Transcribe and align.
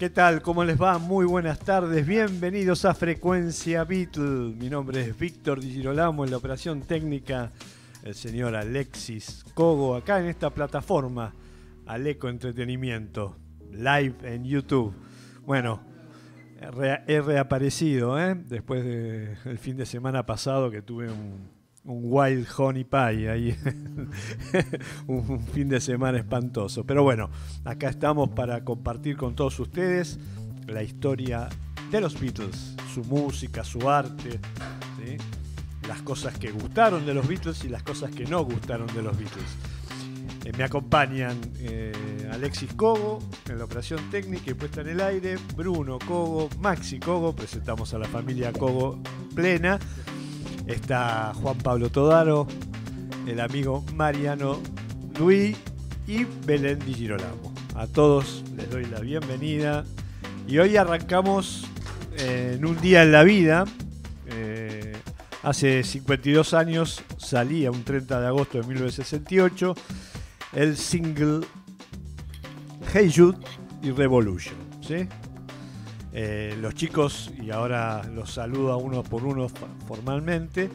¿Qué 0.00 0.08
tal? 0.08 0.40
¿Cómo 0.40 0.64
les 0.64 0.80
va? 0.80 0.96
Muy 0.96 1.26
buenas 1.26 1.58
tardes. 1.58 2.06
Bienvenidos 2.06 2.86
a 2.86 2.94
Frecuencia 2.94 3.84
Beatle. 3.84 4.54
Mi 4.56 4.70
nombre 4.70 5.02
es 5.02 5.18
Víctor 5.18 5.60
Di 5.60 5.70
Girolamo 5.72 6.24
en 6.24 6.30
la 6.30 6.38
operación 6.38 6.80
técnica 6.80 7.52
el 8.02 8.14
señor 8.14 8.56
Alexis 8.56 9.44
Cogo 9.52 9.94
acá 9.94 10.18
en 10.18 10.24
esta 10.24 10.48
plataforma 10.48 11.34
Aleco 11.84 12.30
Entretenimiento 12.30 13.36
live 13.72 14.14
en 14.22 14.46
YouTube. 14.46 14.94
Bueno, 15.44 15.82
he 17.06 17.20
reaparecido 17.20 18.18
¿eh? 18.18 18.34
después 18.34 18.82
del 18.82 19.58
fin 19.58 19.76
de 19.76 19.84
semana 19.84 20.24
pasado 20.24 20.70
que 20.70 20.80
tuve 20.80 21.10
un, 21.10 21.59
un 21.84 22.00
Wild 22.04 22.46
Honey 22.56 22.84
Pie 22.84 23.30
ahí, 23.30 23.56
un 25.06 25.40
fin 25.46 25.68
de 25.68 25.80
semana 25.80 26.18
espantoso. 26.18 26.84
Pero 26.84 27.02
bueno, 27.02 27.30
acá 27.64 27.88
estamos 27.88 28.30
para 28.30 28.64
compartir 28.64 29.16
con 29.16 29.34
todos 29.34 29.58
ustedes 29.60 30.18
la 30.66 30.82
historia 30.82 31.48
de 31.90 32.00
los 32.00 32.20
Beatles, 32.20 32.76
su 32.94 33.02
música, 33.04 33.64
su 33.64 33.88
arte, 33.88 34.38
las 35.88 36.02
cosas 36.02 36.38
que 36.38 36.52
gustaron 36.52 37.04
de 37.04 37.14
los 37.14 37.26
Beatles 37.26 37.64
y 37.64 37.68
las 37.68 37.82
cosas 37.82 38.10
que 38.10 38.24
no 38.24 38.44
gustaron 38.44 38.86
de 38.94 39.02
los 39.02 39.16
Beatles. 39.16 39.56
Eh, 40.44 40.52
me 40.56 40.64
acompañan 40.64 41.38
eh, 41.58 41.92
Alexis 42.32 42.72
Cogo 42.74 43.18
en 43.48 43.58
la 43.58 43.64
operación 43.64 44.00
técnica 44.10 44.50
y 44.52 44.54
puesta 44.54 44.80
en 44.82 44.88
el 44.88 45.00
aire, 45.00 45.36
Bruno 45.56 45.98
Cogo, 45.98 46.48
Maxi 46.60 46.98
Cogo, 47.00 47.34
presentamos 47.34 47.92
a 47.92 47.98
la 47.98 48.06
familia 48.06 48.52
Cogo 48.52 49.00
plena 49.34 49.78
Está 50.70 51.32
Juan 51.34 51.58
Pablo 51.58 51.90
Todaro, 51.90 52.46
el 53.26 53.40
amigo 53.40 53.84
Mariano 53.96 54.60
Luis 55.18 55.56
y 56.06 56.24
Belén 56.46 56.78
Di 56.78 56.94
Girolamo. 56.94 57.52
A 57.74 57.88
todos 57.88 58.44
les 58.56 58.70
doy 58.70 58.84
la 58.84 59.00
bienvenida. 59.00 59.84
Y 60.46 60.58
hoy 60.58 60.76
arrancamos 60.76 61.66
eh, 62.16 62.54
en 62.56 62.64
un 62.64 62.80
día 62.80 63.02
en 63.02 63.10
la 63.10 63.24
vida. 63.24 63.64
Eh, 64.26 64.92
hace 65.42 65.82
52 65.82 66.54
años 66.54 67.02
salía, 67.16 67.72
un 67.72 67.82
30 67.82 68.20
de 68.20 68.26
agosto 68.28 68.58
de 68.58 68.66
1968, 68.68 69.74
el 70.52 70.76
single 70.76 71.40
Hey 72.92 73.12
Jude 73.14 73.38
y 73.82 73.90
Revolution. 73.90 74.54
¿sí? 74.86 75.08
Eh, 76.12 76.56
los 76.60 76.74
chicos, 76.74 77.30
y 77.40 77.50
ahora 77.50 78.02
los 78.12 78.32
saludo 78.32 78.72
a 78.72 78.76
uno 78.76 79.02
por 79.02 79.24
uno 79.24 79.48
formalmente, 79.86 80.68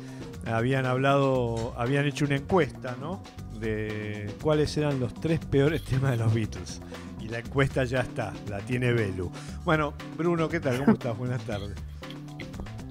habían 0.45 0.85
hablado, 0.85 1.73
habían 1.77 2.05
hecho 2.05 2.25
una 2.25 2.35
encuesta, 2.35 2.95
¿no? 2.99 3.21
De 3.59 4.33
cuáles 4.41 4.75
eran 4.77 4.99
los 4.99 5.13
tres 5.13 5.39
peores 5.39 5.83
temas 5.85 6.11
de 6.11 6.17
los 6.17 6.33
Beatles. 6.33 6.81
Y 7.19 7.27
la 7.27 7.39
encuesta 7.39 7.83
ya 7.83 8.01
está, 8.01 8.33
la 8.49 8.59
tiene 8.59 8.93
Belu. 8.93 9.31
Bueno, 9.63 9.93
Bruno, 10.17 10.47
¿qué 10.47 10.59
tal? 10.59 10.79
¿Cómo 10.79 10.91
estás? 10.93 11.17
Buenas 11.17 11.41
tardes. 11.43 11.75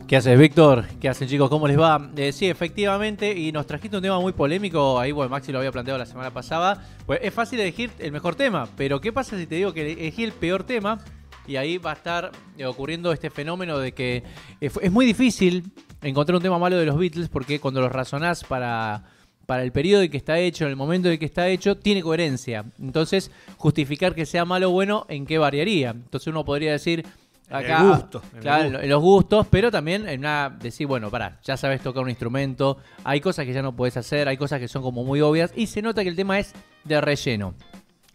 ¿Qué 0.06 0.19
haces, 0.19 0.39
Víctor? 0.39 0.84
¿Qué 1.01 1.08
hacen, 1.08 1.29
chicos? 1.29 1.48
¿Cómo 1.48 1.67
les 1.67 1.81
va? 1.81 2.11
Eh, 2.17 2.31
sí, 2.31 2.47
efectivamente, 2.47 3.33
y 3.33 3.53
nos 3.53 3.67
trajiste 3.67 3.97
un 3.97 4.03
tema 4.03 4.20
muy 4.20 4.33
polémico. 4.34 5.01
Ahí, 5.01 5.12
bueno, 5.12 5.31
Maxi 5.31 5.51
lo 5.51 5.58
había 5.58 5.73
planteado 5.73 5.98
la 5.98 6.05
semana 6.05 6.31
pasada. 6.31 6.86
Pues 7.06 7.20
es 7.23 7.33
fácil 7.33 7.58
elegir 7.61 7.91
el 7.98 8.12
mejor 8.12 8.34
tema, 8.34 8.69
pero 8.77 9.01
¿qué 9.01 9.14
pasa 9.14 9.39
si 9.39 9.47
te 9.47 9.55
digo 9.55 9.73
que 9.73 9.92
elegí 9.92 10.23
el 10.23 10.33
peor 10.33 10.64
tema? 10.64 10.98
Y 11.47 11.56
ahí 11.56 11.78
va 11.78 11.91
a 11.91 11.95
estar 11.95 12.33
eh, 12.56 12.67
ocurriendo 12.67 13.12
este 13.12 13.31
fenómeno 13.31 13.78
de 13.78 13.92
que 13.92 14.23
eh, 14.61 14.70
es 14.81 14.92
muy 14.92 15.06
difícil 15.06 15.70
encontrar 16.03 16.36
un 16.36 16.42
tema 16.42 16.59
malo 16.59 16.77
de 16.77 16.86
los 16.86 16.98
Beatles 16.98 17.28
porque 17.28 17.61
cuando 17.61 17.81
los 17.81 17.92
razonás 17.92 18.45
para, 18.45 19.05
para 19.47 19.62
el 19.62 19.73
periodo 19.73 20.03
en 20.03 20.11
que 20.11 20.17
está 20.17 20.39
hecho, 20.39 20.64
en 20.64 20.70
el 20.70 20.77
momento 20.77 21.11
en 21.11 21.19
que 21.19 21.25
está 21.25 21.48
hecho, 21.48 21.77
tiene 21.77 22.03
coherencia. 22.03 22.64
Entonces, 22.81 23.31
justificar 23.56 24.14
que 24.14 24.27
sea 24.27 24.45
malo 24.45 24.70
o 24.70 24.73
bueno, 24.73 25.06
¿en 25.09 25.27
qué 25.27 25.39
variaría? 25.39 25.91
Entonces 25.91 26.28
uno 26.28 26.45
podría 26.45 26.73
decir... 26.73 27.05
Acá, 27.51 27.81
en, 27.81 27.89
gusto, 27.91 28.23
claro, 28.41 28.81
en 28.81 28.89
los 28.89 29.03
gustos, 29.03 29.47
pero 29.51 29.70
también 29.70 30.08
en 30.08 30.20
una 30.20 30.48
decir, 30.48 30.86
bueno, 30.86 31.11
pará, 31.11 31.39
ya 31.45 31.58
sabes 31.58 31.83
tocar 31.83 32.02
un 32.02 32.08
instrumento, 32.08 32.79
hay 33.05 33.20
cosas 33.20 33.45
que 33.45 33.52
ya 33.52 33.61
no 33.61 33.77
puedes 33.77 33.98
hacer, 33.98 34.29
hay 34.29 34.39
cosas 34.39 34.58
que 34.58 34.67
son 34.67 34.83
como 34.83 35.05
muy 35.05 35.20
obvias 35.20 35.52
y 35.55 35.67
se 35.67 35.83
nota 35.83 36.02
que 36.02 36.08
el 36.08 36.17
tema 36.17 36.39
es 36.39 36.55
de 36.85 36.98
relleno. 37.02 37.55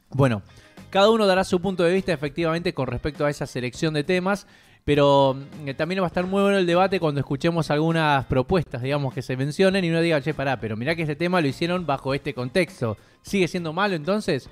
Bueno, 0.09 0.41
cada 0.89 1.09
uno 1.09 1.25
dará 1.25 1.43
su 1.43 1.59
punto 1.59 1.83
de 1.83 1.93
vista 1.93 2.13
efectivamente 2.13 2.73
con 2.73 2.87
respecto 2.87 3.25
a 3.25 3.29
esa 3.29 3.45
selección 3.45 3.93
de 3.93 4.03
temas, 4.03 4.47
pero 4.85 5.35
mm, 5.35 5.69
también 5.77 6.01
va 6.01 6.05
a 6.05 6.07
estar 6.07 6.25
muy 6.25 6.41
bueno 6.41 6.57
el 6.57 6.65
debate 6.65 6.99
cuando 6.99 7.19
escuchemos 7.19 7.69
algunas 7.69 8.25
propuestas, 8.25 8.81
digamos, 8.81 9.13
que 9.13 9.21
se 9.21 9.37
mencionen 9.37 9.85
y 9.85 9.89
uno 9.89 10.01
diga, 10.01 10.21
che, 10.21 10.33
pará, 10.33 10.59
pero 10.59 10.75
mirá 10.75 10.95
que 10.95 11.03
ese 11.03 11.15
tema 11.15 11.41
lo 11.41 11.47
hicieron 11.47 11.85
bajo 11.85 12.13
este 12.13 12.33
contexto. 12.33 12.97
¿Sigue 13.21 13.47
siendo 13.47 13.73
malo 13.73 13.95
entonces? 13.95 14.49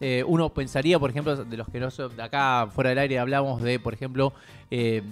Eh, 0.00 0.22
uno 0.26 0.52
pensaría, 0.52 0.98
por 0.98 1.10
ejemplo, 1.10 1.36
de 1.36 1.56
los 1.56 1.68
que 1.68 1.80
no 1.80 1.88
acá 2.22 2.68
fuera 2.70 2.90
del 2.90 2.98
aire 2.98 3.18
hablamos 3.18 3.62
de, 3.62 3.78
por 3.78 3.94
ejemplo, 3.94 4.34
eh, 4.70 5.02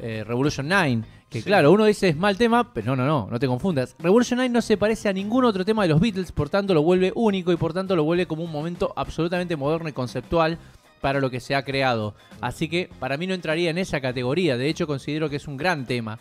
eh, 0.00 0.24
Revolution 0.26 0.66
9, 0.66 1.02
que 1.32 1.42
claro, 1.42 1.72
uno 1.72 1.86
dice 1.86 2.08
es 2.08 2.16
mal 2.16 2.36
tema, 2.36 2.72
pero 2.74 2.94
no, 2.94 3.04
no, 3.04 3.06
no, 3.06 3.28
no 3.30 3.38
te 3.38 3.46
confundas. 3.46 3.96
Revolution 3.98 4.36
9 4.36 4.50
no 4.50 4.60
se 4.60 4.76
parece 4.76 5.08
a 5.08 5.12
ningún 5.12 5.44
otro 5.44 5.64
tema 5.64 5.82
de 5.82 5.88
los 5.88 6.00
Beatles, 6.00 6.30
por 6.30 6.50
tanto 6.50 6.74
lo 6.74 6.82
vuelve 6.82 7.10
único 7.14 7.52
y 7.52 7.56
por 7.56 7.72
tanto 7.72 7.96
lo 7.96 8.04
vuelve 8.04 8.26
como 8.26 8.44
un 8.44 8.52
momento 8.52 8.92
absolutamente 8.96 9.56
moderno 9.56 9.88
y 9.88 9.92
conceptual 9.92 10.58
para 11.00 11.20
lo 11.20 11.30
que 11.30 11.40
se 11.40 11.54
ha 11.54 11.64
creado. 11.64 12.14
Así 12.40 12.68
que 12.68 12.90
para 12.98 13.16
mí 13.16 13.26
no 13.26 13.34
entraría 13.34 13.70
en 13.70 13.78
esa 13.78 14.00
categoría, 14.00 14.58
de 14.58 14.68
hecho 14.68 14.86
considero 14.86 15.30
que 15.30 15.36
es 15.36 15.48
un 15.48 15.56
gran 15.56 15.86
tema. 15.86 16.18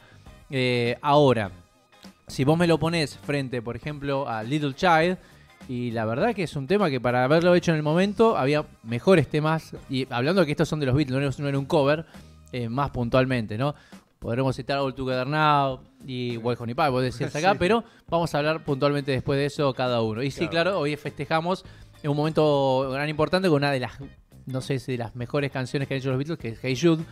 Eh, 0.50 0.98
ahora, 1.02 1.52
si 2.28 2.46
vos 2.46 2.58
me 2.58 2.68
lo 2.68 2.80
pones 2.80 3.18
frente, 3.18 3.62
por 3.62 3.76
ejemplo, 3.76 4.28
a 4.30 4.44
Little 4.44 4.74
Child, 4.74 5.18
y 5.68 5.92
la 5.92 6.06
verdad 6.06 6.34
que 6.34 6.44
es 6.44 6.56
un 6.56 6.68
tema 6.68 6.90
que 6.90 7.00
para 7.00 7.24
haberlo 7.24 7.54
hecho 7.54 7.72
en 7.72 7.78
el 7.78 7.84
momento 7.84 8.38
había 8.38 8.66
mejores 8.84 9.28
temas, 9.28 9.76
y 9.90 10.08
hablando 10.10 10.42
de 10.42 10.46
que 10.46 10.52
estos 10.54 10.70
son 10.70 10.80
de 10.80 10.86
los 10.86 10.96
Beatles, 10.96 11.40
no 11.40 11.48
era 11.48 11.60
un 11.60 11.66
cover, 11.66 12.06
eh, 12.54 12.68
más 12.68 12.90
puntualmente, 12.92 13.58
¿no? 13.58 13.76
Podremos 14.22 14.56
citar 14.56 14.78
All 14.78 14.94
Together 14.94 15.26
Now 15.26 15.80
y 16.06 16.38
Wild 16.38 16.62
Honey 16.62 16.76
Pie, 16.76 16.90
vos 16.90 17.02
decías 17.02 17.36
acá, 17.36 17.56
pero 17.59 17.84
vamos 18.08 18.32
a 18.36 18.38
hablar 18.38 18.64
puntualmente 18.64 19.12
después 19.12 19.40
de 19.40 19.48
eso 19.48 19.74
cada 19.74 20.04
uno. 20.04 20.22
Y 20.22 20.30
sí, 20.30 20.48
claro, 20.48 20.78
hoy 20.78 20.96
festejamos 20.96 21.66
en 22.04 22.12
un 22.12 22.18
momento 22.18 22.88
gran 22.92 23.10
importante 23.10 23.50
con 23.50 23.58
una 23.58 23.72
de 23.72 23.80
las, 23.80 23.94
no 24.46 24.62
sé 24.62 24.78
si 24.78 24.92
de 24.92 25.00
las 25.00 25.16
mejores 25.16 25.50
canciones 25.50 25.88
que 25.88 25.96
han 25.96 26.02
hecho 26.02 26.10
los 26.10 26.20
Beatles, 26.20 26.38
que 26.38 26.50
es 26.50 26.60
Hey 26.62 26.78
Jude. 26.80 27.04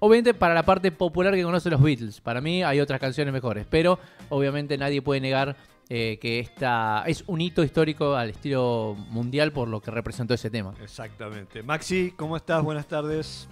Obviamente 0.00 0.34
para 0.34 0.54
la 0.54 0.64
parte 0.64 0.90
popular 0.90 1.34
que 1.34 1.44
conoce 1.44 1.70
los 1.70 1.80
Beatles. 1.80 2.20
Para 2.20 2.40
mí 2.40 2.64
hay 2.64 2.80
otras 2.80 2.98
canciones 2.98 3.32
mejores, 3.32 3.64
pero 3.70 4.00
obviamente 4.28 4.76
nadie 4.76 5.00
puede 5.02 5.20
negar 5.20 5.54
eh, 5.88 6.18
que 6.20 6.40
esta 6.40 7.04
es 7.06 7.22
un 7.28 7.42
hito 7.42 7.62
histórico 7.62 8.16
al 8.16 8.30
estilo 8.30 8.96
mundial 9.10 9.52
por 9.52 9.68
lo 9.68 9.80
que 9.80 9.92
representó 9.92 10.34
ese 10.34 10.50
tema. 10.50 10.74
Exactamente. 10.82 11.62
Maxi, 11.62 12.10
¿cómo 12.16 12.36
estás? 12.36 12.60
Buenas 12.64 12.88
tardes. 12.88 13.48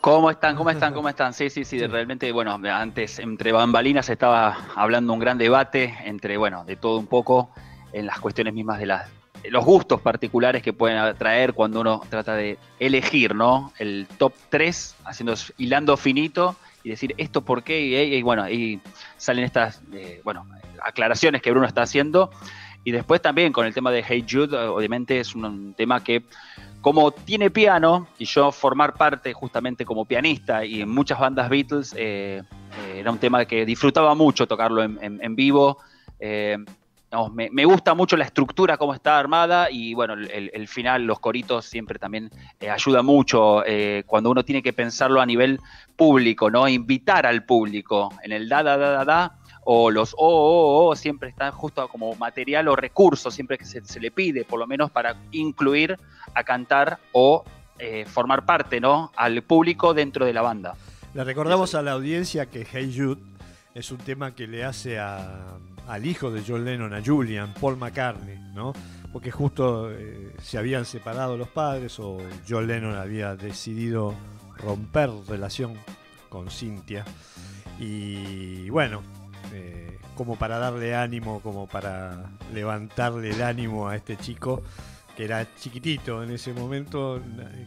¿Cómo 0.00 0.30
están? 0.30 0.56
¿Cómo 0.56 0.70
están? 0.70 0.94
¿Cómo 0.94 1.08
están? 1.10 1.32
Sí, 1.34 1.50
sí, 1.50 1.64
sí, 1.64 1.84
realmente, 1.86 2.30
bueno, 2.32 2.58
antes 2.72 3.18
entre 3.18 3.52
bambalinas 3.52 4.08
estaba 4.08 4.56
hablando 4.74 5.12
un 5.12 5.18
gran 5.18 5.38
debate 5.38 5.96
entre, 6.04 6.36
bueno, 6.36 6.64
de 6.64 6.76
todo 6.76 6.98
un 6.98 7.06
poco 7.06 7.50
en 7.92 8.06
las 8.06 8.20
cuestiones 8.20 8.54
mismas 8.54 8.78
de 8.78 8.86
las 8.86 9.08
los 9.50 9.64
gustos 9.64 10.00
particulares 10.00 10.62
que 10.62 10.72
pueden 10.72 10.98
atraer 10.98 11.52
cuando 11.52 11.80
uno 11.80 12.00
trata 12.08 12.36
de 12.36 12.58
elegir, 12.78 13.34
¿no? 13.34 13.72
El 13.78 14.06
top 14.18 14.32
3, 14.50 14.96
haciendo 15.04 15.34
hilando 15.58 15.96
finito 15.96 16.56
y 16.84 16.90
decir 16.90 17.14
esto 17.16 17.42
por 17.42 17.62
qué, 17.62 17.80
y, 17.80 18.22
bueno, 18.22 18.42
ahí 18.42 18.80
salen 19.16 19.44
estas, 19.44 19.82
eh, 19.92 20.20
bueno, 20.24 20.46
aclaraciones 20.82 21.42
que 21.42 21.50
Bruno 21.50 21.66
está 21.66 21.82
haciendo. 21.82 22.30
Y 22.84 22.90
después 22.90 23.22
también 23.22 23.52
con 23.52 23.66
el 23.66 23.74
tema 23.74 23.90
de 23.90 24.04
Hey 24.06 24.24
Jude, 24.28 24.56
obviamente 24.56 25.20
es 25.20 25.34
un 25.34 25.74
tema 25.74 26.02
que 26.02 26.24
como 26.82 27.12
tiene 27.12 27.50
piano, 27.50 28.08
y 28.18 28.24
yo 28.24 28.50
formar 28.50 28.94
parte 28.94 29.32
justamente 29.32 29.84
como 29.84 30.04
pianista 30.04 30.64
y 30.64 30.82
en 30.82 30.90
muchas 30.90 31.18
bandas 31.18 31.48
Beatles, 31.48 31.94
eh, 31.96 32.42
eh, 32.42 32.98
era 32.98 33.10
un 33.10 33.18
tema 33.18 33.44
que 33.44 33.64
disfrutaba 33.64 34.14
mucho 34.16 34.48
tocarlo 34.48 34.82
en, 34.82 35.36
vivo. 35.36 35.78
Eh, 36.18 36.58
me, 37.32 37.64
gusta 37.64 37.94
mucho 37.94 38.16
la 38.16 38.24
estructura, 38.24 38.76
cómo 38.76 38.94
está 38.94 39.16
armada, 39.18 39.70
y 39.70 39.94
bueno, 39.94 40.14
el, 40.14 40.68
final, 40.68 41.04
los 41.04 41.20
coritos 41.20 41.66
siempre 41.66 42.00
también 42.00 42.30
ayuda 42.68 43.02
mucho 43.02 43.62
cuando 44.06 44.30
uno 44.30 44.44
tiene 44.44 44.62
que 44.62 44.72
pensarlo 44.72 45.20
a 45.20 45.26
nivel 45.26 45.60
público, 45.94 46.50
¿no? 46.50 46.66
Invitar 46.66 47.26
al 47.26 47.44
público 47.44 48.08
en 48.24 48.32
el 48.32 48.48
da, 48.48 48.62
da, 48.62 48.76
da, 48.76 48.90
da, 48.90 49.04
da 49.04 49.38
o 49.64 49.90
los 49.90 50.14
o, 50.14 50.26
o, 50.26 50.88
o 50.88 50.96
siempre 50.96 51.28
están 51.28 51.52
justo 51.52 51.86
como 51.88 52.14
material 52.16 52.68
o 52.68 52.76
recurso, 52.76 53.30
siempre 53.30 53.58
que 53.58 53.64
se, 53.64 54.00
le 54.00 54.10
pide, 54.10 54.44
por 54.44 54.58
lo 54.58 54.66
menos 54.66 54.90
para 54.90 55.16
incluir 55.30 55.96
a 56.34 56.44
cantar 56.44 56.98
o 57.12 57.44
eh, 57.78 58.04
formar 58.06 58.44
parte 58.44 58.80
¿no? 58.80 59.12
al 59.16 59.42
público 59.42 59.94
dentro 59.94 60.24
de 60.24 60.32
la 60.32 60.42
banda. 60.42 60.74
Le 61.14 61.24
recordamos 61.24 61.74
a 61.74 61.82
la 61.82 61.92
audiencia 61.92 62.46
que 62.46 62.66
Hey 62.70 62.94
Jude 62.96 63.20
es 63.74 63.90
un 63.90 63.98
tema 63.98 64.34
que 64.34 64.46
le 64.46 64.64
hace 64.64 64.98
al 64.98 66.06
hijo 66.06 66.30
de 66.30 66.42
John 66.46 66.64
Lennon, 66.64 66.94
a 66.94 67.02
Julian, 67.04 67.54
Paul 67.60 67.76
McCartney, 67.76 68.38
¿no? 68.54 68.72
Porque 69.12 69.30
justo 69.30 69.90
eh, 69.90 70.34
se 70.42 70.58
habían 70.58 70.84
separado 70.84 71.36
los 71.36 71.48
padres 71.48 71.98
o 71.98 72.18
John 72.48 72.66
Lennon 72.66 72.96
había 72.96 73.36
decidido 73.36 74.14
romper 74.56 75.10
relación 75.28 75.74
con 76.28 76.50
Cynthia. 76.50 77.04
Y 77.78 78.70
bueno, 78.70 79.02
como 80.14 80.36
para 80.36 80.58
darle 80.58 80.94
ánimo, 80.94 81.40
como 81.40 81.66
para 81.66 82.30
levantarle 82.52 83.30
el 83.30 83.42
ánimo 83.42 83.88
a 83.88 83.96
este 83.96 84.16
chico, 84.16 84.62
que 85.16 85.24
era 85.24 85.46
chiquitito 85.54 86.22
en 86.22 86.30
ese 86.30 86.52
momento. 86.52 87.22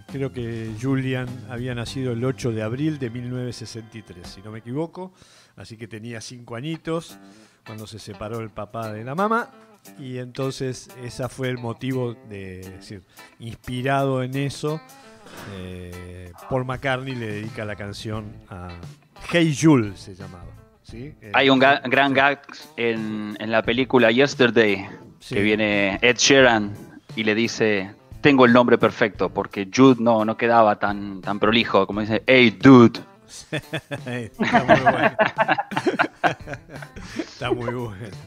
Creo 0.07 0.31
que 0.31 0.71
Julian 0.81 1.27
había 1.49 1.75
nacido 1.75 2.13
el 2.13 2.23
8 2.23 2.51
de 2.51 2.63
abril 2.63 2.99
de 2.99 3.09
1963, 3.09 4.27
si 4.27 4.41
no 4.41 4.51
me 4.51 4.59
equivoco. 4.59 5.13
Así 5.55 5.77
que 5.77 5.87
tenía 5.87 6.21
cinco 6.21 6.55
añitos 6.55 7.17
cuando 7.65 7.87
se 7.87 7.99
separó 7.99 8.39
el 8.39 8.49
papá 8.49 8.91
de 8.91 9.03
la 9.03 9.15
mamá. 9.15 9.51
Y 9.99 10.17
entonces 10.17 10.89
ese 11.03 11.29
fue 11.29 11.49
el 11.49 11.57
motivo 11.57 12.15
de 12.27 12.59
decir, 12.61 13.03
inspirado 13.39 14.23
en 14.23 14.35
eso, 14.35 14.81
eh, 15.53 16.31
Paul 16.49 16.65
McCartney 16.65 17.13
le 17.13 17.27
dedica 17.27 17.65
la 17.65 17.75
canción 17.75 18.33
a 18.49 18.69
Hey 19.31 19.55
Jules, 19.59 19.99
se 19.99 20.15
llamaba. 20.15 20.49
¿sí? 20.81 21.13
Hay 21.33 21.49
un 21.49 21.59
gran 21.59 22.13
gag 22.13 22.41
en, 22.77 23.37
en, 23.39 23.51
la 23.51 23.61
película 23.61 24.11
Yesterday, 24.11 24.87
que 25.29 25.41
viene 25.41 25.99
Ed 26.01 26.17
Sheeran 26.17 26.94
y 27.15 27.23
le 27.23 27.35
dice, 27.35 27.93
tengo 28.21 28.45
el 28.45 28.53
nombre 28.53 28.77
perfecto, 28.77 29.29
porque 29.29 29.67
Jude 29.73 29.97
no, 29.99 30.25
no 30.25 30.37
quedaba 30.37 30.77
tan, 30.77 31.21
tan 31.21 31.39
prolijo, 31.39 31.87
como 31.87 32.01
dice, 32.01 32.23
hey 32.27 32.57
dude. 32.61 32.99
Está 33.51 34.63
muy 34.63 34.79
bueno. 34.81 35.17
Está 37.17 37.51
muy 37.51 37.73
bueno. 37.73 38.17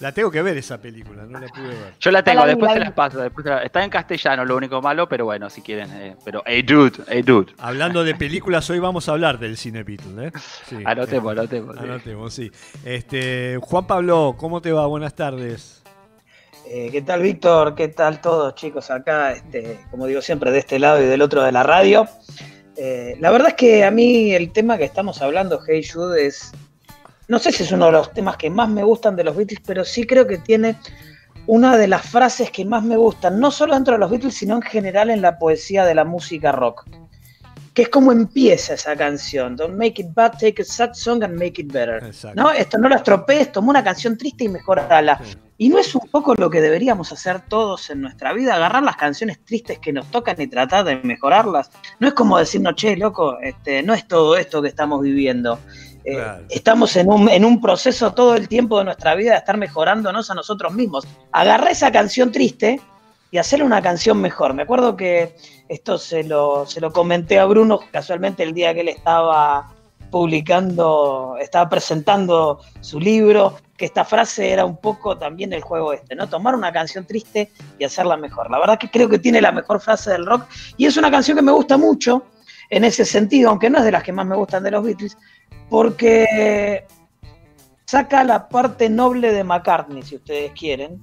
La 0.00 0.12
tengo 0.12 0.30
que 0.30 0.40
ver 0.42 0.56
esa 0.56 0.80
película, 0.80 1.24
no 1.24 1.40
la 1.40 1.48
pude 1.48 1.68
ver. 1.68 1.94
Yo 1.98 2.12
la 2.12 2.22
tengo, 2.22 2.46
después 2.46 2.72
se 2.72 2.78
las 2.78 2.92
paso. 2.92 3.24
está 3.24 3.82
en 3.82 3.90
castellano, 3.90 4.44
lo 4.44 4.56
único 4.56 4.80
malo, 4.80 5.08
pero 5.08 5.24
bueno, 5.24 5.50
si 5.50 5.60
quieren. 5.60 5.90
Eh, 5.92 6.16
pero, 6.24 6.42
hey 6.46 6.62
dude, 6.62 7.02
hey 7.08 7.22
dude. 7.22 7.52
Hablando 7.58 8.04
de 8.04 8.14
películas, 8.14 8.70
hoy 8.70 8.78
vamos 8.78 9.08
a 9.08 9.12
hablar 9.12 9.40
del 9.40 9.56
cine 9.56 9.82
Beatle, 9.82 10.28
¿eh? 10.28 10.32
Sí, 10.66 10.76
anotemos, 10.84 11.34
eh, 11.34 11.38
anotemos. 11.38 11.76
Anotemos, 11.78 12.32
sí. 12.32 12.50
Este, 12.84 13.58
Juan 13.60 13.88
Pablo, 13.88 14.36
¿cómo 14.38 14.62
te 14.62 14.70
va? 14.70 14.86
Buenas 14.86 15.16
tardes. 15.16 15.82
Eh, 16.70 16.90
¿Qué 16.92 17.00
tal, 17.00 17.22
Víctor? 17.22 17.74
¿Qué 17.74 17.88
tal 17.88 18.20
todos, 18.20 18.54
chicos? 18.54 18.90
Acá, 18.90 19.32
este, 19.32 19.80
como 19.90 20.06
digo 20.06 20.20
siempre, 20.20 20.50
de 20.50 20.58
este 20.58 20.78
lado 20.78 21.02
y 21.02 21.06
del 21.06 21.22
otro 21.22 21.42
de 21.42 21.50
la 21.50 21.62
radio. 21.62 22.06
Eh, 22.76 23.16
la 23.20 23.30
verdad 23.30 23.48
es 23.48 23.54
que 23.54 23.84
a 23.84 23.90
mí 23.90 24.32
el 24.34 24.52
tema 24.52 24.76
que 24.76 24.84
estamos 24.84 25.22
hablando, 25.22 25.60
Hey 25.66 25.82
Jude, 25.82 26.26
es. 26.26 26.52
No 27.26 27.38
sé 27.38 27.52
si 27.52 27.62
es 27.62 27.72
uno 27.72 27.86
de 27.86 27.92
los 27.92 28.12
temas 28.12 28.36
que 28.36 28.50
más 28.50 28.68
me 28.68 28.84
gustan 28.84 29.16
de 29.16 29.24
los 29.24 29.34
Beatles, 29.34 29.62
pero 29.66 29.82
sí 29.82 30.04
creo 30.04 30.26
que 30.26 30.36
tiene 30.36 30.76
una 31.46 31.78
de 31.78 31.88
las 31.88 32.02
frases 32.02 32.50
que 32.50 32.66
más 32.66 32.84
me 32.84 32.98
gustan, 32.98 33.40
no 33.40 33.50
solo 33.50 33.72
dentro 33.72 33.94
de 33.94 34.00
los 34.00 34.10
Beatles, 34.10 34.34
sino 34.34 34.56
en 34.56 34.62
general 34.62 35.08
en 35.08 35.22
la 35.22 35.38
poesía 35.38 35.86
de 35.86 35.94
la 35.94 36.04
música 36.04 36.52
rock. 36.52 36.84
Que 37.78 37.82
es 37.82 37.90
como 37.90 38.10
empieza 38.10 38.74
esa 38.74 38.96
canción. 38.96 39.54
Don't 39.54 39.76
make 39.76 40.02
it 40.02 40.08
bad, 40.12 40.32
take 40.32 40.60
a 40.62 40.64
sad 40.64 40.94
song 40.94 41.22
and 41.22 41.38
make 41.38 41.62
it 41.62 41.72
better. 41.72 42.02
¿No? 42.34 42.50
Esto 42.50 42.76
no 42.76 42.88
lo 42.88 42.96
estropees, 42.96 43.52
toma 43.52 43.70
una 43.70 43.84
canción 43.84 44.18
triste 44.18 44.42
y 44.42 44.48
mejorala. 44.48 45.20
Y 45.58 45.68
no 45.68 45.78
es 45.78 45.94
un 45.94 46.08
poco 46.10 46.34
lo 46.34 46.50
que 46.50 46.60
deberíamos 46.60 47.12
hacer 47.12 47.42
todos 47.42 47.88
en 47.90 48.00
nuestra 48.00 48.32
vida, 48.32 48.56
agarrar 48.56 48.82
las 48.82 48.96
canciones 48.96 49.44
tristes 49.44 49.78
que 49.78 49.92
nos 49.92 50.10
tocan 50.10 50.40
y 50.40 50.48
tratar 50.48 50.86
de 50.86 50.96
mejorarlas. 51.04 51.70
No 52.00 52.08
es 52.08 52.14
como 52.14 52.36
decirnos, 52.36 52.74
che, 52.74 52.96
loco, 52.96 53.38
este, 53.40 53.80
no 53.84 53.94
es 53.94 54.08
todo 54.08 54.36
esto 54.36 54.60
que 54.60 54.66
estamos 54.66 55.00
viviendo. 55.00 55.60
Eh, 56.04 56.20
estamos 56.50 56.96
en 56.96 57.08
un, 57.08 57.28
en 57.28 57.44
un 57.44 57.60
proceso 57.60 58.12
todo 58.12 58.34
el 58.34 58.48
tiempo 58.48 58.80
de 58.80 58.86
nuestra 58.86 59.14
vida 59.14 59.30
de 59.30 59.38
estar 59.38 59.56
mejorándonos 59.56 60.32
a 60.32 60.34
nosotros 60.34 60.74
mismos. 60.74 61.06
Agarra 61.30 61.70
esa 61.70 61.92
canción 61.92 62.32
triste 62.32 62.80
y 63.30 63.38
hacerle 63.38 63.64
una 63.64 63.82
canción 63.82 64.20
mejor. 64.20 64.54
Me 64.54 64.62
acuerdo 64.62 64.96
que 64.96 65.36
esto 65.68 65.98
se 65.98 66.24
lo, 66.24 66.66
se 66.66 66.80
lo 66.80 66.92
comenté 66.92 67.38
a 67.38 67.44
Bruno 67.44 67.80
casualmente 67.90 68.42
el 68.42 68.54
día 68.54 68.74
que 68.74 68.80
él 68.80 68.88
estaba 68.88 69.74
publicando, 70.10 71.36
estaba 71.40 71.68
presentando 71.68 72.60
su 72.80 72.98
libro, 72.98 73.58
que 73.76 73.84
esta 73.84 74.04
frase 74.04 74.50
era 74.50 74.64
un 74.64 74.78
poco 74.78 75.18
también 75.18 75.52
el 75.52 75.60
juego 75.60 75.92
este, 75.92 76.14
¿no? 76.14 76.28
Tomar 76.28 76.54
una 76.54 76.72
canción 76.72 77.04
triste 77.06 77.50
y 77.78 77.84
hacerla 77.84 78.16
mejor. 78.16 78.50
La 78.50 78.58
verdad 78.58 78.78
que 78.78 78.90
creo 78.90 79.08
que 79.08 79.18
tiene 79.18 79.40
la 79.40 79.52
mejor 79.52 79.80
frase 79.80 80.10
del 80.10 80.26
rock 80.26 80.46
y 80.76 80.86
es 80.86 80.96
una 80.96 81.10
canción 81.10 81.36
que 81.36 81.42
me 81.42 81.52
gusta 81.52 81.76
mucho 81.76 82.24
en 82.70 82.84
ese 82.84 83.04
sentido, 83.04 83.50
aunque 83.50 83.70
no 83.70 83.78
es 83.78 83.84
de 83.84 83.92
las 83.92 84.02
que 84.02 84.12
más 84.12 84.26
me 84.26 84.36
gustan 84.36 84.62
de 84.62 84.70
los 84.70 84.84
Beatles, 84.84 85.16
porque 85.70 86.86
saca 87.86 88.24
la 88.24 88.48
parte 88.48 88.90
noble 88.90 89.32
de 89.32 89.44
McCartney, 89.44 90.02
si 90.02 90.16
ustedes 90.16 90.52
quieren, 90.52 91.00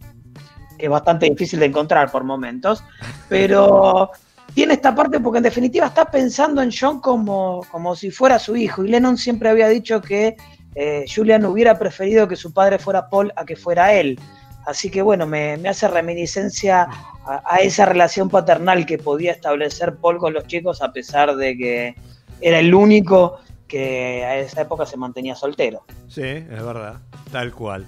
que 0.77 0.86
es 0.86 0.92
bastante 0.92 1.30
difícil 1.30 1.60
de 1.60 1.68
encontrar 1.68 2.12
por 2.12 2.24
momentos, 2.24 2.83
pero 3.30 4.12
tiene 4.54 4.75
esta 4.75 4.95
parte 4.95 5.19
porque 5.19 5.38
en 5.38 5.44
definitiva 5.44 5.88
está 5.88 6.06
pensando 6.06 6.62
en 6.62 6.72
John 6.72 7.01
como, 7.01 7.66
como 7.72 7.95
si 7.95 8.12
fuera 8.12 8.39
su 8.39 8.56
hijo. 8.56 8.83
Y 8.83 8.89
Lennon 8.89 9.18
siempre 9.18 9.50
había 9.50 9.68
dicho 9.68 10.01
que 10.01 10.38
eh, 10.75 11.06
Julian 11.13 11.45
hubiera 11.45 11.77
preferido 11.77 12.27
que 12.27 12.36
su 12.36 12.54
padre 12.54 12.80
fuera 12.80 13.10
Paul 13.10 13.33
a 13.36 13.45
que 13.45 13.56
fuera 13.56 13.94
él. 13.94 14.19
Así 14.66 14.89
que 14.89 15.01
bueno, 15.01 15.27
me, 15.27 15.54
hace 15.68 15.88
reminiscencia 15.88 16.88
a, 17.25 17.57
esa 17.57 17.86
relación 17.86 18.30
paternal 18.30 18.86
que 18.86 18.98
podía 18.98 19.31
establecer 19.31 19.95
Paul 19.98 20.18
con 20.18 20.33
los 20.33 20.48
chicos 20.48 20.81
a 20.81 20.92
pesar 20.92 21.36
de 21.36 21.57
que 21.57 21.95
era 22.42 22.60
el 22.60 22.74
único 22.74 23.39
que 23.68 24.24
a 24.24 24.38
esa 24.38 24.62
época 24.62 24.86
se 24.86 24.98
mantenía 24.98 25.36
soltero. 25.36 25.83
Sí, 26.07 26.24
es 26.24 26.63
verdad, 26.63 26.95
tal 27.31 27.51
cual. 27.54 27.86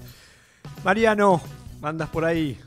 Mariano, 0.83 1.41
andas 1.81 2.09
por 2.09 2.25
ahí. 2.25 2.59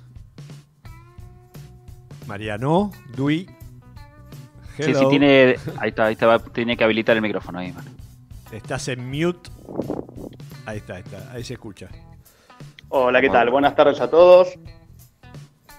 Mariano, 2.31 2.93
Dui. 3.17 3.45
Sí, 4.77 4.95
sí, 4.95 5.09
tiene. 5.09 5.57
Ahí 5.81 5.89
está, 5.89 6.05
ahí 6.05 6.13
está, 6.13 6.39
tiene 6.39 6.77
que 6.77 6.85
habilitar 6.85 7.17
el 7.17 7.23
micrófono 7.23 7.59
ahí, 7.59 7.75
Estás 8.53 8.87
en 8.87 9.11
mute. 9.11 9.51
Ahí 10.65 10.79
está, 10.79 10.95
ahí 10.95 11.03
está, 11.05 11.33
ahí 11.33 11.43
se 11.43 11.55
escucha. 11.55 11.89
Hola, 12.89 13.21
¿qué 13.21 13.31
tal? 13.31 13.51
Buenas 13.51 13.75
tardes 13.75 14.01
a 14.01 14.09
todos. 14.09 14.55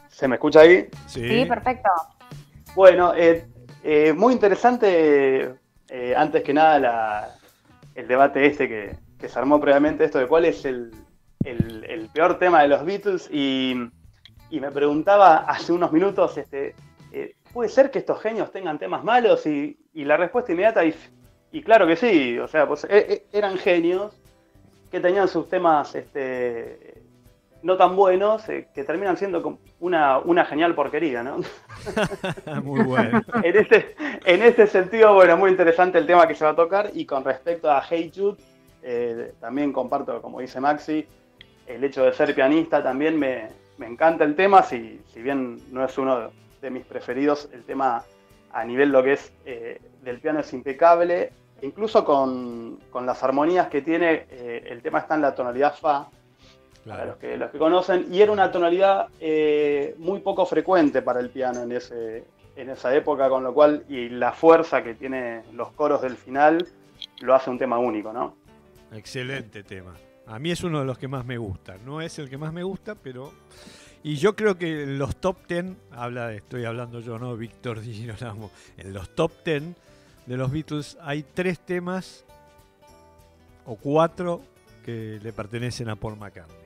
¿Se 0.09 0.27
me 0.27 0.36
escucha 0.36 0.59
ahí? 0.59 0.89
Sí, 1.07 1.45
perfecto. 1.45 1.89
Bueno, 2.75 3.13
eh, 3.15 3.48
eh, 3.81 4.12
muy 4.12 4.33
interesante, 4.33 5.56
eh, 5.88 6.13
antes 6.18 6.44
que 6.44 6.53
nada, 6.53 7.33
el 7.95 8.09
debate 8.09 8.45
este 8.45 8.68
que, 8.68 9.30
se 9.30 9.39
armó 9.39 9.62
previamente, 9.62 10.03
esto 10.03 10.19
de 10.19 10.27
cuál 10.27 10.44
es 10.44 10.65
el, 10.65 10.92
peor 12.13 12.38
tema 12.39 12.62
de 12.62 12.68
los 12.68 12.83
Beatles. 12.83 13.30
Y, 13.31 13.89
me 14.59 14.71
preguntaba 14.71 15.38
hace 15.38 15.71
unos 15.71 15.92
minutos, 15.92 16.38
este, 16.38 16.75
¿puede 17.53 17.69
ser 17.69 17.92
que 17.92 18.00
estos 18.00 18.21
genios 18.21 18.51
tengan 18.51 18.80
temas 18.80 19.03
malos? 19.03 19.45
Y, 19.45 19.77
la 19.94 20.18
respuesta 20.18 20.51
inmediata, 20.51 20.83
y, 20.83 21.62
claro 21.62 21.88
que 21.88 21.95
sí, 21.95 22.38
o 22.39 22.48
sea, 22.48 22.68
pues 22.68 22.86
e, 22.86 22.98
e, 22.98 23.25
eran 23.31 23.57
genios 23.57 24.13
que 24.89 25.00
tenían 25.00 25.27
sus 25.27 25.48
temas 25.48 25.95
este, 25.95 27.01
no 27.63 27.77
tan 27.77 27.95
buenos, 27.95 28.48
eh, 28.50 28.68
que 28.74 28.83
terminan 28.83 29.18
siendo 29.18 29.59
una, 29.80 30.19
una 30.19 30.45
genial 30.45 30.75
porquería, 30.75 31.24
¿no? 31.24 31.38
muy 32.63 32.84
bueno. 32.84 33.22
en, 33.43 33.58
este, 33.58 33.96
en 34.25 34.41
este 34.41 34.67
sentido, 34.67 35.13
bueno, 35.13 35.38
muy 35.38 35.51
interesante 35.51 35.98
el 35.98 36.05
tema 36.05 36.27
que 36.27 36.36
se 36.36 36.43
va 36.43 36.51
a 36.51 36.55
tocar, 36.55 36.91
y 36.93 37.05
con 37.05 37.24
respecto 37.24 37.70
a 37.70 37.84
Hey 37.88 38.12
Jude, 38.13 38.38
eh, 38.84 39.34
también 39.39 39.72
comparto, 39.72 40.22
como 40.22 40.39
dice 40.39 40.60
Maxi, 40.60 41.05
el 41.67 41.84
hecho 41.84 42.03
de 42.03 42.13
ser 42.13 42.34
pianista 42.34 42.84
también 42.84 43.17
me, 43.17 43.50
me 43.81 43.88
encanta 43.88 44.23
el 44.23 44.35
tema, 44.35 44.63
si, 44.63 45.01
si 45.11 45.21
bien 45.21 45.59
no 45.71 45.83
es 45.83 45.97
uno 45.97 46.19
de 46.19 46.41
de 46.61 46.69
mis 46.69 46.85
preferidos. 46.85 47.50
El 47.51 47.63
tema 47.63 48.03
a 48.53 48.63
nivel 48.63 48.89
lo 48.89 49.03
que 49.03 49.13
es 49.13 49.33
eh, 49.45 49.81
del 50.03 50.19
piano 50.19 50.39
es 50.39 50.53
impecable. 50.53 51.33
Incluso 51.61 52.05
con, 52.05 52.79
las 53.05 53.23
armonías 53.23 53.67
que 53.67 53.81
tiene, 53.81 54.25
eh, 54.29 54.63
el 54.67 54.81
tema 54.81 55.00
está 55.00 55.15
en 55.15 55.21
la 55.21 55.35
tonalidad 55.35 55.75
Fa, 55.75 56.09
para 56.88 57.05
los 57.05 57.17
que, 57.17 57.38
los 57.38 57.51
que 57.51 57.59
conocen, 57.59 58.07
y 58.11 58.21
era 58.21 58.31
una 58.31 58.51
tonalidad 58.51 59.09
eh, 59.19 59.93
muy 60.00 60.19
poco 60.21 60.45
frecuente 60.47 61.03
para 61.03 61.19
el 61.19 61.29
piano 61.29 61.61
en, 61.61 61.71
ese, 61.71 62.23
en 62.55 62.71
esa 62.71 62.95
época, 62.95 63.29
con 63.29 63.43
lo 63.43 63.53
cual, 63.53 63.85
y 63.88 64.09
la 64.09 64.31
fuerza 64.31 64.81
que 64.81 64.95
tiene 64.95 65.43
los 65.53 65.71
coros 65.73 66.01
del 66.01 66.17
final, 66.17 66.67
lo 67.21 67.35
hace 67.35 67.51
un 67.51 67.59
tema 67.59 67.77
único, 67.77 68.11
¿no? 68.11 68.35
Excelente 68.91 69.61
tema. 69.61 69.93
A 70.28 70.40
mí 70.40 70.51
es 70.51 70.63
uno 70.63 70.80
de 70.80 70.86
los 70.86 70.98
que 70.98 71.08
más 71.08 71.25
me 71.25 71.38
gusta. 71.38 71.78
No 71.86 72.01
es 72.01 72.18
el 72.20 72.30
que 72.30 72.38
más 72.38 72.54
me 72.54 72.63
gusta, 72.63 72.96
pero 72.96 73.34
y 74.04 74.16
yo 74.16 74.36
creo 74.36 74.58
que 74.58 74.84
en 74.84 74.98
los 74.98 75.16
top 75.18 75.38
10, 75.48 75.66
habla, 75.92 76.34
estoy 76.34 76.66
hablando 76.66 77.01
yo, 77.01 77.20
¿no? 77.20 77.38
Víctor 77.38 77.82
Di 77.82 78.10
En 78.78 78.94
los 78.94 79.16
top 79.16 79.32
10 79.46 79.63
de 80.25 80.38
los 80.38 80.51
Beatles 80.51 80.98
hay 81.01 81.24
tres 81.24 81.60
temas 81.60 82.25
o 83.66 83.75
cuatro 83.75 84.42
que 84.84 85.20
le 85.22 85.32
pertenecen 85.34 85.90
a 85.90 85.96
Paul 85.96 86.18
McCartney. 86.18 86.58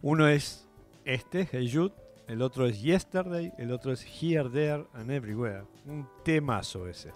Uno 0.00 0.26
es 0.26 0.66
este, 1.04 1.46
Hey 1.50 1.70
Jude, 1.70 1.92
el 2.28 2.40
otro 2.40 2.66
es 2.66 2.80
Yesterday, 2.80 3.52
el 3.58 3.70
otro 3.70 3.92
es 3.92 4.02
Here, 4.04 4.48
There 4.48 4.86
and 4.94 5.10
Everywhere. 5.10 5.64
Un 5.84 6.08
temazo 6.24 6.88
ese. 6.88 7.12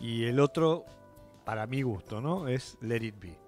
Y 0.00 0.24
el 0.24 0.38
otro, 0.38 0.84
para 1.46 1.66
mi 1.66 1.80
gusto, 1.80 2.20
¿no? 2.20 2.46
Es 2.46 2.76
Let 2.82 3.04
It 3.04 3.14
Be. 3.18 3.45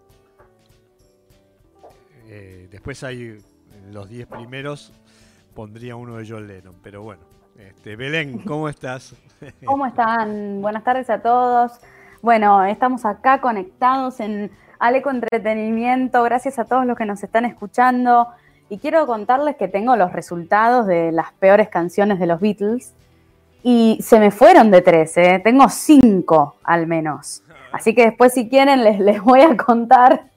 Eh, 2.29 2.69
después 2.71 3.03
hay 3.05 3.39
los 3.91 4.09
10 4.09 4.27
primeros 4.27 4.93
pondría 5.55 5.97
uno 5.97 6.19
de 6.19 6.29
John 6.29 6.47
Lennon, 6.47 6.77
pero 6.83 7.03
bueno. 7.03 7.23
Este, 7.59 7.97
Belén, 7.97 8.39
¿cómo 8.39 8.69
estás? 8.69 9.17
¿Cómo 9.65 9.87
están? 9.87 10.61
Buenas 10.61 10.85
tardes 10.85 11.11
a 11.11 11.21
todos. 11.21 11.81
Bueno, 12.23 12.65
estamos 12.65 13.05
acá 13.05 13.41
conectados 13.41 14.21
en 14.21 14.53
Aleco 14.79 15.11
Entretenimiento. 15.11 16.23
Gracias 16.23 16.61
a 16.61 16.65
todos 16.65 16.87
los 16.87 16.97
que 16.97 17.07
nos 17.07 17.25
están 17.25 17.45
escuchando. 17.45 18.29
y 18.69 18.79
quiero 18.79 19.05
contarles 19.07 19.57
que 19.57 19.67
tengo 19.67 19.97
los 19.97 20.13
resultados 20.13 20.87
de 20.87 21.11
las 21.11 21.33
peores 21.33 21.69
canciones 21.69 22.21
de 22.21 22.27
los 22.27 22.39
Beatles 22.39 22.95
y 23.65 23.99
se 24.01 24.21
me 24.21 24.31
fueron 24.31 24.71
de 24.71 24.83
tres, 24.83 25.17
¿eh? 25.17 25.41
tengo 25.43 25.69
cinco 25.69 26.57
al 26.63 26.87
menos. 26.87 27.43
Así 27.73 27.95
que 27.95 28.05
después 28.05 28.35
si 28.35 28.49
quieren 28.49 28.85
les, 28.85 29.01
les 29.01 29.21
voy 29.21 29.41
a 29.41 29.57
contar 29.57 30.31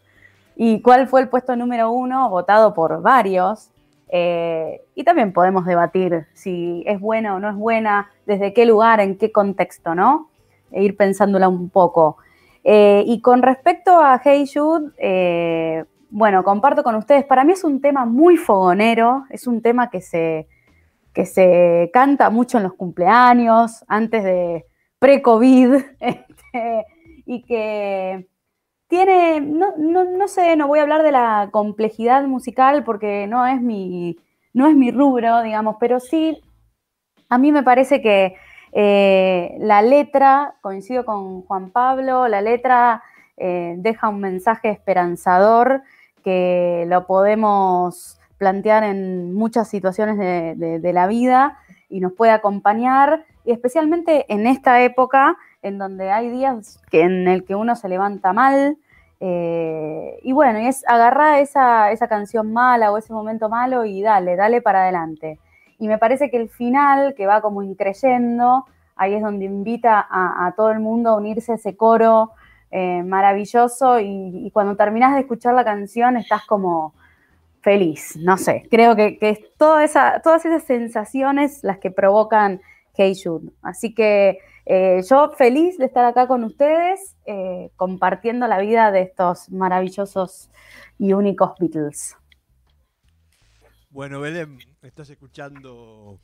y 0.64 0.80
cuál 0.84 1.08
fue 1.08 1.22
el 1.22 1.28
puesto 1.28 1.56
número 1.56 1.90
uno, 1.90 2.30
votado 2.30 2.76
por 2.76 3.02
varios. 3.02 3.72
Eh, 4.10 4.84
y 4.94 5.04
también 5.04 5.34
podemos 5.34 5.66
debatir 5.66 6.28
si 6.36 6.84
es 6.86 7.00
buena 7.00 7.34
o 7.34 7.40
no 7.40 7.50
es 7.50 7.56
buena, 7.56 8.12
desde 8.28 8.54
qué 8.54 8.68
lugar, 8.68 9.00
en 9.00 9.18
qué 9.18 9.32
contexto, 9.32 9.96
¿no? 9.96 10.30
E 10.70 10.84
ir 10.84 10.96
pensándola 10.96 11.48
un 11.48 11.72
poco. 11.72 12.18
Eh, 12.64 13.04
y 13.08 13.22
con 13.22 13.42
respecto 13.42 14.00
a 14.00 14.22
Hey 14.24 14.46
Jude, 14.54 14.92
eh, 15.00 15.84
bueno, 16.12 16.44
comparto 16.44 16.84
con 16.84 16.94
ustedes, 16.94 17.26
para 17.26 17.44
mí 17.44 17.54
es 17.54 17.64
un 17.64 17.82
tema 17.82 18.06
muy 18.06 18.38
fogonero, 18.38 19.24
es 19.32 19.48
un 19.48 19.64
tema 19.64 19.90
que 19.90 20.00
se, 20.00 20.48
que 21.12 21.26
se 21.26 21.90
canta 21.92 22.30
mucho 22.30 22.58
en 22.58 22.66
los 22.66 22.74
cumpleaños, 22.76 23.84
antes 23.88 24.24
de 24.24 24.68
pre-COVID, 25.00 25.74
este, 26.00 26.86
y 27.26 27.42
que 27.46 28.28
tiene, 28.92 29.40
no, 29.40 29.68
no, 29.78 30.04
no, 30.04 30.28
sé, 30.28 30.58
no 30.58 30.68
voy 30.68 30.80
a 30.80 30.82
hablar 30.82 31.02
de 31.02 31.14
la 31.14 31.48
complejidad 31.50 32.26
musical 32.26 32.84
porque 32.84 33.26
no 33.26 33.48
es 33.48 33.62
mi, 33.62 34.18
no 34.54 34.68
es 34.68 34.76
mi 34.76 34.92
rubro, 34.92 35.42
digamos, 35.44 35.78
pero 35.80 36.02
sí, 36.02 36.42
a 37.30 37.38
mí 37.38 37.54
me 37.54 37.64
parece 37.64 38.02
que 38.02 38.36
eh, 38.74 39.56
la 39.60 39.82
letra, 39.82 40.56
coincido 40.60 41.06
con 41.06 41.44
Juan 41.44 41.72
Pablo, 41.72 42.28
la 42.28 42.42
letra 42.42 43.02
eh, 43.38 43.76
deja 43.78 44.10
un 44.10 44.20
mensaje 44.20 44.70
esperanzador 44.70 45.84
que 46.22 46.84
lo 46.90 47.08
podemos 47.08 48.20
plantear 48.38 48.84
en 48.84 49.34
muchas 49.34 49.70
situaciones 49.70 50.18
de, 50.18 50.80
de 50.80 50.94
la 50.94 51.08
vida 51.08 51.60
y 51.88 52.02
nos 52.02 52.12
puede 52.12 52.34
acompañar, 52.34 53.24
y 53.46 53.54
especialmente 53.54 54.26
en 54.28 54.48
esta 54.48 54.82
época 54.84 55.38
en 55.62 55.78
donde 55.78 56.12
hay 56.12 56.30
días 56.30 56.80
que, 56.90 57.02
en 57.02 57.28
el 57.28 57.44
que 57.44 57.56
uno 57.56 57.76
se 57.76 57.90
levanta 57.90 58.34
mal. 58.34 58.78
Eh, 59.20 60.20
y 60.24 60.32
bueno, 60.32 60.60
es 60.60 60.84
agarrar 60.88 61.40
esa, 61.40 61.92
esa 61.92 62.08
canción 62.08 62.52
mala 62.52 62.92
o 62.92 62.98
ese 62.98 63.14
momento 63.14 63.50
malo 63.50 63.86
y 63.86 64.02
dale, 64.02 64.36
dale 64.36 64.62
para 64.62 64.84
adelante. 64.84 65.40
Y 65.78 65.88
me 65.88 65.98
parece 65.98 66.30
que 66.30 66.38
el 66.38 66.50
final, 66.50 67.14
que 67.16 67.28
va 67.28 67.42
como 67.42 67.64
increyendo, 67.64 68.66
ahí 68.96 69.14
es 69.14 69.22
donde 69.22 69.46
invita 69.46 70.06
a, 70.10 70.54
todo 70.56 70.72
el 70.72 70.80
mundo 70.80 71.10
a 71.10 71.18
unirse 71.18 71.54
a 71.54 71.56
ese 71.56 71.76
coro 71.76 72.32
eh, 72.72 73.04
maravilloso 73.04 74.00
y, 74.00 74.50
cuando 74.54 74.76
terminas 74.76 75.14
de 75.14 75.22
escuchar 75.22 75.54
la 75.54 75.64
canción 75.64 76.18
estás 76.18 76.46
como 76.46 76.94
feliz, 77.62 78.16
no 78.18 78.38
sé, 78.38 78.64
creo 78.72 78.96
que, 78.96 79.18
que 79.20 79.30
es 79.30 79.40
todas 79.58 79.96
esas 79.96 80.64
sensaciones 80.64 81.64
las 81.64 81.78
que 81.80 81.92
provocan 81.92 82.62
Hey 82.94 83.14
Jude. 83.22 83.52
Así 83.62 83.94
que 83.94 84.40
eh, 84.66 85.02
yo 85.10 85.32
feliz 85.32 85.78
de 85.78 85.86
estar 85.86 86.06
acá 86.06 86.28
con 86.28 86.44
ustedes, 86.44 87.16
eh, 87.26 87.72
compartiendo 87.76 88.48
la 88.48 88.60
vida 88.60 88.92
de 88.92 89.02
estos 89.02 89.50
maravillosos 89.50 90.50
y 90.98 91.14
únicos 91.14 91.52
Beatles. 91.60 92.16
Bueno, 93.90 94.22
Belén, 94.22 94.58
estás 94.82 95.10
escuchando 95.10 96.20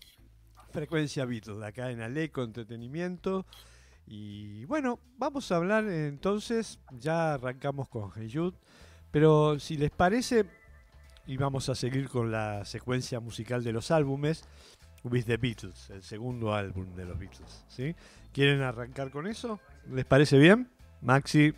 Frecuencia 0.72 1.26
Beatles 1.26 1.62
acá 1.64 1.92
en 1.92 2.02
Aleco 2.02 2.44
Entretenimiento. 2.44 3.46
Y 4.06 4.64
bueno, 4.66 5.00
vamos 5.18 5.52
a 5.52 5.58
hablar 5.58 5.84
entonces, 5.86 6.80
ya 6.92 7.34
arrancamos 7.34 7.90
con 7.90 8.12
Hey 8.16 8.32
Jude, 8.34 8.58
pero 9.12 9.60
si 9.60 9.76
les 9.76 9.92
parece, 9.92 10.46
y 11.26 11.36
vamos 11.36 11.68
a 11.68 11.76
seguir 11.76 12.08
con 12.08 12.32
la 12.32 12.64
secuencia 12.64 13.20
musical 13.20 13.66
de 13.66 13.74
los 13.74 13.92
álbumes, 13.92 14.46
With 15.12 15.26
the 15.26 15.38
Beatles, 15.38 15.90
el 15.90 16.04
segundo 16.04 16.54
álbum 16.54 16.94
de 16.96 17.06
los 17.06 17.18
Beatles. 17.18 17.66
¿sí? 17.68 17.96
¿Quieren 18.34 18.62
arrancar 18.62 19.10
con 19.12 19.28
eso? 19.28 19.60
¿Les 19.92 20.06
parece 20.06 20.38
bien? 20.38 20.70
Maxi. 21.02 21.54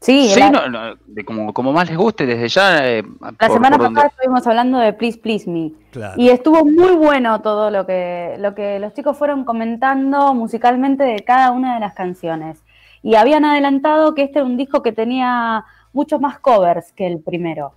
Sí, 0.00 0.32
de 0.32 1.24
como, 1.24 1.52
como, 1.52 1.72
más 1.72 1.88
les 1.88 1.98
guste, 1.98 2.24
desde 2.24 2.48
ya. 2.48 2.88
Eh, 2.88 3.02
la 3.40 3.48
semana 3.48 3.76
pasada 3.76 4.06
estuvimos 4.06 4.46
hablando 4.46 4.78
de 4.78 4.92
Please 4.92 5.18
Please 5.18 5.50
Me. 5.50 5.72
Y 6.16 6.28
estuvo 6.28 6.64
muy 6.64 6.94
bueno 6.94 7.40
todo 7.42 7.70
lo 7.70 7.84
que, 7.84 8.36
lo 8.38 8.54
que 8.54 8.78
los 8.78 8.94
chicos 8.94 9.16
fueron 9.18 9.44
comentando 9.44 10.34
musicalmente 10.34 11.02
de 11.02 11.24
cada 11.24 11.50
una 11.50 11.74
de 11.74 11.80
las 11.80 11.94
canciones. 11.94 12.62
Y 13.02 13.16
habían 13.16 13.44
adelantado 13.44 14.14
que 14.14 14.22
este 14.22 14.38
era 14.38 14.46
un 14.46 14.56
disco 14.56 14.84
que 14.84 14.92
tenía 14.92 15.64
muchos 15.92 16.20
más 16.20 16.38
covers 16.38 16.92
que 16.92 17.06
el 17.06 17.20
primero. 17.20 17.72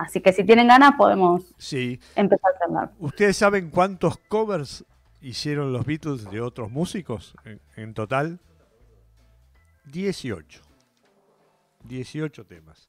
Así 0.00 0.22
que 0.22 0.32
si 0.32 0.44
tienen 0.44 0.66
ganas 0.66 0.94
podemos 0.96 1.54
empezar 2.16 2.52
a 2.58 2.64
hablar. 2.64 2.92
¿Ustedes 3.00 3.36
saben 3.36 3.68
cuántos 3.68 4.16
covers 4.16 4.82
hicieron 5.20 5.74
los 5.74 5.84
Beatles 5.84 6.24
de 6.30 6.40
otros 6.40 6.70
músicos 6.70 7.34
en, 7.76 7.92
total? 7.92 8.40
18. 9.92 10.62
18 11.84 12.46
temas. 12.46 12.88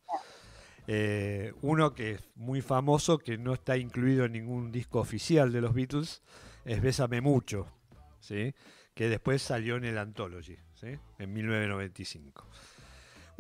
Eh, 0.88 1.52
uno 1.62 1.94
que 1.94 2.12
es 2.12 2.30
muy 2.36 2.62
famoso, 2.62 3.18
que 3.18 3.38
no 3.38 3.56
está 3.56 3.76
incluido 3.76 4.24
en 4.24 4.32
ningún 4.32 4.72
disco 4.72 5.02
oficial 5.02 5.52
de 5.52 5.60
los 5.60 5.74
Beatles, 5.74 6.24
es 6.64 6.82
Bésame 6.82 7.20
Mucho, 7.20 7.68
¿sí? 8.22 8.56
que 8.94 9.10
después 9.10 9.42
salió 9.42 9.76
en 9.76 9.84
el 9.84 9.98
Anthology, 9.98 10.56
¿sí? 10.76 10.98
en 11.20 11.34
1995. 11.34 12.48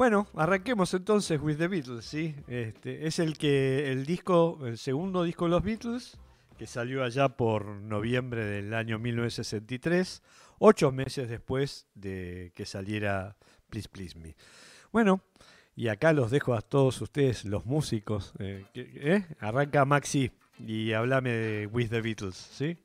Bueno, 0.02 0.26
arranquemos 0.34 0.92
entonces 0.96 1.40
with 1.40 1.58
the 1.58 1.68
Beatles, 1.68 2.06
¿sí? 2.06 2.34
Este, 2.48 3.06
es 3.06 3.20
el 3.20 3.38
que 3.38 3.92
el 3.92 4.08
disco, 4.08 4.58
el 4.66 4.80
segundo 4.80 5.22
disco 5.22 5.46
de 5.46 5.52
los 5.52 5.62
Beatles, 5.62 6.18
que 6.58 6.66
salió 6.66 7.04
allá 7.04 7.30
por 7.30 7.68
noviembre 7.68 8.44
del 8.44 8.74
año 8.74 8.98
1963, 8.98 10.24
ocho 10.58 10.92
meses 10.92 11.30
después 11.30 11.86
de 11.94 12.52
que 12.56 12.66
saliera 12.66 13.38
Please 13.70 13.88
Please 13.90 14.18
Me. 14.18 14.36
Bueno, 14.92 15.22
y 15.76 15.90
acá 15.90 16.14
los 16.14 16.32
dejo 16.32 16.56
a 16.56 16.64
todos 16.64 17.00
ustedes, 17.00 17.46
los 17.46 17.68
músicos. 17.68 18.34
Eh, 18.40 18.66
¿eh? 18.74 19.28
Arranca 19.40 19.86
Maxi 19.86 20.32
y 20.58 20.94
háblame 20.94 21.30
de 21.30 21.68
With 21.68 21.90
the 21.90 22.02
Beatles, 22.02 22.38
¿sí? 22.38 22.76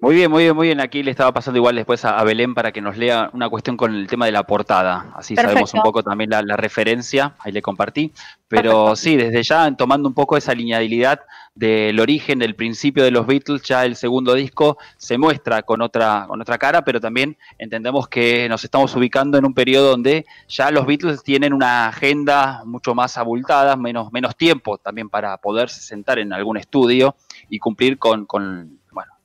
Muy 0.00 0.14
bien, 0.14 0.30
muy 0.30 0.44
bien, 0.44 0.54
muy 0.54 0.68
bien. 0.68 0.80
Aquí 0.80 1.02
le 1.02 1.10
estaba 1.10 1.32
pasando 1.32 1.58
igual 1.58 1.74
después 1.74 2.04
a, 2.04 2.22
Belén 2.22 2.54
para 2.54 2.70
que 2.70 2.80
nos 2.80 2.96
lea 2.96 3.30
una 3.32 3.48
cuestión 3.48 3.76
con 3.76 3.92
el 3.92 4.06
tema 4.06 4.26
de 4.26 4.32
la 4.32 4.44
portada. 4.44 5.12
Así 5.16 5.34
sabemos 5.34 5.74
un 5.74 5.82
poco 5.82 6.04
también 6.04 6.30
la, 6.30 6.56
referencia. 6.56 7.34
Ahí 7.40 7.50
le 7.50 7.62
compartí. 7.62 8.12
Pero 8.46 8.94
sí, 8.94 9.16
desde 9.16 9.42
ya 9.42 9.70
tomando 9.76 10.08
un 10.08 10.14
poco 10.14 10.36
esa 10.36 10.54
linealidad 10.54 11.20
del 11.56 11.98
origen, 11.98 12.38
del 12.38 12.54
principio 12.54 13.02
de 13.02 13.10
los 13.10 13.26
Beatles, 13.26 13.62
ya 13.62 13.84
el 13.84 13.96
segundo 13.96 14.34
disco 14.34 14.78
se 14.96 15.18
muestra 15.18 15.62
con 15.62 15.82
otra, 15.82 16.26
con 16.28 16.40
otra 16.40 16.58
cara, 16.58 16.84
pero 16.84 17.00
también 17.00 17.36
entendemos 17.58 18.06
que 18.06 18.48
nos 18.48 18.62
estamos 18.62 18.94
ubicando 18.94 19.36
en 19.36 19.44
un 19.44 19.52
periodo 19.52 19.90
donde 19.90 20.24
ya 20.48 20.70
los 20.70 20.86
Beatles 20.86 21.24
tienen 21.24 21.52
una 21.52 21.88
agenda 21.88 22.62
mucho 22.64 22.94
más 22.94 23.18
abultada, 23.18 23.76
menos, 23.76 24.12
menos 24.12 24.36
tiempo 24.36 24.78
también 24.78 25.08
para 25.10 25.36
poderse 25.38 25.80
sentar 25.80 26.20
en 26.20 26.32
algún 26.32 26.56
estudio 26.56 27.16
y 27.50 27.58
cumplir 27.58 27.98
con, 27.98 28.24
con 28.26 28.78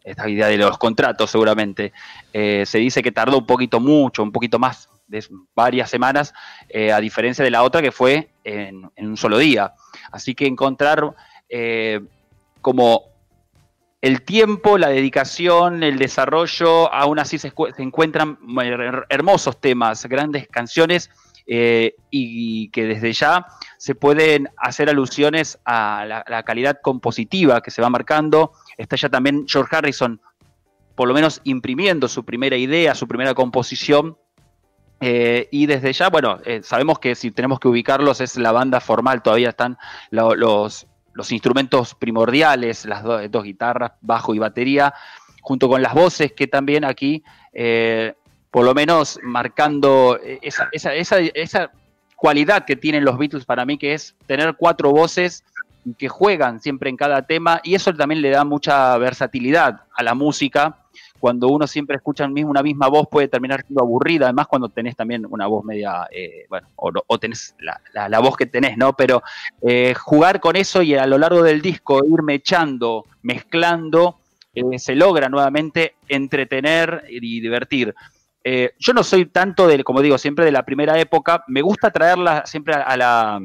esta 0.03 0.29
idea 0.29 0.48
de 0.48 0.57
los 0.57 0.77
contratos 0.77 1.31
seguramente, 1.31 1.93
eh, 2.33 2.63
se 2.65 2.79
dice 2.79 3.01
que 3.01 3.12
tardó 3.12 3.38
un 3.38 3.45
poquito 3.45 3.79
mucho, 3.79 4.24
un 4.24 4.31
poquito 4.31 4.60
más 4.60 4.89
de 5.07 5.25
varias 5.55 5.89
semanas, 5.89 6.33
eh, 6.69 6.91
a 6.91 7.00
diferencia 7.00 7.43
de 7.43 7.51
la 7.51 7.63
otra 7.63 7.81
que 7.81 7.91
fue 7.91 8.29
en, 8.43 8.89
un 8.98 9.17
solo 9.17 9.38
día. 9.38 9.74
Así 10.12 10.36
que 10.36 10.45
encontrar 10.45 11.13
eh, 11.50 12.01
como 12.62 13.05
el 14.01 14.24
tiempo, 14.24 14.77
la 14.77 14.89
dedicación, 14.89 15.83
el 15.83 15.98
desarrollo, 15.98 16.91
aún 16.93 17.19
así 17.19 17.38
se, 17.38 17.53
encuentran 17.77 18.38
hermosos 19.10 19.62
temas, 19.62 20.05
grandes 20.07 20.48
canciones 20.50 21.10
y 21.45 22.69
que 22.69 22.85
desde 22.85 23.12
ya 23.13 23.45
se 23.77 23.95
pueden 23.95 24.50
hacer 24.57 24.89
alusiones 24.89 25.59
a 25.65 26.23
la, 26.27 26.43
calidad 26.43 26.79
compositiva 26.81 27.62
que 27.62 27.71
se 27.71 27.81
va 27.81 27.89
marcando, 27.89 28.53
Está 28.77 28.95
ya 28.95 29.09
también 29.09 29.45
George 29.47 29.75
Harrison, 29.75 30.19
por 30.95 31.07
lo 31.07 31.13
menos 31.13 31.41
imprimiendo 31.43 32.07
su 32.07 32.23
primera 32.23 32.57
idea, 32.57 32.95
su 32.95 33.07
primera 33.07 33.33
composición. 33.33 34.17
Eh, 35.00 35.50
y 35.51 35.65
desde 35.65 35.91
ya, 35.91 36.09
bueno, 36.09 36.39
eh, 36.45 36.62
sabemos 36.63 37.00
que 37.00 37.15
si 37.15 37.31
tenemos 37.31 37.59
que 37.59 37.67
ubicarlos 37.67 38.21
es 38.21 38.38
la 38.38 38.51
banda 38.51 38.79
formal, 38.79 39.21
todavía 39.21 39.50
están 39.50 39.77
los, 40.12 40.88
instrumentos 41.29 41.93
primordiales, 41.95 42.85
las 42.85 43.03
dos 43.03 43.43
guitarras, 43.43 43.93
bajo 44.01 44.33
y 44.33 44.39
batería, 44.39 44.93
junto 45.41 45.67
con 45.67 45.81
las 45.81 45.93
voces 45.93 46.31
que 46.31 46.47
también 46.47 46.85
aquí, 46.85 47.23
eh, 47.51 48.15
por 48.53 48.65
lo 48.65 48.75
menos 48.75 49.19
marcando 49.24 50.19
esa, 50.41 50.69
esa, 50.72 50.93
esa, 50.93 51.17
esa 51.19 51.72
cualidad 52.15 52.65
que 52.65 52.75
tienen 52.75 53.03
los 53.03 53.17
Beatles 53.17 53.45
para 53.45 53.65
mí, 53.65 53.79
que 53.79 53.95
es 53.95 54.15
tener 54.27 54.53
cuatro 54.55 54.91
voces 54.91 55.43
que 55.98 56.07
juegan 56.07 56.62
siempre 56.62 56.91
en 56.91 56.95
cada 56.95 57.24
tema 57.24 57.60
y 57.63 57.74
eso 57.74 57.91
también 57.95 58.22
le 58.22 58.29
da 58.29 58.45
mucha 58.45 58.95
versatilidad 59.00 59.81
a 59.95 60.03
la 60.03 60.13
música 60.13 60.77
cuando 61.19 61.48
uno 61.48 61.65
siempre 61.65 61.95
escucha 61.95 62.27
una 62.27 62.62
misma 62.62 62.89
voz 62.89 63.07
puede 63.10 63.27
terminar 63.27 63.63
siendo 63.65 63.81
aburrida, 63.81 64.25
además 64.25 64.45
cuando 64.45 64.69
tenés 64.69 64.95
también 64.95 65.25
una 65.27 65.48
voz 65.48 65.63
media, 65.65 66.05
eh, 66.12 66.45
bueno, 66.50 66.67
o, 66.75 67.17
tenés 67.17 67.55
la, 67.60 68.19
voz 68.19 68.36
que 68.36 68.45
tenés, 68.45 68.77
¿no? 68.77 68.93
Pero 68.93 69.24
eh, 69.62 69.95
jugar 69.95 70.39
con 70.39 70.57
eso 70.57 70.81
y 70.81 70.95
a 70.95 71.07
lo 71.07 71.17
largo 71.17 71.41
del 71.41 71.62
disco 71.62 72.03
irme 72.05 72.36
echando, 72.36 73.05
mezclando, 73.22 74.19
eh, 74.53 74.77
se 74.77 74.95
logra 74.95 75.29
nuevamente 75.29 75.95
entretener 76.07 77.05
y 77.10 77.39
divertir. 77.39 77.95
Yo 78.43 78.93
no 78.93 79.03
soy 79.03 79.25
tanto, 79.25 79.67
de, 79.67 79.83
como 79.83 80.01
digo, 80.01 80.17
siempre 80.17 80.43
de 80.43 80.51
la 80.51 80.65
primera 80.65 81.00
época, 81.00 81.43
me 81.47 81.62
gusta 81.62 81.91
traerla 81.91 82.45
siempre 82.45 82.73
a 82.73 82.97
la 82.97 83.39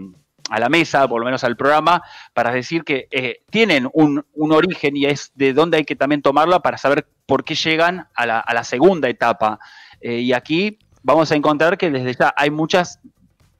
a 0.48 0.58
la 0.58 0.68
mesa, 0.68 1.06
por 1.08 1.20
lo 1.20 1.24
menos 1.24 1.44
al 1.44 1.56
programa, 1.56 2.02
para 2.32 2.52
decir 2.52 2.84
que 2.84 3.08
eh, 3.10 3.42
tienen 3.50 3.88
un, 3.92 4.24
origen 4.34 4.96
y 4.96 5.06
es 5.06 5.32
de 5.34 5.52
dónde 5.52 5.78
hay 5.78 5.84
que 5.84 5.96
también 5.96 6.22
tomarla 6.22 6.60
para 6.60 6.78
saber 6.78 7.06
por 7.26 7.44
qué 7.44 7.54
llegan 7.54 8.08
a 8.14 8.26
la, 8.26 8.64
segunda 8.64 9.08
etapa. 9.08 9.58
Eh, 10.00 10.20
y 10.20 10.32
aquí 10.32 10.78
vamos 11.02 11.30
a 11.32 11.36
encontrar 11.36 11.76
que 11.76 11.90
desde 11.90 12.14
ya 12.14 12.34
hay 12.36 12.50
muchas, 12.50 13.00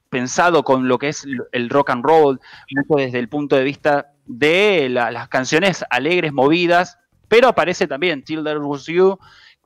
pensado 0.09 0.65
con 0.65 0.89
lo 0.89 0.99
que 0.99 1.09
es 1.09 1.27
el 1.53 1.69
rock 1.69 1.91
and 1.91 2.05
roll, 2.05 2.41
mucho 2.71 3.05
desde 3.05 3.19
el 3.19 3.29
punto 3.29 3.57
de 3.57 3.65
vista 3.65 4.13
de 4.27 4.89
las 4.89 5.29
canciones 5.29 5.85
alegres, 5.91 6.33
movidas, 6.33 6.99
pero 7.29 7.49
aparece 7.49 7.87
también 7.87 8.25
Till 8.25 8.43
There 8.43 8.59
Was 8.59 8.87
You, 8.87 9.19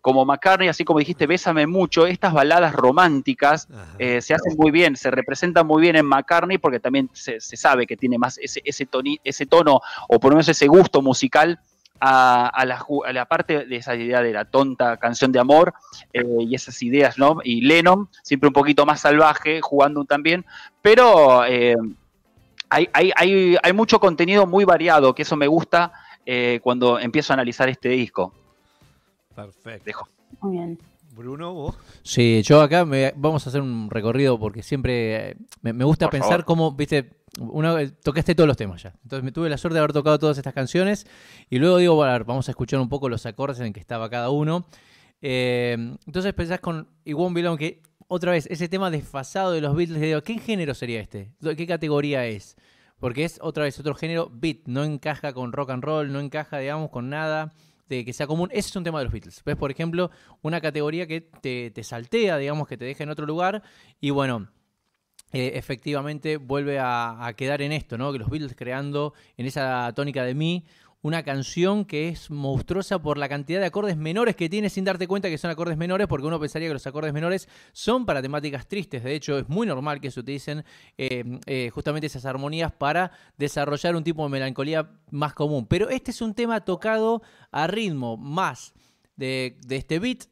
como 0.03 0.25
McCartney, 0.27 0.69
así 0.69 0.85
como 0.85 0.99
dijiste, 0.99 1.29
Bésame 1.29 1.67
mucho, 1.69 2.07
estas 2.07 2.35
baladas 2.35 2.75
románticas 2.75 3.69
eh, 4.01 4.21
se 4.21 4.35
hacen 4.35 4.57
muy 4.59 4.73
bien, 4.73 4.97
se 4.97 5.13
representan 5.13 5.65
muy 5.65 5.81
bien 5.81 5.95
en 5.95 6.05
McCartney 6.05 6.59
porque 6.59 6.81
también 6.81 7.09
se, 7.13 7.41
sabe 7.41 7.87
que 7.87 7.97
tiene 7.97 8.19
más 8.19 8.37
ese, 8.39 8.61
ese, 8.65 8.89
ese 9.23 9.47
tono 9.47 9.81
o 10.09 10.19
por 10.19 10.33
lo 10.33 10.37
menos 10.37 10.49
ese 10.49 10.67
gusto 10.67 11.03
musical 11.03 11.61
a, 12.01 12.65
la, 13.13 13.25
parte 13.27 13.65
de 13.65 13.77
esa 13.77 13.95
idea 13.95 14.21
de 14.23 14.33
la 14.33 14.45
tonta 14.45 14.97
canción 14.97 15.31
de 15.31 15.39
amor 15.39 15.73
eh, 16.13 16.25
y 16.41 16.53
esas 16.53 16.83
ideas, 16.83 17.17
¿no? 17.17 17.39
Y 17.45 17.61
Lennon, 17.61 18.09
siempre 18.25 18.49
un 18.49 18.53
poquito 18.53 18.85
más 18.85 19.03
salvaje, 19.03 19.61
jugando 19.63 20.05
también, 20.05 20.45
pero 20.83 21.45
eh, 21.45 21.77
hay, 22.69 22.89
hay, 22.93 23.73
mucho 23.73 24.01
contenido 24.01 24.49
muy 24.49 24.65
variado, 24.65 25.15
que 25.15 25.23
eso 25.23 25.37
me 25.37 25.47
gusta 25.47 25.93
cuando 26.63 26.99
empiezo 26.99 27.33
a 27.33 27.35
analizar 27.35 27.69
este 27.69 27.91
disco. 27.91 28.33
Perfecto. 29.35 29.85
Dejo. 29.85 30.09
Muy 30.41 30.57
bien. 30.57 30.79
Bruno, 31.15 31.53
vos. 31.53 31.77
Sí, 32.03 32.43
yo 32.43 32.63
acá 32.63 32.85
me, 32.85 33.13
vamos 33.17 33.47
a 33.47 33.51
hacer 33.51 33.61
un 33.61 33.91
recorrido 33.91 34.39
porque 34.39 34.63
siempre 34.63 35.31
eh, 35.31 35.37
me, 35.61 35.85
gusta 35.85 36.09
pensar 36.09 36.45
cómo, 36.45 36.73
viste, 36.73 37.11
una, 37.39 37.87
tocaste 38.03 38.35
todos 38.35 38.49
los 38.49 38.57
temas 38.57 38.83
ya. 38.83 38.95
Entonces 39.03 39.23
me 39.23 39.31
tuve 39.31 39.51
la 39.51 39.59
suerte 39.59 39.75
de 39.75 39.81
haber 39.81 39.93
tocado 39.93 40.19
todas 40.19 40.39
estas 40.39 40.55
canciones 40.55 41.07
y 41.51 41.59
luego 41.59 41.77
digo, 41.77 41.95
bueno, 41.95 42.25
vamos 42.25 42.49
a 42.49 42.53
escuchar 42.53 42.81
un 42.81 42.89
poco 42.89 43.11
los 43.11 43.27
acordes 43.27 43.61
en 43.61 43.75
que 43.75 43.81
estaba 43.81 44.09
cada 44.09 44.31
uno. 44.31 44.67
Eh, 45.21 45.77
entonces 46.07 46.33
pensás 46.33 46.61
con 46.61 46.89
It 47.05 47.15
Won't 47.15 47.59
que 47.59 47.83
otra 48.09 48.33
vez, 48.33 48.47
ese 48.51 48.69
tema 48.69 48.91
desfasado 48.91 49.53
de 49.53 49.61
los 49.61 49.75
Beatles, 49.75 50.01
digo, 50.01 50.23
¿qué 50.23 50.39
género 50.39 50.75
sería 50.75 51.01
este? 51.01 51.31
¿Qué 51.57 51.67
categoría 51.67 52.27
es? 52.27 52.57
Porque 52.99 53.25
es 53.25 53.39
otra 53.43 53.65
vez 53.65 53.79
otro 53.81 53.95
género, 53.95 54.31
beat, 54.33 54.67
no 54.67 54.85
encaja 54.85 55.33
con 55.33 55.53
rock 55.53 55.71
and 55.71 55.83
roll, 55.83 56.13
no 56.13 56.21
encaja, 56.21 56.59
digamos, 56.59 56.91
con 56.91 57.11
nada 57.11 57.53
que 57.89 58.13
sea 58.13 58.27
común. 58.27 58.49
Ese 58.53 58.71
es 58.71 58.77
un 58.77 58.85
tema 58.85 58.99
de 58.99 59.05
los 59.05 59.13
Beatles. 59.13 59.43
Ves, 59.45 59.57
por 59.57 59.71
ejemplo, 59.71 60.11
una 60.41 60.61
categoría 60.61 61.07
que 61.07 61.21
te, 61.21 61.85
saltea, 61.85 62.39
digamos, 62.39 62.67
que 62.67 62.77
te 62.77 62.85
deja 62.85 63.05
en 63.05 63.11
otro 63.11 63.27
lugar. 63.27 63.63
Y 64.01 64.11
bueno, 64.11 64.49
eh, 65.33 65.53
efectivamente 65.55 66.39
vuelve 66.39 66.79
a, 66.79 67.27
a, 67.27 67.35
quedar 67.35 67.63
en 67.63 67.73
esto, 67.73 67.99
¿no? 67.99 68.13
Que 68.13 68.19
los 68.19 68.31
Beatles 68.31 68.55
creando 68.57 69.15
en 69.37 69.47
esa 69.47 69.93
tónica 69.95 70.25
de 70.25 70.35
mí 70.35 70.65
una 71.03 71.25
canción 71.25 71.85
que 71.85 72.09
es 72.09 72.31
monstruosa 72.31 73.01
por 73.01 73.19
la 73.19 73.29
cantidad 73.29 73.61
de 73.61 73.67
acordes 73.67 73.97
menores 73.97 74.37
que 74.37 74.49
tiene 74.49 74.71
sin 74.71 74.85
darte 74.85 75.09
cuenta 75.09 75.29
que 75.29 75.37
son 75.37 75.51
acordes 75.51 75.77
menores, 75.77 76.07
porque 76.07 76.27
uno 76.27 76.39
pensaría 76.39 76.69
que 76.69 76.75
los 76.75 76.87
acordes 76.87 77.13
menores 77.13 77.49
son 77.73 78.07
para 78.07 78.23
temáticas 78.23 78.69
tristes. 78.69 79.03
De 79.03 79.15
hecho, 79.15 79.39
es 79.39 79.49
muy 79.49 79.67
normal 79.67 80.01
que 80.01 80.13
se 80.13 80.21
utilicen 80.21 80.65
eh, 80.97 81.41
eh, 81.47 81.71
justamente 81.75 82.07
esas 82.07 82.25
armonías 82.25 82.73
para 82.73 83.11
desarrollar 83.37 83.97
un 83.97 84.05
tipo 84.05 84.23
de 84.23 84.31
melancolía 84.31 84.91
más 85.11 85.35
común. 85.35 85.67
Pero 85.67 85.89
este 85.91 86.13
es 86.13 86.23
un 86.23 86.35
tema 86.35 86.65
tocado 86.65 87.23
a 87.51 87.67
ritmo 87.67 88.17
más 88.17 88.73
de, 89.17 89.59
de 89.67 89.77
este 89.77 89.99
beat 89.99 90.27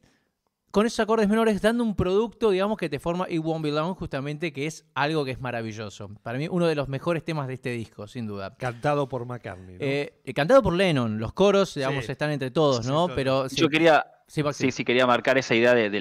con 0.71 0.85
esos 0.85 0.99
acordes 1.01 1.27
menores 1.27 1.61
dando 1.61 1.83
un 1.83 1.95
producto, 1.95 2.51
digamos, 2.51 2.77
que 2.77 2.89
te 2.89 2.99
forma 2.99 3.27
It 3.29 3.41
Won't 3.43 3.63
Be 3.63 3.71
Long, 3.71 3.93
justamente, 3.95 4.51
que 4.53 4.65
es 4.65 4.85
algo 4.93 5.25
que 5.25 5.31
es 5.31 5.39
maravilloso. 5.39 6.09
Para 6.23 6.37
mí, 6.37 6.47
uno 6.49 6.67
de 6.67 6.75
los 6.75 6.87
mejores 6.87 7.23
temas 7.23 7.47
de 7.47 7.55
este 7.55 7.71
disco, 7.71 8.07
sin 8.07 8.25
duda. 8.27 8.55
Cantado 8.55 9.07
por 9.07 9.25
McCartney. 9.25 9.77
Eh, 9.79 10.21
cantado 10.33 10.63
por 10.63 10.73
Lennon. 10.73 11.19
Los 11.19 11.33
coros, 11.33 11.75
digamos, 11.75 12.07
están 12.09 12.31
entre 12.31 12.51
todos, 12.51 12.85
¿no? 12.87 13.09
Pero 13.13 13.47
yo 13.49 13.69
quería 13.69 14.05
Sí, 14.31 14.71
sí, 14.71 14.85
quería 14.85 15.05
marcar 15.05 15.37
esa 15.37 15.53
idea 15.55 15.73
de, 15.73 15.89
de 15.89 15.99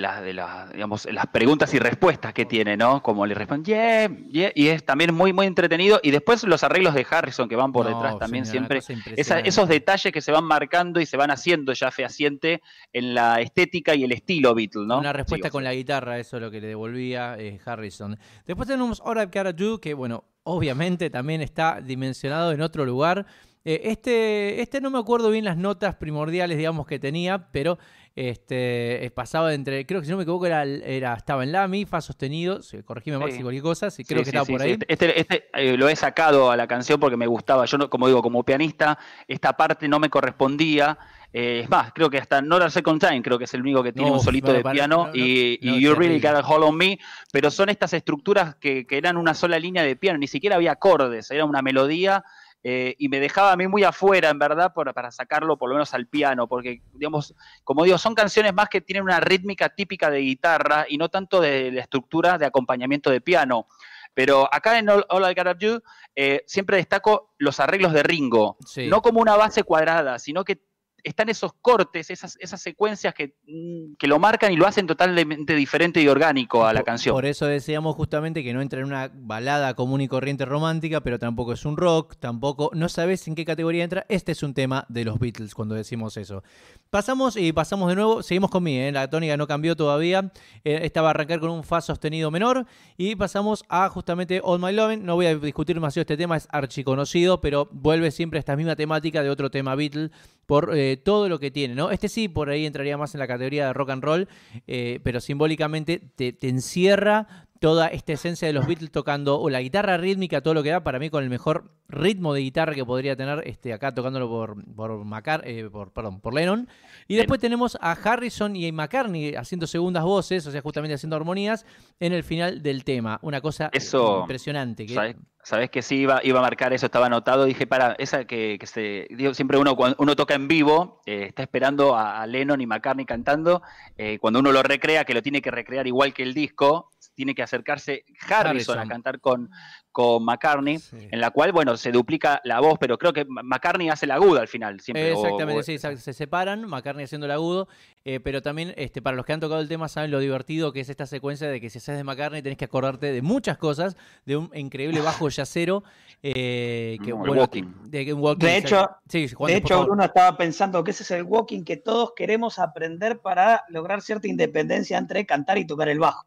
digamos, 0.73 1.05
las 1.11 1.27
preguntas 1.27 1.75
y 1.75 1.81
respuestas 1.81 2.33
que 2.33 2.45
tiene, 2.45 2.77
¿no? 2.77 3.03
Como 3.03 3.27
le 3.27 3.35
responden, 3.35 3.65
yeah, 3.65 4.09
yeah, 4.31 4.53
y 4.55 4.69
es 4.69 4.85
también 4.85 5.13
muy, 5.13 5.33
muy 5.33 5.49
entretenido. 5.49 5.99
Y 6.01 6.13
después 6.13 6.45
los 6.45 6.63
arreglos 6.63 6.95
de 6.95 7.05
Harrison 7.11 7.49
que 7.49 7.57
van 7.57 7.73
por 7.73 7.89
detrás 7.89 8.21
también 8.21 8.47
siempre. 8.47 8.83
esos 9.17 9.69
detalles 9.69 10.13
que 10.13 10.21
se 10.21 10.31
van 10.31 10.45
marcando 10.45 11.01
y 11.01 11.07
se 11.07 11.17
van 11.17 11.33
haciendo 11.33 11.73
ya 11.73 11.91
fehaciente 11.91 12.63
en 12.93 13.15
la 13.15 13.41
estética 13.41 13.97
y 13.97 14.05
el 14.05 14.13
estilo 14.13 14.55
Beatle, 14.55 14.87
¿no? 14.87 14.99
Una 14.99 15.13
respuesta 15.13 15.51
con 15.51 15.65
la 15.65 15.75
guitarra, 15.75 16.21
eso 16.21 16.37
es 16.37 16.43
lo 16.43 16.53
que 16.53 16.61
le 16.61 16.69
devolvía 16.69 17.35
eh, 17.37 17.59
Harrison. 17.65 18.17
Después 18.47 18.69
tenemos 18.69 19.01
Gotta 19.01 19.53
Do, 19.53 19.81
que 19.81 19.93
bueno, 19.93 20.23
obviamente 20.45 21.11
también 21.11 21.41
está 21.41 21.81
dimensionado 21.81 22.53
en 22.53 22.61
otro 22.61 22.85
lugar. 22.85 23.27
Eh, 23.65 23.81
este, 23.85 24.63
este 24.63 24.81
no 24.81 24.91
me 24.91 24.99
acuerdo 24.99 25.31
bien 25.31 25.45
las 25.45 25.57
notas 25.57 25.97
primordiales, 25.97 26.57
digamos, 26.57 26.87
que 26.87 26.99
tenía, 26.99 27.49
pero 27.53 27.79
este, 28.17 29.11
pasaba 29.15 29.55
entre, 29.55 29.87
creo 29.87 30.01
que 30.01 30.07
si 30.07 30.11
no 30.11 30.17
me 30.17 30.25
equivoco, 30.25 30.47
era, 30.47 30.65
era 30.65 31.15
estaba 31.15 31.45
en 31.45 31.53
la 31.53 31.69
mi, 31.69 31.85
fa 31.85 32.01
sostenido, 32.01 32.61
corregime 32.85 33.19
Maxi 33.19 33.41
cualquier 33.41 33.63
cosa, 33.63 33.91
sí, 33.91 34.05
creo 34.05 34.23
que 34.23 34.31
estaba 34.31 34.45
por 34.45 34.61
ahí. 34.61 34.79
Este, 34.89 35.21
este 35.21 35.49
eh, 35.55 35.77
lo 35.77 35.89
he 35.89 35.97
sacado 35.97 36.51
a 36.51 36.57
la 36.57 36.67
canción 36.67 36.99
porque 36.99 37.17
me 37.17 37.27
gustaba. 37.27 37.65
Yo, 37.67 37.89
como 37.89 38.09
digo, 38.09 38.23
como 38.23 38.43
pianista, 38.43 38.99
esta 39.29 39.57
parte 39.57 39.89
no 39.89 40.01
me 40.01 40.11
correspondía. 40.11 40.99
Eh, 41.33 41.61
es 41.63 41.71
más, 41.71 41.93
creo 41.93 42.11
que 42.11 42.19
hasta 42.19 42.43
Not 42.43 42.63
a 42.63 42.71
Second 42.71 43.01
Time, 43.01 43.23
creo 43.23 43.39
que 43.39 43.45
es 43.45 43.55
el 43.55 43.61
único 43.61 43.85
que 43.85 43.93
tiene 43.93 44.11
un 44.11 44.19
solito 44.19 44.53
de 44.53 44.65
piano 44.65 45.11
y, 45.15 45.59
You 45.81 45.95
Really 45.95 46.19
Got 46.19 46.35
a 46.35 46.41
Hold 46.41 46.65
on 46.65 46.77
Me, 46.77 46.99
pero 47.33 47.53
son 47.53 47.69
estas 47.69 47.93
estructuras 47.93 48.57
que, 48.57 48.85
que, 48.85 48.99
eran 48.99 49.17
una 49.17 49.35
sola 49.35 49.57
línea 49.61 49.85
de 49.85 49.95
piano, 49.95 50.19
ni 50.19 50.27
siquiera 50.27 50.57
había 50.57 50.73
acordes, 50.73 51.31
era 51.31 51.45
una 51.45 51.63
melodía 51.63 52.25
eh, 52.63 52.95
y 52.99 53.09
me 53.09 53.21
dejaba 53.21 53.53
a 53.53 53.57
mí 53.57 53.67
muy 53.67 53.85
afuera, 53.85 54.29
en 54.29 54.39
verdad, 54.39 54.73
para 54.75 55.11
sacarlo 55.11 55.57
por 55.57 55.71
lo 55.71 55.77
menos 55.77 55.95
al 55.95 56.07
piano, 56.07 56.47
porque, 56.47 56.83
digamos, 56.93 57.35
como 57.65 57.85
digo, 57.85 57.97
son 57.97 58.15
canciones 58.15 58.53
más 58.53 58.69
que 58.69 58.81
tienen 58.81 59.03
una 59.03 59.21
rítmica 59.21 59.71
típica 59.71 60.11
de 60.11 60.19
guitarra 60.19 60.85
y 60.89 60.99
no 60.99 61.09
tanto 61.09 61.41
de 61.41 61.73
la 61.73 61.81
estructura 61.81 62.37
de 62.37 62.47
acompañamiento 62.47 63.11
de 63.11 63.21
piano. 63.21 63.67
Pero 64.13 64.49
acá 64.53 64.79
en 64.79 64.89
All, 64.89 65.31
I 65.31 65.35
Got 65.35 65.59
You 65.61 65.81
eh, 66.15 66.43
siempre 66.47 66.77
destaco 66.77 67.33
los 67.39 67.61
arreglos 67.61 67.93
de 67.93 68.03
Ringo, 68.03 68.59
no 68.89 69.03
como 69.03 69.21
una 69.21 69.37
base 69.37 69.63
cuadrada, 69.63 70.19
sino 70.19 70.45
que 70.45 70.61
están 71.05 71.29
esos 71.29 71.53
cortes, 71.61 72.11
esas, 72.11 72.37
esas 72.41 72.61
secuencias 72.61 73.15
que, 73.15 73.35
mm, 73.47 73.95
que, 73.99 74.07
lo 74.07 74.19
marcan 74.19 74.53
y 74.53 74.57
lo 74.57 74.67
hacen 74.67 74.87
totalmente 74.87 75.55
diferente 75.55 76.01
y 76.03 76.09
orgánico 76.09 76.67
a 76.67 76.73
la 76.73 76.83
canción. 76.83 77.15
Por 77.15 77.27
eso 77.27 77.47
decíamos 77.47 77.97
justamente 77.97 78.43
que 78.43 78.53
no 78.53 78.61
entra 78.61 78.81
en 78.81 78.87
una 78.87 79.11
balada 79.15 79.75
común 79.75 80.01
y 80.01 80.09
corriente 80.09 80.45
romántica, 80.45 81.01
pero 81.01 81.19
tampoco 81.19 81.53
es 81.53 81.65
un 81.65 81.77
rock, 81.77 82.17
tampoco, 82.19 82.71
no 82.75 82.89
sabes 82.89 83.27
en 83.29 83.35
qué 83.35 83.45
categoría 83.45 83.85
entra. 83.85 84.07
Este 84.09 84.33
es 84.33 84.43
un 84.43 84.55
tema 84.55 84.87
de 84.89 85.05
los 85.05 85.19
Beatles 85.19 85.55
cuando 85.55 85.75
decimos 85.75 86.17
eso. 86.17 86.43
Pasamos 86.91 87.37
y 87.37 87.53
pasamos 87.53 87.89
de 87.89 87.95
nuevo, 87.95 88.23
seguimos 88.23 88.51
con 88.51 88.65
mí, 88.65 88.77
¿eh? 88.77 88.91
la 88.91 89.09
tónica 89.09 89.37
no 89.37 89.47
cambió 89.47 89.77
todavía. 89.77 90.33
Eh, 90.65 90.81
esta 90.83 91.03
va 91.03 91.09
a 91.09 91.11
arrancar 91.11 91.39
con 91.41 91.51
un 91.51 91.63
fa 91.63 91.81
sostenido 91.81 92.31
menor 92.31 92.67
y 92.97 93.15
pasamos 93.15 93.65
a 93.69 93.89
justamente 93.89 94.41
All 94.43 94.61
My 94.61 94.73
Loving. 94.73 95.05
No 95.05 95.15
voy 95.15 95.27
a 95.27 95.37
discutir 95.37 95.77
demasiado 95.77 96.03
este 96.03 96.17
tema, 96.17 96.37
es 96.37 96.49
archiconocido, 96.51 97.41
pero 97.41 97.69
vuelve 97.71 98.11
siempre 98.11 98.39
a 98.39 98.41
esta 98.41 98.57
misma 98.57 98.77
temática 98.77 99.23
de 99.23 99.31
otro 99.31 99.51
tema 99.51 99.75
Beatles 99.75 100.11
por 100.47 100.77
eh, 100.77 100.90
todo 100.97 101.29
lo 101.29 101.39
que 101.39 101.51
tiene, 101.51 101.75
¿no? 101.75 101.91
Este 101.91 102.09
sí, 102.09 102.29
por 102.29 102.51
ahí 102.51 102.67
entraría 102.67 102.97
más 102.97 103.15
en 103.15 103.21
la 103.21 103.27
categoría 103.27 103.67
de 103.67 103.73
rock 103.73 103.91
and 103.91 104.03
roll, 104.03 104.29
eh, 104.67 105.01
pero 105.03 105.21
simbólicamente 105.21 105.99
te, 105.99 106.33
te, 106.33 106.49
encierra 106.49 107.49
toda 107.61 107.89
esta 107.89 108.15
esencia 108.15 108.49
de 108.49 108.55
los 108.55 108.67
Beatles 108.67 108.91
tocando 108.91 109.39
o 109.39 109.51
la 109.51 109.61
guitarra 109.61 109.99
rítmica, 109.99 110.41
todo 110.41 110.55
lo 110.55 110.63
que 110.63 110.71
da, 110.71 110.83
para 110.83 110.99
mí 110.99 111.11
con 111.11 111.23
el 111.23 111.31
mejor 111.31 111.71
ritmo 111.89 112.33
de 112.33 112.41
guitarra 112.41 112.75
que 112.75 112.85
podría 112.85 113.17
tener 113.17 113.43
este, 113.47 113.73
acá 113.75 113.93
tocándolo 113.93 114.29
por, 114.29 114.65
por, 114.75 115.05
Macar, 115.05 115.43
eh, 115.45 115.69
por, 115.71 115.93
perdón, 115.93 116.21
por 116.21 116.35
Lennon. 116.35 116.69
Y 117.07 117.17
después 117.17 117.39
tenemos 117.39 117.77
a 117.81 117.93
Harrison 117.93 118.57
y 118.57 118.67
a 118.67 118.73
McCartney 118.73 119.35
haciendo 119.35 119.67
segundas 119.67 120.03
voces, 120.05 120.47
o 120.47 120.51
sea, 120.51 120.63
justamente 120.63 120.95
haciendo 120.95 121.17
armonías 121.17 121.67
en 122.01 122.15
el 122.15 122.25
final 122.25 122.63
del 122.63 122.83
tema. 122.83 123.19
Una 123.23 123.43
cosa 123.43 123.71
impresionante. 123.73 124.87
Que... 124.87 125.17
¿sabes? 125.43 125.71
que 125.71 125.83
sí 125.83 125.97
iba, 125.97 126.21
iba 126.23 126.39
a 126.39 126.43
marcar 126.43 126.73
eso, 126.73 126.87
estaba 126.87 127.07
anotado. 127.07 127.45
Dije, 127.45 127.67
para, 127.67 127.93
esa 127.99 128.25
que, 128.25 128.59
se. 128.65 129.07
Digo, 129.11 129.35
siempre 129.35 129.59
uno, 129.59 129.77
cuando 129.77 129.97
uno 129.99 130.17
toca 130.17 130.35
en 130.35 130.49
vivo, 130.49 131.01
eh, 131.07 131.27
está 131.29 131.43
esperando 131.43 131.97
a, 131.97 132.27
Lennon 132.27 132.61
y 132.61 132.67
McCartney 132.67 133.05
cantando. 133.05 133.63
Eh, 133.97 134.19
cuando 134.19 134.41
uno 134.41 134.53
lo 134.53 134.63
recrea, 134.63 135.05
que 135.05 135.15
lo 135.15 135.23
tiene 135.23 135.43
que 135.43 135.51
recrear 135.51 135.87
igual 135.87 136.15
que 136.15 136.23
el 136.23 136.35
disco, 136.35 136.91
tiene 137.15 137.35
que 137.35 137.43
acercarse 137.43 138.05
Harrison, 138.29 138.47
Harrison. 138.47 138.79
a 138.79 138.87
cantar 138.89 139.21
con, 139.21 139.51
con 139.93 140.25
McCartney, 140.25 140.79
Sí. 140.79 140.97
en 141.11 141.21
la 141.21 141.31
cual, 141.31 141.53
bueno, 141.53 141.77
se 141.77 141.93
duplica 141.93 142.41
la 142.45 142.61
voz, 142.61 142.79
pero 142.79 142.97
creo 142.97 143.13
que 143.13 143.25
McCartney 143.27 143.89
hace 143.91 144.07
la 144.07 144.15
aguda 144.15 144.41
al 144.41 144.49
final, 144.49 144.81
siempre. 144.81 145.13
o- 145.13 145.17
Exactamente, 145.23 145.61
o- 145.61 145.63
sí, 145.63 145.73
exact- 145.75 145.99
se 145.99 146.13
separan, 146.13 146.67
McCartney 146.67 147.05
haciendo 147.05 147.27
el 147.27 147.33
agudo, 147.33 147.69
eh, 148.05 148.21
pero 148.21 148.41
también 148.41 148.73
este, 148.77 149.03
para 149.03 149.17
los 149.17 149.27
que 149.27 149.33
han 149.35 149.41
tocado 149.41 149.61
el 149.61 149.69
tema 149.69 149.89
saben 149.89 150.11
lo 150.11 150.19
divertido 150.21 150.73
que 150.73 150.81
es 150.81 150.89
esta 150.89 151.07
secuencia 151.07 151.49
de 151.49 151.61
que 151.61 151.69
si 151.69 151.79
haces 151.79 151.97
de 151.97 152.05
McCartney 152.05 152.41
tenés 152.43 152.57
que 152.57 152.65
acordarte 152.65 153.13
de 153.13 153.21
muchas 153.23 153.59
cosas, 153.59 153.97
de 154.25 154.37
un 154.37 154.51
increíble 154.55 155.01
bajo 155.01 155.29
yacero, 155.29 155.83
eh, 156.23 156.99
que, 157.05 157.11
No, 157.11 157.17
bueno, 157.19 157.35
walking. 157.43 157.65
De, 157.85 158.13
un 158.15 158.21
walking, 158.21 158.47
De 158.47 158.57
hecho- 158.59 158.89
sí, 159.09 159.29
Juan, 159.29 159.51
De 159.53 159.59
hecho. 159.59 159.85
Bruno 159.85 160.05
estaba 160.05 160.37
pensando 160.37 160.83
que 160.85 160.93
ese 160.93 161.03
es 161.03 161.11
el 161.11 161.25
walking 161.25 161.65
que 161.65 161.77
todos 161.77 162.13
queremos 162.15 162.59
aprender 162.59 163.19
para 163.21 163.65
lograr 163.69 164.01
cierta 164.03 164.29
independencia 164.29 164.97
entre 164.99 165.27
cantar 165.27 165.59
y 165.59 165.67
tocar 165.67 165.89
el 165.89 165.99
bajo. 165.99 166.25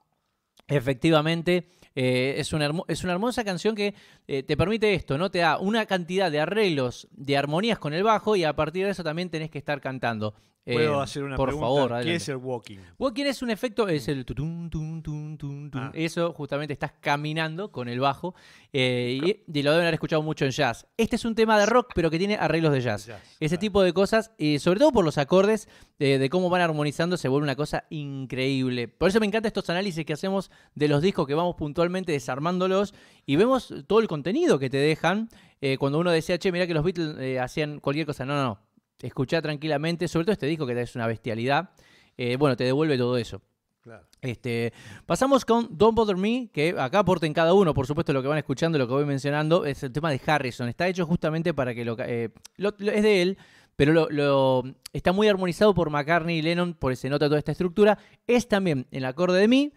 Efectivamente, 0.67 1.67
eh, 1.95 2.35
es, 2.37 2.53
una 2.53 2.71
es 2.87 3.03
una 3.03 3.13
hermosa 3.13 3.43
canción 3.43 3.75
que 3.75 3.93
eh, 4.27 4.43
te 4.43 4.57
permite 4.57 4.93
esto, 4.93 5.17
¿no? 5.17 5.29
Te 5.29 5.39
da 5.39 5.57
una 5.57 5.85
cantidad 5.85 6.31
de 6.31 6.39
arreglos, 6.39 7.07
de 7.11 7.37
armonías 7.37 7.79
con 7.79 7.93
el 7.93 8.03
bajo 8.03 8.35
y 8.35 8.43
a 8.43 8.55
partir 8.55 8.85
de 8.85 8.91
eso 8.91 9.03
también 9.03 9.29
tenés 9.29 9.49
que 9.49 9.57
estar 9.57 9.81
cantando. 9.81 10.35
Eh, 10.65 10.75
Puedo 10.75 11.01
hacer 11.01 11.23
una 11.23 11.35
por 11.35 11.49
pregunta. 11.49 11.65
favor, 11.67 11.87
¿Qué 11.89 11.93
adelante. 11.95 12.15
es 12.15 12.29
el 12.29 12.37
walking? 12.37 12.77
Walking 12.97 13.25
es 13.25 13.41
un 13.41 13.49
efecto, 13.49 13.89
es 13.89 14.07
el 14.07 14.23
tutun, 14.23 14.69
tun, 14.69 15.03
tun, 15.03 15.37
tun, 15.37 15.69
tun. 15.69 15.81
Ah. 15.81 15.91
Eso 15.93 16.31
justamente 16.31 16.71
estás 16.71 16.93
caminando 17.01 17.69
con 17.69 17.89
el 17.89 17.99
bajo 17.99 18.33
eh, 18.71 19.19
y, 19.21 19.59
y 19.59 19.61
lo 19.63 19.71
deben 19.71 19.83
haber 19.83 19.95
escuchado 19.95 20.21
mucho 20.21 20.45
en 20.45 20.51
jazz. 20.51 20.87
Este 20.95 21.17
es 21.17 21.25
un 21.25 21.35
tema 21.35 21.59
de 21.59 21.65
rock, 21.65 21.91
pero 21.93 22.09
que 22.09 22.17
tiene 22.17 22.35
arreglos 22.37 22.71
de 22.71 22.79
jazz. 22.79 23.07
Jazz, 23.07 23.21
Ese 23.41 23.55
claro. 23.55 23.59
tipo 23.59 23.81
de 23.83 23.91
cosas, 23.91 24.31
y 24.37 24.59
sobre 24.59 24.79
todo 24.79 24.93
por 24.93 25.03
los 25.03 25.17
acordes, 25.17 25.67
eh, 25.99 26.17
de 26.17 26.29
cómo 26.29 26.49
van 26.49 26.61
armonizando, 26.61 27.17
se 27.17 27.27
vuelve 27.27 27.43
una 27.43 27.57
cosa 27.57 27.83
increíble. 27.89 28.87
Por 28.87 29.09
eso 29.09 29.19
me 29.19 29.25
encantan 29.25 29.47
estos 29.49 29.69
análisis 29.69 30.05
que 30.05 30.13
hacemos 30.13 30.49
de 30.75 30.87
los 30.87 31.01
discos, 31.01 31.27
que 31.27 31.33
vamos 31.33 31.55
puntualmente 31.55 32.13
desarmándolos 32.13 32.93
y 33.25 33.35
vemos 33.35 33.73
todo 33.85 33.99
el 33.99 34.07
contenido 34.07 34.59
que 34.59 34.69
te 34.69 34.77
dejan. 34.77 35.27
eh, 35.59 35.77
cuando 35.77 35.99
uno 35.99 36.11
decía, 36.11 36.37
che, 36.37 36.51
mirá 36.53 36.67
que 36.67 36.73
los 36.73 36.83
Beatles 36.83 37.17
eh, 37.19 37.39
hacían 37.39 37.79
cualquier 37.81 38.05
cosa. 38.05 38.25
No, 38.25 38.33
no, 38.35 38.43
no. 38.43 38.59
Escuchá 39.03 39.41
tranquilamente, 39.41 40.07
sobre 40.07 40.25
todo 40.25 40.33
este 40.33 40.47
disco 40.47 40.65
que 40.65 40.79
es 40.81 40.95
una 40.95 41.05
bestialidad. 41.07 41.69
eh, 42.17 42.35
bueno, 42.37 42.55
te 42.55 42.63
devuelve 42.63 42.97
todo 42.97 43.17
eso. 43.17 43.41
Claro. 43.81 44.05
Este, 44.21 44.71
pasamos 45.05 45.43
con 45.43 45.67
Don't 45.77 45.95
Bother 45.95 46.15
Me, 46.15 46.49
que 46.53 46.73
acá 46.77 46.99
aporten 46.99 47.33
cada 47.33 47.53
uno, 47.53 47.73
por 47.73 47.85
supuesto, 47.85 48.13
lo 48.13 48.21
que 48.21 48.29
van 48.29 48.37
escuchando, 48.37 48.77
lo 48.77 48.87
que 48.87 48.93
voy 48.93 49.03
mencionando, 49.05 49.65
es 49.65 49.83
el 49.83 49.91
tema 49.91 50.09
de 50.09 50.21
Harrison. 50.25 50.69
Está 50.69 50.87
hecho 50.87 51.05
justamente 51.05 51.53
para 51.53 51.75
que 51.75 51.83
lo. 51.83 51.97
eh, 51.99 52.29
lo- 52.55 52.73
lo- 52.77 52.91
es 52.93 53.03
de 53.03 53.21
él, 53.21 53.37
pero 53.75 53.91
lo, 53.91 54.07
lo- 54.09 54.63
está 54.93 55.11
muy 55.11 55.27
armonizado 55.27 55.73
por 55.73 55.89
McCartney 55.89 56.37
y 56.37 56.41
Lennon, 56.41 56.75
por 56.75 56.93
eso 56.93 57.01
se 57.01 57.09
nota 57.09 57.25
toda 57.25 57.39
esta 57.39 57.51
estructura. 57.51 57.97
Es 58.25 58.47
también 58.47 58.87
el 58.91 59.03
acorde 59.03 59.39
de 59.39 59.47
Mi. 59.49 59.73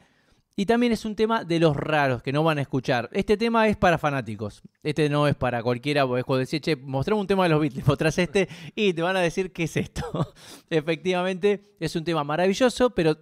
Y 0.58 0.64
también 0.64 0.90
es 0.90 1.04
un 1.04 1.14
tema 1.14 1.44
de 1.44 1.60
los 1.60 1.76
raros 1.76 2.22
que 2.22 2.32
no 2.32 2.42
van 2.42 2.56
a 2.56 2.62
escuchar. 2.62 3.10
Este 3.12 3.36
tema 3.36 3.68
es 3.68 3.76
para 3.76 3.98
fanáticos. 3.98 4.62
Este 4.82 5.10
no 5.10 5.28
es 5.28 5.34
para 5.34 5.62
cualquiera. 5.62 6.06
Porque 6.06 6.24
cuando 6.24 6.46
decís, 6.46 6.62
che, 6.62 6.76
mostrame 6.76 7.20
un 7.20 7.26
tema 7.26 7.42
de 7.42 7.50
los 7.50 7.60
Beatles, 7.60 7.86
mostrás 7.86 8.16
este 8.18 8.48
y 8.74 8.94
te 8.94 9.02
van 9.02 9.16
a 9.16 9.20
decir 9.20 9.52
qué 9.52 9.64
es 9.64 9.76
esto. 9.76 10.34
Efectivamente, 10.70 11.76
es 11.78 11.94
un 11.94 12.04
tema 12.04 12.24
maravilloso, 12.24 12.88
pero 12.88 13.18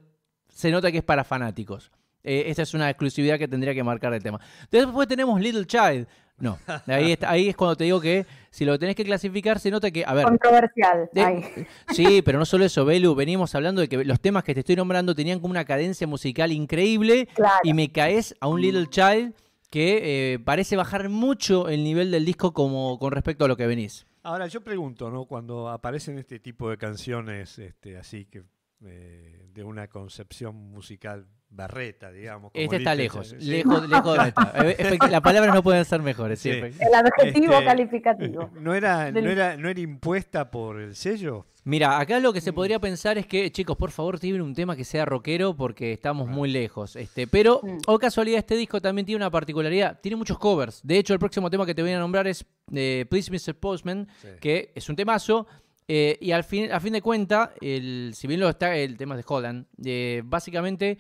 se 0.49 0.71
nota 0.71 0.93
que 0.93 0.99
es 0.99 1.05
para 1.05 1.25
fanáticos. 1.25 1.91
Eh, 2.23 2.45
esta 2.47 2.63
es 2.63 2.73
una 2.73 2.89
exclusividad 2.89 3.37
que 3.37 3.49
tendría 3.49 3.75
que 3.75 3.83
marcar 3.83 4.15
el 4.15 4.23
tema. 4.23 4.41
Después 4.71 5.09
tenemos 5.09 5.41
Little 5.41 5.67
Child. 5.67 6.07
No, 6.39 6.59
ahí, 6.87 7.13
está- 7.13 7.31
ahí 7.31 7.49
es 7.49 7.57
cuando 7.57 7.77
te 7.77 7.85
digo 7.85 8.01
que 8.01 8.27
si 8.51 8.65
lo 8.65 8.79
tenés 8.79 8.97
que 8.97 9.05
clasificar, 9.05 9.61
se 9.61 9.71
nota 9.71 9.91
que, 9.91 10.05
a 10.05 10.15
ver, 10.15 10.25
Controversial. 10.25 11.09
de- 11.13 11.21
Ay. 11.23 11.45
Sí, 11.93 12.23
pero 12.23 12.39
no 12.39 12.45
solo 12.45 12.65
eso, 12.65 12.85
Belu, 12.85 13.15
venimos 13.15 13.55
hablando 13.55 13.81
de 13.81 13.89
que 13.89 14.05
los 14.05 14.21
temas 14.21 14.43
que 14.45 14.53
te 14.55 14.61
estoy 14.61 14.77
nombrando 14.77 15.15
tenían 15.15 15.39
como 15.41 15.53
una 15.53 15.65
cadencia 15.65 16.07
musical 16.07 16.51
increíble 16.53 17.27
Claro. 17.35 17.61
y 17.63 17.73
me 17.73 17.91
caes 17.93 18.35
a 18.41 18.49
un 18.49 18.61
Little 18.61 18.89
Child 18.89 19.35
que 19.71 20.35
eh, 20.35 20.39
parece 20.41 20.77
bajar 20.77 21.09
mucho 21.09 21.69
el 21.69 21.83
nivel 21.85 22.11
del 22.11 22.25
disco 22.25 22.53
como 22.53 22.99
con 22.99 23.13
respecto 23.13 23.45
a 23.45 23.49
lo 23.49 23.57
que 23.57 23.67
venís. 23.67 24.07
Ahora, 24.23 24.47
yo 24.47 24.61
pregunto, 24.63 25.11
¿no? 25.11 25.27
Cuando 25.27 25.69
aparecen 25.69 26.19
este 26.19 26.39
tipo 26.41 26.71
de 26.71 26.79
canciones 26.79 27.59
este, 27.59 27.97
así 27.97 28.25
que 28.25 28.43
eh, 28.87 29.47
de 29.53 29.65
una 29.65 29.89
concepción 29.89 30.55
musical 30.57 31.27
barreta, 31.51 32.11
digamos. 32.11 32.51
como 32.53 32.65
Este 32.65 32.77
está 32.77 32.95
lejos, 32.95 33.33
lejos, 33.39 33.89
lejos 33.89 34.19
de 34.19 34.29
esta. 34.29 34.53
Eh, 34.65 34.99
Las 35.11 35.21
palabras 35.21 35.55
no 35.55 35.63
pueden 35.63 35.85
ser 35.85 36.01
mejores, 36.03 36.39
sí, 36.41 36.51
Sí. 36.53 36.59
efecti- 36.59 36.87
El 36.87 36.95
adjetivo 36.95 37.53
Este, 37.55 37.65
calificativo. 37.65 38.51
¿No 38.61 38.75
era, 38.75 39.11
no, 39.13 39.21
era, 39.21 39.57
¿No 39.57 39.69
era 39.69 39.81
impuesta 39.81 40.51
por 40.51 40.81
el 40.81 40.97
sello? 40.97 41.47
Mira, 41.67 41.99
acá 41.99 42.19
lo 42.21 42.33
que 42.33 42.41
se 42.43 42.53
Mm. 42.53 42.55
podría 42.57 42.79
pensar 42.79 43.17
es 43.17 43.27
que, 43.27 43.51
chicos, 43.51 43.77
por 43.77 43.91
favor, 43.91 44.19
tienen 44.21 44.43
un 44.43 44.55
tema 44.55 44.77
que 44.77 44.85
sea 44.85 45.05
rockero 45.07 45.57
porque 45.57 45.93
estamos 45.93 46.29
muy 46.29 46.51
lejos. 46.51 46.95
Este, 46.97 47.27
pero, 47.27 47.61
Mm. 47.63 47.79
o 47.87 47.99
casualidad, 47.99 48.39
este 48.41 48.57
disco 48.57 48.83
también 48.83 49.07
tiene 49.07 49.17
una 49.17 49.31
particularidad. 49.31 49.99
Tiene 50.01 50.17
muchos 50.17 50.39
covers. 50.39 50.81
De 50.83 50.99
hecho, 50.99 51.13
el 51.15 51.19
próximo 51.19 51.49
tema 51.51 51.65
que 51.65 51.75
te 51.75 51.81
voy 51.83 51.93
a 51.93 51.99
nombrar 51.99 52.27
es 52.27 52.45
eh, 52.75 53.07
Please 53.09 53.31
Mr. 53.31 53.55
Postman, 53.55 54.09
Sí. 54.21 54.29
que 54.41 54.73
es 54.75 54.89
un 54.89 54.97
temazo. 54.97 55.47
eh, 55.87 56.17
y 56.19 56.31
al 56.33 56.45
fin, 56.45 56.73
a 56.73 56.81
fin 56.81 56.95
de 56.95 57.03
cuentas, 57.03 57.51
el, 57.61 58.13
si 58.15 58.27
bien 58.27 58.41
lo 58.41 58.49
está 58.49 58.75
el 58.75 58.97
tema 58.97 59.19
de 59.19 59.25
Holland, 59.27 59.67
eh, 59.85 60.23
básicamente 60.25 60.97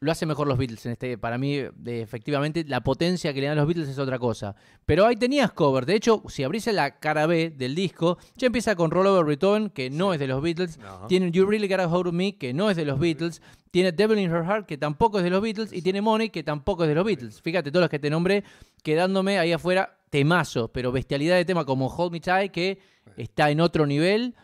lo 0.00 0.12
hace 0.12 0.26
mejor 0.26 0.46
los 0.46 0.56
Beatles. 0.58 0.84
En 0.86 0.92
este, 0.92 1.18
para 1.18 1.38
mí, 1.38 1.58
de- 1.76 2.02
efectivamente, 2.02 2.64
la 2.66 2.80
potencia 2.82 3.32
que 3.32 3.40
le 3.40 3.46
dan 3.48 3.56
los 3.56 3.66
Beatles 3.66 3.88
es 3.88 3.98
otra 3.98 4.18
cosa. 4.18 4.54
Pero 4.86 5.06
ahí 5.06 5.16
tenías 5.16 5.52
cover. 5.52 5.86
De 5.86 5.94
hecho, 5.94 6.22
si 6.28 6.42
abrís 6.44 6.66
la 6.68 6.98
cara 6.98 7.26
B 7.26 7.50
del 7.50 7.74
disco, 7.74 8.18
ya 8.36 8.46
empieza 8.46 8.76
con 8.76 8.90
Roll 8.90 9.06
Over 9.06 9.24
Return, 9.26 9.70
que 9.70 9.90
no 9.90 10.12
es 10.14 10.20
de 10.20 10.26
los 10.26 10.40
Beatles. 10.42 10.78
No. 10.78 11.06
Tiene 11.06 11.30
You 11.30 11.46
Really 11.46 11.68
Got 11.68 11.80
a 11.80 11.88
Hold 11.88 12.12
Me, 12.12 12.36
que 12.36 12.52
no 12.54 12.70
es 12.70 12.76
de 12.76 12.84
los 12.84 12.98
Beatles. 12.98 13.42
Tiene 13.70 13.92
Devil 13.92 14.18
in 14.18 14.30
Her 14.30 14.44
Heart, 14.44 14.66
que 14.66 14.78
tampoco 14.78 15.18
es 15.18 15.24
de 15.24 15.30
los 15.30 15.42
Beatles. 15.42 15.72
Y 15.72 15.82
tiene 15.82 16.00
Money, 16.00 16.30
que 16.30 16.42
tampoco 16.42 16.84
es 16.84 16.88
de 16.88 16.94
los 16.94 17.04
Beatles. 17.04 17.42
Fíjate, 17.42 17.70
todos 17.70 17.82
los 17.82 17.90
que 17.90 17.98
te 17.98 18.08
nombré, 18.10 18.44
quedándome 18.82 19.38
ahí 19.38 19.52
afuera 19.52 19.96
temazo, 20.10 20.68
pero 20.68 20.90
bestialidad 20.92 21.36
de 21.36 21.44
tema 21.44 21.64
como 21.64 21.86
Hold 21.88 22.12
Me 22.12 22.20
Tight, 22.20 22.50
que 22.52 22.78
está 23.16 23.50
en 23.50 23.60
otro 23.60 23.86
nivel. 23.86 24.34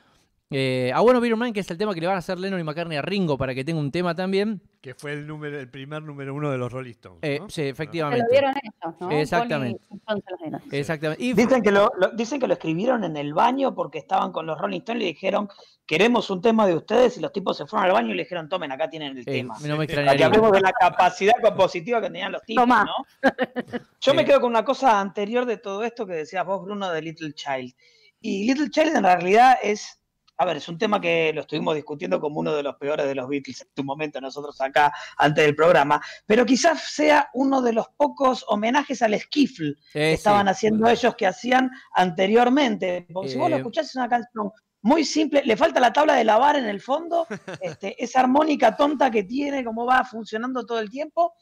Eh, 0.57 0.93
a 0.95 1.01
Bueno 1.01 1.21
Beer 1.21 1.35
Man, 1.35 1.53
que 1.53 1.61
es 1.61 1.71
el 1.71 1.77
tema 1.79 1.93
que 1.95 2.01
le 2.01 2.07
van 2.07 2.14
a 2.17 2.21
hacer 2.21 2.38
Lennon 2.38 2.61
y 2.61 2.62
McCartney 2.62 2.97
a 2.97 3.03
Ringo 3.03 3.37
para 3.37 3.55
que 3.55 3.64
tenga 3.64 3.81
un 3.81 3.90
tema 3.90 4.14
también. 4.14 4.61
Que 4.81 4.95
fue 4.95 5.12
el, 5.14 5.27
número, 5.27 5.59
el 5.59 5.69
primer 5.69 6.03
número 6.03 6.33
uno 6.33 6.51
de 6.51 6.59
los 6.59 6.71
Rolling 6.71 6.93
Stones. 6.93 7.19
Eh, 7.23 7.40
sí, 7.49 7.55
Se 7.55 7.69
efectivamente. 7.71 8.23
lo 8.25 8.31
dieron 8.31 8.51
ellos, 8.62 8.95
¿no? 9.01 9.11
Exactamente. 9.11 9.83
Y 9.90 9.99
se. 10.71 10.79
Exactamente. 10.79 11.25
Y 11.25 11.33
Dicen 11.33 11.62
que 11.62 11.73
lo, 11.73 11.90
lo- 11.99 12.11
dicen 12.11 12.38
que 12.38 12.47
lo 12.47 12.53
escribieron 12.53 13.03
en 13.03 13.17
el 13.17 13.35
baño 13.35 13.75
porque 13.75 13.99
estaban 13.99 14.31
con 14.31 14.47
los 14.47 14.57
Rolling 14.59 14.79
Stones 14.81 15.01
y 15.01 15.05
le 15.07 15.12
dijeron, 15.12 15.49
queremos 15.87 16.31
un 16.31 16.40
tema 16.40 16.67
de 16.67 16.75
ustedes, 16.77 17.17
y 17.17 17.21
los 17.21 17.33
tipos 17.33 17.57
se 17.57 17.67
fueron 17.67 17.87
al 17.87 17.93
baño 17.93 18.11
y 18.12 18.14
le 18.17 18.23
dijeron, 18.23 18.49
tomen, 18.49 18.71
acá 18.71 18.88
tienen 18.88 19.12
el 19.17 19.23
eh, 19.23 19.25
tema. 19.25 19.55
no 19.67 19.77
me 19.77 19.87
Para 19.88 20.17
que 20.17 20.25
hablemos 20.25 20.53
de 20.53 20.61
la 20.61 20.73
capacidad 20.73 21.35
compositiva 21.43 22.01
que 22.01 22.07
tenían 22.09 22.33
los 22.33 22.43
tipos, 22.43 22.62
Tomá. 22.62 22.85
¿no? 22.85 22.93
Yo 24.01 24.14
me 24.14 24.25
quedo 24.25 24.40
con 24.40 24.51
una 24.51 24.64
cosa 24.64 25.01
anterior 25.01 25.47
de 25.47 25.57
todo 25.57 25.83
esto 25.83 26.07
que 26.07 26.12
decías 26.12 26.45
vos, 26.47 26.62
Bruno, 26.62 26.90
de 26.93 27.03
Little 27.03 27.33
Child. 27.35 27.75
Y 28.21 28.47
Little 28.47 28.71
Child 28.71 28.97
en 28.97 29.03
realidad 29.05 29.57
es, 29.62 30.01
a 30.37 30.44
ver, 30.47 30.57
es 30.57 30.68
un 30.68 30.79
tema 30.79 31.01
que 31.01 31.33
lo 31.33 31.42
estuvimos 31.42 31.75
discutiendo 31.75 32.20
como 32.20 32.40
uno 32.40 32.53
de 32.55 32.62
los 32.62 32.77
peores 32.77 33.07
de 33.07 33.14
los 33.14 33.29
Beatles 33.29 33.61
en 33.62 33.68
tu 33.75 33.85
momento, 33.85 34.20
nosotros 34.20 34.61
acá, 34.61 34.92
antes 35.16 35.44
del 35.44 35.55
programa, 35.55 36.01
pero 36.27 36.44
quizás 36.44 36.83
sea 36.83 37.31
uno 37.35 37.62
de 37.62 37.73
los 37.73 37.87
pocos 37.97 38.44
homenajes 38.49 39.01
al 39.03 39.18
skiffle 39.18 39.75
que 39.92 40.14
sí. 40.14 40.14
estaban 40.14 40.49
haciendo 40.49 40.88
ellos 40.88 41.14
que 41.16 41.27
hacían 41.27 41.70
anteriormente. 41.94 43.07
Porque 43.12 43.31
si 43.31 43.38
vos 43.38 43.51
lo 43.51 43.57
Eh, 43.57 43.59
escuchás 43.59 43.87
es 43.87 43.97
una 43.97 44.09
canción 44.09 44.51
muy 44.83 45.05
simple, 45.05 45.42
le 45.44 45.57
falta 45.57 45.81
la 45.81 45.92
tabla 45.92 46.14
de 46.14 46.25
lavar 46.25 46.57
en 46.57 46.66
el 46.66 46.81
fondo, 46.81 47.27
este, 47.61 48.03
esa 48.03 48.20
armónica 48.20 48.77
tonta 48.77 49.11
que 49.11 49.23
tiene, 49.25 49.64
cómo 49.64 49.87
va 49.87 50.05
funcionando 50.05 50.66
todo 50.66 50.79
el 50.81 50.90
tiempo, 50.90 51.35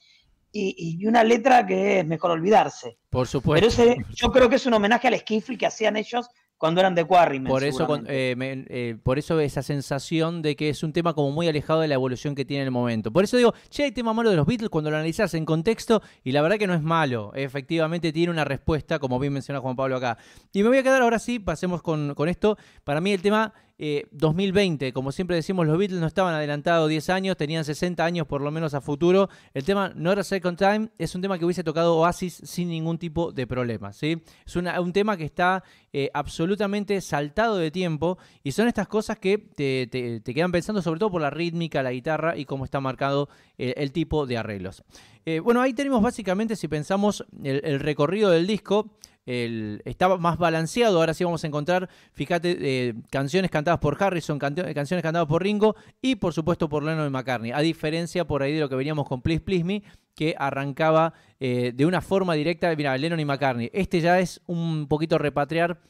y, 0.55 0.99
y 1.01 1.07
una 1.07 1.25
letra 1.25 1.65
que 1.67 2.01
es 2.01 2.07
mejor 2.07 2.31
olvidarse. 2.33 2.99
Por 3.09 3.27
Pero 3.53 3.71
supuesto. 3.71 3.71
ese, 3.71 3.97
yo 4.11 4.31
creo 4.31 4.49
que 4.51 4.57
es 4.57 4.67
un 4.67 4.75
homenaje 4.75 5.09
al 5.09 5.19
skiffle 5.19 5.57
que 5.59 5.67
hacían 5.67 5.97
ellos 5.97 6.29
cuando 6.63 6.81
eran 6.81 6.95
de 6.95 7.05
Quarrymen. 7.05 7.51
Por 7.51 7.65
eso, 7.65 7.89
con- 7.89 8.07
seguramente. 8.07 8.31
eh, 8.31 8.37
me- 8.37 8.65
eh, 8.69 8.97
por 9.03 9.19
eso 9.19 9.41
esa 9.41 9.65
sensación 9.65 10.43
de 10.43 10.55
que 10.55 10.69
es 10.69 10.85
un 10.85 10.93
tema 10.93 11.13
como 11.13 11.33
muy 11.33 11.49
alejado 11.49 11.81
de 11.81 11.89
la 11.89 11.95
evolución 11.95 12.37
que 12.37 12.45
tiene 12.45 12.63
en 12.63 12.67
el 12.67 12.71
momento. 12.71 13.11
Por 13.13 13.25
eso 13.25 13.37
digo, 13.37 13.53
che, 13.69 13.83
hay 13.83 13.91
tema 13.91 14.13
malo 14.15 14.31
de 14.31 14.37
los 14.37 14.47
Beatles 14.47 14.71
cuando 14.71 14.89
lo 14.89 14.97
analizás 14.97 15.35
en 15.35 15.45
contexto 15.45 16.03
y 16.23 16.31
la 16.31 16.41
verdad 16.41 16.59
que 16.59 16.69
no 16.69 16.75
es 16.75 16.81
malo. 16.81 17.33
Efectivamente 17.35 18.13
tiene 18.13 18.31
una 18.31 18.45
respuesta, 18.45 19.01
como 19.01 19.19
bien 19.19 19.33
menciona 19.33 19.59
Juan 19.59 19.75
Pablo 19.75 19.97
acá. 19.97 20.19
Y 20.53 20.63
me 20.63 20.69
voy 20.69 20.79
a 20.79 20.83
quedar 20.85 21.03
ahora 21.03 21.19
sí, 21.19 21.41
pasemos 21.41 21.83
con, 21.83 22.15
con 22.15 22.29
esto. 22.29 22.57
Para 22.85 23.01
mí 23.01 23.13
el 23.13 23.23
tema 23.23 23.53
eh, 23.79 24.07
2020, 24.13 24.93
como 24.93 25.13
siempre 25.13 25.37
decimos, 25.37 25.67
los 25.67 25.79
Beatles 25.79 26.01
no 26.01 26.07
estaban 26.07 26.35
adelantados 26.35 26.89
10 26.89 27.11
años, 27.11 27.37
tenían 27.37 27.65
60 27.65 28.05
años 28.05 28.27
por 28.27 28.41
lo 28.41 28.51
menos 28.51 28.75
a 28.75 28.81
futuro. 28.81 29.29
El 29.55 29.65
tema 29.65 29.93
Not 29.95 30.19
a 30.19 30.25
Second 30.25 30.59
Time 30.59 30.89
es 30.99 31.15
un 31.15 31.23
tema 31.23 31.39
que 31.39 31.45
hubiese 31.45 31.65
tocado 31.65 31.97
Oasis 31.97 32.43
sin 32.45 32.69
ningún 32.69 32.99
tipo 32.99 33.33
de 33.33 33.47
problema. 33.47 33.93
¿sí? 33.93 34.23
Es 34.47 34.57
un 34.57 34.93
tema 34.93 35.17
que 35.17 35.25
está 35.25 35.65
eh, 35.93 36.11
absolutamente 36.15 37.01
saltado 37.01 37.57
de 37.57 37.71
tiempo 37.71 38.19
y 38.43 38.53
son 38.53 38.69
estas 38.69 38.89
cosas 38.89 39.19
que 39.19 39.37
te, 39.37 40.23
quedan 40.23 40.53
pensando 40.53 40.81
sobre 40.81 40.99
todo 40.99 41.11
por 41.11 41.21
la 41.21 41.31
rítmica, 41.31 41.83
la 41.83 41.93
guitarra 41.93 42.37
y 42.37 42.45
cómo 42.45 42.65
está 42.65 42.81
marcado 42.81 43.29
eh, 43.59 43.75
el 43.77 43.93
tipo 43.93 44.27
de 44.27 44.39
arreglos. 44.39 44.83
Eh, 45.27 45.41
bueno, 45.41 45.61
ahí 45.61 45.73
tenemos 45.75 46.03
básicamente, 46.03 46.57
si 46.57 46.67
pensamos 46.67 47.25
el 47.45 47.79
recorrido 47.79 48.31
del 48.31 48.47
disco, 48.47 48.97
el, 49.27 49.83
estaba 49.85 50.19
más 50.19 50.39
balanceado. 50.39 50.99
Ahora 50.99 51.15
sí 51.15 51.25
vamos 51.25 51.45
a 51.45 51.47
encontrar, 51.47 51.89
fíjate, 52.13 52.57
eh, 52.61 52.95
canciones 53.11 53.51
cantadas 53.51 53.81
por 53.81 54.03
Harrison, 54.03 54.39
eh, 54.43 54.75
canciones 54.75 55.03
cantadas 55.03 55.29
por 55.29 55.43
Ringo 55.43 55.77
y 56.01 56.17
por 56.17 56.33
supuesto 56.33 56.69
por 56.69 56.83
Lennon 56.83 57.07
y 57.07 57.11
McCartney. 57.11 57.53
A 57.53 57.61
diferencia 57.61 58.27
por 58.27 58.43
ahí 58.43 58.55
de 58.55 58.61
lo 58.61 58.69
que 58.69 58.77
veníamos 58.77 59.09
con 59.09 59.23
Please 59.23 59.41
Please 59.41 59.65
Me, 59.65 59.83
que 60.15 60.35
arrancaba 60.39 61.15
eh, 61.41 61.73
de 61.75 61.87
una 61.87 62.01
forma 62.01 62.35
directa, 62.35 62.75
mira, 62.77 62.97
Lennon 62.97 63.21
y 63.21 63.25
McCartney. 63.25 63.71
Este 63.73 64.01
ya 64.01 64.19
es 64.21 64.41
un 64.47 64.87
poquito 64.89 65.19
repatriar 65.19 65.81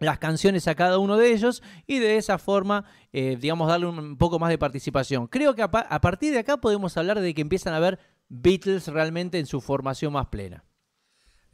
las 0.00 0.18
canciones 0.18 0.66
a 0.68 0.74
cada 0.74 0.98
uno 0.98 1.16
de 1.16 1.32
ellos 1.32 1.62
y 1.86 1.98
de 1.98 2.16
esa 2.16 2.36
forma, 2.36 2.84
digamos, 3.12 3.68
darle 3.68 3.86
un 3.86 4.18
poco 4.18 4.38
más 4.38 4.50
de 4.50 4.58
participación. 4.58 5.28
Creo 5.28 5.54
que 5.54 5.62
a, 5.62 5.66
a, 5.66 6.00
partir 6.00 6.32
de 6.32 6.40
acá 6.40 6.58
podemos 6.58 6.96
hablar 6.98 7.20
de 7.20 7.32
que 7.32 7.40
empiezan 7.40 7.72
a 7.72 7.78
ver 7.78 7.98
Beatles 8.28 8.88
realmente 8.88 9.38
en 9.38 9.46
su 9.46 9.60
formación 9.60 10.12
más 10.12 10.26
plena. 10.26 10.64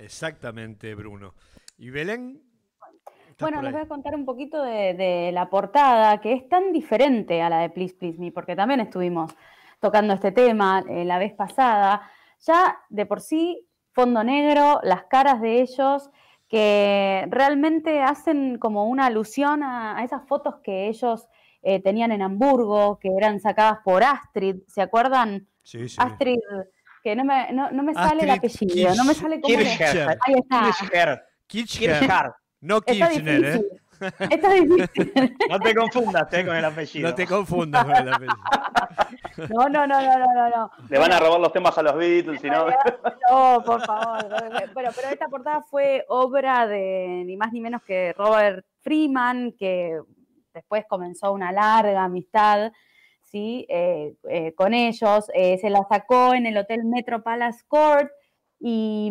Exactamente, 0.01 0.95
Bruno. 0.95 1.35
¿Y 1.79 1.91
Belén? 1.91 2.43
Bueno, 3.39 3.63
les 3.63 3.73
voy 3.73 3.83
a 3.83 3.89
contar 3.89 4.15
un 4.15 4.25
poquito 4.25 4.63
de, 4.63 4.95
de, 4.95 5.31
la 5.33 5.49
portada, 5.49 6.21
que 6.21 6.33
es 6.35 6.49
tan 6.49 6.73
diferente 6.73 7.41
a 7.41 7.49
la 7.49 7.61
de 7.61 7.71
Please 7.71 7.95
Please 7.95 8.19
Me, 8.19 8.33
porque 8.33 8.55
también 8.55 8.81
estuvimos 8.81 9.33
tocando 9.81 10.13
este 10.13 10.31
tema 10.31 10.85
eh, 10.89 11.05
la 11.05 11.19
vez 11.19 11.33
pasada. 11.33 12.03
Ya 12.47 12.79
de 12.89 13.07
por 13.07 13.21
sí, 13.21 13.67
fondo 13.93 14.23
negro, 14.23 14.81
las 14.83 15.05
caras 15.05 15.41
de 15.41 15.63
ellos 15.63 16.11
que 16.49 17.27
realmente 17.31 18.03
hacen 18.03 18.59
como 18.59 18.87
una 18.87 19.07
alusión 19.07 19.63
a, 19.63 20.03
esas 20.05 20.27
fotos 20.27 20.57
que 20.63 20.89
ellos 20.89 21.29
eh, 21.63 21.81
tenían 21.81 22.13
en 22.13 22.23
Hamburgo, 22.23 22.99
que 22.99 23.09
eran 23.17 23.41
sacadas 23.41 23.79
por 23.85 24.03
Astrid, 24.03 24.57
¿se 24.67 24.83
acuerdan? 24.83 25.47
Sí, 25.63 25.89
sí. 25.89 25.97
Astrid, 25.99 26.39
que 27.03 27.17
no 27.17 27.25
me, 27.25 27.53
no, 27.53 27.71
no 27.71 27.83
me 27.83 27.95
sale 27.95 28.23
el 28.23 28.31
apellido, 28.31 28.95
no 28.95 29.05
me 29.05 29.15
sale 29.15 29.41
como... 29.41 29.57
Kirchner. 29.57 30.19
Ahí 30.27 30.35
está. 30.35 30.75
Kirchner. 30.77 31.23
Kirchner. 31.47 32.33
No 32.61 32.81
Kirchner, 32.81 33.45
¿eh? 33.45 33.63
Está 34.31 34.53
difícil. 34.53 35.37
No 35.49 35.61
te 35.61 35.75
confundas 35.75 36.33
eh, 36.33 36.47
con 36.47 36.57
el 36.57 36.65
apellido. 36.65 37.09
No 37.11 37.15
te 37.15 37.27
confundas 37.27 37.85
con 37.85 37.97
el 37.97 38.13
apellido. 38.13 38.37
No, 39.51 39.69
no, 39.69 39.87
no, 39.87 40.01
no, 40.01 40.19
no, 40.19 40.49
no. 40.49 40.71
Le 40.89 40.99
van 40.99 41.13
a 41.13 41.21
robar 41.21 41.41
los 41.41 41.53
temas 41.53 41.77
a 41.77 41.83
los 41.83 41.97
Beatles, 41.97 42.41
si 42.41 42.49
no. 42.49 42.67
No, 43.31 43.63
por 43.65 43.85
favor. 43.85 44.27
Bueno, 44.73 44.91
pero 44.95 45.09
esta 45.11 45.29
portada 45.29 45.63
fue 45.63 46.05
obra 46.09 46.67
de 46.67 47.25
ni 47.27 47.37
más 47.37 47.53
ni 47.53 47.61
menos 47.61 47.83
que 47.83 48.15
Robert 48.17 48.65
Freeman, 48.81 49.53
que 49.59 50.01
después 50.55 50.85
comenzó 50.89 51.33
una 51.33 51.53
larga 51.53 52.05
amistad. 52.05 52.73
¿Sí? 53.31 53.67
Eh, 53.69 54.15
eh, 54.29 54.53
con 54.55 54.75
ellos, 54.75 55.31
eh, 55.35 55.59
se 55.59 55.71
la 55.71 55.85
sacó 55.89 56.35
en 56.35 56.47
el 56.47 56.57
Hotel 56.57 56.85
Metro 56.85 57.23
Palace 57.23 57.63
Court 57.69 58.11
y, 58.59 59.11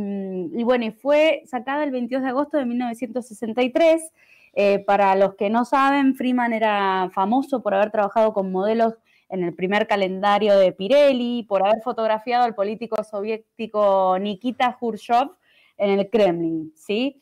y 0.53 0.63
bueno, 0.63 0.91
fue 0.91 1.41
sacada 1.45 1.83
el 1.83 1.91
22 1.91 2.23
de 2.23 2.29
agosto 2.29 2.57
de 2.57 2.65
1963 2.65 4.11
eh, 4.53 4.79
para 4.79 5.15
los 5.15 5.35
que 5.35 5.49
no 5.49 5.63
saben, 5.63 6.15
Freeman 6.15 6.53
era 6.53 7.09
famoso 7.13 7.61
por 7.61 7.73
haber 7.73 7.91
trabajado 7.91 8.33
con 8.33 8.51
modelos 8.51 8.95
en 9.29 9.43
el 9.43 9.53
primer 9.53 9.87
calendario 9.87 10.57
de 10.57 10.71
Pirelli, 10.71 11.43
por 11.43 11.65
haber 11.65 11.81
fotografiado 11.81 12.45
al 12.45 12.55
político 12.55 13.03
soviético 13.03 14.17
Nikita 14.19 14.75
Khrushchev 14.79 15.29
en 15.77 15.99
el 15.99 16.09
Kremlin, 16.09 16.73
¿sí? 16.75 17.21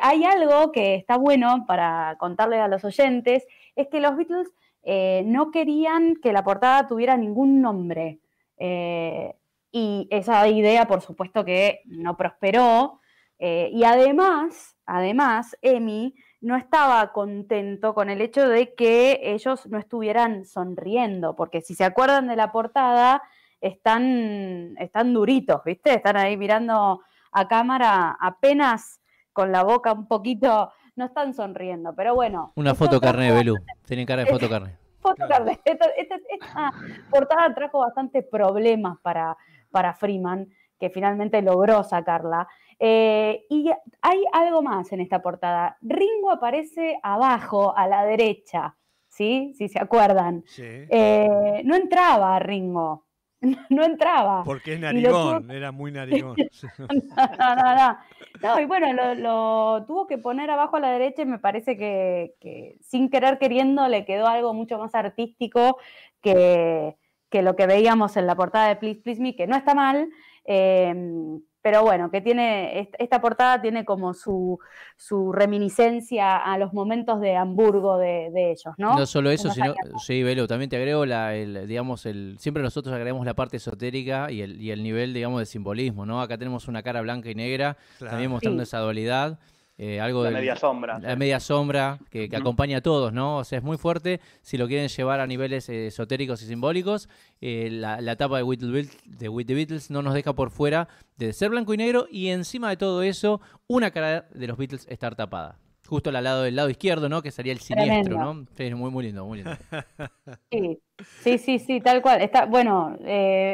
Hay 0.00 0.24
algo 0.24 0.72
que 0.72 0.94
está 0.94 1.18
bueno 1.18 1.64
para 1.66 2.16
contarles 2.18 2.60
a 2.60 2.68
los 2.68 2.84
oyentes, 2.84 3.46
es 3.76 3.88
que 3.88 4.00
los 4.00 4.16
Beatles 4.16 4.48
eh, 4.90 5.22
no 5.26 5.50
querían 5.50 6.16
que 6.16 6.32
la 6.32 6.42
portada 6.42 6.86
tuviera 6.86 7.16
ningún 7.16 7.60
nombre. 7.60 8.20
y 9.70 10.08
esa 10.10 10.48
idea, 10.48 10.86
por 10.86 11.02
supuesto, 11.02 11.44
que 11.44 11.82
no 11.84 12.16
prosperó. 12.16 13.00
y 13.38 13.84
además, 13.84 14.76
además, 14.86 15.56
Emi 15.62 16.14
no 16.40 16.56
estaba 16.56 17.12
contento 17.12 17.94
con 17.94 18.10
el 18.10 18.20
hecho 18.20 18.48
de 18.48 18.74
que 18.74 19.20
ellos 19.22 19.66
no 19.66 19.78
estuvieran 19.78 20.44
sonriendo, 20.44 21.36
porque 21.36 21.60
si 21.60 21.74
se 21.74 21.84
acuerdan 21.84 22.28
de 22.28 22.36
la 22.36 22.52
portada, 22.52 23.22
están, 23.60 24.74
están 24.78 25.12
duritos, 25.12 25.62
¿viste? 25.64 25.94
Están 25.94 26.16
ahí 26.16 26.36
mirando 26.36 27.02
a 27.32 27.48
cámara 27.48 28.16
apenas 28.20 29.00
con 29.32 29.52
la 29.52 29.62
boca 29.62 29.92
un 29.92 30.06
poquito, 30.06 30.72
no 30.98 31.06
están 31.06 31.32
sonriendo, 31.32 31.94
pero 31.94 32.14
bueno. 32.14 32.52
Una 32.56 32.74
foto 32.74 33.00
carne, 33.00 33.32
Belú, 33.32 33.54
tienen 33.86 34.04
cara 34.04 34.24
de 34.24 34.30
foto 34.30 34.48
carne. 34.48 34.76
Foto 35.00 35.28
carne. 35.28 35.60
Esta, 35.64 35.86
esta, 35.96 36.72
portada 37.08 37.54
trajo 37.54 37.78
bastantes 37.78 38.26
problemas 38.28 38.98
para, 39.00 39.36
para 39.70 39.94
Freeman, 39.94 40.48
que 40.78 40.90
finalmente 40.90 41.40
logró 41.40 41.84
sacarla. 41.84 42.48
Eh, 42.80 43.46
y 43.48 43.70
hay 44.02 44.24
algo 44.32 44.60
más 44.60 44.92
en 44.92 45.00
esta 45.00 45.22
portada. 45.22 45.78
Ringo 45.82 46.32
aparece 46.32 46.98
abajo, 47.00 47.74
a 47.76 47.86
la 47.86 48.04
derecha, 48.04 48.76
¿sí? 49.06 49.52
Si 49.56 49.68
se 49.68 49.80
acuerdan. 49.80 50.42
Eh, 50.58 51.62
no 51.64 51.76
entraba 51.76 52.36
Ringo. 52.40 53.06
No 53.40 53.84
entraba. 53.84 54.42
Porque 54.44 54.74
es 54.74 54.80
narigón, 54.80 55.50
era 55.50 55.70
muy 55.70 55.92
narigón. 55.92 56.36
no, 56.78 56.86
no, 57.38 57.54
no, 57.54 57.98
no. 58.42 58.60
y 58.60 58.64
bueno, 58.64 59.14
lo, 59.14 59.84
tuvo 59.86 60.06
que 60.06 60.18
poner 60.18 60.50
abajo 60.50 60.76
a 60.76 60.80
la 60.80 60.90
derecha 60.90 61.22
y 61.22 61.26
me 61.26 61.38
parece 61.38 61.76
que, 61.76 62.76
sin 62.80 63.10
querer 63.10 63.38
queriendo 63.38 63.86
le 63.86 64.04
quedó 64.04 64.26
algo 64.26 64.54
mucho 64.54 64.78
más 64.78 64.94
artístico 64.94 65.78
que, 66.20 66.96
que, 67.30 67.42
lo 67.42 67.54
que 67.54 67.66
veíamos 67.66 68.16
en 68.16 68.26
la 68.26 68.34
portada 68.34 68.68
de 68.68 68.76
Please 68.76 69.00
Please 69.02 69.20
Me, 69.20 69.36
que 69.36 69.46
no 69.46 69.56
está 69.56 69.74
mal, 69.74 70.08
eh, 70.44 71.38
pero 71.68 71.82
bueno, 71.82 72.10
que 72.10 72.22
tiene, 72.22 72.88
esta 72.98 73.20
portada 73.20 73.60
tiene 73.60 73.84
como 73.84 74.14
su, 74.14 74.58
su 74.96 75.32
reminiscencia 75.32 76.38
a 76.38 76.56
los 76.56 76.72
momentos 76.72 77.20
de 77.20 77.36
Hamburgo 77.36 77.98
de, 77.98 78.52
ellos, 78.52 78.72
¿no? 78.78 78.96
No 78.96 79.04
solo 79.04 79.30
eso, 79.30 79.50
sino, 79.50 79.74
sí, 80.02 80.22
Velo, 80.22 80.46
también 80.46 80.70
te 80.70 80.76
agrego 80.76 81.04
la, 81.04 81.34
el, 81.34 81.68
digamos, 81.68 82.06
el, 82.06 82.36
siempre 82.38 82.62
nosotros 82.62 82.94
agregamos 82.94 83.26
la 83.26 83.34
parte 83.34 83.58
esotérica 83.58 84.32
y 84.32 84.40
el, 84.40 84.58
y 84.62 84.70
el 84.70 84.82
nivel, 84.82 85.12
digamos, 85.12 85.40
de 85.40 85.44
simbolismo, 85.44 86.06
¿no? 86.06 86.22
Acá 86.22 86.38
tenemos 86.38 86.68
una 86.68 86.82
cara 86.82 87.02
blanca 87.02 87.28
y 87.28 87.34
negra, 87.34 87.76
también 87.98 88.30
mostrando 88.30 88.62
esa 88.62 88.78
dualidad. 88.78 89.38
Eh, 89.80 90.00
algo 90.00 90.24
la 90.24 90.30
de 90.30 90.34
media 90.34 90.56
sombra. 90.56 90.98
La 90.98 91.14
media 91.14 91.38
sombra 91.38 92.00
que, 92.10 92.28
acompaña 92.34 92.78
a 92.78 92.80
todos, 92.80 93.12
¿no? 93.12 93.38
O 93.38 93.44
sea, 93.44 93.58
es 93.58 93.64
muy 93.64 93.76
fuerte 93.76 94.20
si 94.42 94.58
lo 94.58 94.66
quieren 94.66 94.88
llevar 94.88 95.20
a 95.20 95.26
niveles 95.28 95.68
eh, 95.68 95.86
esotéricos 95.86 96.42
y 96.42 96.46
simbólicos. 96.46 97.08
Eh, 97.40 97.68
la, 97.70 98.00
la, 98.00 98.12
etapa 98.12 98.38
de 98.38 98.42
With, 98.42 98.58
the 99.18 99.54
Beatles 99.54 99.88
no 99.92 100.02
nos 100.02 100.14
deja 100.14 100.32
por 100.32 100.50
fuera 100.50 100.88
de 101.16 101.32
ser 101.32 101.50
blanco 101.50 101.74
y 101.74 101.76
negro 101.76 102.08
y 102.10 102.30
encima 102.30 102.70
de 102.70 102.76
todo 102.76 103.04
eso, 103.04 103.40
una 103.68 103.92
cara 103.92 104.26
de 104.34 104.48
los 104.48 104.58
Beatles 104.58 104.84
estar 104.88 105.14
tapada. 105.14 105.58
Justo 105.86 106.10
al 106.10 106.24
lado 106.24 106.42
del 106.42 106.56
lado 106.56 106.70
izquierdo, 106.70 107.08
¿no? 107.08 107.22
Que 107.22 107.30
sería 107.30 107.52
el 107.52 107.60
siniestro, 107.60 108.18
¿no? 108.18 108.46
Sí, 108.56 108.74
muy, 108.74 108.90
muy 108.90 109.04
lindo, 109.04 109.24
muy 109.24 109.38
lindo. 109.38 109.56
Sí, 111.22 111.38
sí, 111.38 111.60
sí, 111.60 111.80
tal 111.80 112.02
cual. 112.02 112.20
Está, 112.20 112.44
bueno, 112.46 112.98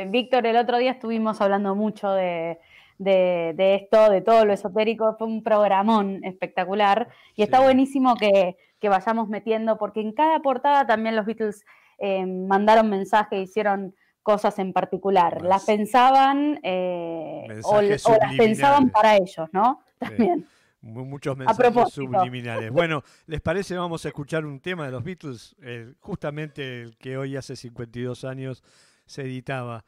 Víctor, 0.08 0.46
el 0.46 0.56
otro 0.56 0.78
día 0.78 0.92
estuvimos 0.92 1.42
hablando 1.42 1.74
mucho 1.74 2.10
de 2.10 2.58
de, 2.98 3.74
esto, 3.74 4.11
de 4.11 4.20
todo 4.20 4.44
lo 4.44 4.52
esotérico. 4.52 5.16
Fue 5.18 5.26
un 5.26 5.42
programón 5.42 6.24
espectacular 6.24 7.09
y 7.37 7.42
está 7.42 7.61
buenísimo 7.61 8.16
que, 8.16 8.57
vayamos 8.83 9.28
metiendo, 9.30 9.78
porque 9.78 10.02
en 10.02 10.12
cada 10.12 10.40
portada 10.40 10.87
también 10.87 11.16
los 11.16 11.24
Beatles 11.24 11.64
eh, 11.96 12.26
mandaron 12.26 12.90
mensaje, 12.90 13.40
hicieron 13.40 13.94
cosas 14.22 14.59
en 14.59 14.74
particular. 14.74 15.40
Las 15.40 15.64
pensaban 15.64 16.61
eh, 16.62 17.62
o, 17.62 17.80
las 17.80 18.04
pensaban 18.37 18.90
para 18.90 19.16
ellos, 19.16 19.48
¿no? 19.52 19.80
También. 19.98 20.46
Muchos 20.83 21.35
mensajes 21.35 21.94
subliminales. 21.94 22.70
Bueno, 22.70 23.02
¿les 23.26 23.40
parece? 23.40 23.74
Vamos 23.74 24.04
a 24.04 24.09
escuchar 24.09 24.44
un 24.44 24.61
tema 24.61 24.85
de 24.85 24.92
los 24.92 25.02
Beatles, 25.02 25.57
justamente 26.00 26.83
el 26.83 26.98
que 26.98 27.16
hoy 27.16 27.37
hace 27.37 27.57
52 27.57 28.24
años 28.24 28.62
se 29.07 29.22
editaba 29.22 29.87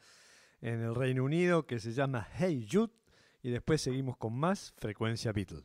en 0.61 0.81
el 0.81 0.95
Reino 0.95 1.23
Unido 1.23 1.65
que 1.65 1.79
se 1.79 1.93
llama 1.93 2.27
Hey 2.37 2.67
Jude 2.69 2.93
y 3.41 3.49
después 3.49 3.81
seguimos 3.81 4.17
con 4.17 4.37
más 4.37 4.73
frecuencia 4.77 5.31
Beatle. 5.31 5.63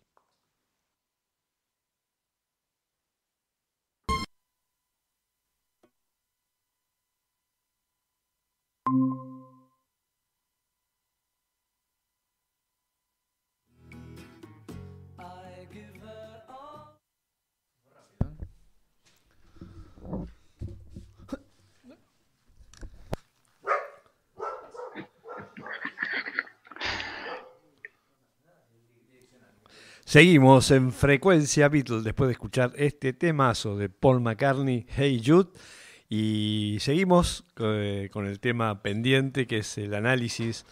Seguimos 30.12 30.70
en 30.70 30.92
frecuencia 30.92 31.70
Beatles 31.70 32.04
después 32.04 32.28
de 32.28 32.32
escuchar 32.32 32.74
este 32.76 33.14
temazo 33.14 33.78
de 33.78 33.88
Paul 33.88 34.20
McCartney, 34.20 34.84
Hey 34.94 35.22
Jude, 35.24 35.48
y 36.06 36.76
seguimos 36.80 37.46
eh, 37.58 38.10
con 38.12 38.26
el 38.26 38.38
tema 38.38 38.82
pendiente 38.82 39.46
que 39.46 39.60
es 39.60 39.78
el 39.78 39.94
análisis 39.94 40.66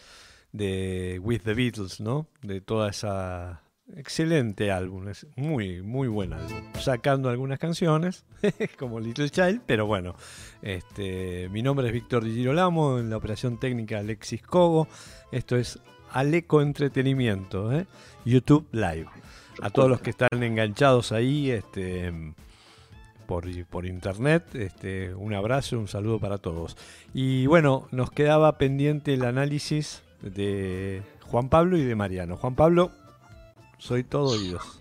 de 0.52 1.18
With 1.22 1.40
the 1.44 1.54
Beatles, 1.54 2.00
¿no? 2.00 2.28
De 2.42 2.60
toda 2.60 2.90
esa 2.90 3.62
excelente 3.96 4.70
álbum, 4.70 5.08
es 5.08 5.26
muy, 5.36 5.80
muy 5.80 6.08
buen 6.08 6.34
álbum. 6.34 6.60
Sacando 6.78 7.30
algunas 7.30 7.58
canciones, 7.58 8.26
como 8.78 9.00
Little 9.00 9.30
Child, 9.30 9.62
pero 9.64 9.86
bueno. 9.86 10.16
Este, 10.60 11.48
mi 11.48 11.62
nombre 11.62 11.86
es 11.86 11.94
Víctor 11.94 12.26
Girolamo, 12.26 12.98
en 12.98 13.08
la 13.08 13.16
operación 13.16 13.58
técnica 13.58 14.00
Alexis 14.00 14.42
Cogo. 14.42 14.86
Esto 15.32 15.56
es 15.56 15.80
Aleco 16.12 16.62
Entretenimiento, 16.62 17.72
¿eh? 17.72 17.86
YouTube 18.24 18.66
Live. 18.72 19.06
A 19.62 19.70
todos 19.70 19.88
los 19.88 20.00
que 20.00 20.10
están 20.10 20.42
enganchados 20.42 21.12
ahí, 21.12 21.50
este, 21.50 22.12
por, 23.26 23.44
por 23.66 23.86
internet, 23.86 24.44
este, 24.54 25.14
un 25.14 25.34
abrazo, 25.34 25.78
un 25.78 25.88
saludo 25.88 26.18
para 26.18 26.38
todos. 26.38 26.76
Y 27.12 27.46
bueno, 27.46 27.86
nos 27.90 28.10
quedaba 28.10 28.56
pendiente 28.58 29.14
el 29.14 29.24
análisis 29.24 30.02
de 30.22 31.02
Juan 31.30 31.48
Pablo 31.48 31.76
y 31.76 31.84
de 31.84 31.94
Mariano. 31.94 32.36
Juan 32.36 32.54
Pablo, 32.54 32.90
soy 33.78 34.04
todo 34.04 34.32
oídos. 34.32 34.80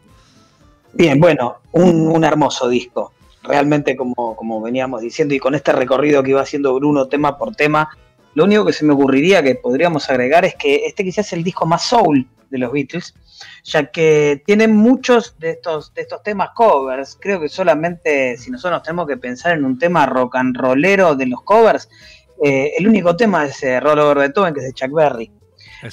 Bien, 0.93 1.19
bueno, 1.19 1.57
un, 1.71 2.23
hermoso 2.23 2.67
disco. 2.67 3.13
Realmente, 3.43 3.95
como, 3.95 4.35
como 4.35 4.61
veníamos 4.61 5.01
diciendo, 5.01 5.33
y 5.33 5.39
con 5.39 5.55
este 5.55 5.71
recorrido 5.71 6.23
que 6.23 6.31
iba 6.31 6.41
haciendo 6.41 6.73
Bruno 6.73 7.07
tema 7.07 7.37
por 7.37 7.55
tema, 7.55 7.89
lo 8.35 8.43
único 8.43 8.65
que 8.65 8.73
se 8.73 8.85
me 8.85 8.93
ocurriría 8.93 9.43
que 9.43 9.55
podríamos 9.55 10.09
agregar 10.09 10.45
es 10.45 10.55
que 10.55 10.85
este 10.85 11.03
quizás 11.03 11.27
es 11.27 11.33
el 11.33 11.43
disco 11.43 11.65
más 11.65 11.83
soul 11.83 12.27
de 12.49 12.57
los 12.57 12.71
Beatles, 12.71 13.13
ya 13.63 13.91
que 13.91 14.41
tiene 14.45 14.67
muchos 14.67 15.37
de 15.39 15.51
estos, 15.51 15.93
de 15.93 16.01
estos 16.01 16.23
temas 16.23 16.49
covers. 16.55 17.17
Creo 17.19 17.39
que 17.39 17.49
solamente 17.49 18.37
si 18.37 18.51
nosotros 18.51 18.83
tenemos 18.83 19.07
que 19.07 19.17
pensar 19.17 19.57
en 19.57 19.65
un 19.65 19.77
tema 19.77 20.05
rock 20.05 20.35
and 20.35 20.57
rollero 20.57 21.15
de 21.15 21.27
los 21.27 21.41
covers, 21.43 21.89
eh, 22.41 22.73
el 22.77 22.87
único 22.87 23.15
tema 23.15 23.45
es 23.45 23.61
eh, 23.63 23.79
Roll 23.79 23.99
Over 23.99 24.17
Beethoven, 24.17 24.53
que 24.53 24.61
es 24.61 24.65
de 24.67 24.73
Chuck 24.73 24.91
Berry. 24.91 25.31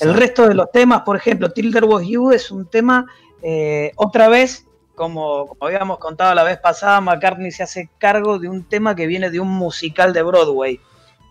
El 0.01 0.15
resto 0.15 0.49
de 0.49 0.55
los 0.55 0.71
temas, 0.73 1.03
por 1.03 1.17
ejemplo, 1.17 1.51
Tilder 1.51 1.85
Was 1.85 2.07
You 2.07 2.33
es 2.33 2.51
un 2.51 2.69
tema, 2.69 3.07
eh, 3.43 3.93
otra 3.97 4.29
vez, 4.29 4.67
como, 4.95 5.47
como, 5.47 5.67
habíamos 5.67 5.99
contado 5.99 6.35
la 6.35 6.43
vez 6.43 6.59
pasada, 6.59 7.01
McCartney 7.01 7.53
se 7.53 7.63
hace 7.63 7.89
cargo 7.99 8.39
de 8.39 8.49
un 8.49 8.65
tema 8.65 8.97
que 8.97 9.07
viene 9.07 9.31
de 9.31 9.39
un 9.39 9.49
musical 9.49 10.13
de 10.13 10.23
Broadway. 10.23 10.81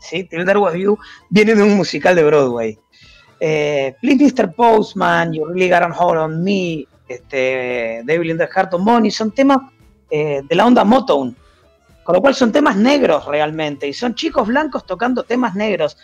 ¿Sí? 0.10 0.28
Was 0.32 0.76
You 0.76 0.98
viene 1.30 1.56
de 1.56 1.63
un 1.63 1.76
musical 1.76 2.15
de 2.15 2.24
Broadway. 2.24 2.80
Eh, 3.39 3.96
Please 4.02 4.34
Mr. 4.34 4.54
Postman, 4.54 5.34
You 5.34 5.46
Really 5.46 5.70
Got 5.70 5.84
a 5.84 5.94
Hold 5.94 6.18
on 6.18 6.44
Me, 6.44 6.86
este, 7.08 8.02
Devil 8.06 8.32
in 8.32 8.38
the 8.38 8.48
Heart 8.48 8.74
of 8.76 8.82
Money, 8.82 9.12
son 9.12 9.32
temas 9.32 9.58
eh, 10.10 10.41
de 10.48 10.56
la 10.56 10.65
onda 10.65 10.84
Motown. 10.84 11.36
Con 12.04 12.15
lo 12.15 12.22
cual 12.22 12.36
son 12.36 12.52
temas 12.52 12.78
negros 12.78 13.26
realmente, 13.26 13.88
y 13.88 13.94
son 13.94 14.13
chicos 14.13 14.48
blancos 14.48 14.86
tocando 14.86 15.24
temas 15.24 15.56
negros 15.56 15.98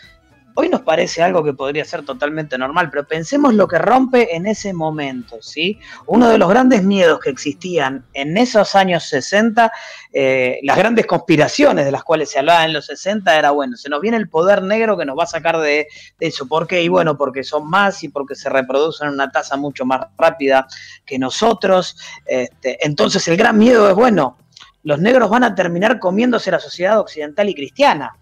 hoy 0.56 0.70
nos 0.70 0.82
parece 0.82 1.24
algo 1.24 1.44
que 1.44 1.54
podría 1.54 1.86
ser 1.86 2.04
totalmente 2.04 2.58
normal, 2.58 2.90
pero 2.90 3.06
pensemos 3.06 3.54
lo 3.54 3.68
que 3.68 3.78
rompe 3.78 4.36
en 4.36 4.46
ese 4.46 4.74
momento, 4.74 5.42
¿sí? 5.42 5.80
Uno 6.08 6.30
de 6.30 6.38
los 6.38 6.50
grandes 6.50 6.84
miedos 6.84 7.20
que 7.20 7.30
existían 7.30 8.06
en 8.14 8.38
esos 8.38 8.76
años 8.76 9.04
60, 9.06 9.72
eh, 10.14 10.60
las 10.64 10.78
grandes 10.78 11.06
conspiraciones 11.06 11.86
de 11.86 11.92
las 11.92 12.04
cuales 12.04 12.30
se 12.30 12.40
hablaba 12.40 12.66
en 12.66 12.74
los 12.74 12.86
60 12.86 13.38
era, 13.38 13.52
bueno, 13.52 13.78
se 13.78 13.90
nos 13.90 14.02
viene 14.02 14.18
el 14.18 14.30
poder 14.30 14.64
negro 14.64 14.98
que 14.98 15.06
nos 15.06 15.18
va 15.18 15.24
a 15.24 15.28
sacar 15.28 15.58
de, 15.60 15.88
eso. 16.20 16.48
¿Por 16.48 16.68
qué? 16.68 16.84
Y 16.84 16.88
bueno, 16.88 17.18
porque 17.18 17.44
son 17.44 17.70
más 17.70 18.04
y 18.04 18.10
porque 18.10 18.36
se 18.36 18.50
reproducen 18.50 19.08
en 19.08 19.14
una 19.14 19.32
tasa 19.32 19.58
mucho 19.58 19.86
más 19.86 20.08
rápida 20.18 20.68
que 21.06 21.18
nosotros. 21.18 21.98
Este, 22.26 22.86
entonces 22.86 23.28
el 23.28 23.38
gran 23.38 23.58
miedo 23.58 23.90
es, 23.90 23.96
bueno, 23.96 24.38
los 24.84 25.00
negros 25.00 25.30
van 25.30 25.44
a 25.44 25.56
terminar 25.56 26.00
comiéndose 26.00 26.52
la 26.52 26.60
sociedad 26.60 27.00
occidental 27.00 27.50
y 27.50 27.56
cristiana. 27.56 28.16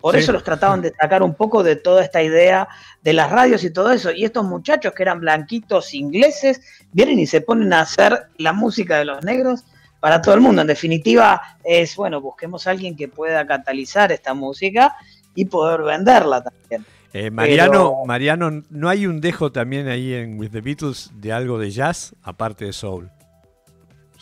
Por 0.00 0.16
eso 0.16 0.32
los 0.32 0.42
trataban 0.42 0.80
de 0.80 0.92
sacar 0.92 1.22
un 1.22 1.34
poco 1.34 1.62
de 1.62 1.76
toda 1.76 2.02
esta 2.02 2.22
idea 2.22 2.68
de 3.02 3.12
las 3.12 3.30
radios 3.30 3.62
y 3.64 3.70
todo 3.70 3.92
eso. 3.92 4.10
Y 4.10 4.24
estos 4.24 4.44
muchachos 4.44 4.92
que 4.94 5.02
eran 5.02 5.20
blanquitos 5.20 5.92
ingleses 5.92 6.60
vienen 6.92 7.18
y 7.18 7.26
se 7.26 7.42
ponen 7.42 7.72
a 7.72 7.82
hacer 7.82 8.28
la 8.38 8.52
música 8.52 8.98
de 8.98 9.04
los 9.04 9.22
negros 9.24 9.64
para 10.00 10.22
todo 10.22 10.34
el 10.34 10.40
mundo. 10.40 10.62
En 10.62 10.68
definitiva, 10.68 11.40
es 11.62 11.94
bueno, 11.96 12.20
busquemos 12.20 12.66
a 12.66 12.70
alguien 12.70 12.96
que 12.96 13.08
pueda 13.08 13.46
catalizar 13.46 14.10
esta 14.10 14.32
música 14.32 14.96
y 15.34 15.44
poder 15.44 15.82
venderla 15.82 16.42
también. 16.42 16.86
Eh, 17.12 17.30
Mariano, 17.30 18.04
Mariano, 18.06 18.62
¿no 18.70 18.88
hay 18.88 19.06
un 19.06 19.20
dejo 19.20 19.52
también 19.52 19.88
ahí 19.88 20.14
en 20.14 20.38
With 20.38 20.50
the 20.50 20.60
Beatles 20.60 21.10
de 21.14 21.32
algo 21.32 21.58
de 21.58 21.70
jazz 21.70 22.14
aparte 22.22 22.64
de 22.64 22.72
soul? 22.72 23.10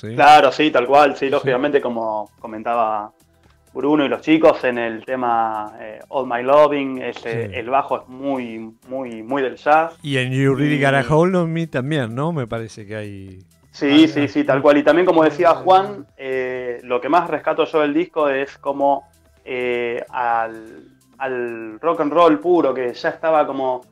Claro, 0.01 0.53
sí, 0.53 0.71
tal 0.71 0.87
cual, 0.87 1.17
sí, 1.17 1.29
lógicamente 1.29 1.81
como 1.81 2.31
comentaba 2.38 3.12
Bruno 3.72 4.04
y 4.04 4.09
los 4.09 4.20
chicos 4.20 4.64
en 4.64 4.78
el 4.78 5.04
tema 5.04 5.72
eh, 5.81 6.00
All 6.09 6.26
My 6.26 6.42
Loving, 6.42 7.02
el 7.02 7.70
bajo 7.70 8.02
es 8.02 8.09
muy, 8.09 8.74
muy, 8.88 9.22
muy 9.22 9.42
del 9.42 9.57
jazz. 9.57 9.96
Y 10.02 10.16
en 10.18 10.33
You 10.33 10.54
Really 10.54 10.83
Gotta 10.83 11.04
Hold 11.09 11.37
on 11.37 11.52
Me 11.52 11.66
también, 11.66 12.14
¿no? 12.14 12.33
Me 12.33 12.46
parece 12.46 12.87
que 12.87 12.96
hay... 12.96 13.38
Sí, 13.70 14.09
sí, 14.09 14.26
sí, 14.28 14.44
tal 14.44 14.61
cual. 14.62 14.78
Y 14.78 14.83
también 14.83 15.07
como 15.07 15.22
decía 15.22 15.50
Juan, 15.50 16.07
eh, 16.16 16.81
lo 16.83 17.00
que 17.00 17.09
más 17.09 17.28
rescato 17.28 17.64
yo 17.64 17.81
del 17.81 17.94
disco 17.94 18.28
es 18.28 18.59
como 18.59 19.09
eh, 19.44 20.02
al, 20.11 21.78
rock 21.81 22.00
and 22.00 22.12
roll 22.12 22.40
puro, 22.40 22.74
que 22.74 22.92
ya 22.92 23.11
estaba 23.11 23.46
como 23.46 23.83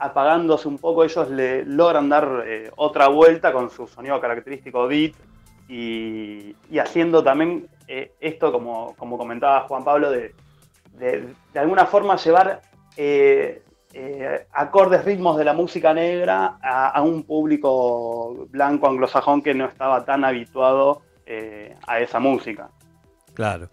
apagándose 0.00 0.66
un 0.66 0.78
poco, 0.78 1.04
ellos 1.04 1.30
le 1.30 1.64
logran 1.64 2.08
dar 2.08 2.44
otra 2.74 3.06
vuelta 3.06 3.52
con 3.52 3.70
su 3.70 3.86
sonido 3.86 4.20
característico 4.20 4.88
beat 4.88 5.12
y, 5.68 6.56
y 6.68 6.78
haciendo 6.80 7.22
también 7.22 7.68
eh, 7.88 8.14
esto, 8.20 8.52
como, 8.52 8.94
como, 8.96 9.16
comentaba 9.16 9.66
Juan 9.68 9.84
Pablo, 9.84 10.10
de, 10.10 10.34
de, 10.92 11.34
alguna 11.54 11.86
forma 11.86 12.16
llevar 12.16 12.62
eh, 12.96 13.62
eh, 13.92 14.46
acordes, 14.52 15.04
ritmos 15.04 15.36
de 15.36 15.44
la 15.44 15.52
música 15.52 15.94
negra 15.94 16.58
a, 16.62 17.00
un 17.02 17.22
público 17.22 18.46
blanco 18.50 18.88
anglosajón 18.88 19.42
que 19.42 19.54
no 19.54 19.66
estaba 19.66 20.04
tan 20.04 20.24
habituado 20.24 21.02
a 21.86 22.00
esa 22.00 22.20
música. 22.20 22.70
Claro. 23.34 23.68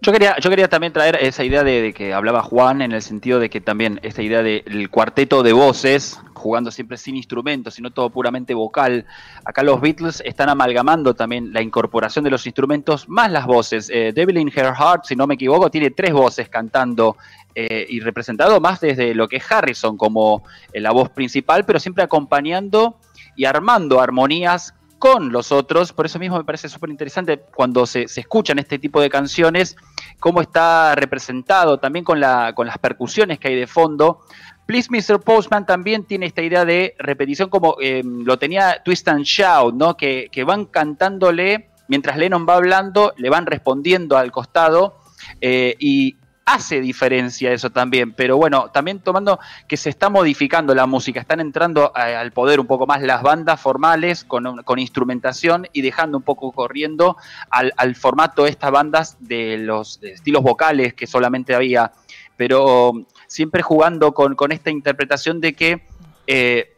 Yo 0.00 0.12
quería, 0.12 0.36
yo 0.38 0.48
quería 0.48 0.68
también 0.68 0.92
traer 0.92 1.18
esa 1.20 1.42
idea 1.42 1.64
de, 1.64 1.92
que 1.92 2.14
hablaba 2.14 2.40
Juan 2.42 2.82
en 2.82 2.92
el 2.92 3.02
sentido 3.02 3.40
de 3.40 3.50
que 3.50 3.60
también 3.60 3.98
esta 4.04 4.22
idea 4.22 4.44
del 4.44 4.88
cuarteto 4.90 5.42
de 5.42 5.52
voces, 5.52 6.20
jugando 6.34 6.70
siempre 6.70 6.96
sin 6.96 7.16
instrumentos, 7.16 7.74
sino 7.74 7.90
todo 7.90 8.08
puramente 8.08 8.54
vocal. 8.54 9.06
Acá 9.44 9.64
los 9.64 9.80
Beatles 9.80 10.22
están 10.24 10.50
amalgamando 10.50 11.14
también 11.14 11.52
la 11.52 11.62
incorporación 11.62 12.24
de 12.24 12.30
los 12.30 12.46
instrumentos 12.46 13.08
más 13.08 13.32
las 13.32 13.46
voces. 13.46 13.90
Eh, 13.92 14.12
Devil 14.14 14.38
in 14.38 14.52
Her 14.54 14.72
Heart, 14.72 15.04
si 15.04 15.16
no 15.16 15.26
me 15.26 15.34
equivoco, 15.34 15.68
tiene 15.68 15.90
tres 15.90 16.12
voces 16.12 16.48
cantando 16.48 17.16
eh, 17.56 17.84
y 17.88 17.98
representado 17.98 18.60
más 18.60 18.80
desde 18.80 19.16
lo 19.16 19.26
que 19.26 19.38
es 19.38 19.50
Harrison 19.50 19.96
como 19.96 20.44
eh, 20.72 20.80
la 20.80 20.92
voz 20.92 21.08
principal, 21.10 21.64
pero 21.64 21.80
siempre 21.80 22.04
acompañando 22.04 22.98
y 23.34 23.46
armando 23.46 24.00
armonías 24.00 24.74
con 24.98 25.32
los 25.32 25.52
otros. 25.52 25.92
Por 25.92 26.06
eso 26.06 26.18
mismo 26.18 26.36
me 26.36 26.44
parece 26.44 26.68
súper 26.68 26.90
interesante 26.90 27.40
cuando 27.54 27.86
se, 27.86 28.02
escuchan 28.02 28.58
este 28.58 28.78
tipo 28.78 29.00
de 29.00 29.08
canciones, 29.08 29.76
cómo 30.18 30.40
está 30.40 30.94
representado 30.94 31.78
también 31.78 32.04
con, 32.04 32.20
la, 32.20 32.52
con 32.54 32.66
las 32.66 32.78
percusiones 32.78 33.38
que 33.38 33.48
hay 33.48 33.56
de 33.56 33.66
fondo. 33.66 34.20
Please 34.66 34.88
Mr. 34.90 35.20
Postman 35.20 35.64
también 35.64 36.04
tiene 36.04 36.26
esta 36.26 36.42
idea 36.42 36.64
de 36.64 36.94
repetición 36.98 37.48
como 37.48 37.76
eh, 37.80 38.02
lo 38.04 38.38
tenía 38.38 38.82
Twist 38.84 39.08
and 39.08 39.24
Shout, 39.24 39.74
¿no? 39.74 39.96
Que, 39.96 40.28
que, 40.30 40.44
van 40.44 40.66
cantándole, 40.66 41.70
mientras 41.88 42.18
Lennon 42.18 42.46
va 42.46 42.56
hablando, 42.56 43.14
le 43.16 43.30
van 43.30 43.46
respondiendo 43.46 44.18
al 44.18 44.30
costado 44.30 44.98
eh, 45.40 45.74
y 45.78 46.16
hace 46.48 46.80
diferencia 46.80 47.52
eso 47.52 47.70
también, 47.70 48.12
pero 48.12 48.38
bueno, 48.38 48.70
también 48.70 49.00
tomando 49.00 49.38
que 49.66 49.76
se 49.76 49.90
está 49.90 50.08
modificando 50.08 50.74
la 50.74 50.86
música, 50.86 51.20
están 51.20 51.40
entrando 51.40 51.92
al 51.94 52.32
poder 52.32 52.58
un 52.58 52.66
poco 52.66 52.86
más 52.86 53.02
las 53.02 53.22
bandas 53.22 53.60
formales 53.60 54.24
con, 54.24 54.78
instrumentación 54.78 55.68
y 55.74 55.82
dejando 55.82 56.16
un 56.16 56.24
poco 56.24 56.52
corriendo 56.52 57.18
al, 57.50 57.94
formato 57.96 58.44
de 58.44 58.50
estas 58.50 58.70
bandas 58.70 59.16
de 59.20 59.58
los 59.58 60.02
estilos 60.02 60.42
vocales 60.42 60.94
que 60.94 61.06
solamente 61.06 61.54
había, 61.54 61.92
pero 62.36 62.92
siempre 63.26 63.60
jugando 63.62 64.14
con, 64.14 64.50
esta 64.50 64.70
interpretación 64.70 65.42
de 65.42 65.52
que 65.52 65.86
eh, 66.26 66.72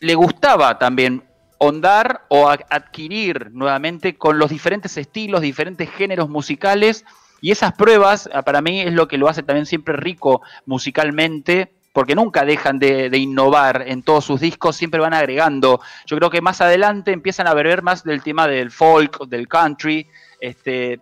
le 0.00 0.14
gustaba 0.14 0.78
también 0.78 1.24
ondar 1.58 2.24
o 2.28 2.48
adquirir 2.48 3.50
nuevamente 3.52 4.16
con 4.16 4.38
los 4.38 4.48
diferentes 4.50 4.96
estilos, 4.96 5.42
diferentes 5.42 5.90
géneros 5.90 6.30
musicales, 6.30 7.04
y 7.44 7.50
esas 7.50 7.74
pruebas, 7.74 8.30
ah, 8.32 8.40
para 8.40 8.62
mí, 8.62 8.80
es 8.80 8.94
lo 8.94 9.06
que 9.06 9.18
lo 9.18 9.28
hace 9.28 9.42
también 9.42 9.66
siempre 9.66 9.94
rico 9.94 10.40
musicalmente, 10.64 11.74
porque 11.92 12.14
nunca 12.14 12.42
dejan 12.46 12.78
de, 12.78 13.10
innovar 13.18 13.84
en 13.86 14.02
todos 14.02 14.24
sus 14.24 14.40
discos, 14.40 14.76
siempre 14.76 14.98
van 14.98 15.12
agregando. 15.12 15.78
Yo 16.06 16.16
creo 16.16 16.30
que 16.30 16.40
más 16.40 16.62
adelante 16.62 17.12
empiezan 17.12 17.46
a 17.46 17.52
beber 17.52 17.82
más 17.82 18.02
del 18.02 18.22
tema 18.22 18.48
del 18.48 18.70
folk, 18.70 19.26
del 19.26 19.46
country, 19.46 20.06
este, 20.40 21.00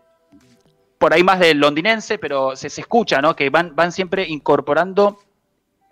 por 0.98 1.14
ahí 1.14 1.22
más 1.22 1.38
del 1.38 1.60
londinense, 1.60 2.18
pero 2.18 2.56
se, 2.56 2.70
se 2.70 2.80
escucha, 2.80 3.22
¿no? 3.22 3.36
Que 3.36 3.48
van, 3.48 3.76
van 3.76 3.92
siempre 3.92 4.26
incorporando 4.26 5.20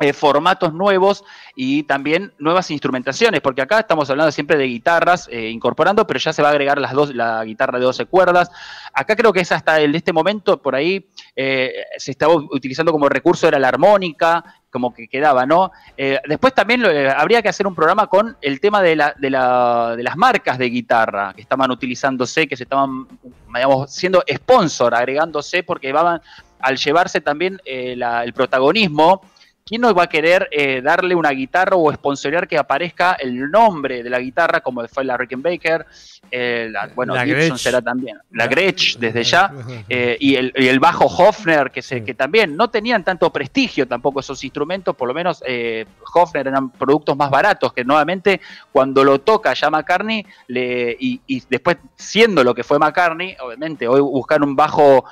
eh, 0.00 0.12
formatos 0.12 0.72
nuevos 0.72 1.24
y 1.54 1.82
también 1.84 2.32
nuevas 2.38 2.70
instrumentaciones, 2.70 3.40
porque 3.40 3.62
acá 3.62 3.80
estamos 3.80 4.08
hablando 4.10 4.32
siempre 4.32 4.56
de 4.56 4.64
guitarras 4.64 5.28
eh, 5.30 5.48
incorporando, 5.48 6.06
pero 6.06 6.18
ya 6.18 6.32
se 6.32 6.42
va 6.42 6.48
a 6.48 6.52
agregar 6.52 6.78
las 6.80 6.92
dos, 6.92 7.14
la 7.14 7.44
guitarra 7.44 7.78
de 7.78 7.84
12 7.84 8.06
cuerdas. 8.06 8.50
Acá 8.92 9.14
creo 9.16 9.32
que 9.32 9.40
es 9.40 9.52
hasta 9.52 9.80
el 9.80 9.94
este 9.94 10.12
momento, 10.12 10.60
por 10.60 10.74
ahí 10.74 11.08
eh, 11.36 11.72
se 11.96 12.10
estaba 12.10 12.34
utilizando 12.34 12.92
como 12.92 13.08
recurso 13.08 13.46
era 13.46 13.58
la 13.58 13.68
armónica, 13.68 14.44
como 14.70 14.94
que 14.94 15.08
quedaba, 15.08 15.44
¿no? 15.46 15.72
Eh, 15.96 16.18
después 16.26 16.54
también 16.54 16.84
eh, 16.84 17.12
habría 17.14 17.42
que 17.42 17.48
hacer 17.48 17.66
un 17.66 17.74
programa 17.74 18.06
con 18.06 18.36
el 18.40 18.60
tema 18.60 18.80
de, 18.82 18.96
la, 18.96 19.14
de, 19.18 19.30
la, 19.30 19.94
de 19.96 20.02
las 20.02 20.16
marcas 20.16 20.58
de 20.58 20.70
guitarra 20.70 21.32
que 21.34 21.42
estaban 21.42 21.70
utilizándose, 21.70 22.46
que 22.46 22.56
se 22.56 22.62
estaban, 22.62 23.06
digamos, 23.52 23.90
siendo 23.92 24.22
sponsor, 24.32 24.94
agregándose, 24.94 25.62
porque 25.62 25.92
van 25.92 26.20
al 26.60 26.76
llevarse 26.76 27.20
también 27.20 27.60
eh, 27.64 27.96
el 28.24 28.32
protagonismo 28.32 29.22
¿quién 29.70 29.82
no 29.82 29.94
va 29.94 30.02
a 30.02 30.08
querer 30.08 30.48
eh, 30.50 30.82
darle 30.82 31.14
una 31.14 31.30
guitarra 31.30 31.76
o 31.76 31.92
sponsorear 31.92 32.48
que 32.48 32.58
aparezca 32.58 33.12
el 33.12 33.48
nombre 33.52 34.02
de 34.02 34.10
la 34.10 34.18
guitarra, 34.18 34.62
como 34.62 34.84
fue 34.88 35.04
la 35.04 35.16
Rickenbacker? 35.16 35.86
Eh, 36.28 36.72
bueno, 36.96 37.14
la 37.14 37.24
Gibson 37.24 37.56
será 37.56 37.80
también. 37.80 38.18
La 38.32 38.48
Gretsch, 38.48 38.98
desde 38.98 39.22
ya. 39.22 39.52
Eh, 39.88 40.16
y, 40.20 40.36
el, 40.36 40.80
bajo 40.80 41.06
Hofner, 41.06 41.70
que, 41.70 41.82
se, 41.82 42.04
que 42.04 42.14
también 42.14 42.56
no 42.56 42.70
tenían 42.70 43.02
tanto 43.02 43.30
prestigio 43.32 43.86
tampoco 43.86 44.20
esos 44.20 44.42
instrumentos, 44.44 44.94
por 44.94 45.08
lo 45.08 45.14
menos 45.14 45.42
eh, 45.46 45.84
Hofner 46.14 46.46
eran 46.46 46.70
productos 46.70 47.16
más 47.16 47.30
baratos, 47.30 47.72
que 47.72 47.84
nuevamente 47.84 48.40
cuando 48.72 49.02
lo 49.02 49.20
toca 49.20 49.52
ya 49.54 49.68
McCartney, 49.68 50.24
le, 50.48 50.96
y, 50.98 51.20
y, 51.26 51.42
después 51.48 51.78
siendo 51.96 52.44
lo 52.44 52.54
que 52.54 52.62
fue 52.62 52.78
McCartney, 52.78 53.36
obviamente 53.40 53.88
hoy 53.88 54.00
buscar 54.00 54.42
un 54.42 54.54
bajo 54.54 55.04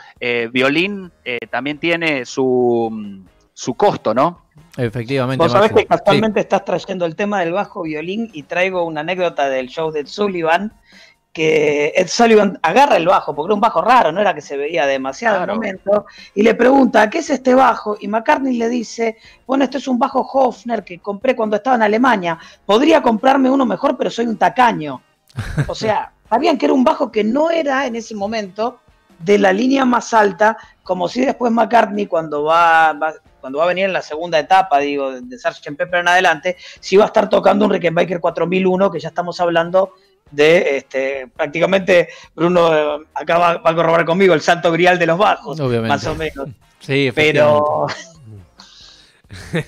violín 0.53 1.11
también 1.51 1.79
tiene 1.79 2.25
su, 2.25 3.25
su 3.59 3.75
costo, 3.75 4.15
¿no? 4.15 4.43
Efectivamente. 4.77 5.43
Vos 5.43 5.51
sabés 5.51 5.73
que 5.73 5.85
casualmente 5.85 6.39
estás 6.39 6.65
trayendo 6.65 7.05
el 7.07 7.17
tema 7.17 7.41
del 7.41 7.53
bajo 7.53 7.83
violín 7.83 8.31
y 8.33 8.45
traigo 8.45 8.85
una 8.85 9.01
anécdota 9.01 9.49
del 9.49 9.67
show 9.67 9.91
de 9.91 9.99
Ed 10.01 10.07
Sullivan, 10.07 10.73
que 11.33 11.93
Ed 11.97 12.07
Sullivan 12.07 12.61
agarra 12.63 12.97
el 12.97 13.07
bajo, 13.07 13.35
porque 13.35 13.49
era 13.49 13.55
un 13.57 13.61
bajo 13.61 13.83
raro, 13.83 14.13
no 14.13 14.21
era 14.21 14.33
que 14.33 14.43
se 14.43 14.57
veía 14.57 14.87
demasiado 14.87 15.43
en 15.43 15.51
momento, 15.51 16.07
y 16.37 16.45
le 16.45 16.55
pregunta, 16.55 17.11
¿qué 17.11 17.19
es 17.19 17.31
este 17.31 17.53
bajo? 17.53 17.97
Y 18.01 18.07
McCartney 18.07 18.57
le 18.57 18.69
dice, 18.69 19.17
bueno, 19.45 19.65
este 19.65 19.79
es 19.79 19.89
un 19.89 19.99
bajo 19.99 20.21
Hofner 20.21 20.85
que 20.85 21.01
compré 21.01 21.35
cuando 21.35 21.57
estaba 21.57 21.75
en 21.75 21.83
Alemania, 21.83 22.39
podría 22.65 23.03
comprarme 23.03 23.51
uno 23.51 23.67
mejor, 23.67 23.97
pero 23.97 24.09
soy 24.09 24.27
un 24.27 24.37
tacaño. 24.37 25.03
O 25.67 25.75
sea, 25.75 26.13
sabían 26.31 26.59
que 26.59 26.67
era 26.67 26.75
un 26.75 26.85
bajo 26.85 27.11
que 27.11 27.25
no 27.25 27.51
era 27.51 27.87
en 27.87 27.97
ese 27.97 28.15
momento 28.15 28.79
de 29.19 29.37
la 29.37 29.53
línea 29.53 29.85
más 29.85 30.15
alta, 30.15 30.57
como 30.85 31.09
si 31.09 31.25
después 31.25 31.51
McCartney 31.51 32.07
cuando 32.07 32.45
va, 32.45 32.97
cuando 33.41 33.59
va 33.59 33.65
a 33.65 33.69
venir 33.69 33.85
en 33.85 33.93
la 33.93 34.03
segunda 34.03 34.39
etapa, 34.39 34.79
digo, 34.79 35.21
de 35.21 35.39
Sgt. 35.39 35.77
Pepper 35.77 36.01
en 36.01 36.09
adelante, 36.09 36.57
si 36.81 36.97
va 36.97 37.05
a 37.05 37.07
estar 37.09 37.29
tocando 37.29 37.65
un 37.65 37.73
Rickenbacker 37.73 38.21
4001, 38.21 38.91
que 38.91 39.01
ya 39.01 39.09
estamos 39.09 39.41
hablando 39.41 39.95
de 40.31 40.77
este, 40.77 41.29
prácticamente 41.35 42.09
Bruno 42.35 42.75
eh, 42.75 43.07
acá 43.15 43.39
va, 43.39 43.51
a 43.65 43.75
corroborar 43.75 44.05
conmigo 44.05 44.35
el 44.35 44.43
santo 44.43 44.71
grial 44.71 44.99
de 44.99 45.07
los 45.07 45.19
bajos, 45.19 45.59
más 45.59 46.07
o 46.07 46.15
menos. 46.15 46.49
Sí, 46.81 47.11
pero 47.13 47.89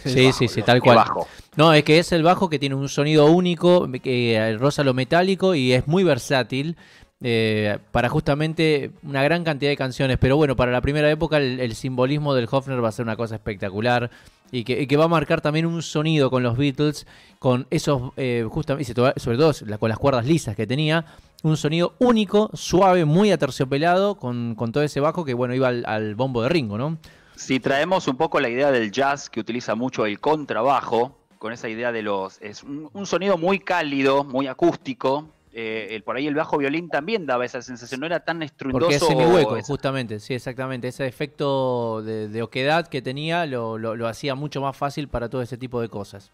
sí, 0.04 0.32
sí, 0.32 0.46
sí, 0.46 0.62
tal 0.62 0.80
cual. 0.80 1.04
No, 1.56 1.74
es 1.74 1.82
que 1.82 1.98
es 1.98 2.12
el 2.12 2.22
bajo 2.22 2.48
que 2.48 2.60
tiene 2.60 2.76
un 2.76 2.88
sonido 2.88 3.26
único, 3.26 3.88
que 4.00 4.56
rosa 4.58 4.84
lo 4.84 4.94
metálico 4.94 5.56
y 5.56 5.72
es 5.72 5.88
muy 5.88 6.04
versátil. 6.04 6.76
Eh, 7.22 7.78
para 7.92 8.08
justamente 8.08 8.92
una 9.02 9.22
gran 9.22 9.44
cantidad 9.44 9.70
de 9.70 9.76
canciones. 9.76 10.16
Pero 10.18 10.36
bueno, 10.36 10.56
para 10.56 10.72
la 10.72 10.80
primera 10.80 11.10
época 11.10 11.36
el, 11.36 11.74
simbolismo 11.74 12.34
del 12.34 12.48
Hofner 12.50 12.82
va 12.82 12.88
a 12.88 12.92
ser 12.92 13.04
una 13.04 13.16
cosa 13.16 13.34
espectacular 13.34 14.10
y 14.50 14.64
que, 14.64 14.96
va 14.96 15.04
a 15.04 15.08
marcar 15.08 15.40
también 15.40 15.66
un 15.66 15.82
sonido 15.82 16.30
con 16.30 16.42
los 16.42 16.56
Beatles, 16.56 17.06
con 17.38 17.66
esos, 17.70 18.12
eh, 18.16 18.46
justamente, 18.50 18.92
sobre 19.16 19.36
todo 19.36 19.52
con 19.78 19.88
las 19.88 19.98
cuerdas 19.98 20.26
lisas 20.26 20.56
que 20.56 20.66
tenía. 20.66 21.04
Un 21.42 21.56
sonido 21.56 21.94
único, 21.98 22.50
suave, 22.54 23.04
muy 23.04 23.30
aterciopelado, 23.30 24.16
con, 24.16 24.54
con 24.54 24.72
todo 24.72 24.82
ese 24.82 25.00
bajo 25.00 25.24
que 25.24 25.34
bueno 25.34 25.54
iba 25.54 25.68
al, 25.68 26.14
bombo 26.14 26.42
de 26.42 26.48
Ringo, 26.48 26.78
¿no? 26.78 26.98
Si 27.36 27.60
traemos 27.60 28.08
un 28.08 28.16
poco 28.16 28.40
la 28.40 28.48
idea 28.48 28.70
del 28.70 28.90
jazz 28.90 29.30
que 29.30 29.40
utiliza 29.40 29.74
mucho 29.74 30.04
el 30.04 30.20
contrabajo, 30.20 31.16
con 31.38 31.52
esa 31.52 31.68
idea 31.68 31.92
de 31.92 32.02
los. 32.02 32.38
Es 32.42 32.62
un 32.64 33.06
sonido 33.06 33.38
muy 33.38 33.60
cálido, 33.60 34.24
muy 34.24 34.46
acústico, 34.46 35.28
eh, 35.52 35.88
el, 35.90 36.02
por 36.04 36.16
ahí 36.16 36.28
el 36.28 36.34
bajo 36.34 36.58
violín 36.58 36.88
también 36.88 37.26
daba 37.26 37.44
esa 37.44 37.60
sensación, 37.60 38.00
no 38.00 38.06
era 38.06 38.20
tan 38.20 38.42
estruendoso. 38.42 38.86
Porque 38.86 38.96
es 38.96 39.02
semi-hueco, 39.02 39.60
justamente, 39.62 40.20
sí, 40.20 40.34
exactamente. 40.34 40.88
Ese 40.88 41.06
efecto 41.06 42.02
de, 42.02 42.42
oquedad 42.42 42.86
que 42.86 43.02
tenía 43.02 43.46
lo, 43.46 43.76
lo, 43.76 44.08
hacía 44.08 44.34
mucho 44.34 44.60
más 44.60 44.76
fácil 44.76 45.08
para 45.08 45.28
todo 45.28 45.42
ese 45.42 45.56
tipo 45.58 45.80
de 45.80 45.88
cosas. 45.88 46.30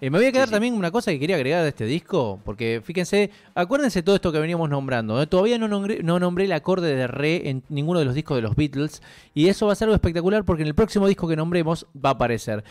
Eh, 0.00 0.08
me 0.08 0.16
voy 0.16 0.26
a 0.26 0.32
quedar 0.32 0.48
también 0.48 0.72
una 0.72 0.90
cosa 0.90 1.10
que 1.10 1.20
quería 1.20 1.36
agregar 1.36 1.62
de 1.62 1.68
este 1.68 1.84
disco, 1.84 2.40
porque 2.42 2.80
fíjense, 2.82 3.30
acuérdense 3.54 4.02
todo 4.02 4.14
esto 4.14 4.32
que 4.32 4.38
veníamos 4.38 4.70
nombrando. 4.70 5.26
Todavía 5.26 5.58
no 5.58 5.68
nombré, 5.68 6.02
no 6.02 6.18
nombré 6.18 6.46
el 6.46 6.52
acorde 6.52 6.96
de 6.96 7.06
re 7.06 7.50
en 7.50 7.62
ninguno 7.68 7.98
de 7.98 8.06
los 8.06 8.14
discos 8.14 8.38
de 8.38 8.42
los 8.42 8.56
Beatles, 8.56 9.02
y 9.34 9.48
eso 9.48 9.66
va 9.66 9.74
a 9.74 9.76
ser 9.76 9.86
algo 9.86 9.96
espectacular 9.96 10.44
porque 10.44 10.62
en 10.62 10.68
el 10.68 10.74
próximo 10.74 11.06
disco 11.06 11.28
que 11.28 11.36
nombremos 11.36 11.86
va 11.94 12.10
a 12.10 12.12
aparecer. 12.14 12.64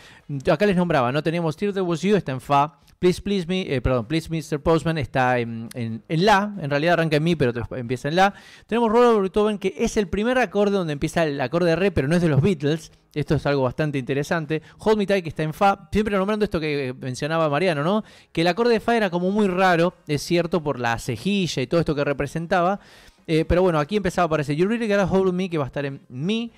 Acá 0.50 0.66
les 0.66 0.74
nombraba, 0.74 1.12
no 1.12 1.22
tenemos 1.22 1.56
Tear 1.56 1.72
the 1.72 1.80
Was 1.80 2.02
You, 2.02 2.16
está 2.16 2.32
en 2.32 2.40
Fa. 2.40 2.80
Please 3.00 3.22
Please 3.22 3.46
Me, 3.46 3.62
eh, 3.62 3.80
perdón, 3.80 4.04
Please 4.04 4.28
Mr. 4.28 4.60
Postman 4.60 4.98
está 4.98 5.38
en, 5.38 5.70
en, 5.74 6.02
La, 6.06 6.54
en 6.60 6.68
realidad 6.68 6.92
arranca 6.92 7.16
en 7.16 7.22
Mi, 7.22 7.34
pero 7.34 7.50
empieza 7.74 8.08
en 8.08 8.16
La. 8.16 8.34
Tenemos 8.66 8.92
Robert 8.92 9.22
Beethoven, 9.22 9.58
que 9.58 9.74
es 9.78 9.96
el 9.96 10.06
primer 10.06 10.36
acorde 10.36 10.72
donde 10.72 10.92
empieza 10.92 11.24
el 11.24 11.40
acorde 11.40 11.70
de 11.70 11.76
Re, 11.76 11.92
pero 11.92 12.08
no 12.08 12.16
es 12.16 12.20
de 12.20 12.28
los 12.28 12.42
Beatles. 12.42 12.92
Esto 13.14 13.36
es 13.36 13.46
algo 13.46 13.62
bastante 13.62 13.96
interesante. 13.96 14.60
Hold 14.80 14.98
Me 14.98 15.06
Tight, 15.06 15.22
que 15.22 15.30
está 15.30 15.42
en 15.42 15.54
Fa. 15.54 15.88
Siempre 15.90 16.14
nombrando 16.14 16.44
esto 16.44 16.60
que 16.60 16.94
mencionaba 17.00 17.48
Mariano, 17.48 17.82
¿no? 17.82 18.04
Que 18.32 18.42
el 18.42 18.48
acorde 18.48 18.74
de 18.74 18.80
Fa 18.80 18.94
era 18.94 19.08
como 19.08 19.30
muy 19.30 19.48
raro, 19.48 19.94
es 20.06 20.20
cierto, 20.20 20.62
por 20.62 20.78
la 20.78 20.98
cejilla 20.98 21.62
y 21.62 21.66
todo 21.66 21.80
esto 21.80 21.94
que 21.94 22.04
representaba. 22.04 22.80
Eh, 23.26 23.46
pero 23.46 23.62
bueno, 23.62 23.78
aquí 23.78 23.96
empezaba 23.96 24.24
a 24.24 24.26
aparecer 24.26 24.56
You 24.56 24.68
Really 24.68 24.86
Gotta 24.86 25.06
Hold 25.10 25.32
Me, 25.32 25.48
que 25.48 25.56
va 25.56 25.64
a 25.64 25.68
estar 25.68 25.86
en 25.86 26.02
Mi. 26.10 26.52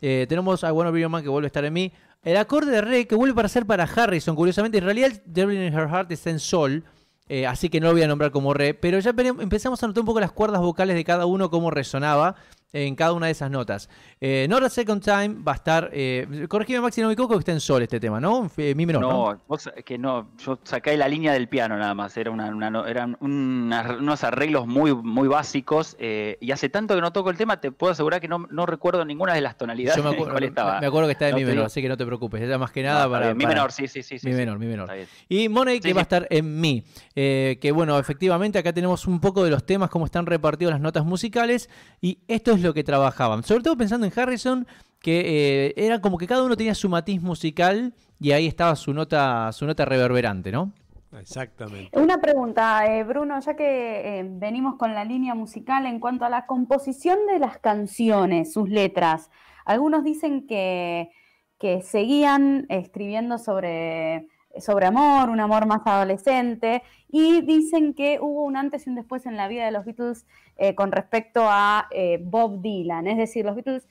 Eh, 0.00 0.24
tenemos 0.26 0.64
a 0.64 0.72
Wanna 0.72 0.90
Be 0.90 1.02
Your 1.02 1.10
Man, 1.10 1.22
que 1.22 1.28
vuelve 1.28 1.46
a 1.46 1.48
estar 1.48 1.66
en 1.66 1.72
Mi. 1.74 1.92
El 2.22 2.36
acorde 2.36 2.70
de 2.70 2.80
re 2.80 3.06
que 3.06 3.16
vuelve 3.16 3.34
para 3.34 3.48
ser 3.48 3.66
para 3.66 3.84
Harrison, 3.84 4.36
curiosamente, 4.36 4.78
en 4.78 4.84
realidad 4.84 5.10
Devil 5.24 5.60
in 5.60 5.74
Her 5.74 5.88
Heart 5.88 6.12
está 6.12 6.30
en 6.30 6.38
sol, 6.38 6.84
eh, 7.28 7.46
así 7.48 7.68
que 7.68 7.80
no 7.80 7.88
lo 7.88 7.94
voy 7.94 8.02
a 8.02 8.06
nombrar 8.06 8.30
como 8.30 8.54
re, 8.54 8.74
pero 8.74 9.00
ya 9.00 9.10
empezamos 9.10 9.82
a 9.82 9.86
notar 9.88 10.02
un 10.02 10.06
poco 10.06 10.20
las 10.20 10.30
cuerdas 10.30 10.60
vocales 10.60 10.94
de 10.94 11.04
cada 11.04 11.26
uno, 11.26 11.50
cómo 11.50 11.72
resonaba 11.72 12.36
en 12.72 12.94
cada 12.94 13.12
una 13.12 13.26
de 13.26 13.32
esas 13.32 13.50
notas. 13.50 13.88
Eh, 14.20 14.46
Not 14.48 14.62
a 14.62 14.70
Second 14.70 15.02
Time 15.02 15.36
va 15.46 15.52
a 15.52 15.54
estar. 15.56 15.90
Eh, 15.92 16.46
corregime, 16.48 16.80
Maxi, 16.80 17.00
no 17.00 17.08
me 17.08 17.14
equivoco, 17.14 17.34
que 17.34 17.40
está 17.40 17.52
en 17.52 17.60
sol 17.60 17.82
este 17.82 18.00
tema, 18.00 18.20
¿no? 18.20 18.50
Mi 18.56 18.86
menor. 18.86 19.02
No, 19.02 19.40
Vos, 19.46 19.70
que 19.84 19.98
no. 19.98 20.30
Yo 20.38 20.58
saqué 20.62 20.96
la 20.96 21.08
línea 21.08 21.32
del 21.32 21.48
piano 21.48 21.76
nada 21.76 21.94
más. 21.94 22.16
Era 22.16 22.30
una, 22.30 22.48
eran 22.88 23.16
unos 23.20 24.24
arreglos 24.24 24.66
muy, 24.66 24.94
muy 24.94 25.28
básicos. 25.28 25.96
Eh, 25.98 26.38
y 26.40 26.50
hace 26.52 26.68
tanto 26.68 26.94
que 26.94 27.00
no 27.00 27.12
toco 27.12 27.30
el 27.30 27.36
tema, 27.36 27.60
te 27.60 27.72
puedo 27.72 27.92
asegurar 27.92 28.20
que 28.20 28.28
no, 28.28 28.46
no 28.50 28.64
recuerdo 28.64 29.04
ninguna 29.04 29.34
de 29.34 29.40
las 29.40 29.56
tonalidades. 29.58 29.96
Yo 29.96 30.08
me, 30.08 30.14
acuerdo, 30.14 30.38
estaba. 30.38 30.80
me 30.80 30.86
acuerdo 30.86 31.08
que 31.08 31.12
está 31.12 31.28
en 31.28 31.36
mi 31.36 31.44
menor, 31.44 31.66
así 31.66 31.82
que 31.82 31.88
no 31.88 31.96
te 31.96 32.06
preocupes. 32.06 32.40
Era 32.40 32.58
más 32.58 32.70
que 32.70 32.82
nada 32.82 33.08
para, 33.08 33.34
Mi 33.34 33.46
menor, 33.46 33.72
sí, 33.72 33.88
sí, 33.88 34.02
sí. 34.02 34.18
Mi 34.22 34.32
menor, 34.32 34.58
mi 34.58 34.66
menor. 34.66 34.90
Y 35.28 35.48
Money, 35.48 35.80
que 35.80 35.92
va 35.92 36.00
a 36.00 36.02
estar 36.02 36.26
en 36.30 36.60
mi. 36.60 36.84
Eh, 37.14 37.58
que 37.60 37.72
bueno, 37.72 37.98
efectivamente, 37.98 38.58
acá 38.58 38.72
tenemos 38.72 39.06
un 39.06 39.20
poco 39.20 39.44
de 39.44 39.50
los 39.50 39.66
temas, 39.66 39.90
cómo 39.90 40.06
están 40.06 40.26
repartidos 40.26 40.72
las 40.72 40.80
notas 40.80 41.04
musicales. 41.04 41.68
Y 42.00 42.18
esto 42.28 42.52
es 42.52 42.61
lo 42.62 42.74
que 42.74 42.84
trabajaban 42.84 43.42
sobre 43.42 43.62
todo 43.62 43.76
pensando 43.76 44.06
en 44.06 44.12
Harrison, 44.14 44.66
que 45.00 45.68
eh, 45.68 45.74
era 45.76 46.00
como 46.00 46.18
que 46.18 46.26
cada 46.26 46.44
uno 46.44 46.56
tenía 46.56 46.74
su 46.74 46.88
matiz 46.88 47.20
musical 47.20 47.94
y 48.20 48.32
ahí 48.32 48.46
estaba 48.46 48.76
su 48.76 48.94
nota, 48.94 49.50
su 49.52 49.66
nota 49.66 49.84
reverberante, 49.84 50.52
¿no? 50.52 50.72
Exactamente. 51.18 51.98
Una 51.98 52.18
pregunta, 52.18 52.86
eh, 52.86 53.04
Bruno, 53.04 53.38
ya 53.40 53.54
que 53.54 54.20
eh, 54.20 54.24
venimos 54.26 54.76
con 54.76 54.94
la 54.94 55.04
línea 55.04 55.34
musical 55.34 55.84
en 55.86 56.00
cuanto 56.00 56.24
a 56.24 56.30
la 56.30 56.46
composición 56.46 57.18
de 57.26 57.38
las 57.38 57.58
canciones, 57.58 58.52
sus 58.52 58.70
letras. 58.70 59.30
Algunos 59.66 60.04
dicen 60.04 60.46
que, 60.46 61.10
que 61.58 61.82
seguían 61.82 62.66
escribiendo 62.70 63.36
sobre, 63.36 64.28
sobre 64.60 64.86
amor, 64.86 65.30
un 65.30 65.40
amor 65.40 65.66
más 65.66 65.80
adolescente, 65.84 66.82
y 67.08 67.42
dicen 67.42 67.94
que 67.94 68.18
hubo 68.20 68.44
un 68.44 68.56
antes 68.56 68.86
y 68.86 68.90
un 68.90 68.96
después 68.96 69.26
en 69.26 69.36
la 69.36 69.48
vida 69.48 69.64
de 69.64 69.70
los 69.70 69.84
Beatles 69.84 70.26
eh, 70.56 70.74
con 70.74 70.92
respecto 70.92 71.42
a 71.44 71.88
eh, 71.90 72.18
Bob 72.22 72.60
Dylan. 72.62 73.06
Es 73.06 73.18
decir, 73.18 73.44
los 73.44 73.54
Beatles 73.54 73.88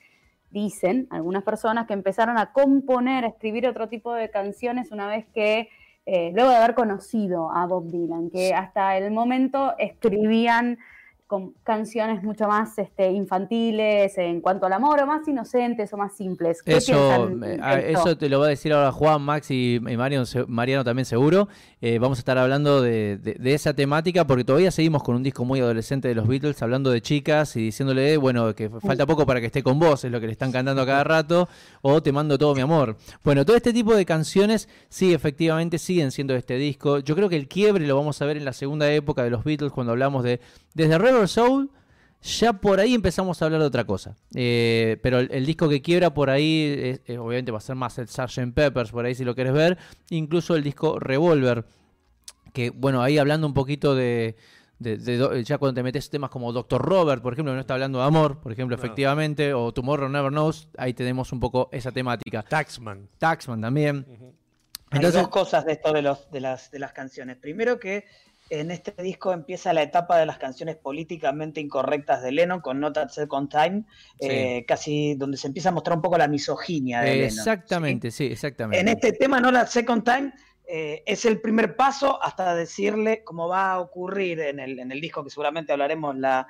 dicen, 0.50 1.06
algunas 1.10 1.42
personas, 1.42 1.86
que 1.86 1.94
empezaron 1.94 2.38
a 2.38 2.52
componer, 2.52 3.24
a 3.24 3.28
escribir 3.28 3.66
otro 3.66 3.88
tipo 3.88 4.12
de 4.12 4.30
canciones 4.30 4.92
una 4.92 5.08
vez 5.08 5.26
que, 5.34 5.68
eh, 6.06 6.32
luego 6.34 6.50
de 6.50 6.56
haber 6.56 6.74
conocido 6.74 7.50
a 7.50 7.66
Bob 7.66 7.90
Dylan, 7.90 8.30
que 8.30 8.54
hasta 8.54 8.96
el 8.98 9.10
momento 9.10 9.74
escribían 9.78 10.78
con 11.32 11.54
canciones 11.64 12.22
mucho 12.22 12.46
más 12.46 12.76
este, 12.76 13.10
infantiles 13.10 14.18
en 14.18 14.42
cuanto 14.42 14.66
al 14.66 14.74
amor, 14.74 15.00
o 15.00 15.06
más 15.06 15.26
inocentes 15.26 15.90
o 15.94 15.96
más 15.96 16.14
simples. 16.14 16.60
eso, 16.66 17.30
eso 17.86 18.18
te 18.18 18.28
lo 18.28 18.38
va 18.38 18.44
a 18.44 18.48
decir 18.50 18.70
ahora 18.74 18.92
Juan, 18.92 19.22
Max 19.22 19.50
y, 19.50 19.80
Mariano, 19.80 20.84
también 20.84 21.06
seguro. 21.06 21.48
Eh, 21.84 21.98
vamos 21.98 22.18
a 22.18 22.20
estar 22.20 22.38
hablando 22.38 22.80
de, 22.80 23.18
esa 23.42 23.74
temática 23.74 24.24
porque 24.24 24.44
todavía 24.44 24.70
seguimos 24.70 25.02
con 25.02 25.16
un 25.16 25.24
disco 25.24 25.44
muy 25.44 25.58
adolescente 25.58 26.06
de 26.06 26.14
los 26.14 26.28
Beatles, 26.28 26.62
hablando 26.62 26.92
de 26.92 27.02
chicas 27.02 27.56
y 27.56 27.60
diciéndole, 27.64 28.16
bueno, 28.18 28.54
que 28.54 28.70
falta 28.70 29.04
poco 29.04 29.26
para 29.26 29.40
que 29.40 29.46
esté 29.46 29.64
con 29.64 29.80
vos, 29.80 30.04
es 30.04 30.12
lo 30.12 30.20
que 30.20 30.26
le 30.26 30.32
están 30.32 30.52
cantando 30.52 30.80
a 30.82 30.86
cada 30.86 31.02
rato, 31.02 31.48
o 31.80 32.00
te 32.00 32.12
mando 32.12 32.38
todo 32.38 32.54
mi 32.54 32.60
amor. 32.60 32.96
Bueno, 33.24 33.44
todo 33.44 33.56
este 33.56 33.72
tipo 33.72 33.96
de 33.96 34.06
canciones 34.06 34.68
sí, 34.88 35.12
efectivamente 35.12 35.76
siguen 35.76 36.12
siendo 36.12 36.34
de 36.34 36.38
este 36.38 36.54
disco. 36.54 37.00
Yo 37.00 37.16
creo 37.16 37.28
que 37.28 37.34
el 37.34 37.48
quiebre 37.48 37.84
lo 37.84 37.96
vamos 37.96 38.22
a 38.22 38.26
ver 38.26 38.36
en 38.36 38.44
la 38.44 38.52
segunda 38.52 38.88
época 38.92 39.24
de 39.24 39.30
los 39.30 39.42
Beatles 39.42 39.72
cuando 39.72 39.90
hablamos 39.90 40.22
de 40.22 40.38
desde 40.74 40.98
River 40.98 41.26
Soul 41.26 41.68
ya 42.22 42.52
por 42.52 42.80
ahí 42.80 42.94
empezamos 42.94 43.40
a 43.40 43.44
hablar 43.44 43.60
de 43.60 43.66
otra 43.66 43.84
cosa. 43.84 44.16
Eh, 44.34 44.98
pero 45.02 45.18
el, 45.18 45.44
disco 45.44 45.68
que 45.68 45.82
quiebra 45.82 46.14
por 46.14 46.30
ahí, 46.30 47.00
obviamente 47.18 47.50
va 47.50 47.58
a 47.58 47.62
ser 47.62 47.76
más 47.76 47.98
el 47.98 48.08
Sgt. 48.08 48.54
Peppers, 48.54 48.92
por 48.92 49.04
ahí 49.04 49.14
si 49.14 49.24
lo 49.24 49.34
quieres 49.34 49.52
ver, 49.52 49.78
incluso 50.10 50.54
el 50.54 50.62
disco 50.62 50.98
Revolver, 50.98 51.64
que 52.52 52.70
bueno, 52.70 53.02
ahí 53.02 53.18
hablando 53.18 53.46
un 53.46 53.54
poquito 53.54 53.94
de, 53.94 54.36
ya 55.44 55.58
cuando 55.58 55.74
te 55.74 55.82
metes 55.82 56.10
temas 56.10 56.30
como 56.30 56.52
Doctor 56.52 56.82
Robert, 56.82 57.22
por 57.22 57.32
ejemplo, 57.32 57.52
que 57.52 57.56
no 57.56 57.60
está 57.60 57.74
hablando 57.74 57.98
de 57.98 58.04
amor, 58.04 58.40
por 58.40 58.52
ejemplo, 58.52 58.76
efectivamente, 58.76 59.54
o 59.54 59.72
Tomorrow 59.72 60.08
Never 60.08 60.30
Knows, 60.30 60.68
ahí 60.76 60.94
tenemos 60.94 61.32
un 61.32 61.40
poco 61.40 61.68
esa 61.72 61.92
temática. 61.92 62.42
Taxman. 62.42 63.08
Taxman 63.18 63.60
también. 63.60 64.06
Hay 64.90 65.00
dos 65.00 65.28
cosas 65.28 65.64
de 65.64 65.72
esto 65.72 65.92
de, 65.92 66.02
los, 66.02 66.30
de, 66.30 66.40
las, 66.40 66.70
de 66.70 66.78
las 66.78 66.92
canciones. 66.92 67.36
Primero 67.38 67.80
que 67.80 68.04
en 68.60 68.70
este 68.70 68.94
disco 69.02 69.32
empieza 69.32 69.72
la 69.72 69.82
etapa 69.82 70.18
de 70.18 70.26
las 70.26 70.36
canciones 70.36 70.76
políticamente 70.76 71.60
incorrectas 71.60 72.22
de 72.22 72.32
Lennon 72.32 72.60
con 72.60 72.80
Not 72.80 72.98
at 72.98 73.08
Second 73.08 73.48
Time, 73.48 73.84
eh, 74.20 74.64
casi 74.68 75.14
donde 75.14 75.38
se 75.38 75.46
empieza 75.46 75.70
a 75.70 75.72
mostrar 75.72 75.96
un 75.96 76.02
poco 76.02 76.18
la 76.18 76.28
misoginia 76.28 77.00
de 77.00 77.14
Lennon. 77.14 77.24
Exactamente, 77.24 78.10
¿sí? 78.10 78.26
exactamente. 78.26 78.78
En 78.78 78.88
este 78.88 79.12
tema 79.12 79.40
Not 79.40 79.56
at 79.56 79.68
Second 79.68 80.04
Time 80.04 80.32
eh, 80.74 81.02
es 81.04 81.26
el 81.26 81.38
primer 81.38 81.76
paso 81.76 82.18
hasta 82.22 82.54
decirle 82.54 83.22
cómo 83.24 83.46
va 83.46 83.72
a 83.72 83.80
ocurrir 83.80 84.40
en 84.40 84.58
el, 84.58 84.78
en 84.78 84.90
el 84.90 85.02
disco 85.02 85.22
que 85.22 85.28
seguramente 85.28 85.70
hablaremos 85.70 86.16
la, 86.16 86.46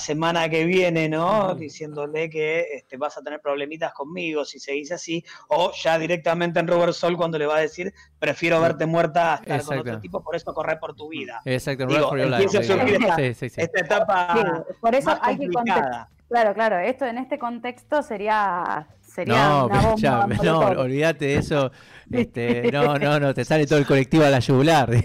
semana 0.00 0.48
que 0.48 0.64
viene, 0.64 1.08
¿no? 1.08 1.54
Diciéndole 1.54 2.28
que 2.28 2.66
este, 2.74 2.96
vas 2.96 3.16
a 3.18 3.22
tener 3.22 3.40
problemitas 3.40 3.92
conmigo 3.92 4.44
si 4.44 4.58
seguís 4.58 4.90
así, 4.90 5.24
o 5.46 5.70
ya 5.80 5.96
directamente 5.96 6.58
en 6.58 6.66
Robert 6.66 6.92
Soul 6.92 7.16
cuando 7.16 7.38
le 7.38 7.46
va 7.46 7.58
a 7.58 7.60
decir, 7.60 7.94
prefiero 8.18 8.60
verte 8.60 8.84
muerta 8.84 9.34
a 9.34 9.36
estar 9.36 9.62
con 9.62 9.78
otro 9.78 10.00
tipo, 10.00 10.24
por 10.24 10.34
eso 10.34 10.52
correr 10.52 10.80
por 10.80 10.96
tu 10.96 11.08
vida. 11.08 11.40
Exacto, 11.44 11.86
Digo, 11.86 12.16
empieza 12.16 12.58
a 12.58 12.62
surgir 12.64 12.96
esta, 12.96 13.22
esta, 13.62 13.80
etapa 13.80 14.64
por 14.80 14.92
eso 14.92 15.16
hay 15.22 15.36
complicada. 15.36 16.08
Que 16.10 16.26
claro, 16.26 16.54
claro, 16.54 16.78
esto 16.78 17.06
en 17.06 17.18
este 17.18 17.38
contexto 17.38 18.02
sería 18.02 18.88
Sería 19.12 19.48
no, 19.48 19.66
una 19.66 20.26
no, 20.42 20.58
olvídate 20.80 21.26
de 21.26 21.34
eso. 21.36 21.70
Este, 22.10 22.62
no, 22.72 22.98
no, 22.98 23.20
no, 23.20 23.34
te 23.34 23.44
sale 23.44 23.66
todo 23.66 23.78
el 23.78 23.86
colectivo 23.86 24.24
a 24.24 24.30
la 24.30 24.38
yugular. 24.38 24.90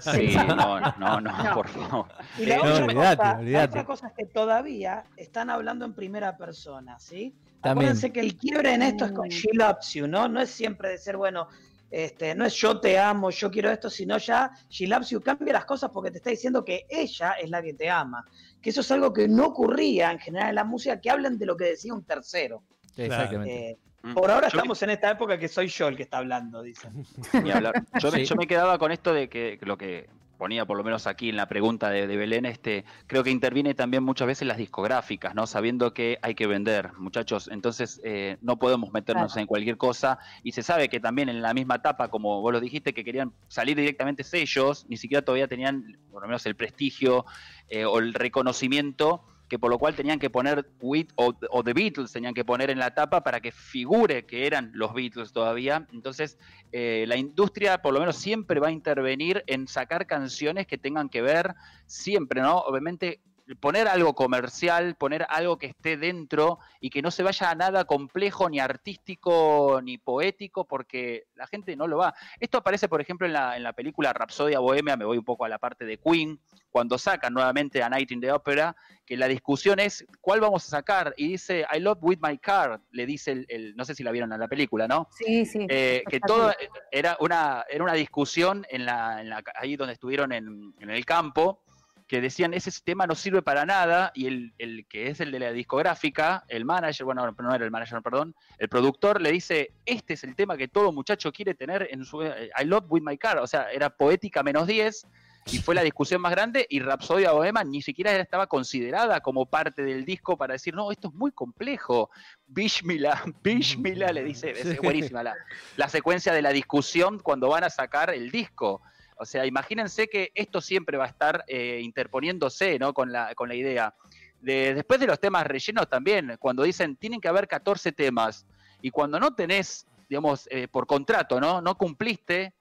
Sí, 0.00 0.36
no, 0.36 0.78
no, 0.98 1.20
no, 1.20 1.54
por 1.54 1.68
favor. 1.68 2.06
Y 2.38 2.46
la 2.46 2.58
otra, 2.58 2.84
olvidate, 2.84 3.16
cosa, 3.16 3.38
olvidate. 3.38 3.84
cosa 3.84 4.06
es 4.08 4.12
que 4.12 4.26
todavía 4.26 5.04
están 5.16 5.48
hablando 5.48 5.86
en 5.86 5.94
primera 5.94 6.36
persona, 6.36 6.98
¿sí? 6.98 7.34
También. 7.62 7.88
Acuérdense 7.88 8.12
que 8.12 8.20
el 8.20 8.36
quiebre 8.36 8.74
en 8.74 8.82
esto 8.82 9.06
es 9.06 9.12
con 9.12 9.28
She 9.28 9.48
Loves 9.54 9.94
You, 9.94 10.06
¿no? 10.06 10.28
No 10.28 10.40
es 10.40 10.50
siempre 10.50 10.90
de 10.90 10.98
ser, 10.98 11.16
bueno, 11.16 11.48
este, 11.90 12.34
no 12.34 12.44
es 12.44 12.54
yo 12.54 12.78
te 12.78 12.98
amo, 12.98 13.30
yo 13.30 13.50
quiero 13.50 13.70
esto, 13.70 13.88
sino 13.88 14.18
ya 14.18 14.50
She 14.68 14.86
Loves 14.86 15.08
You 15.08 15.20
cambia 15.22 15.54
las 15.54 15.64
cosas 15.64 15.90
porque 15.90 16.10
te 16.10 16.18
está 16.18 16.28
diciendo 16.28 16.62
que 16.62 16.86
ella 16.90 17.32
es 17.32 17.48
la 17.48 17.62
que 17.62 17.72
te 17.72 17.88
ama. 17.88 18.24
Que 18.60 18.70
eso 18.70 18.82
es 18.82 18.90
algo 18.90 19.12
que 19.12 19.28
no 19.28 19.46
ocurría 19.46 20.12
en 20.12 20.18
general 20.18 20.50
en 20.50 20.54
la 20.56 20.64
música, 20.64 21.00
que 21.00 21.10
hablan 21.10 21.38
de 21.38 21.46
lo 21.46 21.56
que 21.56 21.64
decía 21.64 21.94
un 21.94 22.04
tercero. 22.04 22.62
Exactamente. 22.96 23.70
Eh, 23.70 23.78
mm. 24.02 24.14
por 24.14 24.30
ahora 24.30 24.48
estamos 24.48 24.82
en 24.82 24.90
esta 24.90 25.10
época 25.10 25.38
que 25.38 25.48
soy 25.48 25.68
yo 25.68 25.88
el 25.88 25.96
que 25.96 26.02
está 26.02 26.18
hablando, 26.18 26.62
dicen. 26.62 26.92
Yo, 28.00 28.36
me, 28.36 28.46
quedaba 28.46 28.78
con 28.78 28.92
esto 28.92 29.12
de 29.12 29.28
que 29.28 29.58
lo 29.62 29.76
que 29.76 30.08
ponía 30.36 30.64
por 30.66 30.76
lo 30.76 30.84
menos 30.84 31.06
aquí 31.06 31.28
en 31.28 31.36
la 31.36 31.48
pregunta 31.48 31.90
de, 31.90 32.06
Belén, 32.06 32.46
este, 32.46 32.84
creo 33.06 33.24
que 33.24 33.30
interviene 33.30 33.74
también 33.74 34.02
muchas 34.02 34.26
veces 34.26 34.46
las 34.46 34.56
discográficas, 34.56 35.34
¿no? 35.34 35.46
Sabiendo 35.46 35.92
que 35.92 36.18
hay 36.22 36.34
que 36.34 36.46
vender, 36.46 36.92
muchachos, 36.98 37.48
entonces 37.50 38.00
eh, 38.04 38.36
no 38.40 38.58
podemos 38.58 38.92
meternos 38.92 39.36
en 39.36 39.46
cualquier 39.46 39.76
cosa 39.76 40.18
y 40.42 40.52
se 40.52 40.62
sabe 40.62 40.88
que 40.88 41.00
también 41.00 41.28
en 41.28 41.42
la 41.42 41.54
misma 41.54 41.76
etapa, 41.76 42.08
como 42.08 42.40
vos 42.40 42.52
lo 42.52 42.60
dijiste, 42.60 42.94
que 42.94 43.04
querían 43.04 43.32
salir 43.48 43.76
directamente 43.76 44.24
sellos, 44.24 44.86
ni 44.88 44.96
siquiera 44.96 45.24
todavía 45.24 45.48
tenían 45.48 45.98
por 46.10 46.22
lo 46.22 46.28
menos 46.28 46.46
el 46.46 46.56
prestigio 46.56 47.24
eh, 47.68 47.84
o 47.84 47.98
el 47.98 48.14
reconocimiento 48.14 49.24
que 49.48 49.58
por 49.58 49.70
lo 49.70 49.78
cual 49.78 49.94
tenían 49.94 50.18
que 50.18 50.30
poner 50.30 50.68
Wheat 50.80 51.08
o, 51.16 51.32
The 51.62 51.72
Beatles, 51.72 52.12
tenían 52.12 52.34
que 52.34 52.44
poner 52.44 52.70
en 52.70 52.78
la 52.78 52.94
tapa 52.94 53.22
para 53.22 53.40
que 53.40 53.52
figure 53.52 54.26
que 54.26 54.46
eran 54.46 54.70
los 54.74 54.92
Beatles 54.92 55.32
todavía. 55.32 55.86
Entonces, 55.92 56.38
eh, 56.72 57.04
la 57.06 57.16
industria 57.16 57.82
por 57.82 57.94
lo 57.94 58.00
menos 58.00 58.16
siempre 58.16 58.60
va 58.60 58.68
a 58.68 58.72
intervenir 58.72 59.44
en 59.46 59.68
sacar 59.68 60.06
canciones 60.06 60.66
que 60.66 60.78
tengan 60.78 61.08
que 61.08 61.22
ver, 61.22 61.54
siempre, 61.86 62.40
¿no? 62.40 62.58
Obviamente 62.58 63.20
poner 63.54 63.86
algo 63.86 64.14
comercial, 64.14 64.96
poner 64.96 65.26
algo 65.28 65.58
que 65.58 65.66
esté 65.66 65.96
dentro 65.96 66.58
y 66.80 66.90
que 66.90 67.02
no 67.02 67.10
se 67.10 67.22
vaya 67.22 67.50
a 67.50 67.54
nada 67.54 67.84
complejo, 67.84 68.50
ni 68.50 68.58
artístico, 68.58 69.80
ni 69.82 69.98
poético, 69.98 70.64
porque 70.64 71.26
la 71.34 71.46
gente 71.46 71.76
no 71.76 71.86
lo 71.86 71.98
va. 71.98 72.14
Esto 72.40 72.58
aparece, 72.58 72.88
por 72.88 73.00
ejemplo, 73.00 73.26
en 73.26 73.32
la, 73.32 73.56
en 73.56 73.62
la 73.62 73.72
película 73.72 74.12
Rapsodia 74.12 74.58
Bohemia, 74.58 74.96
me 74.96 75.04
voy 75.04 75.18
un 75.18 75.24
poco 75.24 75.44
a 75.44 75.48
la 75.48 75.58
parte 75.58 75.84
de 75.84 75.98
Queen, 75.98 76.40
cuando 76.70 76.98
sacan 76.98 77.32
nuevamente 77.32 77.82
a 77.82 77.88
Night 77.88 78.10
in 78.10 78.20
the 78.20 78.32
Opera, 78.32 78.76
que 79.06 79.16
la 79.16 79.28
discusión 79.28 79.78
es 79.78 80.04
cuál 80.20 80.40
vamos 80.40 80.66
a 80.66 80.68
sacar, 80.68 81.14
y 81.16 81.28
dice 81.28 81.64
I 81.72 81.78
love 81.78 81.98
with 82.02 82.18
my 82.20 82.36
car, 82.38 82.80
le 82.90 83.06
dice 83.06 83.46
el, 83.48 83.74
no 83.76 83.84
sé 83.84 83.94
si 83.94 84.02
la 84.02 84.10
vieron 84.10 84.32
en 84.32 84.40
la 84.40 84.48
película, 84.48 84.88
¿no? 84.88 85.08
Sí, 85.12 85.46
sí. 85.46 85.66
Eh, 85.70 86.02
que 86.08 86.20
todo 86.20 86.52
era 86.90 87.16
una, 87.20 87.64
era 87.70 87.84
una 87.84 87.94
discusión 87.94 88.66
en 88.68 88.84
la, 88.84 89.20
en 89.20 89.30
la, 89.30 89.42
ahí 89.54 89.76
donde 89.76 89.94
estuvieron 89.94 90.32
en, 90.32 90.74
en 90.80 90.90
el 90.90 91.04
campo, 91.06 91.62
que 92.06 92.20
decían 92.20 92.54
ese 92.54 92.70
tema 92.84 93.06
no 93.06 93.14
sirve 93.14 93.42
para 93.42 93.66
nada 93.66 94.12
y 94.14 94.26
el, 94.26 94.54
el, 94.58 94.86
que 94.86 95.08
es 95.08 95.20
el 95.20 95.32
de 95.32 95.40
la 95.40 95.52
discográfica, 95.52 96.44
el 96.48 96.64
manager, 96.64 97.04
bueno, 97.04 97.34
no 97.38 97.54
era 97.54 97.64
el 97.64 97.70
manager, 97.70 98.00
perdón, 98.02 98.34
el 98.58 98.68
productor 98.68 99.20
le 99.20 99.32
dice, 99.32 99.72
este 99.84 100.14
es 100.14 100.24
el 100.24 100.36
tema 100.36 100.56
que 100.56 100.68
todo 100.68 100.92
muchacho 100.92 101.32
quiere 101.32 101.54
tener 101.54 101.88
en 101.90 102.04
su 102.04 102.22
eh, 102.22 102.50
I 102.56 102.64
Love 102.64 102.84
With 102.88 103.02
My 103.02 103.18
Car, 103.18 103.38
o 103.38 103.46
sea, 103.46 103.70
era 103.72 103.90
poética 103.90 104.42
menos 104.42 104.66
10 104.66 105.06
y 105.46 105.58
fue 105.58 105.74
la 105.74 105.82
discusión 105.82 106.20
más 106.20 106.32
grande 106.32 106.66
y 106.68 106.80
Rapsodia 106.80 107.32
Bohema 107.32 107.62
ni 107.62 107.80
siquiera 107.80 108.12
estaba 108.12 108.48
considerada 108.48 109.20
como 109.20 109.46
parte 109.46 109.82
del 109.82 110.04
disco 110.04 110.36
para 110.36 110.54
decir, 110.54 110.74
no, 110.74 110.90
esto 110.90 111.08
es 111.08 111.14
muy 111.14 111.30
complejo. 111.30 112.10
Bishmila, 112.48 113.22
Bishmila 113.42 114.12
le 114.12 114.24
dice, 114.24 114.50
es 114.50 114.80
buenísima 114.80 115.22
la, 115.22 115.34
la 115.76 115.88
secuencia 115.88 116.32
de 116.32 116.42
la 116.42 116.50
discusión 116.50 117.20
cuando 117.20 117.48
van 117.48 117.62
a 117.64 117.70
sacar 117.70 118.10
el 118.10 118.30
disco. 118.30 118.82
O 119.18 119.24
sea, 119.24 119.46
imagínense 119.46 120.08
que 120.08 120.30
esto 120.34 120.60
siempre 120.60 120.96
va 120.96 121.04
a 121.04 121.08
estar 121.08 121.44
eh, 121.48 121.80
interponiéndose 121.82 122.78
¿no? 122.78 122.92
con, 122.92 123.10
la, 123.10 123.34
con 123.34 123.48
la 123.48 123.54
idea. 123.54 123.94
De, 124.40 124.74
después 124.74 125.00
de 125.00 125.06
los 125.06 125.18
temas 125.18 125.46
rellenos 125.46 125.88
también, 125.88 126.36
cuando 126.38 126.62
dicen 126.62 126.96
tienen 126.96 127.20
que 127.20 127.28
haber 127.28 127.48
14 127.48 127.92
temas 127.92 128.46
y 128.82 128.90
cuando 128.90 129.18
no 129.18 129.34
tenés, 129.34 129.86
digamos, 130.08 130.46
eh, 130.50 130.68
por 130.68 130.86
contrato, 130.86 131.40
¿no? 131.40 131.62
No 131.62 131.76
cumpliste, 131.76 132.54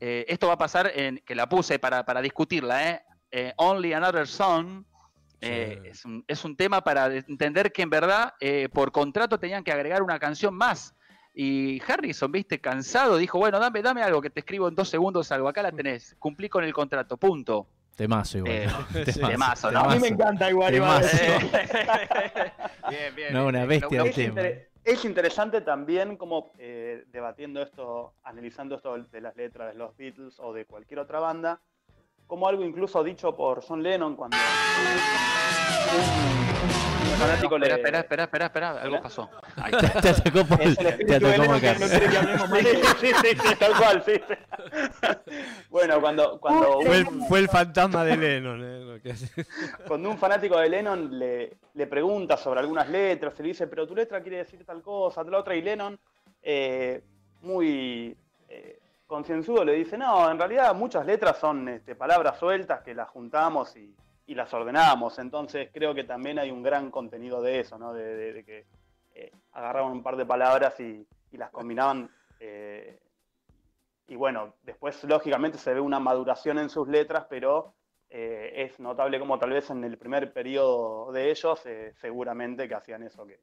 eh, 0.00 0.24
esto 0.28 0.48
va 0.48 0.54
a 0.54 0.58
pasar 0.58 0.90
en, 0.94 1.18
que 1.24 1.36
la 1.36 1.48
puse 1.48 1.78
para, 1.78 2.04
para 2.04 2.20
discutirla, 2.20 2.90
¿eh? 2.90 3.54
Only 3.56 3.94
Another 3.94 4.26
Song, 4.26 4.84
es, 5.40 6.04
un, 6.04 6.22
es, 6.28 6.44
un, 6.44 6.54
tema 6.56 6.82
para 6.84 7.06
entender 7.06 7.72
que 7.72 7.82
en 7.82 7.90
verdad 7.90 8.34
por 8.72 8.92
contrato 8.92 9.38
tenían 9.38 9.64
que 9.64 9.72
agregar 9.72 10.02
una 10.02 10.18
canción 10.18 10.54
más. 10.54 10.94
Y 11.34 11.80
Harrison, 11.86 12.30
viste, 12.30 12.60
cansado, 12.60 13.16
dijo, 13.16 13.38
bueno, 13.38 13.58
dame, 13.58 13.82
dame 13.82 14.02
algo 14.02 14.20
que 14.20 14.30
te 14.30 14.40
escribo 14.40 14.68
en 14.68 14.74
dos 14.74 14.88
segundos 14.88 15.32
algo, 15.32 15.48
acá 15.48 15.62
la 15.62 15.72
tenés, 15.72 16.14
cumplí 16.18 16.48
con 16.48 16.64
el 16.64 16.72
contrato, 16.72 17.16
punto. 17.16 17.66
Temazo 17.96 18.38
igual. 18.38 18.52
Eh, 18.52 18.68
temazo, 19.12 19.70
¿no? 19.70 19.80
A 19.80 19.94
mí 19.94 20.00
me 20.00 20.08
encanta 20.08 20.50
igual. 20.50 20.72
bien, 22.90 23.14
bien. 23.14 23.32
No, 23.32 23.46
una 23.46 23.64
bestia 23.64 24.04
es, 24.04 24.18
es 24.84 25.04
interesante 25.04 25.60
también 25.60 26.16
como 26.16 26.52
eh, 26.58 27.04
debatiendo 27.12 27.62
esto, 27.62 28.14
analizando 28.24 28.76
esto 28.76 28.98
de 28.98 29.20
las 29.20 29.36
letras 29.36 29.72
de 29.72 29.78
los 29.78 29.96
Beatles 29.96 30.34
o 30.38 30.52
de 30.52 30.64
cualquier 30.64 31.00
otra 31.00 31.20
banda, 31.20 31.60
como 32.26 32.48
algo 32.48 32.64
incluso 32.64 33.04
dicho 33.04 33.36
por 33.36 33.62
John 33.62 33.82
Lennon 33.82 34.16
cuando 34.16 34.36
fanático 37.22 37.56
espera, 37.56 37.76
espera, 37.76 37.98
espera, 38.00 38.24
espera, 38.24 38.46
espera, 38.46 38.70
algo 38.82 39.02
pasó. 39.02 39.30
te, 40.02 40.08
atacó 40.08 40.44
por 40.44 40.60
el, 40.60 40.76
te 40.76 41.14
atacó 41.14 42.56
Sí, 43.00 43.12
sí, 43.22 43.28
sí, 43.42 43.56
tal 43.58 43.76
cual, 43.76 44.02
sí. 44.04 44.20
Bueno, 45.70 46.00
cuando, 46.00 46.38
cuando 46.40 46.80
fue, 46.82 46.98
el, 46.98 47.06
fue 47.28 47.38
el 47.40 47.48
fantasma 47.48 48.04
de 48.04 48.16
Lennon. 48.16 48.60
Eh, 48.64 49.14
cuando 49.88 50.10
un 50.10 50.18
fanático 50.18 50.58
de 50.58 50.68
Lennon 50.68 51.18
le, 51.18 51.56
le 51.74 51.86
pregunta 51.86 52.36
sobre 52.36 52.60
algunas 52.60 52.88
letras, 52.88 53.34
se 53.34 53.42
le 53.42 53.48
dice, 53.50 53.66
pero 53.66 53.86
tu 53.86 53.94
letra 53.94 54.20
quiere 54.20 54.38
decir 54.38 54.64
tal 54.64 54.82
cosa, 54.82 55.24
tal 55.24 55.34
otra, 55.34 55.54
y 55.54 55.62
Lennon, 55.62 55.98
eh, 56.42 57.02
muy 57.42 58.16
eh, 58.48 58.78
concienzudo, 59.06 59.64
le 59.64 59.74
dice, 59.74 59.96
no, 59.98 60.30
en 60.30 60.38
realidad 60.38 60.74
muchas 60.74 61.06
letras 61.06 61.38
son 61.38 61.68
este, 61.68 61.94
palabras 61.94 62.38
sueltas 62.38 62.82
que 62.82 62.94
las 62.94 63.08
juntamos 63.10 63.76
y 63.76 63.94
y 64.26 64.34
las 64.34 64.52
ordenamos. 64.52 65.18
Entonces 65.18 65.70
creo 65.72 65.94
que 65.94 66.04
también 66.04 66.38
hay 66.38 66.50
un 66.50 66.62
gran 66.62 66.90
contenido 66.90 67.42
de 67.42 67.60
eso, 67.60 67.78
¿no? 67.78 67.92
de, 67.92 68.42
que 68.44 68.66
eh, 69.14 69.32
agarraban 69.52 69.92
un 69.92 70.02
par 70.02 70.16
de 70.16 70.26
palabras 70.26 70.78
y, 70.80 71.06
las 71.32 71.50
combinaban. 71.50 72.10
Eh, 72.40 73.00
y 74.06 74.16
bueno, 74.16 74.54
después 74.62 75.02
lógicamente 75.04 75.56
se 75.56 75.72
ve 75.72 75.80
una 75.80 75.98
maduración 75.98 76.58
en 76.58 76.68
sus 76.68 76.86
letras, 76.88 77.26
pero 77.30 77.74
eh, 78.10 78.52
es 78.54 78.78
notable 78.78 79.18
como 79.18 79.38
tal 79.38 79.50
vez 79.50 79.70
en 79.70 79.82
el 79.84 79.96
primer 79.96 80.32
periodo 80.32 81.10
de 81.10 81.30
ellos 81.30 81.62
seguramente 82.00 82.68
que 82.68 82.74
hacían 82.74 83.02
eso 83.02 83.26
que, 83.26 83.40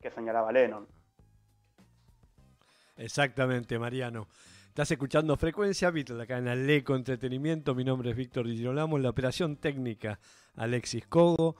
que 0.00 0.10
señalaba 0.10 0.50
Lennon. 0.50 0.88
Exactamente, 2.96 3.78
Mariano. 3.78 4.26
Estás 4.74 4.90
escuchando 4.90 5.36
Frecuencia 5.36 5.88
Beatle 5.92 6.20
acá 6.20 6.38
en 6.38 6.48
Aleco 6.48 6.96
Entretenimiento. 6.96 7.76
Mi 7.76 7.84
nombre 7.84 8.10
es 8.10 8.16
Víctor 8.16 8.48
Di 8.48 8.56
Girolamo. 8.56 8.96
En 8.96 9.04
la 9.04 9.10
operación 9.10 9.54
técnica, 9.54 10.18
Alexis 10.56 11.06
Cogo. 11.06 11.54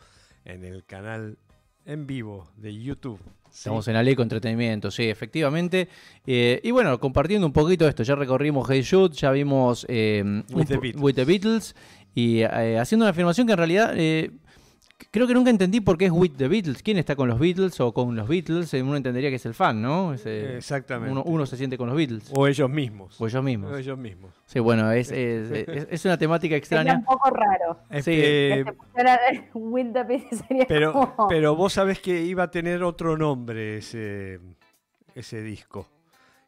en 0.45 0.65
el 0.65 0.85
canal 0.85 1.39
en 1.87 2.09
vivo 2.09 2.51
de 2.57 2.77
YouTube. 2.77 3.21
¿sí? 3.45 3.59
Estamos 3.59 3.87
en 3.87 3.95
Aleco 3.95 4.23
Entretenimiento, 4.23 4.91
sí, 4.91 5.05
efectivamente. 5.05 5.89
Eh, 6.27 6.61
y 6.65 6.73
bueno, 6.73 6.99
compartiendo 6.99 7.47
un 7.47 7.53
poquito 7.53 7.87
esto, 7.87 8.03
ya 8.03 8.17
recorrimos 8.17 8.69
Hey 8.69 8.83
Shoot, 8.83 9.13
ya 9.13 9.31
vimos 9.31 9.87
eh, 9.89 10.25
With 10.51 10.63
un 10.63 10.67
the 10.67 10.77
Beatles. 10.79 11.01
With 11.01 11.15
the 11.15 11.25
Beatles, 11.25 11.77
y 12.17 12.41
eh, 12.41 12.79
haciendo 12.81 13.05
una 13.05 13.11
afirmación 13.11 13.47
que 13.47 13.53
en 13.53 13.59
realidad 13.59 13.95
creo 15.11 15.27
que 15.27 15.35
nunca 15.35 15.51
entendí 15.51 15.81
por 15.81 15.99
qué 15.99 16.07
es 16.07 16.11
With 16.13 16.33
the 16.37 16.49
Beatles. 16.49 16.83
¿Quién 16.83 16.99
está 16.99 17.17
con 17.17 17.29
los 17.29 17.39
Beatles 17.39 17.79
o 17.81 17.93
con 17.93 18.15
los 18.17 18.29
Beatles? 18.29 18.73
Eh, 18.75 18.83
Uno 18.83 18.97
entendería 18.97 19.29
que 19.31 19.37
es 19.37 19.47
el 19.47 19.55
fan, 19.55 19.81
¿no? 19.83 20.15
Es, 20.15 20.25
eh, 20.27 20.57
Exactamente. 20.57 21.13
Uno, 21.13 21.23
uno 21.25 21.47
se 21.47 21.57
siente 21.57 21.77
con 21.79 21.89
los 21.89 21.97
Beatles. 21.97 22.31
O 22.35 22.47
ellos 22.47 22.71
mismos. 22.71 23.21
O 23.21 23.27
ellos 23.27 23.43
mismos. 23.43 23.73
O 23.73 23.77
ellos 23.77 23.99
mismos. 23.99 24.31
Sí, 24.47 24.61
bueno, 24.61 24.91
es, 24.93 25.11
es, 25.13 25.51
es- 25.51 25.87
es 25.91 26.05
una 26.05 26.17
temática 26.19 26.51
Sería 26.53 26.59
extraña. 26.59 26.95
un 26.99 27.05
poco 27.05 27.31
raro. 27.31 27.79
Sí, 27.91 27.97
Este, 27.99 28.13
que 28.15 28.65
With 29.55 29.93
the 29.93 30.03
Beatles 30.05 30.43
sería 30.49 30.65
pero, 30.67 30.93
como- 30.93 31.29
pero 31.29 31.55
vos 31.57 31.73
sabés 31.73 31.99
que 32.01 32.23
iba 32.23 32.45
a 32.45 32.51
tener 32.51 32.83
otro 32.83 33.17
nombre 33.17 33.79
ese, 33.79 34.41
ese 35.15 35.43
disco. 35.43 35.89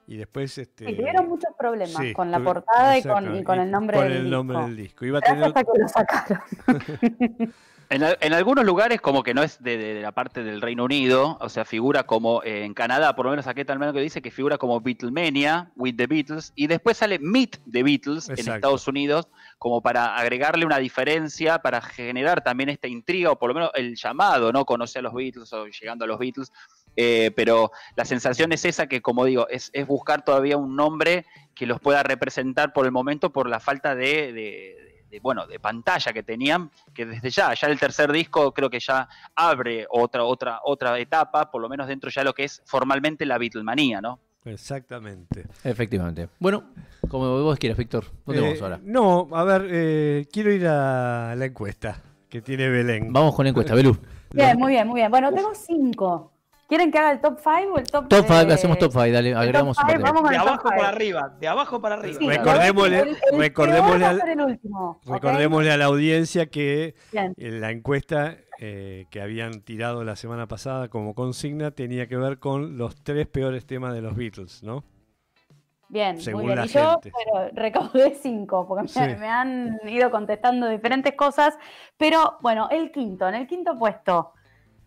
Y 0.08 0.16
después 0.18 0.56
este. 0.58 0.86
Sí, 0.86 0.94
tuvieron 0.94 1.28
muchos 1.28 1.50
problemas 1.58 1.96
sí, 2.00 2.12
con 2.12 2.30
la 2.30 2.38
portada 2.38 2.96
y 2.96 3.02
con, 3.02 3.34
y 3.36 3.42
con 3.42 3.58
el 3.58 3.68
nombre 3.72 3.96
con 3.96 4.06
del 4.06 4.16
el 4.18 4.30
nombre 4.30 4.58
del 4.58 4.76
disco. 4.76 5.04
Iba 5.04 5.18
a 5.18 5.20
tener 5.20 5.42
hasta 5.42 5.64
que 5.64 5.78
lo 5.80 5.88
sacaron. 5.88 6.40
En, 7.88 8.02
al- 8.02 8.18
en 8.20 8.32
algunos 8.32 8.64
lugares, 8.64 9.00
como 9.00 9.22
que 9.22 9.32
no 9.32 9.42
es 9.42 9.62
de, 9.62 9.76
de- 9.78 9.94
de 9.94 10.00
la 10.02 10.12
parte 10.12 10.42
del 10.42 10.60
Reino 10.60 10.84
Unido, 10.84 11.38
o 11.40 11.48
sea, 11.48 11.64
figura 11.64 12.02
como 12.04 12.42
eh, 12.42 12.64
en 12.64 12.74
Canadá, 12.74 13.14
por 13.14 13.26
lo 13.26 13.30
menos 13.30 13.46
aquí 13.46 13.64
tal 13.64 13.78
menos 13.78 13.94
que 13.94 14.00
dice 14.00 14.20
que 14.20 14.30
figura 14.30 14.58
como 14.58 14.80
Beatlemania, 14.80 15.70
with 15.76 15.94
the 15.96 16.06
Beatles, 16.06 16.52
y 16.56 16.66
después 16.66 16.96
sale 16.96 17.18
Meet 17.20 17.58
the 17.70 17.82
Beatles 17.82 18.28
en. 18.28 18.34
Estados 18.56 18.88
Unidos, 18.88 19.28
como 19.58 19.80
para 19.82 20.16
agregarle 20.16 20.66
una 20.66 20.78
diferencia, 20.78 21.60
para 21.60 21.80
generar 21.80 22.42
también 22.42 22.68
esta 22.70 22.88
intriga, 22.88 23.30
o 23.30 23.38
por 23.38 23.48
lo 23.50 23.54
menos 23.54 23.70
el 23.74 23.94
llamado, 23.96 24.52
¿no? 24.52 24.64
Conocer 24.64 25.00
a 25.00 25.02
los 25.02 25.14
Beatles 25.14 25.52
o 25.52 25.66
llegando 25.66 26.04
a 26.04 26.08
los 26.08 26.18
Beatles. 26.18 26.50
Eh, 26.98 27.30
pero 27.36 27.70
la 27.94 28.06
sensación 28.06 28.52
es 28.52 28.64
esa 28.64 28.86
que, 28.86 29.02
como 29.02 29.26
digo, 29.26 29.46
es, 29.48 29.70
es 29.74 29.86
buscar 29.86 30.24
todavía 30.24 30.56
un 30.56 30.74
nombre 30.76 31.26
que 31.54 31.66
los 31.66 31.78
pueda 31.78 32.02
representar 32.02 32.72
por 32.72 32.86
el 32.86 32.92
momento 32.92 33.32
por 33.32 33.48
la 33.50 33.60
falta 33.60 33.94
de, 33.94 34.32
de- 34.32 34.85
de, 35.10 35.20
bueno, 35.20 35.46
de 35.46 35.58
pantalla 35.60 36.12
que 36.12 36.22
tenían, 36.22 36.70
que 36.94 37.06
desde 37.06 37.30
ya, 37.30 37.54
ya 37.54 37.66
el 37.68 37.78
tercer 37.78 38.10
disco 38.12 38.52
creo 38.52 38.68
que 38.70 38.80
ya 38.80 39.08
abre 39.34 39.86
otra, 39.90 40.24
otra, 40.24 40.60
otra 40.64 40.98
etapa, 40.98 41.50
por 41.50 41.60
lo 41.62 41.68
menos 41.68 41.86
dentro 41.86 42.10
ya 42.10 42.24
lo 42.24 42.32
que 42.34 42.44
es 42.44 42.62
formalmente 42.64 43.24
la 43.26 43.38
Beatlemanía, 43.38 44.00
¿no? 44.00 44.18
Exactamente. 44.44 45.44
Efectivamente. 45.64 46.28
Bueno, 46.38 46.64
como 47.08 47.42
vos 47.42 47.58
quieras, 47.58 47.76
Víctor. 47.76 48.04
¿Dónde 48.24 48.40
Eh, 48.42 48.44
vamos 48.44 48.62
ahora? 48.62 48.80
No, 48.82 49.28
a 49.32 49.42
ver, 49.44 49.66
eh, 49.70 50.26
quiero 50.32 50.52
ir 50.52 50.66
a 50.68 51.34
la 51.36 51.44
encuesta 51.46 52.00
que 52.28 52.42
tiene 52.42 52.68
Belén. 52.68 53.12
Vamos 53.12 53.34
con 53.34 53.44
la 53.44 53.50
encuesta, 53.50 53.74
Belú. 53.74 53.96
Bien, 54.30 54.56
muy 54.56 54.72
bien, 54.72 54.86
muy 54.86 55.00
bien. 55.00 55.10
Bueno, 55.10 55.32
tengo 55.32 55.52
cinco. 55.54 56.32
¿Quieren 56.68 56.90
que 56.90 56.98
haga 56.98 57.12
el 57.12 57.20
top 57.20 57.38
5 57.38 57.74
o 57.74 57.78
el 57.78 57.84
top 57.86 58.08
Top 58.08 58.24
5, 58.26 58.34
eh, 58.50 58.52
hacemos 58.54 58.78
top 58.78 58.90
5, 58.90 59.12
dale, 59.12 59.34
agregamos 59.34 59.78
un 59.78 59.86
five, 59.86 59.98
de- 59.98 60.02
vamos 60.02 60.28
De 60.30 60.36
abajo 60.36 60.68
five. 60.68 60.76
para 60.76 60.88
arriba, 60.88 61.36
de 61.38 61.48
abajo 61.48 61.80
para 61.80 61.94
arriba. 61.94 62.18
Sí, 62.18 62.26
Recordémosle- 62.26 63.16
el- 63.32 63.38
recordémosle 65.06 65.70
a 65.72 65.76
la 65.76 65.84
audiencia 65.84 66.46
que 66.46 66.94
Bien. 67.12 67.34
en 67.36 67.60
la 67.60 67.70
encuesta 67.70 68.36
eh, 68.58 69.06
que 69.10 69.20
habían 69.20 69.60
tirado 69.60 70.02
la 70.02 70.16
semana 70.16 70.48
pasada 70.48 70.88
como 70.88 71.14
consigna 71.14 71.70
tenía 71.72 72.08
que 72.08 72.16
ver 72.16 72.38
con 72.38 72.78
los 72.78 72.96
tres 73.02 73.26
peores 73.26 73.66
temas 73.66 73.92
de 73.94 74.00
los 74.00 74.16
Beatles, 74.16 74.62
¿no? 74.62 74.82
Bien, 75.88 76.20
Según 76.20 76.46
muy 76.46 76.54
bien. 76.54 76.58
la 76.58 76.64
y 76.66 76.68
yo 76.68 77.00
recaudé 77.52 78.14
cinco, 78.20 78.66
porque 78.66 78.82
me, 78.82 78.88
Sí. 78.88 79.00
me 79.20 79.28
han 79.28 79.78
ido 79.86 80.10
contestando 80.10 80.68
diferentes 80.68 81.14
cosas. 81.14 81.56
Pero 81.96 82.38
bueno, 82.40 82.66
el 82.70 82.90
quinto, 82.90 83.28
en 83.28 83.36
el 83.36 83.46
quinto 83.46 83.78
puesto, 83.78 84.32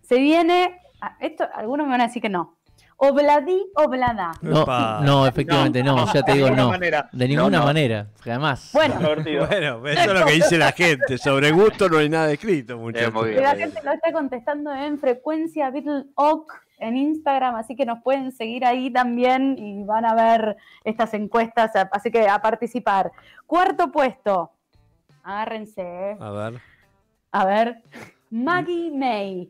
se 0.01 0.17
viene. 0.19 0.82
Ah, 1.02 1.16
Esto, 1.20 1.47
algunos 1.54 1.86
me 1.88 1.91
van 1.91 2.02
a 2.02 2.08
decir 2.08 2.22
que 2.22 2.30
no. 2.30 2.56
Obladí, 3.02 3.66
oblada. 3.76 4.34
No, 4.41 4.66
no, 5.02 5.26
efectivamente 5.26 5.82
no, 5.82 6.12
ya 6.14 6.22
te 6.22 6.34
digo 6.34 6.47
de 6.47 6.52
ninguna 6.52 6.64
no. 6.64 6.70
manera. 6.70 7.10
De 7.14 7.28
ninguna 7.30 7.50
No, 7.50 7.60
no. 7.60 7.66
manera, 7.66 8.08
jamás. 8.22 8.72
Bueno. 8.74 8.95
Bueno, 9.00 9.88
eso 9.88 10.02
es 10.14 10.20
lo 10.20 10.26
que 10.26 10.34
dice 10.34 10.58
la 10.58 10.74
gente. 10.74 11.18
Sobre 11.18 11.52
gusto 11.52 11.88
no 11.88 12.00
hay 12.00 12.10
nada 12.10 12.30
escrito, 12.30 12.78
muchachos. 12.78 13.14
muy 13.14 13.36
la 13.36 13.56
gente 13.56 13.80
lo 13.84 13.93
está 13.93 14.12
contestando 14.12 14.74
en 14.74 15.00
frecuencia 15.00 15.70
Beatle 15.70 16.08
Oak 16.16 16.52
en 16.80 16.97
Instagram, 16.97 17.56
así 17.56 17.74
que 17.76 17.86
nos 17.86 18.02
pueden 18.04 18.34
seguir 18.34 18.66
ahí 18.66 18.91
también 18.91 19.58
y 19.58 19.84
van 19.86 20.06
a 20.06 20.14
ver 20.14 20.58
estas 20.84 21.14
encuestas, 21.14 21.72
así 21.93 22.12
que 22.12 22.28
a 22.28 22.41
participar. 22.41 23.12
Cuarto 23.45 23.91
puesto, 23.93 24.52
agárrense, 25.24 25.82
¿eh? 25.82 26.18
A 26.20 26.32
ver. 26.32 26.62
a 27.32 27.45
ver, 27.45 27.82
Maggie 28.30 28.91
May. 28.91 29.50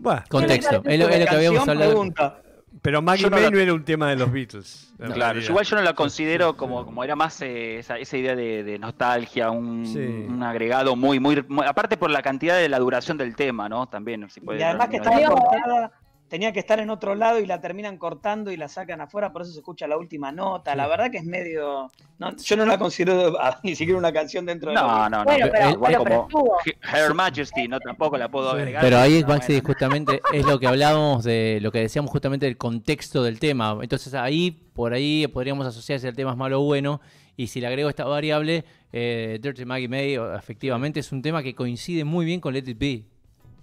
Bueno, 0.00 0.22
Contexto, 0.28 0.82
es 0.84 0.98
lo, 0.98 1.08
es 1.08 1.20
lo 1.20 1.26
que 1.26 1.34
habíamos 1.36 1.68
hablado. 1.68 1.90
pregunta. 1.90 2.36
pero 2.82 3.02
Maggie 3.02 3.24
no 3.24 3.30
May 3.36 3.42
la- 3.44 3.50
no 3.50 3.58
era 3.58 3.74
un 3.74 3.84
tema 3.84 4.08
de 4.08 4.16
los 4.16 4.32
Beatles. 4.32 4.86
Claro, 5.14 5.40
igual 5.40 5.64
yo 5.64 5.76
no 5.76 5.82
la 5.82 5.94
considero 5.94 6.56
como, 6.56 6.84
como 6.84 7.02
era 7.04 7.14
más 7.16 7.40
eh, 7.42 7.78
esa, 7.78 7.98
esa 7.98 8.16
idea 8.16 8.34
de, 8.36 8.62
de 8.64 8.78
nostalgia, 8.78 9.50
un, 9.50 9.84
Sí. 9.86 9.98
un 9.98 10.42
agregado 10.42 10.94
muy, 10.96 11.18
muy, 11.20 11.42
muy- 11.48 11.66
aparte 11.66 11.96
por 11.96 12.10
la 12.10 12.22
cantidad 12.22 12.56
de 12.56 12.68
la 12.68 12.78
duración 12.78 13.16
del 13.18 13.34
tema, 13.36 13.68
¿no? 13.68 13.86
También, 13.88 14.28
si 14.30 14.40
puede 14.40 14.60
Y 14.60 14.62
además 14.62 14.88
que 14.88 15.00
terminar- 15.00 15.22
estaba 15.22 15.34
Digo, 15.36 15.48
cortada, 15.48 15.92
tenía 16.30 16.52
que 16.52 16.60
estar 16.60 16.78
en 16.80 16.88
otro 16.88 17.14
lado 17.16 17.40
y 17.40 17.44
la 17.46 17.60
terminan 17.60 17.98
cortando 17.98 18.50
y 18.52 18.56
la 18.56 18.68
sacan 18.68 19.00
afuera, 19.02 19.32
por 19.32 19.42
eso 19.42 19.50
se 19.52 19.58
escucha 19.58 19.86
la 19.88 19.98
última 19.98 20.30
nota. 20.32 20.74
La 20.76 20.86
verdad 20.86 21.10
que 21.10 21.18
es 21.18 21.24
medio. 21.24 21.90
no, 22.18 22.36
yo 22.36 22.56
no 22.56 22.64
la 22.64 22.78
considero 22.78 23.36
ni 23.64 23.74
siquiera 23.74 23.98
una 23.98 24.12
canción 24.12 24.46
dentro 24.46 24.70
de 24.70 24.76
No, 24.76 24.82
lo 24.82 24.88
no, 24.88 25.08
no. 25.10 25.24
Bueno, 25.24 25.48
pero- 25.52 25.70
igual 25.70 25.96
pero- 26.04 26.28
como. 26.30 26.52
Her 26.94 27.12
Majesty, 27.14 27.66
no 27.68 27.80
tampoco 27.80 28.16
la 28.16 28.30
puedo 28.30 28.48
agregar. 28.50 28.80
Pero 28.80 28.98
ahí, 28.98 29.20
No, 29.22 29.28
Maxi, 29.28 29.54
bueno. 29.54 29.66
justamente 29.66 30.22
es 30.32 30.46
lo 30.46 30.58
que 30.58 30.66
hablábamos 30.68 31.24
de 31.24 31.58
lo 31.60 31.72
que 31.72 31.80
decíamos 31.80 32.10
justamente 32.10 32.46
del 32.46 32.56
contexto 32.56 33.22
del 33.24 33.38
tema. 33.40 33.76
Entonces 33.82 34.14
ahí, 34.14 34.50
por 34.52 34.94
ahí 34.94 35.26
podríamos 35.26 35.66
asociar 35.66 35.98
si 35.98 36.06
el 36.06 36.14
tema 36.14 36.30
es 36.30 36.36
malo 36.36 36.62
o 36.62 36.64
bueno. 36.64 37.00
Y 37.36 37.48
si 37.48 37.60
le 37.60 37.66
agrego 37.66 37.88
esta 37.88 38.04
variable, 38.04 38.64
eh, 38.92 39.38
Dirty 39.42 39.64
Maggie 39.64 39.88
May, 39.88 40.14
efectivamente 40.36 41.00
es 41.00 41.10
un 41.10 41.22
tema 41.22 41.42
que 41.42 41.54
coincide 41.54 42.04
muy 42.04 42.24
bien 42.24 42.40
con 42.40 42.52
Let 42.54 42.64
It 42.68 42.78
Be. 42.78 43.04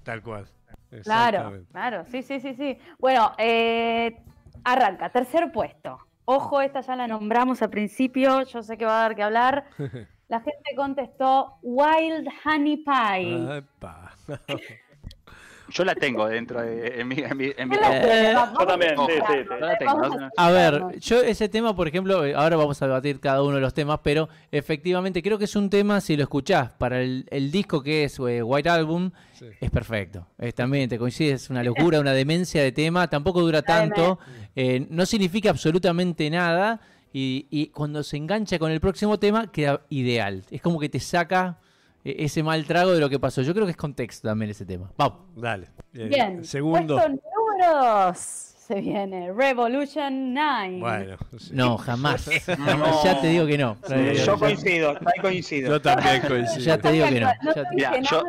Tal 0.03 0.21
cual. 0.21 0.47
Claro, 1.03 1.65
claro, 1.71 2.05
sí, 2.05 2.21
sí, 2.21 2.39
sí, 2.39 2.53
sí. 2.53 2.77
Bueno, 2.99 3.33
eh, 3.37 4.17
arranca, 4.63 5.09
tercer 5.09 5.51
puesto. 5.51 5.97
Ojo, 6.25 6.61
esta 6.61 6.81
ya 6.81 6.95
la 6.95 7.07
nombramos 7.07 7.61
al 7.61 7.69
principio, 7.69 8.43
yo 8.43 8.61
sé 8.61 8.77
que 8.77 8.85
va 8.85 8.99
a 8.99 9.01
dar 9.03 9.15
que 9.15 9.23
hablar. 9.23 9.65
La 10.27 10.41
gente 10.41 10.75
contestó 10.75 11.57
Wild 11.61 12.27
Honey 12.43 12.83
Pie. 12.83 13.63
Yo 15.69 15.83
la 15.83 15.95
tengo 15.95 16.27
dentro 16.27 16.61
de 16.61 17.01
en 17.01 17.07
mi, 17.07 17.17
en. 17.19 17.41
Eh, 17.73 18.33
yo 18.59 18.65
también, 18.65 18.97
a 18.99 19.05
sí, 19.05 19.11
sí, 19.15 19.21
sí. 19.27 19.39
Yo 19.49 19.55
la 19.65 19.77
tengo. 19.77 20.29
A 20.37 20.51
ver, 20.51 20.99
yo 20.99 21.21
ese 21.21 21.49
tema, 21.49 21.75
por 21.75 21.87
ejemplo, 21.87 22.23
eh, 22.25 22.33
ahora 22.35 22.55
vamos 22.55 22.81
a 22.81 22.87
debatir 22.87 23.19
cada 23.19 23.43
uno 23.43 23.55
de 23.55 23.61
los 23.61 23.73
temas, 23.73 23.99
pero 24.03 24.29
efectivamente 24.51 25.21
creo 25.21 25.37
que 25.37 25.45
es 25.45 25.55
un 25.55 25.69
tema, 25.69 25.99
si 26.01 26.15
lo 26.15 26.23
escuchás, 26.23 26.71
para 26.71 27.01
el, 27.01 27.25
el 27.29 27.51
disco 27.51 27.83
que 27.83 28.05
es 28.05 28.17
eh, 28.19 28.41
White 28.41 28.69
Album, 28.69 29.11
Sí. 29.33 29.45
es 29.61 29.69
perfecto. 29.69 30.25
Es, 30.39 30.55
también 30.55 30.89
te 30.89 30.97
coincide, 30.97 31.33
es 31.33 31.49
una 31.51 31.61
locura, 31.63 31.99
una 31.99 32.13
demencia 32.13 32.63
de 32.63 32.71
tema, 32.71 33.07
tampoco 33.07 33.41
dura 33.41 33.61
tanto, 33.61 34.17
eh, 34.55 34.87
no 34.89 35.05
significa 35.05 35.49
absolutamente 35.51 36.27
nada, 36.29 36.79
y, 37.13 37.45
y 37.51 37.67
cuando 37.67 38.01
se 38.03 38.17
engancha 38.17 38.57
con 38.57 38.71
el 38.71 38.79
próximo 38.79 39.19
tema, 39.19 39.51
queda 39.51 39.81
ideal. 39.89 40.43
Es 40.49 40.61
como 40.61 40.79
que 40.79 40.89
te 40.89 40.99
saca 40.99 41.59
ese 42.17 42.43
mal 42.43 42.65
trago 42.65 42.91
de 42.93 42.99
lo 42.99 43.09
que 43.09 43.19
pasó. 43.19 43.41
Yo 43.41 43.53
creo 43.53 43.65
que 43.65 43.71
es 43.71 43.77
contexto 43.77 44.27
también 44.27 44.51
ese 44.51 44.65
tema. 44.65 44.91
Vamos. 44.97 45.19
Dale. 45.35 45.67
Eh, 45.93 46.07
Bien, 46.07 46.43
Segundo. 46.45 46.95
puesto 46.95 47.09
número 47.09 48.05
dos. 48.11 48.17
Se 48.17 48.81
viene 48.81 49.31
Revolution 49.31 50.33
9. 50.33 50.79
Bueno. 50.81 51.17
sí. 51.37 51.51
No, 51.53 51.77
jamás. 51.77 52.29
No. 52.59 53.03
Ya 53.03 53.21
te 53.21 53.27
digo 53.27 53.45
que 53.47 53.57
no. 53.57 53.77
Sí, 53.87 53.93
yo 54.25 54.37
coincido, 54.37 54.99
coincido. 55.21 55.69
Yo 55.71 55.81
también 55.81 56.21
coincido. 56.27 56.59
Ya 56.65 56.77
te 56.77 56.91
digo 56.91 57.07
que 57.07 57.19
no. 57.21 57.27
No 57.43 57.53
Ya 57.53 57.53
te 57.53 57.61
te- 57.63 57.75
Mira, 57.75 57.91
dije 57.91 58.03
yo-. 58.11 58.23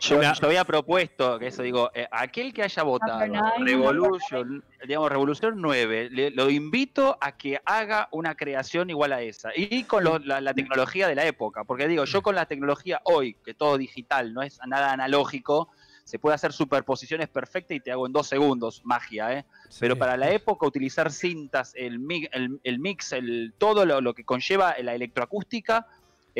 Yo, 0.00 0.20
yo 0.22 0.46
había 0.46 0.64
propuesto 0.64 1.38
que 1.38 1.48
eso, 1.48 1.62
digo, 1.62 1.90
eh, 1.94 2.06
aquel 2.10 2.52
que 2.52 2.62
haya 2.62 2.82
votado 2.82 3.18
Revolution, 3.58 4.64
digamos, 4.86 5.10
Revolución 5.10 5.54
9, 5.60 6.08
le- 6.10 6.30
lo 6.30 6.48
invito 6.50 7.16
a 7.20 7.36
que 7.36 7.60
haga 7.64 8.08
una 8.12 8.34
creación 8.34 8.90
igual 8.90 9.12
a 9.12 9.20
esa. 9.22 9.50
Y 9.56 9.84
con 9.84 10.04
lo- 10.04 10.18
la, 10.18 10.40
la 10.40 10.54
tecnología 10.54 11.08
de 11.08 11.14
la 11.14 11.26
época. 11.26 11.64
Porque 11.64 11.88
digo, 11.88 12.04
yo 12.04 12.22
con 12.22 12.34
la 12.34 12.46
tecnología 12.46 13.00
hoy, 13.04 13.34
que 13.44 13.54
todo 13.54 13.76
digital, 13.78 14.32
no 14.32 14.42
es 14.42 14.58
nada 14.66 14.92
analógico, 14.92 15.68
se 16.04 16.18
puede 16.18 16.34
hacer 16.36 16.54
superposiciones 16.54 17.28
perfectas 17.28 17.76
y 17.76 17.80
te 17.80 17.92
hago 17.92 18.06
en 18.06 18.12
dos 18.14 18.26
segundos 18.28 18.80
magia, 18.84 19.30
¿eh? 19.34 19.44
Sí. 19.68 19.78
Pero 19.80 19.96
para 19.98 20.16
la 20.16 20.30
época 20.30 20.66
utilizar 20.66 21.12
cintas, 21.12 21.74
el, 21.76 22.00
el, 22.32 22.58
el 22.62 22.78
mix, 22.78 23.12
el, 23.12 23.52
todo 23.58 23.84
lo, 23.84 24.00
lo 24.00 24.14
que 24.14 24.24
conlleva 24.24 24.74
la 24.82 24.94
electroacústica, 24.94 25.86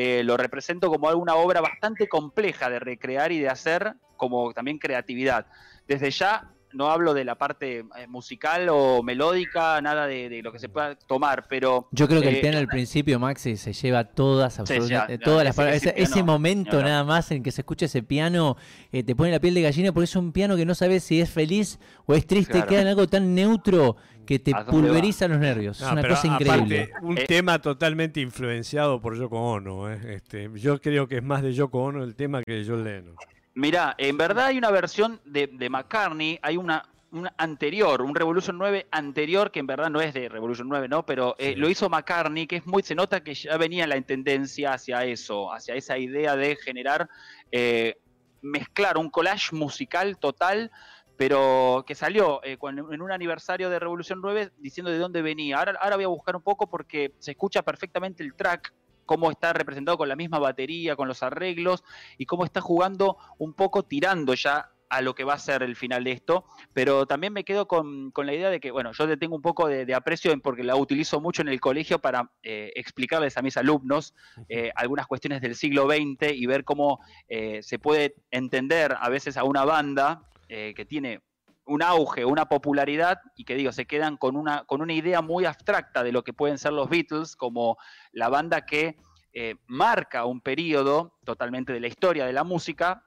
eh, 0.01 0.23
lo 0.23 0.37
represento 0.37 0.91
como 0.91 1.09
una 1.09 1.35
obra 1.35 1.61
bastante 1.61 2.09
compleja 2.09 2.71
de 2.71 2.79
recrear 2.79 3.33
y 3.33 3.41
de 3.41 3.49
hacer 3.49 3.95
como 4.17 4.53
también 4.53 4.79
creatividad. 4.79 5.47
Desde 5.89 6.13
ya, 6.13 6.53
no 6.73 6.91
hablo 6.91 7.15
de 7.15 7.25
la 7.25 7.37
parte 7.37 7.79
eh, 7.79 8.07
musical 8.09 8.69
o 8.71 9.03
melódica, 9.03 9.81
nada 9.81 10.07
de, 10.07 10.29
de 10.29 10.43
lo 10.43 10.53
que 10.53 10.59
se 10.59 10.69
pueda 10.69 10.95
tomar, 10.97 11.47
pero... 11.49 11.89
Yo 11.93 12.07
creo 12.09 12.21
que 12.21 12.29
el 12.29 12.37
eh, 12.37 12.41
piano 12.41 12.59
al 12.59 12.69
principio, 12.69 13.19
Maxi, 13.19 13.57
se 13.57 13.73
lleva 13.73 14.05
todas, 14.05 14.59
absolutamente, 14.59 15.15
ya, 15.15 15.19
ya, 15.19 15.25
todas 15.25 15.45
las 15.45 15.55
palabras. 15.57 15.77
ese 15.83 15.91
Ese, 15.91 16.03
ese 16.03 16.13
piano, 16.15 16.27
momento 16.33 16.73
hablar. 16.77 16.91
nada 16.91 17.05
más 17.05 17.31
en 17.31 17.43
que 17.43 17.51
se 17.51 17.63
escucha 17.63 17.87
ese 17.87 18.03
piano, 18.03 18.57
eh, 18.93 19.03
te 19.03 19.17
pone 19.17 19.31
la 19.31 19.41
piel 19.41 19.55
de 19.55 19.63
gallina 19.63 19.93
porque 19.93 20.05
es 20.05 20.17
un 20.17 20.33
piano 20.33 20.57
que 20.57 20.67
no 20.67 20.75
sabes 20.75 21.05
si 21.05 21.21
es 21.21 21.31
feliz 21.31 21.79
o 22.07 22.15
es 22.15 22.27
triste, 22.27 22.53
Claro. 22.53 22.67
queda 22.67 22.81
en 22.83 22.87
algo 22.89 23.07
tan 23.07 23.35
neutro 23.35 23.97
que 24.27 24.39
te 24.39 24.53
¿A 24.55 24.63
dónde 24.63 24.71
pulveriza 24.89 25.27
los 25.27 25.39
nervios. 25.39 25.81
No, 25.81 25.87
es 25.87 25.93
una 25.93 26.03
cosa 26.07 26.35
aparte, 26.35 26.45
increíble. 26.45 26.91
un 27.01 27.17
Eh. 27.17 27.25
tema 27.27 27.59
totalmente 27.63 28.21
influenciado 28.21 29.01
por 29.01 29.17
Yoko 29.19 29.39
Ono. 29.53 29.91
eh. 29.91 30.17
Este, 30.17 30.51
yo 30.57 30.79
creo 30.83 31.09
que 31.09 31.17
es 31.17 31.23
más 31.23 31.43
de 31.43 31.55
Yoko 31.55 31.79
Ono 31.83 32.05
el 32.05 32.15
tema 32.15 32.43
que 32.43 32.53
de 32.53 32.65
John 32.67 32.85
Lennon. 32.85 33.15
Mirá, 33.59 33.97
en 33.99 34.17
verdad 34.17 34.47
hay 34.47 34.57
una 34.59 34.71
versión 34.71 35.21
de, 35.25 35.49
de 35.49 35.69
McCartney, 35.69 36.39
hay 36.43 36.57
una, 36.57 36.89
una 37.11 37.35
anterior, 37.37 38.03
un 38.03 38.15
Revolution 38.15 38.57
9 38.57 38.87
anterior, 38.93 39.51
que 39.51 39.59
en 39.59 39.67
verdad 39.67 39.91
no 39.91 40.01
es 40.01 40.15
de 40.15 40.29
Revolution 40.29 40.69
9, 40.69 40.87
¿no? 40.87 41.05
Pero 41.05 41.35
eh, 41.39 41.55
Sí. 41.55 41.55
lo 41.57 41.69
hizo 41.69 41.89
McCartney, 41.89 42.47
que 42.47 42.55
es 42.59 42.67
muy, 42.67 42.85
se 42.85 42.95
nota 42.95 43.21
que 43.25 43.35
ya 43.35 43.57
venía 43.57 43.89
la 43.89 44.01
tendencia 44.03 44.75
hacia 44.75 45.05
eso, 45.05 45.53
hacia 45.53 45.75
esa 45.75 45.99
idea 45.99 46.37
de 46.37 46.55
generar, 46.55 47.09
eh, 47.51 47.97
mezclar 48.43 48.97
un 48.97 49.11
collage 49.11 49.57
musical 49.57 50.19
total, 50.19 50.71
pero 51.17 51.83
que 51.85 51.97
salió 51.97 52.41
eh, 52.45 52.59
cuando- 52.59 52.93
en 52.93 53.03
un 53.03 53.11
aniversario 53.11 53.71
de 53.71 53.81
Revolution 53.81 54.21
9 54.23 54.53
diciendo 54.57 54.93
de 54.93 54.99
dónde 54.99 55.21
venía. 55.21 55.59
Ahora, 55.59 55.77
ahora 55.81 55.97
voy 55.97 56.05
a 56.05 56.09
buscar 56.09 56.37
un 56.37 56.43
poco 56.43 56.71
porque 56.71 57.11
se 57.19 57.33
escucha 57.33 57.63
perfectamente 57.63 58.23
el 58.23 58.37
track, 58.37 58.73
cómo 59.09 59.31
está 59.33 59.53
representado 59.55 59.99
con 59.99 60.09
la 60.09 60.15
misma 60.15 60.39
batería, 60.39 60.95
con 60.95 61.09
los 61.09 61.25
arreglos, 61.25 61.83
y 62.19 62.27
cómo 62.27 62.45
está 62.45 62.61
jugando 62.61 63.17
un 63.39 63.55
poco 63.55 63.83
tirando 63.83 64.35
ya 64.35 64.71
a 64.91 65.03
lo 65.03 65.15
que 65.15 65.25
va 65.25 65.35
a 65.35 65.39
ser 65.39 65.63
el 65.63 65.77
final 65.77 66.05
de 66.05 66.13
esto, 66.13 66.45
pero 66.73 67.07
también 67.07 67.33
me 67.33 67.45
quedo 67.45 67.67
con, 67.69 68.11
con 68.11 68.27
la 68.27 68.35
idea 68.35 68.51
de 68.51 68.61
que, 68.61 68.71
bueno, 68.71 68.93
yo 68.93 69.07
le 69.07 69.17
tengo 69.17 69.37
un 69.37 69.43
poco 69.43 69.69
de, 69.69 69.85
de 69.85 69.95
aprecio 69.95 70.39
porque 70.41 70.63
la 70.63 70.77
utilizo 70.77 71.21
mucho 71.21 71.43
en 71.43 71.49
el 71.49 71.61
colegio 71.61 71.99
para 71.99 72.31
eh, 72.43 72.73
explicarles 72.75 73.37
a 73.37 73.43
mis 73.43 73.57
alumnos 73.57 74.15
eh, 74.49 74.71
algunas 74.77 75.07
cuestiones 75.07 75.41
del 75.41 75.55
siglo 75.55 75.87
XX 75.87 76.33
y 76.35 76.47
ver 76.47 76.65
cómo 76.65 77.01
eh, 77.29 77.63
se 77.63 77.79
puede 77.79 78.15
entender 78.31 78.97
a 78.99 79.09
veces 79.09 79.37
a 79.37 79.45
una 79.45 79.65
banda 79.65 80.23
que 80.49 80.87
tiene 80.89 81.21
un 81.69 81.83
auge, 81.83 82.25
una 82.25 82.47
popularidad 82.47 83.21
y 83.37 83.45
que 83.45 83.55
digo, 83.55 83.73
se 83.73 83.87
quedan 83.87 84.17
con 84.17 84.37
una, 84.37 84.65
con 84.65 84.81
una 84.81 84.93
idea 84.93 85.21
muy 85.21 85.45
abstracta 85.45 86.03
de 86.03 86.13
lo 86.13 86.25
que 86.25 86.33
pueden 86.33 86.59
ser 86.59 86.73
los 86.73 86.89
Beatles 86.89 87.37
como 87.37 87.77
la 88.13 88.29
banda 88.29 88.65
que 88.65 88.97
eh, 89.33 89.57
marca 89.67 90.25
un 90.25 90.41
periodo 90.41 91.19
totalmente 91.25 91.73
de 91.73 91.81
la 91.81 91.87
historia 91.87 92.27
de 92.27 92.33
la 92.33 92.45
música 92.45 93.05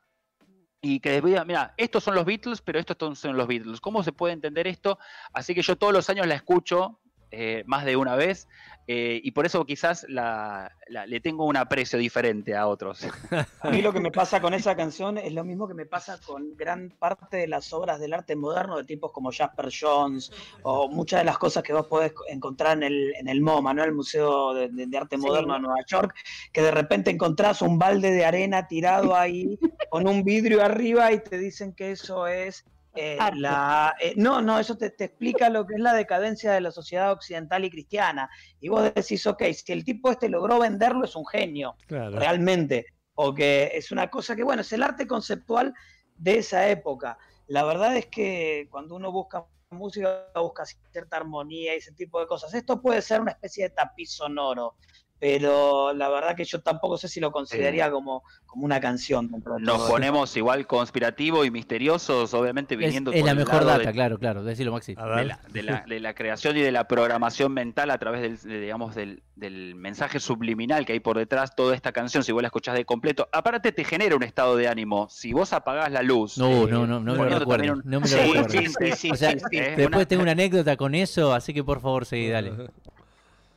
y 0.80 1.00
que 1.00 1.12
después, 1.12 1.46
mira, 1.46 1.74
estos 1.78 2.04
son 2.04 2.16
los 2.16 2.26
Beatles, 2.26 2.62
pero 2.62 2.80
estos 2.80 3.20
son 3.20 3.36
los 3.36 3.48
Beatles. 3.48 3.82
¿Cómo 3.82 4.04
se 4.04 4.12
puede 4.12 4.34
entender 4.34 4.68
esto? 4.68 4.98
Así 5.34 5.54
que 5.54 5.62
yo 5.62 5.76
todos 5.76 5.94
los 5.94 6.10
años 6.10 6.28
la 6.28 6.36
escucho 6.36 7.00
eh, 7.32 7.64
más 7.66 7.86
de 7.86 7.96
una 7.96 8.16
vez 8.16 8.48
eh, 8.88 9.22
y 9.24 9.32
por 9.32 9.46
eso 9.46 9.64
quizás 9.66 10.06
la, 10.10 10.70
la- 10.88 11.06
le 11.06 11.20
tengo 11.22 11.46
un 11.46 11.56
aprecio 11.56 11.98
diferente 12.00 12.56
a 12.56 12.68
otros. 12.68 13.00
A 13.62 13.70
mí 13.70 13.82
lo 13.82 13.94
que 13.94 14.00
me 14.02 14.12
pasa 14.12 14.42
con 14.42 14.54
esa 14.54 14.76
canción 14.76 15.18
es 15.18 15.32
lo 15.34 15.44
mismo 15.46 15.68
que 15.68 15.74
me 15.76 15.86
pasa 15.86 16.20
con 16.26 16.58
gran 16.58 16.90
parte 17.00 17.38
de 17.38 17.48
las 17.48 17.72
obras 17.74 18.00
del 18.00 18.14
arte 18.14 18.36
moderno 18.36 18.76
de 18.78 18.84
tipos 18.84 19.12
como 19.12 19.32
Jasper 19.32 19.70
Jones 19.72 20.32
o 20.64 20.90
muchas 20.90 21.22
de 21.22 21.26
las 21.26 21.38
cosas 21.38 21.62
que 21.64 21.72
vos 21.74 21.88
podés 21.88 22.12
encontrar 22.28 22.78
en 22.78 22.84
el, 22.84 23.14
en 23.16 23.28
el 23.30 23.40
MoMA, 23.42 23.74
¿no? 23.74 23.84
el 23.84 23.94
Museo 23.94 24.54
de, 24.56 24.68
de- 24.70 24.88
de 24.88 24.98
Arte 24.98 25.16
Sí. 25.16 25.22
Moderno 25.22 25.54
de 25.54 25.60
Nueva 25.62 25.86
York, 25.88 26.16
que 26.52 26.62
de 26.62 26.72
repente 26.72 27.12
encontrás 27.12 27.62
un 27.62 27.78
balde 27.78 28.12
de 28.12 28.26
arena 28.26 28.68
tirado 28.68 29.16
ahí 29.16 29.58
con 29.90 30.08
un 30.08 30.24
vidrio 30.24 30.64
arriba 30.64 31.12
y 31.12 31.20
te 31.24 31.38
dicen 31.38 31.74
que 31.74 31.92
eso 31.92 32.26
es 32.28 32.66
eh, 32.96 33.18
la, 33.36 33.96
eh, 34.00 34.14
no, 34.18 34.42
no, 34.42 34.60
eso 34.60 34.78
te, 34.78 34.90
te 34.90 35.06
explica 35.06 35.50
lo 35.50 35.66
que 35.66 35.76
es 35.76 35.80
la 35.80 35.94
decadencia 35.94 36.52
de 36.52 36.62
la 36.62 36.72
sociedad 36.72 37.12
occidental 37.12 37.64
y 37.64 37.70
cristiana. 37.70 38.30
Y 38.60 38.70
vos 38.70 38.94
decís, 38.94 39.26
ok, 39.26 39.44
si 39.54 39.72
el 39.72 39.84
tipo 39.86 40.12
este 40.12 40.30
logró 40.30 40.60
venderlo, 40.60 41.06
es 41.06 41.16
un 41.16 41.26
genio 41.26 41.76
Claro. 41.88 42.18
realmente, 42.18 42.86
porque 43.14 43.72
es 43.74 43.92
una 43.92 44.10
cosa 44.10 44.36
que, 44.36 44.44
bueno, 44.44 44.62
es 44.62 44.74
el 44.74 44.84
arte 44.84 45.08
conceptual 45.08 45.74
de 46.18 46.38
esa 46.40 46.68
época. 46.70 47.18
La 47.48 47.64
verdad 47.64 47.96
es 47.96 48.08
que 48.08 48.68
cuando 48.70 48.96
uno 48.96 49.12
busca 49.12 49.46
música, 49.72 50.28
busca 50.36 50.66
cierta 50.66 51.18
armonía 51.18 51.74
y 51.74 51.78
ese 51.78 51.94
tipo 51.94 52.20
de 52.20 52.28
cosas. 52.28 52.54
Esto 52.54 52.82
puede 52.82 53.02
ser 53.02 53.22
una 53.22 53.32
especie 53.32 53.66
de 53.66 53.70
tapiz 53.70 54.12
sonoro, 54.12 54.76
pero 55.22 55.94
la 55.94 56.10
verdad 56.10 56.36
que 56.36 56.44
yo 56.46 56.62
tampoco 56.62 56.98
sé 56.98 57.08
si 57.08 57.20
lo 57.20 57.32
consideraría 57.32 57.92
como, 57.92 58.24
como 58.48 58.66
una 58.66 58.82
canción. 58.82 59.30
dentro 59.32 59.54
de 59.54 59.62
Nos 59.62 59.88
ponemos 59.88 60.36
igual 60.36 60.66
conspirativos 60.66 61.46
y 61.46 61.52
misteriosos, 61.52 62.34
obviamente 62.34 62.74
Es, 62.74 62.80
viniendo 62.80 63.12
es 63.12 63.20
por 63.20 63.26
la 63.28 63.32
el 63.34 63.38
mejor 63.38 63.54
lado 63.64 63.68
data, 63.78 63.90
de- 63.90 63.94
claro, 63.94 64.18
claro. 64.18 64.44
Decilo, 64.44 64.72
Maxi. 64.72 64.96
A 64.98 65.06
de 65.18 65.26
la, 65.26 65.40
de 65.48 65.62
la- 65.64 65.84
de 65.88 66.00
la 66.00 66.16
creación 66.16 66.58
y 66.58 66.62
de 66.62 66.72
la 66.72 66.88
programación 66.88 67.54
mental 67.54 67.92
a 67.92 68.00
través 68.00 68.22
del, 68.24 68.40
de, 68.52 68.60
digamos, 68.62 68.96
del, 68.96 69.22
del 69.36 69.76
mensaje 69.76 70.20
subliminal 70.20 70.88
que 70.88 70.94
hay 70.94 71.00
por 71.00 71.20
detrás 71.20 71.56
toda 71.56 71.76
esta 71.76 71.92
canción, 71.92 72.24
si 72.24 72.32
vos 72.32 72.42
la 72.42 72.48
escuchás 72.48 72.74
de 72.74 72.84
completo, 72.84 73.30
aparte 73.32 73.72
te 73.72 73.84
genera 73.84 74.16
un 74.16 74.24
estado 74.24 74.56
de 74.58 74.68
ánimo. 74.68 75.08
Si 75.12 75.34
vos 75.34 75.54
apagás 75.54 75.92
la 75.92 76.02
luz. 76.02 76.40
No, 76.40 76.50
eh, 76.50 76.68
no, 76.72 76.88
no, 76.88 77.00
no 77.00 77.14
me 77.14 77.30
lo 77.30 77.46
también 77.46 77.74
un- 77.74 77.82
no 77.86 78.00
me 78.02 78.08
lo 78.10 78.18
Sí, 78.18 78.34
sí, 78.50 78.68
sí, 78.80 78.92
sí, 78.98 79.12
O 79.12 79.16
sea, 79.16 79.32
sí, 79.34 79.38
sí. 79.52 79.58
Después 79.60 79.88
una- 79.98 80.06
tengo 80.08 80.24
una 80.24 80.32
anécdota 80.32 80.76
con 80.78 80.96
eso, 80.96 81.32
así 81.32 81.54
que 81.54 81.64
por 81.64 81.80
favor 81.80 82.08
seguí, 82.08 82.28
dale. 82.30 82.54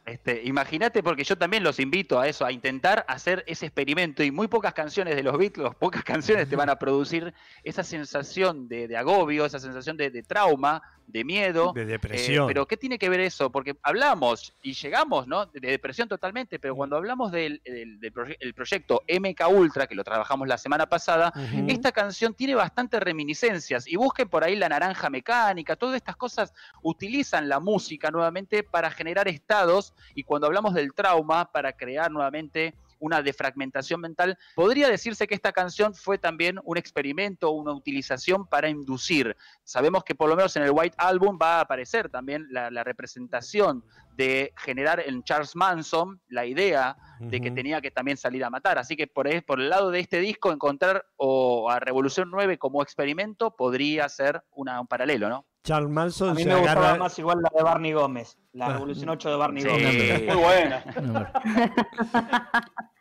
Este, 0.05 0.43
Imagínate, 0.45 1.03
porque 1.03 1.25
yo 1.25 1.39
también 1.39 1.63
los 1.63 1.81
invito 1.81 2.21
a 2.21 2.29
eso, 2.29 2.45
a 2.45 2.53
intentar 2.53 3.07
hacer 3.09 3.43
ese 3.47 3.67
experimento. 3.67 4.23
Y 4.23 4.31
muy 4.31 4.49
pocas 4.49 4.75
canciones 4.75 5.17
de 5.17 5.23
los 5.23 5.39
Beatles, 5.39 5.75
pocas 5.79 6.05
canciones 6.05 6.49
te 6.49 6.57
van 6.57 6.69
a 6.69 6.79
producir 6.79 7.33
esa 7.63 7.83
sensación 7.83 8.69
de, 8.69 8.87
de 8.87 8.97
agobio, 8.97 9.47
esa 9.47 9.59
sensación 9.59 9.97
de, 9.97 10.11
de 10.11 10.23
trauma, 10.23 10.83
de 11.07 11.25
miedo. 11.25 11.73
De 11.75 11.83
Eh, 11.83 11.85
depresión. 11.87 12.47
pero 12.47 12.67
¿qué 12.67 12.77
tiene 12.77 12.99
que 12.99 13.09
ver 13.09 13.21
eso? 13.21 13.51
Porque 13.51 13.77
hablamos 13.83 14.55
y 14.63 14.73
llegamos, 14.73 15.27
¿no? 15.29 15.47
De 15.47 15.61
depresión 15.61 16.09
totalmente, 16.09 16.59
pero 16.59 16.75
cuando 16.75 16.97
hablamos 16.97 17.31
del, 17.31 17.61
del- 17.65 18.01
del 18.01 18.13
proye- 18.13 18.37
el 18.41 18.55
proyecto 18.55 19.03
MK 19.07 19.49
Ultra, 19.49 19.87
que 19.87 19.95
lo 19.95 20.03
trabajamos 20.03 20.49
la 20.49 20.59
semana 20.59 20.87
pasada, 20.89 21.33
esta 21.69 21.93
canción 21.93 22.35
tiene 22.35 22.55
bastantes 22.55 23.01
reminiscencias 23.01 23.87
y 23.87 23.97
busquen 23.97 24.29
por 24.29 24.45
ahí 24.45 24.57
la 24.57 24.69
naranja 24.69 25.11
mecánica, 25.11 25.77
todas 25.77 25.97
estas 25.97 26.17
cosas 26.17 26.53
utilizan 26.83 27.49
la 27.49 27.61
música 27.61 28.11
nuevamente 28.11 28.63
para 28.63 28.91
generar 28.91 29.29
estados 29.29 29.95
y 30.15 30.23
cuando 30.25 30.47
hablamos 30.47 30.75
del 30.75 30.93
trauma, 30.95 31.51
para 31.51 31.73
crear 31.73 32.11
nuevamente 32.11 32.75
una 33.05 33.23
defragmentación 33.23 34.01
mental, 34.01 34.39
podría 34.55 34.89
decirse 34.89 35.27
que 35.27 35.35
esta 35.35 35.53
canción 35.53 35.95
fue 35.95 36.17
también 36.19 36.59
un 36.65 36.79
experimento, 36.79 37.51
una 37.51 37.73
utilización 37.73 38.47
para 38.47 38.69
inducir. 38.69 39.37
Sabemos 39.63 40.05
que 40.05 40.15
por 40.15 40.29
lo 40.31 40.37
menos 40.37 40.57
en 40.57 40.63
el 40.63 40.71
White 40.73 40.97
Album 40.99 41.39
va 41.41 41.59
a 41.59 41.61
aparecer 41.61 42.09
también 42.09 42.47
la, 42.51 42.71
la 42.71 42.83
representación 42.83 43.85
de 44.17 44.53
generar 44.57 45.01
en 45.05 45.23
Charles 45.25 45.55
Manson 45.57 46.21
la 46.29 46.47
idea 46.47 46.97
de 47.19 47.41
que 47.41 47.51
tenía 47.51 47.81
que 47.81 47.91
también 47.91 48.17
salir 48.17 48.45
a 48.45 48.51
matar. 48.51 48.79
Así 48.79 48.97
que 48.97 49.07
por, 49.07 49.27
por 49.45 49.61
el 49.61 49.69
lado 49.69 49.91
de 49.91 50.01
este 50.01 50.21
disco, 50.21 50.53
encontrar 50.53 51.05
o 51.17 51.71
a 51.71 51.81
Revolución 51.81 52.31
9 52.31 52.59
como 52.59 52.83
experimento 52.83 53.55
podría 53.57 54.09
ser 54.09 54.43
una- 54.53 54.81
un 54.81 54.87
paralelo, 54.87 55.29
¿no? 55.29 55.47
Charles 55.65 55.91
Manson 55.91 56.31
A 56.31 56.35
mí 56.35 56.43
se 56.43 56.49
me 56.49 56.57
gustaba 56.57 56.81
agarra. 56.81 56.99
más 56.99 57.19
igual 57.19 57.39
la 57.43 57.51
de 57.57 57.63
Barney 57.65 57.93
Gómez, 57.93 58.39
la 58.53 58.67
Ah. 58.67 58.73
Revolución 58.75 59.09
8 59.09 59.31
de 59.31 59.37
Barney 59.37 59.63
Sí. 59.63 59.69
Gómez. 59.69 60.23
Muy 60.27 60.37
buena. 60.43 60.85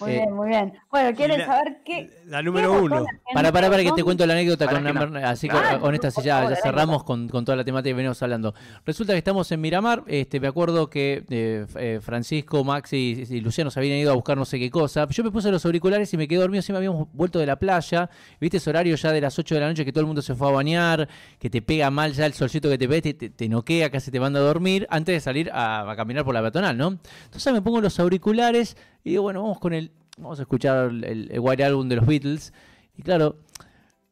Muy 0.00 0.10
Eh, 0.10 0.14
bien, 0.14 0.32
muy 0.34 0.48
bien. 0.48 0.72
Bueno, 0.90 1.16
¿quieren 1.16 1.38
la- 1.40 1.46
saber 1.46 1.78
qué? 1.84 2.10
La 2.26 2.42
número 2.42 2.72
qué 2.72 2.78
uno. 2.78 3.00
la? 3.00 3.06
Para, 3.34 3.52
para, 3.52 3.70
para 3.70 3.82
que 3.82 3.92
te 3.92 4.02
cuento 4.04 4.26
la 4.26 4.32
anécdota 4.34 4.64
Para 4.66 4.78
con 4.82 4.94
no. 4.94 5.00
Amber, 5.02 5.24
así 5.24 5.48
que 5.48 5.56
Ah, 5.56 5.78
con 5.80 5.94
esta 5.94 6.10
sí 6.10 6.16
por 6.16 6.24
ya, 6.24 6.36
favor, 6.38 6.50
ya 6.54 6.60
cerramos 6.62 7.04
con, 7.04 7.28
con 7.28 7.44
toda 7.44 7.56
la 7.56 7.64
temática 7.64 7.90
que 7.90 7.94
venimos 7.94 8.22
hablando. 8.22 8.54
Resulta 8.84 9.12
que 9.12 9.18
estamos 9.18 9.50
en 9.52 9.60
Miramar, 9.60 10.02
este, 10.06 10.40
me 10.40 10.48
acuerdo 10.48 10.88
que 10.88 11.24
eh, 11.28 11.66
eh, 11.76 12.00
Francisco, 12.02 12.62
Maxi 12.64 13.26
y, 13.30 13.34
y 13.36 13.40
Luciano 13.40 13.70
se 13.70 13.80
habían 13.80 13.98
ido 13.98 14.10
a 14.10 14.14
buscar 14.14 14.36
no 14.36 14.44
sé 14.44 14.58
qué 14.58 14.70
cosa. 14.70 15.06
Yo 15.08 15.24
me 15.24 15.30
puse 15.30 15.50
los 15.50 15.64
auriculares 15.64 16.12
y 16.12 16.16
me 16.16 16.26
quedé 16.28 16.40
dormido, 16.40 16.62
siempre 16.62 16.78
habíamos 16.78 17.08
vuelto 17.12 17.38
de 17.38 17.46
la 17.46 17.56
playa, 17.56 18.08
viste 18.40 18.58
ese 18.58 18.70
horario 18.70 18.94
ya 18.96 19.12
de 19.12 19.20
las 19.20 19.38
8 19.38 19.54
de 19.54 19.60
la 19.60 19.68
noche 19.68 19.84
que 19.84 19.92
todo 19.92 20.00
el 20.00 20.06
mundo 20.06 20.22
se 20.22 20.34
fue 20.34 20.48
a 20.48 20.52
bañar, 20.52 21.08
que 21.38 21.50
te 21.50 21.62
pega 21.62 21.90
mal 21.90 22.12
ya 22.12 22.26
el 22.26 22.32
solcito 22.34 22.68
que 22.68 22.78
te 22.78 22.88
pega, 22.88 23.02
te, 23.02 23.14
te, 23.14 23.30
te 23.30 23.48
noquea, 23.48 23.90
casi 23.90 24.10
te 24.10 24.20
manda 24.20 24.40
a 24.40 24.42
dormir 24.42 24.86
antes 24.90 25.14
de 25.14 25.20
salir 25.20 25.50
a, 25.52 25.90
a 25.90 25.96
caminar 25.96 26.24
por 26.24 26.34
la 26.34 26.40
peatonal, 26.40 26.76
¿no? 26.76 26.98
Entonces 27.24 27.52
me 27.52 27.62
pongo 27.62 27.80
los 27.80 27.98
auriculares 28.00 28.76
y 29.04 29.10
digo, 29.10 29.22
bueno, 29.22 29.42
vamos 29.42 29.60
con 29.60 29.72
el, 29.74 29.90
vamos 30.16 30.38
a 30.38 30.42
escuchar 30.42 30.86
el, 30.90 31.28
el, 31.30 31.40
White 31.40 31.62
Album 31.64 31.88
de 31.88 31.96
los 31.96 32.06
Beatles. 32.06 32.52
Y 32.96 33.02
claro, 33.02 33.36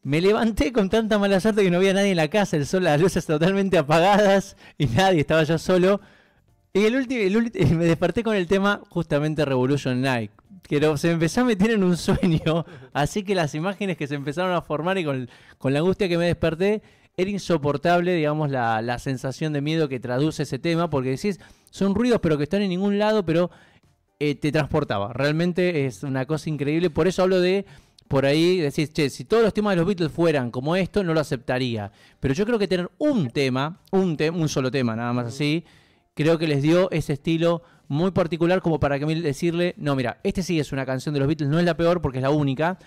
me 0.03 0.20
levanté 0.20 0.72
con 0.72 0.90
tanta 0.90 1.18
mala 1.18 1.40
suerte 1.40 1.62
que 1.62 1.70
no 1.70 1.78
había 1.78 1.95
nadie 1.95 2.11
en 2.11 2.16
la 2.16 2.28
casa, 2.28 2.57
el 2.57 2.66
sol, 2.66 2.84
las 2.84 3.01
luces 3.01 3.24
totalmente 3.24 3.78
apagadas 3.78 4.57
y 4.78 4.86
nadie, 4.86 5.20
estaba 5.20 5.45
yo 5.45 5.59
solo. 5.59 6.01
Y 6.74 6.84
el 6.84 6.97
último, 6.97 7.20
el 7.20 7.76
me 7.76 7.84
desperté 7.86 8.22
con 8.22 8.36
el 8.36 8.47
tema 8.47 8.80
justamente 8.90 9.45
Revolution 9.45 10.01
Night. 10.01 10.30
Que 10.62 10.80
lo- 10.80 10.97
se 10.97 11.11
empezó 11.11 11.40
a 11.40 11.45
meter 11.45 11.70
en 11.72 11.82
un 11.84 11.97
sueño, 11.97 12.64
así 12.93 13.24
que 13.24 13.34
las 13.34 13.55
imágenes 13.55 13.97
que 13.97 14.07
se 14.07 14.14
empezaron 14.14 14.53
a 14.53 14.62
formar 14.62 14.99
y 14.99 15.05
con, 15.05 15.28
con 15.59 15.72
la 15.72 15.80
angustia 15.80 16.09
que 16.09 16.18
me 16.18 16.26
desperté, 16.26 16.82
era 17.16 17.30
insoportable, 17.30 18.14
digamos, 18.14 18.51
la, 18.51 18.80
la 18.80 18.99
sensación 18.99 19.53
de 19.53 19.61
miedo 19.61 19.88
que 19.88 20.01
traduce 20.01 20.45
ese 20.45 20.59
tema, 20.59 20.88
porque 20.88 21.11
decís, 21.11 21.40
son 21.70 21.95
ruidos 21.95 22.20
pero 22.22 22.38
que 22.38 22.45
están 22.45 22.62
en 22.62 22.70
ningún 22.70 22.99
lado, 22.99 23.24
pero 23.26 23.51
eh, 24.31 24.35
te 24.37 24.53
transportaba. 24.53 25.12
Realmente 25.12 25.87
es 25.87 26.03
una 26.03 26.27
cosa 26.27 26.49
increíble, 26.51 26.91
por 26.91 27.09
eso 27.09 27.23
hablo 27.23 27.41
de 27.41 27.64
por 28.09 28.27
ahí 28.27 28.59
decís, 28.59 28.93
che, 28.93 29.09
si 29.09 29.25
todos 29.25 29.43
los 29.43 29.55
temas 29.55 29.73
de 29.73 29.77
los 29.79 29.87
Beatles 29.87 30.12
fueran 30.12 30.51
como 30.51 30.77
esto, 30.77 31.03
no 31.03 31.14
lo 31.14 31.20
aceptaría. 31.20 31.91
Pero 32.20 32.35
yo 32.35 32.45
creo 32.45 32.59
que 32.59 32.68
tener 32.68 32.91
un 32.99 33.31
tema, 33.31 33.81
un, 33.91 34.18
te- 34.18 34.29
un 34.29 34.51
solo 34.51 34.70
tema, 34.70 34.95
nada 34.95 35.14
más 35.14 35.27
así, 35.29 35.64
creo 36.14 36.37
que 36.37 36.47
les 36.47 36.61
dio 36.62 36.91
ese 36.91 37.14
estilo 37.14 37.62
muy 37.89 38.11
particular 38.11 38.61
como 38.61 38.79
para 38.79 38.99
que 38.99 39.07
decirle, 39.07 39.75
no, 39.79 39.97
mira, 39.97 40.18
este 40.25 40.43
sí 40.43 40.61
es 40.61 40.73
una 40.73 40.85
canción 40.85 41.14
de 41.14 41.20
los 41.20 41.27
Beatles, 41.29 41.49
no 41.49 41.59
es 41.59 41.64
la 41.64 41.77
peor 41.77 42.03
porque 42.03 42.18
es 42.18 42.23
la 42.23 42.31
única. 42.31 42.79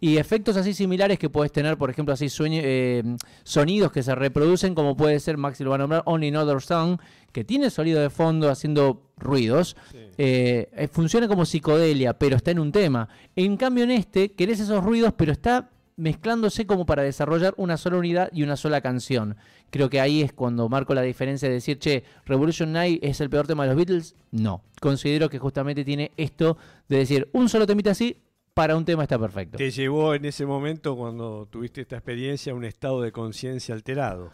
Y 0.00 0.16
efectos 0.16 0.56
así 0.56 0.72
similares 0.72 1.18
que 1.18 1.28
puedes 1.28 1.52
tener, 1.52 1.76
por 1.76 1.90
ejemplo, 1.90 2.14
así 2.14 2.28
sueño- 2.30 2.62
eh, 2.64 3.02
sonidos 3.44 3.92
que 3.92 4.02
se 4.02 4.14
reproducen, 4.14 4.74
como 4.74 4.96
puede 4.96 5.20
ser, 5.20 5.36
Maxi 5.36 5.62
lo 5.62 5.70
va 5.70 5.76
a 5.76 5.78
nombrar, 5.80 6.02
Only 6.06 6.28
Another 6.28 6.62
Song, 6.62 6.98
que 7.32 7.44
tiene 7.44 7.68
sonido 7.70 8.00
de 8.00 8.08
fondo 8.10 8.48
haciendo 8.50 9.02
ruidos. 9.18 9.76
Eh, 10.16 10.68
eh, 10.72 10.88
funciona 10.88 11.28
como 11.28 11.44
psicodelia, 11.44 12.14
pero 12.18 12.36
está 12.36 12.50
en 12.50 12.58
un 12.60 12.72
tema. 12.72 13.08
En 13.36 13.56
cambio, 13.58 13.84
en 13.84 13.90
este, 13.90 14.32
querés 14.32 14.60
esos 14.60 14.82
ruidos, 14.82 15.12
pero 15.16 15.32
está 15.32 15.68
mezclándose 15.96 16.66
como 16.66 16.86
para 16.86 17.02
desarrollar 17.02 17.52
una 17.58 17.76
sola 17.76 17.98
unidad 17.98 18.30
y 18.32 18.42
una 18.42 18.56
sola 18.56 18.80
canción. 18.80 19.36
Creo 19.68 19.90
que 19.90 20.00
ahí 20.00 20.22
es 20.22 20.32
cuando 20.32 20.66
marco 20.70 20.94
la 20.94 21.02
diferencia 21.02 21.46
de 21.46 21.54
decir, 21.56 21.78
che, 21.78 22.04
Revolution 22.24 22.72
Night 22.72 23.04
es 23.04 23.20
el 23.20 23.28
peor 23.28 23.46
tema 23.46 23.64
de 23.64 23.68
los 23.68 23.76
Beatles. 23.76 24.14
No, 24.30 24.62
considero 24.80 25.28
que 25.28 25.38
justamente 25.38 25.84
tiene 25.84 26.10
esto 26.16 26.56
de 26.88 26.96
decir, 26.96 27.28
un 27.32 27.50
solo 27.50 27.66
temita 27.66 27.90
así, 27.90 28.16
para 28.54 28.76
un 28.76 28.84
tema 28.84 29.04
está 29.04 29.18
perfecto. 29.18 29.56
Te 29.58 29.70
llevó 29.70 30.14
en 30.14 30.24
ese 30.24 30.44
momento, 30.46 30.96
cuando 30.96 31.46
tuviste 31.50 31.80
esta 31.82 31.96
experiencia, 31.96 32.52
a 32.52 32.56
un 32.56 32.64
estado 32.64 33.00
de 33.02 33.12
conciencia 33.12 33.74
alterado. 33.74 34.32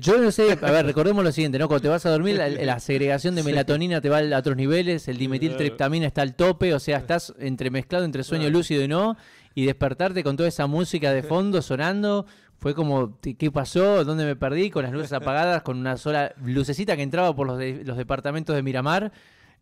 Yo 0.00 0.16
no 0.18 0.30
sé, 0.30 0.52
a 0.60 0.70
ver, 0.70 0.86
recordemos 0.86 1.22
lo 1.22 1.30
siguiente, 1.30 1.58
¿no? 1.58 1.68
Cuando 1.68 1.82
te 1.82 1.88
vas 1.88 2.06
a 2.06 2.10
dormir, 2.10 2.36
la, 2.36 2.48
la 2.48 2.80
segregación 2.80 3.34
de 3.34 3.42
melatonina 3.42 4.00
te 4.00 4.08
va 4.08 4.18
a 4.20 4.38
otros 4.38 4.56
niveles, 4.56 5.08
el 5.08 5.18
dimetiltriptamina 5.18 6.06
está 6.06 6.22
al 6.22 6.34
tope, 6.34 6.72
o 6.72 6.80
sea, 6.80 6.96
estás 6.98 7.34
entremezclado 7.38 8.04
entre 8.06 8.22
sueño 8.24 8.48
lúcido 8.50 8.82
y 8.82 8.88
no, 8.88 9.16
y 9.54 9.66
despertarte 9.66 10.24
con 10.24 10.36
toda 10.36 10.48
esa 10.48 10.66
música 10.66 11.12
de 11.12 11.22
fondo 11.22 11.60
sonando, 11.60 12.24
fue 12.58 12.74
como, 12.74 13.18
¿qué 13.20 13.36
qué 13.36 13.50
pasó? 13.50 14.04
¿Dónde 14.06 14.24
me 14.24 14.36
perdí? 14.36 14.70
Con 14.70 14.84
las 14.84 14.92
luces 14.92 15.12
apagadas, 15.12 15.62
con 15.62 15.78
una 15.78 15.98
sola 15.98 16.34
lucecita 16.42 16.96
que 16.96 17.02
entraba 17.02 17.36
por 17.36 17.46
los, 17.46 17.58
de- 17.58 17.84
los 17.84 17.98
departamentos 17.98 18.56
de 18.56 18.62
Miramar. 18.62 19.12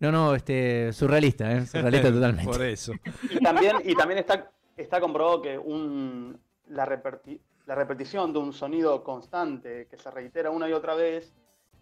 No, 0.02 0.10
no, 0.12 0.34
este, 0.34 0.92
surrealista, 0.92 1.50
¿eh? 1.52 1.64
Surrealista 1.64 2.10
totalmente. 2.12 2.50
Por 2.52 2.60
eso. 2.62 2.92
Y 3.30 3.38
también, 3.38 3.76
y 3.84 3.94
también 3.94 4.18
está, 4.18 4.50
está 4.76 5.00
comprobado 5.00 5.40
que 5.40 5.56
un, 5.56 6.38
la, 6.68 6.84
reperti- 6.86 7.40
la 7.66 7.74
repetición 7.76 8.32
de 8.32 8.40
un 8.40 8.52
sonido 8.52 9.02
constante 9.04 9.86
que 9.88 9.96
se 9.96 10.10
reitera 10.10 10.50
una 10.50 10.68
y 10.68 10.72
otra 10.72 10.94
vez 10.96 11.32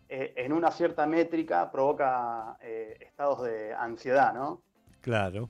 eh, 0.09 0.35
en 0.37 0.53
una 0.53 0.71
cierta 0.71 1.07
métrica 1.07 1.71
provoca 1.73 2.57
eh, 2.61 2.99
estados 3.01 3.43
de 3.43 3.73
ansiedad, 3.73 4.35
¿no? 4.35 4.61
Claro. 5.01 5.49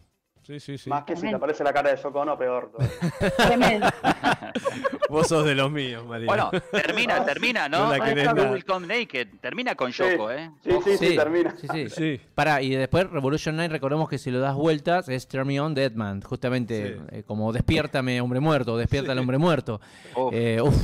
Sí, 0.50 0.58
sí, 0.58 0.78
sí. 0.78 0.90
Más 0.90 1.04
que 1.04 1.14
si 1.14 1.28
te 1.28 1.34
aparece 1.36 1.62
la 1.62 1.72
cara 1.72 1.90
de 1.90 1.96
Socono, 1.96 2.36
peor. 2.36 2.72
todavía. 2.72 2.96
Tremendo. 3.36 3.86
Vos 5.08 5.28
sos 5.28 5.44
de 5.44 5.54
los 5.54 5.70
míos, 5.70 6.04
María. 6.06 6.26
Bueno, 6.26 6.50
termina, 6.72 7.24
termina, 7.24 7.68
¿no? 7.68 7.96
No. 7.96 8.50
Will 8.52 8.64
Come 8.64 8.86
Naked. 8.88 9.28
Termina 9.40 9.76
con 9.76 9.92
Sí, 9.92 10.02
Yoko, 10.02 10.30
¿eh? 10.32 10.50
sí, 10.64 10.70
sí, 10.84 10.96
sí, 10.98 11.16
termina. 11.16 11.54
Sí, 11.56 11.68
sí. 11.72 11.88
Sí. 11.90 12.20
Pará, 12.34 12.62
y 12.62 12.70
después 12.70 13.08
Revolution 13.10 13.54
9, 13.54 13.68
recordemos 13.72 14.08
que 14.08 14.18
si 14.18 14.32
lo 14.32 14.40
das 14.40 14.54
vueltas 14.56 15.08
es 15.08 15.28
Turn 15.28 15.46
Me 15.46 15.60
On 15.60 15.72
Dead 15.72 15.92
Man, 15.92 16.20
justamente 16.22 16.96
Sí. 16.96 17.02
eh, 17.18 17.22
como 17.24 17.52
despiértame 17.52 18.20
hombre 18.20 18.40
muerto, 18.40 18.76
despierta 18.76 19.12
al 19.12 19.18
hombre 19.20 19.38
muerto. 19.38 19.80
Eh, 20.32 20.60
uf, 20.60 20.74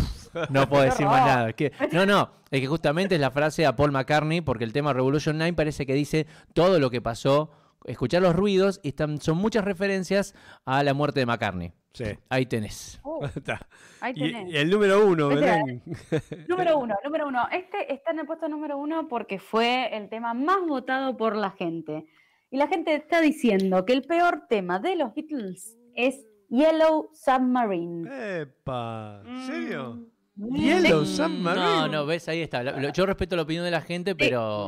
no 0.50 0.68
puedo 0.68 0.84
decir 0.84 1.06
más 1.06 1.26
nada. 1.26 1.52
Que- 1.54 1.72
no, 1.90 2.06
no, 2.06 2.30
es 2.52 2.60
que 2.60 2.66
justamente 2.68 3.16
es 3.16 3.20
la 3.20 3.32
frase 3.32 3.66
a 3.66 3.74
Paul 3.74 3.90
McCartney, 3.90 4.42
porque 4.42 4.62
el 4.64 4.72
tema 4.72 4.92
Revolution 4.92 5.36
9 5.38 5.52
parece 5.54 5.86
que 5.86 5.94
dice 5.94 6.26
todo 6.52 6.78
lo 6.78 6.88
que 6.90 7.00
pasó, 7.00 7.50
escuchar 7.84 8.22
los 8.22 8.34
ruidos, 8.34 8.80
y 8.82 8.88
están, 8.88 9.20
son 9.20 9.38
muchas 9.38 9.64
referencias 9.64 10.34
a 10.64 10.82
la 10.82 10.94
muerte 10.94 11.20
de 11.20 11.26
McCartney. 11.26 11.72
Sí. 11.92 12.04
Ahí 12.28 12.44
tenés. 12.46 13.00
Uh, 13.04 13.24
Está. 13.36 13.66
ahí 14.00 14.12
tenés. 14.14 14.52
y 14.52 14.56
el 14.56 14.68
número 14.70 15.06
uno, 15.06 15.30
Este- 15.30 15.44
Belén. 15.46 15.82
Número 16.48 16.78
uno, 16.78 16.94
número 17.04 17.26
uno. 17.28 17.46
Este 17.50 17.92
está 17.92 18.10
en 18.10 18.18
el 18.20 18.26
puesto 18.26 18.48
número 18.48 18.76
uno 18.76 19.08
porque 19.08 19.38
fue 19.38 19.96
el 19.96 20.08
tema 20.10 20.34
más 20.34 20.58
votado 20.66 21.16
por 21.16 21.34
la 21.36 21.50
gente. 21.52 22.04
Y 22.50 22.58
la 22.58 22.68
gente 22.68 22.94
está 22.94 23.20
diciendo 23.20 23.84
que 23.86 23.92
el 23.94 24.02
peor 24.02 24.42
tema 24.48 24.78
de 24.78 24.94
los 24.96 25.14
Beatles 25.14 25.76
es 25.94 26.26
Yellow 26.50 27.08
Submarine. 27.14 28.42
Epa, 28.42 29.22
¿en 29.26 29.46
serio? 29.46 30.06
Mm. 30.36 30.54
Yellow 30.54 31.04
Sí. 31.06 31.16
Submarine. 31.16 31.64
No, 31.64 31.88
no, 31.88 32.06
ves, 32.06 32.28
ahí 32.28 32.42
está. 32.42 32.92
Yo 32.92 33.06
respeto 33.06 33.36
la 33.36 33.42
opinión 33.42 33.64
de 33.64 33.70
la 33.70 33.80
gente, 33.80 34.14
pero 34.14 34.66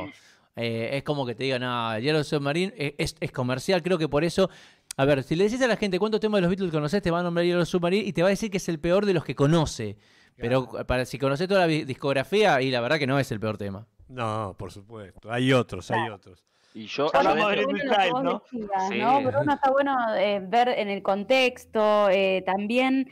eh, 0.55 0.89
es 0.93 1.03
como 1.03 1.25
que 1.25 1.35
te 1.35 1.43
digan, 1.43 1.61
no, 1.61 1.97
Yellow 1.99 2.23
Submarine 2.23 2.73
es, 2.97 3.15
es- 3.19 3.31
comercial, 3.31 3.81
creo 3.83 3.97
que 3.97 4.07
por 4.09 4.23
eso. 4.23 4.49
A 4.97 5.05
ver, 5.05 5.23
si 5.23 5.35
le 5.35 5.45
decís 5.45 5.61
a 5.61 5.67
la 5.67 5.77
gente 5.77 5.97
cuántos 5.99 6.19
temas 6.19 6.39
de 6.39 6.41
los 6.41 6.49
Beatles 6.49 6.71
conoces, 6.71 7.01
te 7.01 7.11
va 7.11 7.19
a 7.19 7.23
nombrar 7.23 7.45
Yellow 7.45 7.65
Submarine 7.65 8.05
y 8.05 8.11
te 8.13 8.21
va 8.21 8.27
a 8.27 8.31
decir 8.31 8.51
que 8.51 8.57
es 8.57 8.67
el 8.69 8.79
peor 8.79 9.05
de 9.05 9.13
los 9.13 9.23
que 9.23 9.35
conoce. 9.35 9.97
Pero 10.35 10.69
para 10.87 11.05
si 11.05 11.17
conoces 11.19 11.47
toda 11.47 11.61
la 11.61 11.67
discografía, 11.67 12.61
y 12.61 12.71
la 12.71 12.79
verdad 12.81 12.97
que 12.97 13.07
no 13.07 13.19
es 13.19 13.29
el 13.31 13.39
peor 13.39 13.57
tema. 13.57 13.87
No, 14.07 14.55
por 14.57 14.71
supuesto. 14.71 15.31
Hay 15.31 15.51
otros, 15.53 15.91
hay 15.91 16.09
otros. 16.09 16.43
Y 16.73 16.85
yo, 16.85 17.11
yo 17.11 17.15
hablamos 17.15 17.49
de 17.51 17.65
Bueno, 18.11 18.23
¿no? 18.23 18.43
Sí. 18.49 18.99
¿no? 18.99 19.21
Pero 19.23 19.41
uno 19.41 19.53
está 19.53 19.71
bueno 19.71 19.97
eh, 20.15 20.39
ver 20.41 20.69
en 20.69 20.89
el 20.89 21.01
contexto, 21.01 22.09
eh, 22.09 22.43
también, 22.45 23.09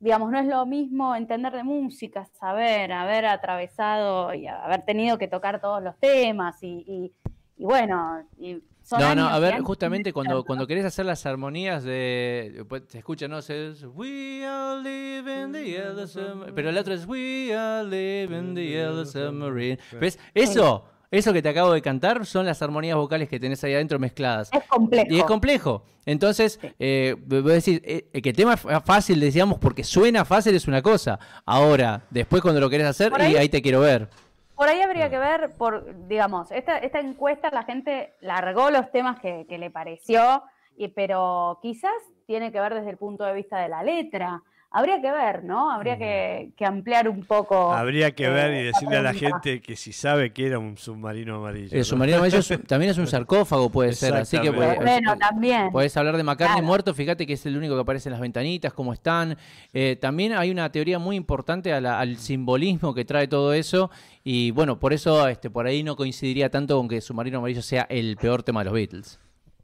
digamos, 0.00 0.30
no 0.30 0.38
es 0.38 0.46
lo 0.46 0.64
mismo 0.66 1.14
entender 1.14 1.52
de 1.52 1.64
música, 1.64 2.24
saber, 2.38 2.92
haber 2.92 3.26
atravesado 3.26 4.32
y 4.34 4.46
haber 4.46 4.82
tenido 4.84 5.18
que 5.18 5.28
tocar 5.28 5.60
todos 5.60 5.82
los 5.82 5.96
temas 5.98 6.62
y, 6.62 6.84
y- 6.86 7.12
y 7.60 7.64
bueno, 7.64 8.22
y 8.38 8.62
son 8.82 9.00
no, 9.00 9.14
no, 9.14 9.28
a 9.28 9.38
ver, 9.40 9.60
justamente 9.62 10.12
cuando, 10.12 10.44
cuando 10.44 10.66
querés 10.66 10.84
hacer 10.84 11.04
las 11.04 11.26
armonías 11.26 11.82
de. 11.84 12.64
pues, 12.68 12.84
se 12.88 12.98
escucha, 12.98 13.26
¿no? 13.28 13.42
Se 13.42 13.68
es, 13.70 13.84
We 13.84 14.46
are 14.46 14.80
living 14.80 15.52
the 15.52 15.64
yellow 15.64 16.06
submarine. 16.06 16.52
Pero 16.54 16.70
el 16.70 16.78
otro 16.78 16.94
es 16.94 17.04
We 17.06 17.52
are 17.54 17.84
living 17.84 18.54
the 18.54 18.64
yellow 18.66 19.04
submarine. 19.04 19.78
¿Ves? 20.00 20.18
Eso, 20.32 20.84
eso 21.10 21.32
que 21.32 21.42
te 21.42 21.48
acabo 21.48 21.72
de 21.72 21.82
cantar 21.82 22.26
son 22.26 22.46
las 22.46 22.60
armonías 22.62 22.96
vocales 22.96 23.28
que 23.28 23.40
tenés 23.40 23.62
ahí 23.64 23.74
adentro 23.74 23.98
mezcladas. 23.98 24.50
Es 24.52 24.64
complejo. 24.64 25.06
Y 25.10 25.18
es 25.18 25.24
complejo. 25.24 25.82
Entonces, 26.06 26.58
eh, 26.78 27.16
vos 27.26 27.44
decís, 27.44 27.80
eh, 27.84 28.20
que 28.22 28.30
el 28.30 28.36
tema 28.36 28.56
fácil, 28.56 29.20
decíamos, 29.20 29.58
porque 29.58 29.84
suena 29.84 30.24
fácil 30.24 30.54
es 30.54 30.66
una 30.66 30.80
cosa. 30.82 31.18
Ahora, 31.44 32.02
después 32.10 32.40
cuando 32.42 32.60
lo 32.60 32.70
querés 32.70 32.86
hacer, 32.86 33.10
Por 33.10 33.20
y 33.20 33.24
ahí- 33.24 33.36
ahí 33.36 33.48
te 33.48 33.60
quiero 33.62 33.80
ver. 33.80 34.08
Por 34.54 34.68
ahí 34.68 34.80
habría 34.80 35.08
que 35.08 35.18
ver, 35.18 35.52
por, 35.56 36.08
digamos, 36.08 36.50
esta, 36.50 36.78
esta 36.78 36.98
encuesta 36.98 37.48
la 37.52 37.62
gente 37.62 38.14
largó 38.20 38.70
los 38.70 38.90
temas 38.90 39.20
que, 39.20 39.46
que 39.48 39.56
le 39.56 39.70
pareció, 39.70 40.42
y, 40.76 40.88
pero 40.88 41.58
quizás 41.62 41.92
tiene 42.26 42.50
que 42.52 42.60
ver 42.60 42.74
desde 42.74 42.90
el 42.90 42.96
punto 42.96 43.24
de 43.24 43.34
vista 43.34 43.58
de 43.60 43.68
la 43.68 43.82
letra. 43.82 44.42
Habría 44.70 45.00
que 45.00 45.10
ver, 45.10 45.44
¿no? 45.44 45.70
Habría 45.70 45.96
que, 45.96 46.50
que 46.54 46.66
ampliar 46.66 47.08
un 47.08 47.24
poco. 47.24 47.72
Habría 47.72 48.10
que 48.14 48.26
eh, 48.26 48.30
ver 48.30 48.52
y 48.52 48.66
esta 48.66 48.78
decirle 48.80 48.96
a 48.98 49.02
la 49.02 49.14
gente 49.14 49.62
que 49.62 49.76
si 49.76 49.94
sabe 49.94 50.32
que 50.34 50.46
era 50.46 50.58
un 50.58 50.76
submarino 50.76 51.36
amarillo. 51.36 51.70
El 51.72 51.78
¿no? 51.78 51.84
submarino 51.84 52.18
amarillo 52.18 52.38
es- 52.40 52.66
también 52.66 52.90
es 52.90 52.98
un 52.98 53.06
sarcófago, 53.08 53.70
puede 53.70 53.94
ser. 53.94 54.12
Así 54.14 54.36
que 54.38 54.48
Exactamente. 54.48 54.76
puede- 54.76 54.90
Bueno, 55.00 55.16
también. 55.16 55.70
Podés 55.72 55.96
hablar 55.96 56.18
de 56.18 56.22
McCartney 56.22 56.56
Claro. 56.56 56.66
muerto, 56.66 56.92
fíjate 56.92 57.26
que 57.26 57.32
es 57.32 57.46
el 57.46 57.56
único 57.56 57.76
que 57.76 57.80
aparece 57.80 58.10
en 58.10 58.12
las 58.12 58.20
ventanitas, 58.20 58.74
cómo 58.74 58.92
están. 58.92 59.38
Eh, 59.72 59.96
también 59.98 60.34
hay 60.34 60.50
una 60.50 60.70
teoría 60.70 60.98
muy 60.98 61.16
importante 61.16 61.72
a 61.72 61.80
la- 61.80 61.98
al 61.98 62.18
simbolismo 62.18 62.92
que 62.94 63.06
trae 63.06 63.26
todo 63.26 63.54
eso. 63.54 63.90
Y 64.22 64.50
bueno, 64.50 64.78
por 64.78 64.92
eso 64.92 65.26
este, 65.28 65.48
por 65.48 65.66
ahí 65.66 65.82
no 65.82 65.96
coincidiría 65.96 66.50
tanto 66.50 66.76
con 66.76 66.88
que 66.88 67.00
Submarino 67.00 67.38
Amarillo 67.38 67.62
sea 67.62 67.86
el 67.88 68.18
peor 68.18 68.42
tema 68.42 68.60
de 68.60 68.64
los 68.66 68.74
Beatles. 68.74 69.18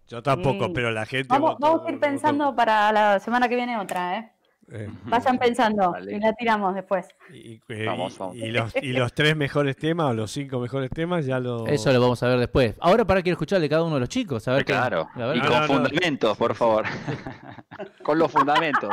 Yo 0.09 0.23
tampoco, 0.23 0.67
Sí. 0.67 0.73
pero 0.75 0.91
la 0.91 1.05
gente. 1.05 1.29
Vamos, 1.29 1.53
votó- 1.53 1.61
vamos 1.61 1.87
a 1.87 1.89
ir 1.91 1.95
votó- 1.97 2.01
pensando 2.07 2.57
para 2.57 2.91
la 2.93 3.19
semana 3.21 3.51
que 3.51 3.57
viene 3.57 3.77
otra, 3.79 4.19
¿eh? 4.19 4.31
Eh, 4.73 4.89
Vayan 5.05 5.39
pensando 5.39 5.93
Vale. 5.93 6.17
y 6.17 6.21
la 6.21 6.33
tiramos 6.33 6.75
después. 6.75 7.07
y, 7.33 7.61
eh, 7.69 7.85
Vamos, 7.87 8.15
y- 8.15 8.19
vamos. 8.19 8.37
y 8.37 8.47
los, 8.51 8.77
y 8.77 8.93
los 8.93 9.13
tres 9.13 9.37
mejores 9.37 9.77
temas 9.77 10.11
o 10.11 10.15
los 10.15 10.31
cinco 10.31 10.59
mejores 10.61 10.91
temas 10.91 11.27
ya 11.27 11.39
lo. 11.41 11.67
Eso 11.67 11.93
lo 11.93 12.01
vamos 12.01 12.23
a 12.23 12.29
ver 12.29 12.39
después. 12.39 12.75
Ahora 12.81 13.05
para 13.05 13.23
quiero 13.23 13.35
escuchar 13.35 13.61
de 13.61 13.69
cada 13.69 13.83
uno 13.85 13.95
de 13.95 14.01
los 14.01 14.09
chicos. 14.09 14.47
A 14.49 14.53
ver 14.53 14.65
qué- 14.65 14.73
Claro, 14.73 15.09
a 15.15 15.27
ver 15.27 15.37
y 15.37 15.41
con 15.41 15.49
No, 15.51 15.55
no, 15.55 15.61
no. 15.61 15.67
fundamentos, 15.75 16.37
por 16.39 16.55
favor. 16.55 16.85
con 18.03 18.19
los 18.19 18.31
fundamentos. 18.33 18.91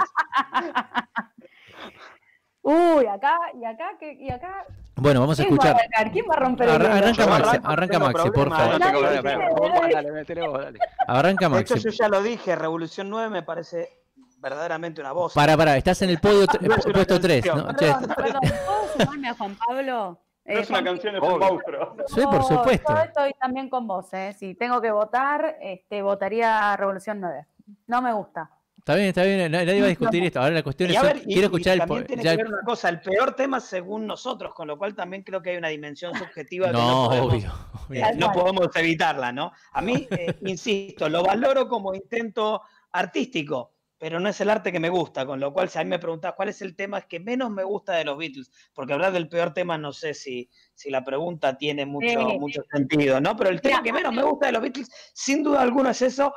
Uy, 2.63 3.05
acá, 3.07 3.37
y 3.59 3.65
acá, 3.65 3.91
que- 3.99 4.13
y 4.13 4.29
acá. 4.29 4.65
Bueno, 4.95 5.21
vamos 5.21 5.39
a 5.39 5.43
¿Quién 5.43 5.57
va 5.57 5.63
a 5.63 5.67
escuchar. 5.71 6.11
¿Quién 6.11 6.25
va 6.29 6.35
a 6.35 6.39
romper 6.39 6.69
el 6.69 6.75
arranca 6.85 7.25
Maxi, 7.27 7.57
arranca 7.63 7.99
Maxi, 7.99 8.29
por 8.29 8.49
favor. 8.49 8.79
Dale, 8.79 9.01
dale, 9.01 10.41
dale. 10.59 10.79
Arranca 11.07 11.49
De 11.49 11.59
hecho, 11.61 11.73
Maxi. 11.75 11.89
yo 11.89 11.89
ya 11.91 12.07
lo 12.07 12.21
dije, 12.21 12.55
Revolución 12.55 13.09
9 13.09 13.29
me 13.29 13.41
parece 13.41 14.00
verdaderamente 14.41 14.99
una 15.01 15.11
voz. 15.11 15.33
Para, 15.33 15.55
para, 15.55 15.77
estás 15.77 16.01
en 16.01 16.09
el 16.09 16.19
podio 16.19 16.45
No 16.61 16.75
es 16.75 16.85
una 16.85 16.93
puesto 16.95 17.19
3. 17.19 17.45
canción. 17.45 17.67
¿no? 17.67 17.75
Perdón, 17.75 18.13
perdón, 18.15 18.41
¿puedo 18.41 18.93
sumarme 19.05 19.29
a 19.29 19.33
Juan 19.35 19.55
Pablo? 19.67 20.19
No 20.43 20.53
Eh, 20.53 20.59
es 20.59 20.69
una 20.69 20.79
Juan- 20.79 20.85
canción, 20.85 21.15
es 21.15 21.21
un 21.21 21.39
monstruo. 21.39 21.95
Sí, 22.07 22.21
por 22.23 22.43
supuesto. 22.43 22.93
Yo 22.95 23.01
estoy 23.03 23.33
también 23.39 23.69
con 23.69 23.87
vos, 23.87 24.11
¿eh? 24.13 24.35
Si 24.37 24.55
tengo 24.55 24.81
que 24.81 24.91
votar, 24.91 25.57
este, 25.61 26.01
votaría 26.01 26.75
Revolución 26.75 27.21
9. 27.21 27.45
No 27.87 28.01
me 28.01 28.11
gusta. 28.13 28.49
Está 28.79 28.95
bien, 28.95 29.09
está 29.09 29.21
bien, 29.23 29.51
nadie 29.51 29.79
va 29.79 29.85
a 29.85 29.89
discutir 29.89 30.23
esto. 30.23 30.39
Ahora 30.41 30.55
la 30.55 30.63
cuestión 30.63 30.89
Y 30.89 30.95
es, 30.95 31.03
ver, 31.03 31.21
quiero 31.21 31.41
y 31.41 31.43
escuchar 31.43 31.73
el... 31.73 31.79
también 31.81 32.07
tiene 32.07 32.23
ya 32.23 32.31
que 32.31 32.37
ver 32.37 32.47
una 32.47 32.63
cosa, 32.63 32.89
el 32.89 32.99
peor 32.99 33.35
tema 33.35 33.59
según 33.59 34.07
nosotros, 34.07 34.55
con 34.55 34.67
lo 34.67 34.75
cual 34.79 34.95
también 34.95 35.21
creo 35.21 35.39
que 35.39 35.51
hay 35.51 35.57
una 35.57 35.67
dimensión 35.67 36.15
subjetiva 36.15 36.65
que 36.67 36.73
no, 36.73 37.03
No, 37.03 37.09
podemos, 37.09 37.31
obvio. 37.35 37.53
obvio. 37.87 38.01
Tal 38.01 38.17
no 38.19 38.31
podemos 38.31 38.75
evitarla, 38.75 39.31
¿no? 39.31 39.51
A 39.73 39.81
mí, 39.83 40.07
eh, 40.09 40.35
insisto, 40.47 41.07
lo 41.09 41.21
valoro 41.23 41.69
como 41.69 41.93
intento 41.93 42.63
artístico, 42.91 43.71
pero 44.01 44.19
no 44.19 44.29
es 44.29 44.41
el 44.41 44.49
arte 44.49 44.71
que 44.71 44.79
me 44.79 44.89
gusta, 44.89 45.27
con 45.27 45.39
lo 45.39 45.53
cual 45.53 45.69
si 45.69 45.77
a 45.77 45.83
mí 45.83 45.89
me 45.91 45.99
preguntás 45.99 46.33
cuál 46.33 46.49
es 46.49 46.59
el 46.63 46.75
tema 46.75 47.01
que 47.01 47.19
menos 47.19 47.51
me 47.51 47.63
gusta 47.63 47.93
de 47.93 48.03
los 48.03 48.17
Beatles, 48.17 48.49
porque 48.73 48.93
hablar 48.93 49.11
del 49.13 49.29
peor 49.29 49.53
tema 49.53 49.77
no 49.77 49.93
sé 49.93 50.15
si, 50.15 50.49
si 50.73 50.89
la 50.89 51.03
pregunta 51.03 51.55
tiene 51.55 51.85
mucho, 51.85 52.19
mucho 52.39 52.63
sentido, 52.71 53.21
¿no? 53.21 53.35
Pero 53.35 53.51
el 53.51 53.61
tema 53.61 53.83
que 53.83 53.93
menos 53.93 54.11
me 54.11 54.23
gusta 54.23 54.47
de 54.47 54.53
los 54.53 54.61
Beatles, 54.63 54.89
sin 55.13 55.43
duda 55.43 55.61
alguna 55.61 55.91
es 55.91 56.01
eso, 56.01 56.33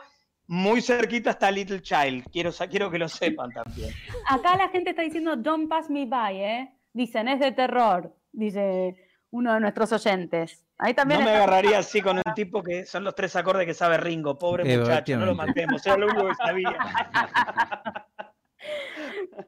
muy 0.47 0.83
cerquita 0.83 1.31
está 1.31 1.51
Little 1.51 1.81
Child, 1.81 2.27
quiero, 2.31 2.51
quiero 2.69 2.91
que 2.91 2.99
lo 2.99 3.09
sepan 3.09 3.51
también. 3.51 3.95
Acá 4.29 4.59
la 4.59 4.69
gente 4.69 4.91
está 4.91 5.01
diciendo 5.01 5.35
Don't 5.35 5.67
Pass 5.67 5.89
Me 5.89 6.05
By, 6.05 6.43
¿eh? 6.43 6.79
Dicen, 6.93 7.29
es 7.29 7.41
de 7.41 7.53
terror, 7.53 8.15
dice 8.31 8.95
uno 9.35 9.53
de 9.53 9.61
nuestros 9.61 9.91
oyentes. 9.93 10.65
Ahí 10.79 10.95
también 10.95 11.21
no 11.21 11.27
me 11.27 11.35
agarraría 11.35 11.79
así 11.79 12.01
con 12.01 12.17
un 12.19 12.35
tipo 12.35 12.63
que 12.63 12.87
son 12.87 13.03
los 13.03 13.15
tres 13.17 13.35
acordes 13.35 13.67
que 13.67 13.75
sabe 13.75 13.97
Ringo, 13.97 14.39
pobre 14.39 14.73
Eh, 14.73 14.79
muchacho, 14.79 15.17
no 15.19 15.27
lo 15.27 15.35
matemos, 15.35 15.85
era 15.87 15.97
lo 15.97 16.07
único 16.07 16.29
que 16.29 16.35
sabía. 16.37 16.73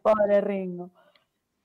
Pobre 0.03 0.41
Ringo. 0.41 0.91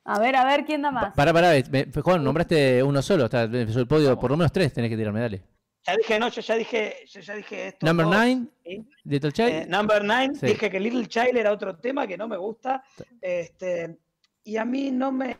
A 0.05 0.19
ver, 0.19 0.35
a 0.35 0.45
ver, 0.45 0.65
¿quién 0.65 0.81
da 0.81 0.91
más? 0.91 1.13
Pará, 1.15 1.33
pará, 1.33 1.51
me- 1.69 1.85
Juan, 2.01 2.23
nombraste 2.23 2.81
uno 2.83 3.01
solo, 3.01 3.25
está, 3.25 3.43
empezó 3.43 3.79
el 3.79 3.87
podio, 3.87 4.17
por 4.19 4.31
lo 4.31 4.37
menos 4.37 4.51
tres 4.51 4.73
tenés 4.73 4.89
que 4.89 4.97
tirarme, 4.97 5.19
dale. 5.21 5.41
Ya 5.85 5.95
dije, 5.97 6.19
no, 6.19 6.27
yo 6.29 6.41
ya 6.41 6.55
dije, 6.55 6.95
yo 7.07 7.21
ya 7.21 7.33
dije 7.35 7.67
esto. 7.69 7.85
Number 7.85 8.05
nine, 8.05 8.47
¿sí? 8.63 8.87
Little 9.03 9.31
Child. 9.31 9.49
Eh, 9.49 9.65
number 9.67 10.03
nine, 10.03 10.35
Sí. 10.35 10.45
dije 10.47 10.69
que 10.69 10.79
Little 10.79 11.07
Child 11.07 11.37
era 11.37 11.51
otro 11.51 11.75
tema 11.77 12.05
que 12.07 12.17
no 12.17 12.27
me 12.27 12.37
gusta. 12.37 12.83
Este, 13.19 13.97
y 14.43 14.57
a 14.57 14.65
mí 14.65 14.91
no 14.91 15.11
me, 15.11 15.37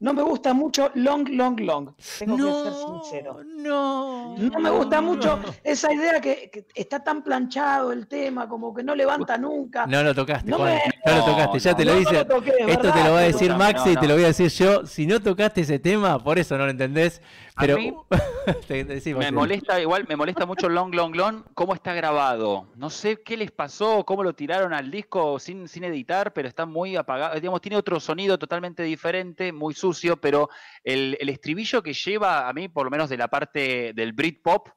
no 0.00 0.12
me 0.14 0.22
gusta 0.22 0.52
mucho 0.54 0.90
Long, 0.94 1.28
Long, 1.28 1.60
Long. 1.60 1.90
Tengo 2.18 2.36
que 2.36 2.42
ser 2.42 2.72
sincero. 2.72 3.40
no. 3.44 4.34
No 4.36 4.58
me 4.60 4.70
gusta 4.70 5.00
mucho 5.00 5.38
esa 5.62 5.92
idea 5.92 6.20
que, 6.20 6.50
que 6.50 6.66
está 6.74 7.02
tan 7.04 7.22
planchado 7.22 7.92
el 7.92 8.06
tema, 8.06 8.48
como 8.48 8.72
que 8.74 8.82
no 8.82 8.94
levanta 8.94 9.36
nunca. 9.38 9.86
No 9.86 10.02
lo 10.02 10.14
tocaste, 10.14 10.50
No 10.50 10.56
Juan. 10.58 10.74
me- 10.74 11.12
No 11.12 11.18
lo 11.18 11.24
tocaste, 11.24 11.58
ya 11.58 11.70
no, 11.72 11.76
te 11.76 11.84
lo 11.84 11.94
dice. 11.96 12.12
no 12.12 12.18
lo 12.20 12.26
toqué, 12.26 12.52
Esto 12.66 12.92
te 12.92 13.04
lo 13.04 13.12
va 13.12 13.18
a 13.18 13.22
decir 13.22 13.54
Maxi 13.54 13.86
no, 13.88 13.92
y 13.92 13.96
te 13.96 14.08
lo 14.08 14.14
voy 14.14 14.24
a 14.24 14.28
decir 14.28 14.48
yo. 14.50 14.86
Si 14.86 15.06
no 15.06 15.20
tocaste 15.20 15.60
ese 15.62 15.78
tema, 15.78 16.18
por 16.22 16.38
eso 16.38 16.56
no 16.56 16.64
lo 16.64 16.70
entendés. 16.70 17.20
A 17.60 17.66
Pero. 17.66 17.76
mí 17.76 17.92
te, 18.66 18.84
te 18.86 18.94
decimos, 18.94 19.18
Me 19.20 19.26
sí. 19.28 19.34
molesta, 19.34 19.78
igual 19.78 20.06
me 20.08 20.16
molesta 20.16 20.46
mucho 20.46 20.66
Long 20.70 20.94
Long 20.94 21.14
Long, 21.14 21.42
cómo 21.52 21.74
está 21.74 21.92
grabado. 21.92 22.68
No 22.74 22.88
sé 22.88 23.20
qué 23.22 23.36
les 23.36 23.50
pasó, 23.50 24.02
cómo 24.06 24.22
lo 24.24 24.32
tiraron 24.32 24.72
al 24.72 24.90
disco 24.90 25.38
sin, 25.38 25.68
sin 25.68 25.84
editar, 25.84 26.32
pero 26.32 26.48
está 26.48 26.64
muy 26.64 26.96
apagado. 26.96 27.34
Digamos, 27.34 27.60
tiene 27.60 27.76
otro 27.76 28.00
sonido 28.00 28.38
totalmente 28.38 28.82
diferente, 28.82 29.52
muy 29.52 29.74
sucio, 29.74 30.16
pero 30.16 30.48
el, 30.82 31.18
el 31.20 31.28
estribillo 31.28 31.82
que 31.82 31.92
lleva 31.92 32.48
a 32.48 32.52
mí, 32.54 32.68
por 32.68 32.84
lo 32.84 32.90
menos 32.90 33.10
de 33.10 33.18
la 33.18 33.28
parte 33.28 33.92
del 33.94 34.14
Britpop, 34.14 34.68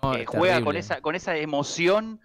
No, 0.00 0.14
eh, 0.14 0.24
juega 0.24 0.62
con 0.62 0.76
esa, 0.76 1.00
con 1.00 1.16
esa 1.16 1.36
emoción 1.36 2.20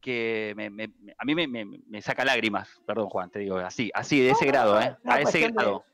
que 0.00 0.54
me- 0.56 0.70
me- 0.70 0.88
me- 0.88 1.14
a 1.18 1.24
mí 1.26 1.34
me, 1.34 1.46
me- 1.46 1.66
me 1.66 2.00
saca 2.00 2.24
lágrimas. 2.24 2.70
Perdón, 2.86 3.10
Juan, 3.10 3.30
te 3.30 3.40
digo, 3.40 3.58
así, 3.58 3.90
así, 3.92 4.20
de 4.20 4.30
ese 4.30 4.46
No, 4.46 4.50
grado, 4.52 4.80
¿eh? 4.80 4.96
es 4.96 5.04
una 5.04 5.14
A 5.14 5.16
ese 5.20 5.22
cuestión 5.24 5.50
de- 5.52 5.56
grado. 5.62 5.84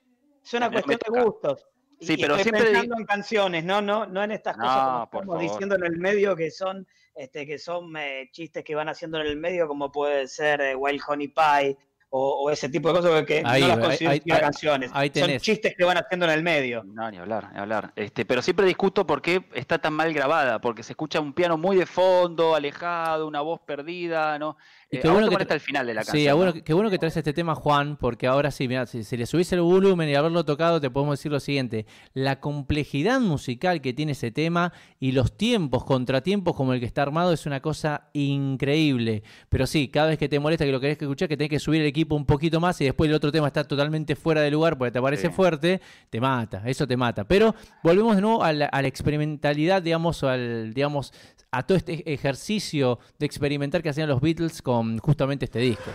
Es 0.44 0.54
una 0.54 0.70
cuestión 0.70 0.98
de 1.12 1.20
gustos. 1.22 1.66
Sí, 2.06 2.14
Y 2.14 2.16
pero 2.22 2.36
estoy 2.36 2.44
siempre 2.52 2.70
pensando 2.70 2.96
en 2.98 3.04
canciones, 3.06 3.64
no, 3.64 3.80
no, 3.80 4.06
no 4.06 4.22
en 4.22 4.30
estas 4.32 4.56
No, 4.56 4.64
cosas 4.64 4.78
como 4.84 5.10
por 5.10 5.20
estamos 5.22 5.34
favor. 5.42 5.50
diciendo 5.52 5.74
en 5.76 5.84
el 5.84 5.98
medio 5.98 6.36
que 6.36 6.50
son, 6.50 6.86
este, 7.14 7.46
que 7.46 7.58
son 7.58 7.96
eh, 7.96 8.28
chistes 8.32 8.64
que 8.64 8.74
van 8.74 8.88
haciendo 8.88 9.20
en 9.20 9.26
el 9.26 9.36
medio, 9.36 9.66
como 9.68 9.90
puede 9.92 10.26
ser 10.28 10.60
eh, 10.60 10.74
Wild 10.74 11.00
Honey 11.06 11.28
Pie 11.28 11.76
o, 12.16 12.44
o 12.44 12.50
ese 12.50 12.68
tipo 12.68 12.92
de 12.92 13.00
cosas 13.00 13.24
que 13.24 13.42
Ahí, 13.44 13.62
no 13.62 13.68
las 13.68 13.78
considero 13.78 14.12
ahí- 14.12 14.18
siquiera 14.18 14.36
ahí- 14.38 14.42
canciones. 14.44 14.90
son 14.92 15.36
chistes 15.38 15.74
que 15.76 15.82
van 15.84 15.96
haciendo 15.98 16.26
en 16.26 16.32
el 16.32 16.42
medio. 16.44 16.84
No, 16.84 17.10
ni 17.10 17.16
hablar, 17.18 17.52
ni 17.52 17.58
hablar. 17.58 17.92
Este, 17.96 18.24
pero 18.24 18.40
siempre 18.40 18.66
discuto 18.66 19.04
por 19.04 19.20
qué 19.20 19.44
está 19.52 19.78
tan 19.78 19.94
mal 19.94 20.14
grabada, 20.14 20.60
porque 20.60 20.84
se 20.84 20.92
escucha 20.92 21.18
un 21.20 21.32
piano 21.32 21.58
muy 21.58 21.76
de 21.76 21.86
fondo, 21.86 22.54
alejado, 22.54 23.26
una 23.26 23.40
voz 23.40 23.60
perdida, 23.66 24.38
¿no? 24.38 24.56
Y 24.96 25.00
qué 25.00 25.08
bueno 25.08 25.28
que 25.28 25.36
tra- 25.36 25.52
el 25.54 25.60
final 25.60 25.86
de 25.86 25.94
la 25.94 26.04
canción. 26.04 26.52
Sí, 26.54 26.62
qué 26.62 26.72
bueno 26.74 26.90
que 26.90 26.98
traes 26.98 27.16
este 27.16 27.32
tema, 27.32 27.54
Juan, 27.54 27.96
porque 27.96 28.26
ahora 28.26 28.50
sí, 28.50 28.66
mira, 28.68 28.86
si, 28.86 29.04
si 29.04 29.16
le 29.16 29.26
subís 29.26 29.52
el 29.52 29.60
volumen 29.60 30.08
y 30.08 30.14
haberlo 30.14 30.44
tocado, 30.44 30.80
te 30.80 30.90
podemos 30.90 31.18
decir 31.18 31.30
lo 31.32 31.40
siguiente: 31.40 31.86
la 32.14 32.40
complejidad 32.40 33.20
musical 33.20 33.80
que 33.80 33.92
tiene 33.92 34.12
ese 34.12 34.30
tema 34.30 34.72
y 35.00 35.12
los 35.12 35.36
tiempos, 35.36 35.84
contratiempos 35.84 36.54
como 36.54 36.72
el 36.72 36.80
que 36.80 36.86
está 36.86 37.02
armado, 37.02 37.32
es 37.32 37.46
una 37.46 37.60
cosa 37.60 38.08
increíble. 38.12 39.22
Pero 39.48 39.66
sí, 39.66 39.88
cada 39.88 40.08
vez 40.08 40.18
que 40.18 40.28
te 40.28 40.38
molesta 40.38 40.64
que 40.64 40.72
lo 40.72 40.80
querés 40.80 40.98
que 40.98 41.04
escuchar, 41.04 41.28
que 41.28 41.36
tenés 41.36 41.50
que 41.50 41.58
subir 41.58 41.80
el 41.80 41.86
equipo 41.86 42.16
un 42.16 42.26
poquito 42.26 42.60
más 42.60 42.80
y 42.80 42.84
después 42.84 43.08
el 43.08 43.14
otro 43.14 43.30
tema 43.32 43.46
está 43.48 43.64
totalmente 43.64 44.16
fuera 44.16 44.40
de 44.40 44.50
lugar 44.50 44.76
porque 44.78 44.92
te 44.92 45.00
parece 45.00 45.28
Sí. 45.28 45.32
fuerte, 45.32 45.80
te 46.10 46.20
mata, 46.20 46.62
eso 46.66 46.86
te 46.86 46.96
mata. 46.96 47.24
Pero 47.24 47.54
volvemos 47.82 48.16
de 48.16 48.22
nuevo 48.22 48.42
a 48.44 48.52
la, 48.52 48.66
a 48.66 48.82
la 48.82 48.88
experimentalidad, 48.88 49.82
digamos, 49.82 50.22
al, 50.22 50.74
digamos, 50.74 51.12
a 51.50 51.62
todo 51.62 51.78
este 51.78 52.12
ejercicio 52.12 52.98
de 53.18 53.26
experimentar 53.26 53.80
que 53.82 53.88
hacían 53.88 54.08
los 54.08 54.20
Beatles 54.20 54.60
con 54.60 54.83
justamente 55.02 55.44
este 55.46 55.58
disco. 55.58 55.90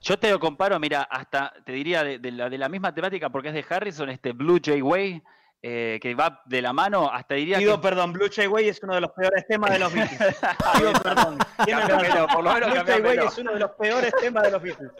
Yo 0.00 0.18
te 0.18 0.30
lo 0.30 0.38
comparo, 0.38 0.78
mira, 0.78 1.02
hasta 1.02 1.52
te 1.64 1.72
diría 1.72 2.04
de, 2.04 2.18
de 2.18 2.30
la, 2.30 2.48
de 2.48 2.58
la 2.58 2.68
misma 2.68 2.94
temática, 2.94 3.30
porque 3.30 3.48
es 3.48 3.54
de 3.54 3.64
Harrison, 3.68 4.08
este 4.10 4.32
Blue 4.32 4.60
Jay 4.64 4.80
Way, 4.80 5.22
eh, 5.60 5.98
que 6.00 6.14
va 6.14 6.40
de 6.46 6.62
la 6.62 6.72
mano, 6.72 7.10
hasta 7.12 7.34
diría 7.34 7.58
Pido 7.58 7.80
que. 7.80 7.88
perdón, 7.88 8.12
Blue 8.12 8.28
Jay 8.32 8.46
Way 8.46 8.68
es 8.68 8.80
uno 8.82 8.94
de 8.94 9.00
los 9.00 9.10
peores 9.10 9.44
temas 9.48 9.72
de 9.72 9.78
los 9.80 9.92
Beatles. 9.94 10.36
Pido 10.76 10.92
perdón. 11.02 11.38
Cambiamelo, 11.56 12.28
por 12.28 12.44
lo 12.44 12.54
menos 12.54 12.70
Blue 12.70 12.84
Jay. 12.86 13.00
Way 13.00 13.18
es 13.26 13.38
uno 13.38 13.52
de 13.54 13.58
los 13.58 13.70
peores 13.72 14.12
temas 14.20 14.44
de 14.44 14.50
los 14.52 14.62
Beatles. 14.62 14.92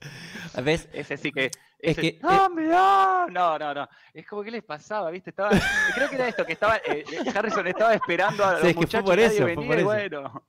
¿Ves? 0.62 0.88
Ese 0.92 1.16
sí 1.16 1.32
que. 1.32 1.50
Es 1.78 1.92
ese- 1.92 2.00
que- 2.00 2.06
eh, 2.08 2.18
¡Ah, 2.22 2.48
mirá! 2.54 3.26
No, 3.30 3.58
no, 3.58 3.74
no. 3.74 3.88
Es 4.14 4.26
como 4.26 4.42
que 4.42 4.50
les 4.50 4.64
pasaba, 4.64 5.10
¿viste? 5.10 5.28
Estaba, 5.30 5.50
creo 5.94 6.08
que 6.08 6.14
era 6.16 6.26
esto, 6.28 6.44
que 6.46 6.54
estaba. 6.54 6.78
eh, 6.78 7.04
Harrison 7.34 7.66
estaba 7.66 7.92
esperando 7.94 8.44
a 8.44 8.52
los 8.58 8.60
Sí, 8.62 8.68
es 8.68 8.76
que 8.76 8.86
fue 8.86 9.00
muchachos 9.02 9.04
por 9.10 9.18
eso, 9.20 9.36
fue 9.42 9.44
venía, 9.44 9.66
por 9.68 9.76
eso. 9.76 9.84
bueno. 9.84 10.42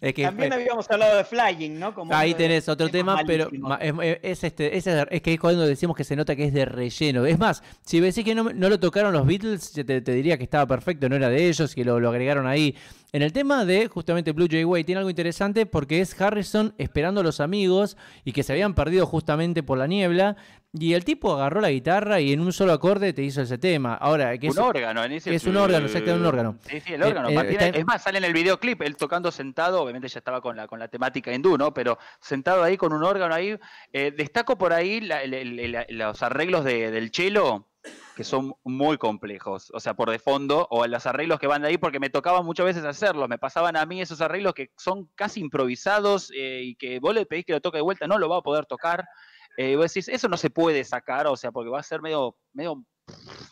Es 0.00 0.12
que 0.14 0.24
También 0.24 0.52
eh, 0.52 0.56
habíamos 0.56 0.90
hablado 0.90 1.16
de 1.16 1.24
Flying, 1.24 1.78
¿no? 1.78 1.94
Como 1.94 2.12
ahí 2.14 2.34
tenés 2.34 2.68
otro 2.68 2.88
tema, 2.90 3.16
pero 3.24 3.44
malísimos. 3.44 3.68
ma- 3.94 4.04
es, 4.04 4.18
es 4.22 4.44
este, 4.44 4.76
es, 4.76 4.86
es 4.86 5.22
que 5.22 5.34
es 5.34 5.40
cuando 5.40 5.64
decimos 5.66 5.96
que 5.96 6.04
se 6.04 6.16
nota 6.16 6.34
que 6.34 6.46
es 6.46 6.52
de 6.52 6.64
relleno. 6.64 7.24
Es 7.24 7.38
más, 7.38 7.62
si 7.86 8.00
decís 8.00 8.24
que 8.24 8.34
no, 8.34 8.42
no 8.52 8.68
lo 8.68 8.80
tocaron 8.80 9.12
los 9.12 9.24
Beatles, 9.24 9.72
te, 9.72 9.84
te 9.84 10.12
diría 10.12 10.36
que 10.36 10.44
estaba 10.44 10.66
perfecto, 10.66 11.08
no 11.08 11.14
era 11.16 11.28
de 11.28 11.46
ellos, 11.48 11.72
que 11.74 11.84
lo, 11.84 12.00
lo 12.00 12.10
agregaron 12.10 12.46
ahí. 12.48 12.76
En 13.14 13.22
el 13.22 13.32
tema 13.32 13.64
de 13.64 13.86
justamente 13.86 14.32
Blue 14.32 14.48
Jay 14.50 14.64
Way 14.64 14.82
tiene 14.82 14.98
algo 14.98 15.08
interesante 15.08 15.66
porque 15.66 16.00
es 16.00 16.20
Harrison 16.20 16.74
esperando 16.78 17.20
a 17.20 17.22
los 17.22 17.38
amigos 17.38 17.96
y 18.24 18.32
que 18.32 18.42
se 18.42 18.50
habían 18.52 18.74
perdido 18.74 19.06
justamente 19.06 19.62
por 19.62 19.78
la 19.78 19.86
niebla. 19.86 20.34
Y 20.72 20.94
el 20.94 21.04
tipo 21.04 21.32
agarró 21.32 21.60
la 21.60 21.70
guitarra 21.70 22.20
y 22.20 22.32
en 22.32 22.40
un 22.40 22.52
solo 22.52 22.72
acorde 22.72 23.12
te 23.12 23.22
hizo 23.22 23.40
ese 23.42 23.56
tema. 23.56 23.94
Ahora, 23.94 24.36
que 24.36 24.48
un 24.48 24.52
es, 24.54 24.58
órgano, 24.58 25.04
en 25.04 25.12
ese 25.12 25.32
es 25.32 25.44
un 25.44 25.56
órgano, 25.56 25.86
exactamente, 25.86 26.20
un 26.22 26.26
órgano. 26.26 26.56
Sí, 26.68 26.80
sí, 26.80 26.94
el 26.94 27.02
Eh, 27.02 27.06
órgano. 27.06 27.28
eh, 27.28 27.46
está- 27.52 27.68
Es 27.68 27.86
más, 27.86 28.02
sale 28.02 28.18
en 28.18 28.24
el 28.24 28.32
videoclip, 28.32 28.82
él 28.82 28.96
tocando 28.96 29.30
sentado, 29.30 29.80
obviamente 29.80 30.08
ya 30.08 30.18
estaba 30.18 30.40
con 30.40 30.56
la, 30.56 30.66
con 30.66 30.80
la 30.80 30.88
temática 30.88 31.32
hindú, 31.32 31.56
¿no? 31.56 31.72
Pero 31.72 31.96
sentado 32.18 32.64
ahí 32.64 32.76
con 32.76 32.92
un 32.92 33.04
órgano 33.04 33.32
ahí. 33.32 33.56
Eh, 33.92 34.10
destaco 34.10 34.58
por 34.58 34.72
ahí 34.72 35.00
la- 35.00 35.22
el- 35.22 35.34
el- 35.34 35.60
el- 35.60 35.86
los 35.98 36.20
arreglos 36.24 36.64
de- 36.64 36.90
del 36.90 37.12
cello, 37.12 37.68
que 38.14 38.24
son 38.24 38.54
muy 38.62 38.96
complejos, 38.96 39.70
o 39.74 39.80
sea, 39.80 39.94
por 39.94 40.10
de 40.10 40.18
fondo, 40.18 40.66
o 40.70 40.86
los 40.86 41.06
arreglos 41.06 41.40
que 41.40 41.46
van 41.46 41.62
de 41.62 41.68
ahí, 41.68 41.78
porque 41.78 42.00
me 42.00 42.10
tocaba 42.10 42.42
muchas 42.42 42.66
veces 42.66 42.84
hacerlos, 42.84 43.28
me 43.28 43.38
pasaban 43.38 43.76
a 43.76 43.86
mí 43.86 44.00
esos 44.00 44.20
arreglos 44.20 44.54
que 44.54 44.70
son 44.76 45.10
casi 45.14 45.40
improvisados 45.40 46.30
eh, 46.34 46.60
y 46.62 46.76
que 46.76 47.00
vos 47.00 47.14
le 47.14 47.26
pedís 47.26 47.44
que 47.44 47.52
lo 47.52 47.60
toque 47.60 47.78
de 47.78 47.82
vuelta, 47.82 48.06
no 48.06 48.18
lo 48.18 48.28
va 48.28 48.38
a 48.38 48.42
poder 48.42 48.66
tocar. 48.66 49.04
Eh, 49.56 49.76
vos 49.76 49.92
decís, 49.92 50.08
eso 50.08 50.28
no 50.28 50.36
se 50.36 50.50
puede 50.50 50.84
sacar, 50.84 51.26
o 51.26 51.36
sea, 51.36 51.52
porque 51.52 51.70
va 51.70 51.80
a 51.80 51.84
ser 51.84 52.00
medio, 52.02 52.36
medio 52.52 52.84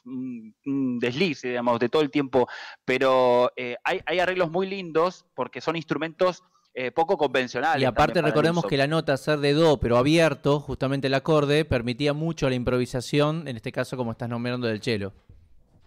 un, 0.04 0.54
un 0.64 0.98
desliz, 0.98 1.42
digamos, 1.42 1.78
de 1.78 1.88
todo 1.88 2.02
el 2.02 2.10
tiempo, 2.10 2.48
pero 2.84 3.50
eh, 3.56 3.76
hay 3.84 4.18
arreglos 4.18 4.50
muy 4.50 4.66
lindos 4.66 5.26
porque 5.34 5.60
son 5.60 5.76
instrumentos 5.76 6.42
eh, 6.74 6.90
poco 6.90 7.16
convencionales. 7.18 7.82
Y 7.82 7.84
aparte 7.84 8.22
recordemos 8.22 8.64
que 8.66 8.76
la 8.76 8.86
nota 8.86 9.16
ser 9.16 9.38
de 9.40 9.52
do, 9.52 9.78
pero 9.78 9.96
abierto, 9.98 10.60
justamente 10.60 11.06
el 11.08 11.14
acorde, 11.14 11.64
permitía 11.64 12.12
mucho 12.12 12.48
la 12.48 12.54
improvisación, 12.54 13.46
en 13.48 13.56
este 13.56 13.72
caso 13.72 13.96
como 13.96 14.12
estás 14.12 14.28
nombrando 14.28 14.66
del 14.66 14.80
cello. 14.82 15.12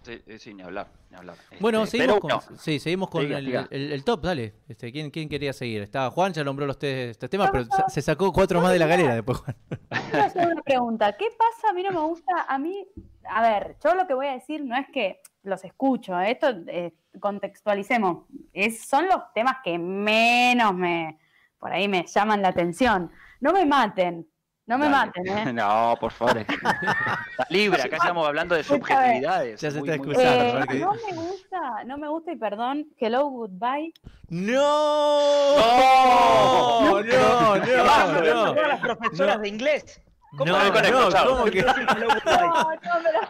Sí, 0.04 0.22
eh, 0.28 0.38
sí, 0.38 0.54
ni 0.54 0.62
hablar, 0.62 0.88
ni 1.10 1.18
hablar. 1.18 1.36
Bueno, 1.60 1.84
Este, 1.84 1.98
seguimos 1.98 2.20
pero 2.22 2.40
con, 2.46 2.60
sí, 2.60 2.78
seguimos 2.80 3.10
con 3.10 3.24
Siga, 3.24 3.40
el, 3.40 3.46
siga. 3.46 3.68
el- 3.72 3.92
el 3.92 4.04
top, 4.04 4.22
dale. 4.22 4.54
Este, 4.70 4.92
¿quién, 4.92 5.10
¿Quién 5.10 5.28
quería 5.28 5.52
seguir? 5.52 5.82
Estaba 5.82 6.12
Juan, 6.12 6.32
ya 6.32 6.44
nombró 6.44 6.68
los 6.68 6.78
este 6.80 7.28
temas, 7.28 7.50
pero 7.52 7.66
se 7.88 8.04
sacó 8.04 8.32
cuatro 8.32 8.62
más 8.62 8.72
de 8.72 8.78
la 8.78 8.86
galera 8.86 9.16
después, 9.16 9.40
Juan. 9.40 9.56
Quiero 10.12 10.26
hacer 10.26 10.48
una 10.48 10.62
pregunta. 10.62 11.18
¿Qué 11.18 11.26
pasa? 11.36 11.70
A 11.72 11.74
mí 11.74 11.82
no 11.82 11.90
me 11.92 12.02
gusta. 12.02 12.32
A 12.48 12.60
mí, 12.60 12.88
a 13.28 13.42
ver, 13.42 13.78
yo 13.84 13.96
lo 13.96 14.06
que 14.06 14.14
voy 14.14 14.28
a 14.28 14.34
decir 14.34 14.64
no 14.64 14.78
es 14.78 14.86
que 14.94 15.20
los 15.46 15.64
escucho. 15.64 16.20
Esto 16.20 16.48
eh, 16.68 16.94
contextualicemos. 17.20 18.26
Es, 18.54 18.86
son 18.88 19.08
los 19.08 19.22
temas 19.34 19.58
que 19.64 19.78
menos 19.78 20.74
me, 20.74 21.18
por 21.58 21.72
ahí 21.72 21.88
me 21.88 22.06
llaman 22.06 22.42
la 22.42 22.50
atención. 22.50 23.12
No 23.40 23.54
me 23.54 23.66
maten. 23.66 24.28
No 24.68 24.80
me 24.80 24.90
dale. 24.90 25.06
maten, 25.06 25.28
¿eh? 25.28 25.54
No, 25.54 25.96
por 26.00 26.12
favor. 26.12 26.44
Libre, 27.50 27.84
acá 27.84 27.98
estamos 27.98 28.28
hablando 28.28 28.56
de 28.56 28.64
subjetividades. 28.64 29.62
Ya 29.62 29.70
se 29.70 29.78
está 29.80 29.94
excusando. 29.96 30.28
Eh, 30.28 30.54
¿verdad 30.54 30.68
que- 30.68 30.80
no 30.80 30.94
me 30.94 31.14
gusta, 31.16 31.84
no 31.86 31.98
me 32.00 32.08
gusta 32.08 32.32
y 32.32 32.36
perdón, 32.36 32.88
Hello 32.98 33.26
Goodbye. 33.28 33.94
¡No! 34.30 35.60
¡No! 35.60 37.02
¡No! 37.04 37.82
Abajo, 37.82 38.12
¡No! 38.24 38.54
todas 38.56 38.68
las 38.68 38.80
profesoras 38.80 39.42
de 39.42 39.48
inglés. 39.50 40.02
¿Cómo 40.38 40.52
No, 40.52 40.58
no? 40.64 40.74
¿cómo 41.28 41.46
que- 41.46 41.62
No, 41.64 41.74
no, 41.74 42.08
pero, 42.24 43.22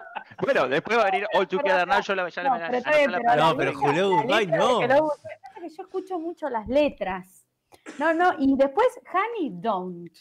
Bueno, 0.41 0.67
después 0.67 0.97
va 0.97 1.03
a 1.03 1.11
venir 1.11 1.27
All 1.33 1.47
Together 1.47 1.87
Now, 1.87 2.01
yo 2.01 2.15
la, 2.15 2.29
ya 2.29 2.43
no, 2.43 2.57
la- 2.57 2.67
pero 2.69 2.79
ya 2.79 2.91
pero 2.91 3.11
No, 3.11 3.47
la 3.47 3.55
pero 3.55 3.71
letra 3.71 4.37
de 4.39 4.47
no. 4.47 4.79
Pasa 4.81 5.61
que 5.61 5.69
yo 5.69 5.83
escucho 5.83 6.19
mucho 6.19 6.49
las 6.49 6.67
letras. 6.67 7.45
No, 7.99 8.13
no, 8.13 8.33
y 8.39 8.55
después 8.55 8.87
Honey 9.13 9.51
Don't. 9.53 10.11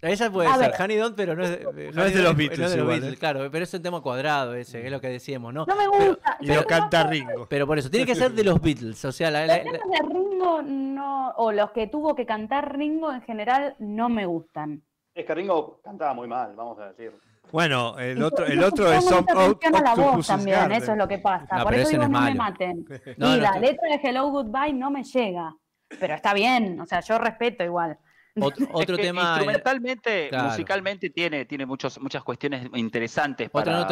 Esa 0.00 0.30
puede 0.32 0.48
A 0.48 0.56
ser, 0.56 0.72
ver. 0.72 0.80
Honey 0.82 0.96
Don't, 0.96 1.16
pero 1.16 1.36
no 1.36 1.44
es, 1.44 1.50
de- 1.50 1.62
No 1.64 1.70
es 1.70 1.96
Honey 1.96 2.12
de 2.12 2.22
los 2.22 2.36
Beatles 2.36 2.58
no 2.58 2.64
es 2.66 2.70
de 2.72 2.76
los 2.76 2.84
igual, 2.84 3.00
Beatles, 3.00 3.14
¿eh? 3.14 3.18
claro, 3.20 3.50
pero 3.52 3.64
es 3.64 3.74
un 3.74 3.82
tema 3.82 4.00
cuadrado 4.00 4.54
ese, 4.54 4.84
es 4.84 4.90
lo 4.90 5.00
que 5.00 5.08
decíamos, 5.08 5.54
¿no? 5.54 5.64
No 5.66 5.76
me 5.76 5.88
Pero- 5.88 6.08
gusta. 6.08 6.36
Y 6.40 6.46
Yo 6.46 6.54
lo 6.56 6.60
no- 6.62 6.66
canta 6.66 7.04
Ringo. 7.04 7.46
Pero 7.48 7.66
por 7.68 7.78
eso, 7.78 7.88
tiene 7.90 8.06
que 8.06 8.14
ser 8.16 8.32
de 8.32 8.42
los 8.44 8.60
Beatles, 8.60 9.04
o 9.04 9.12
sea, 9.12 9.30
la- 9.30 9.46
la- 9.46 9.58
Los 9.62 9.64
temas 9.72 9.88
de 9.90 10.08
Ringo 10.14 10.62
no, 10.62 11.30
o 11.36 11.52
los 11.52 11.70
que 11.70 11.86
tuvo 11.86 12.14
que 12.16 12.26
cantar 12.26 12.76
Ringo 12.76 13.12
en 13.12 13.22
general 13.22 13.76
no 13.78 14.08
me 14.08 14.26
gustan. 14.26 14.82
Es 15.14 15.24
que 15.24 15.34
Ringo 15.34 15.80
cantaba 15.84 16.14
muy 16.14 16.26
mal, 16.26 16.54
vamos 16.56 16.78
a 16.80 16.88
decir. 16.92 17.12
Bueno, 17.50 17.98
el 17.98 18.18
Y 18.18 18.22
otro, 18.22 18.46
el 18.46 18.58
yo 18.60 18.68
otro 18.68 18.92
es 18.92 19.04
la 19.04 19.94
voz 19.94 20.26
también, 20.26 20.56
Garden. 20.58 20.82
eso 20.82 20.92
es 20.92 20.98
lo 20.98 21.08
que 21.08 21.18
pasa. 21.18 21.56
No, 21.58 21.64
Por 21.64 21.72
pero 21.72 21.82
eso 21.82 21.90
no 21.90 21.90
digo, 21.90 22.02
es 22.04 22.10
no 22.10 22.20
me 22.22 22.34
maten. 22.34 22.84
No, 23.18 23.34
y 23.34 23.36
no, 23.36 23.42
la 23.42 23.58
letra 23.58 23.88
de 23.90 24.00
Hello 24.02 24.28
Goodbye 24.30 24.72
no 24.72 24.90
me 24.90 25.04
llega, 25.04 25.54
pero 26.00 26.14
está 26.14 26.32
bien, 26.32 26.80
o 26.80 26.86
sea, 26.86 27.00
yo 27.00 27.18
respeto 27.18 27.62
igual. 27.62 27.98
Otro, 28.72 28.96
tema. 28.96 29.34
Instrumentalmente, 29.34 30.28
Claro. 30.30 30.48
musicalmente 30.48 31.10
tiene, 31.10 31.44
tiene 31.44 31.66
muchos, 31.66 32.00
muchas 32.00 32.22
cuestiones 32.24 32.66
interesantes 32.74 33.50
para, 33.50 33.82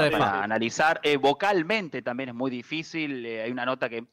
analizar. 0.42 0.98
Eh, 1.02 1.18
vocalmente 1.18 2.00
también 2.00 2.30
es 2.30 2.34
muy 2.34 2.50
difícil. 2.50 3.26
eh, 3.26 3.42
hay 3.42 3.50
una 3.50 3.66
nota 3.66 3.88
que. 3.90 4.04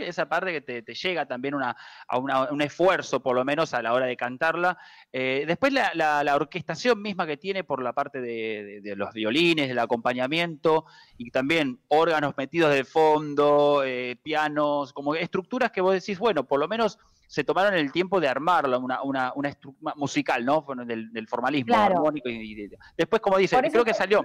Esa 0.00 0.28
parte 0.28 0.52
que 0.52 0.60
te, 0.60 0.82
te 0.82 0.94
llega 0.94 1.26
también 1.26 1.54
una, 1.54 1.76
a 2.08 2.18
una- 2.18 2.50
un 2.50 2.62
esfuerzo, 2.62 3.20
por 3.20 3.34
lo 3.34 3.44
menos, 3.44 3.74
a 3.74 3.82
la 3.82 3.92
hora 3.92 4.06
de 4.06 4.16
cantarla. 4.16 4.78
Eh, 5.12 5.44
después 5.46 5.72
la, 5.72 5.90
la- 5.94 6.24
la 6.24 6.36
orquestación 6.36 7.02
misma 7.02 7.26
que 7.26 7.36
tiene 7.36 7.62
por 7.64 7.82
la 7.82 7.92
parte 7.92 8.20
de, 8.22 8.64
de- 8.64 8.80
de 8.80 8.96
los 8.96 9.12
violines, 9.12 9.68
del 9.68 9.78
acompañamiento, 9.80 10.86
y 11.18 11.30
también 11.30 11.80
órganos 11.88 12.34
metidos 12.38 12.72
de 12.72 12.84
fondo, 12.84 13.82
pianos, 14.22 14.92
como 14.94 15.14
estructuras 15.14 15.70
que 15.72 15.80
vos 15.82 15.92
decís, 15.92 16.18
bueno, 16.18 16.44
por 16.46 16.58
lo 16.60 16.68
menos 16.68 16.98
se 17.30 17.44
tomaron 17.44 17.74
el 17.74 17.92
tiempo 17.92 18.18
de 18.18 18.26
armarla, 18.26 18.76
una, 18.76 19.02
una, 19.04 19.32
una 19.36 19.48
estructura 19.50 19.94
musical, 19.94 20.44
¿no? 20.44 20.62
Bueno, 20.62 20.84
Del, 20.84 21.12
del 21.12 21.28
formalismo 21.28 21.68
Claro. 21.72 21.98
armónico. 21.98 22.28
Y, 22.28 22.68
después, 22.98 23.22
como 23.22 23.38
dice, 23.38 23.56
creo 23.56 23.84
que 23.84 23.92
por 23.92 23.94
salió. 23.94 24.20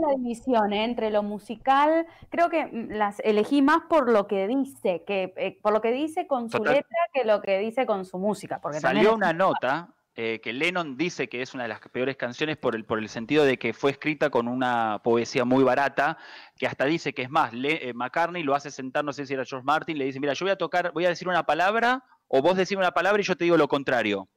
la 0.00 0.14
división 0.16 0.72
¿eh? 0.72 0.84
entre 0.84 1.10
lo 1.10 1.24
musical, 1.24 2.06
creo 2.30 2.50
que 2.50 2.66
mm, 2.66 2.90
las 2.92 3.18
elegí 3.24 3.60
más 3.60 3.80
por 3.88 4.08
lo 4.08 4.28
que 4.28 4.46
dice, 4.46 5.02
que 5.04 5.34
eh, 5.36 5.58
por 5.60 5.72
lo 5.72 5.80
que 5.80 5.90
dice 5.90 6.28
con 6.28 6.48
su 6.48 6.58
letra 6.62 6.96
que 7.12 7.24
lo 7.24 7.40
que 7.42 7.58
dice 7.58 7.86
con 7.86 8.04
su 8.04 8.18
música, 8.18 8.60
porque 8.60 8.78
Salió 8.78 9.16
una 9.16 9.32
nota 9.32 9.88
eh, 10.14 10.40
que 10.40 10.52
Lennon 10.52 10.96
dice 10.96 11.28
que 11.28 11.42
es 11.42 11.54
una 11.54 11.64
de 11.64 11.70
las 11.70 11.80
peores 11.80 12.16
canciones 12.16 12.56
por 12.56 12.76
el, 12.76 12.84
por 12.84 13.00
el 13.00 13.08
sentido 13.08 13.44
de 13.44 13.58
que 13.58 13.72
fue 13.72 13.90
escrita 13.90 14.30
con 14.30 14.46
una 14.46 15.00
poesía 15.02 15.44
muy 15.44 15.64
barata, 15.64 16.18
que 16.56 16.68
hasta 16.68 16.84
dice 16.84 17.12
que 17.12 17.22
es 17.22 17.30
más, 17.30 17.52
Le- 17.52 17.88
eh, 17.88 17.94
McCartney 17.94 18.44
lo 18.44 18.54
hace 18.54 18.70
sentar, 18.70 19.04
no 19.04 19.12
sé 19.12 19.26
si 19.26 19.34
era 19.34 19.44
George 19.44 19.64
Martin, 19.66 19.98
le 19.98 20.04
dice, 20.04 20.20
mira, 20.20 20.32
yo 20.34 20.44
voy 20.44 20.52
a 20.52 20.56
tocar, 20.56 20.92
voy 20.92 21.04
a 21.06 21.08
decir 21.08 21.26
una 21.26 21.44
palabra, 21.44 22.04
o 22.36 22.42
vos 22.42 22.56
decís 22.56 22.76
una 22.76 22.90
palabra 22.90 23.20
y 23.22 23.24
yo 23.24 23.36
te 23.36 23.44
digo 23.44 23.56
lo 23.56 23.68
contrario. 23.68 24.28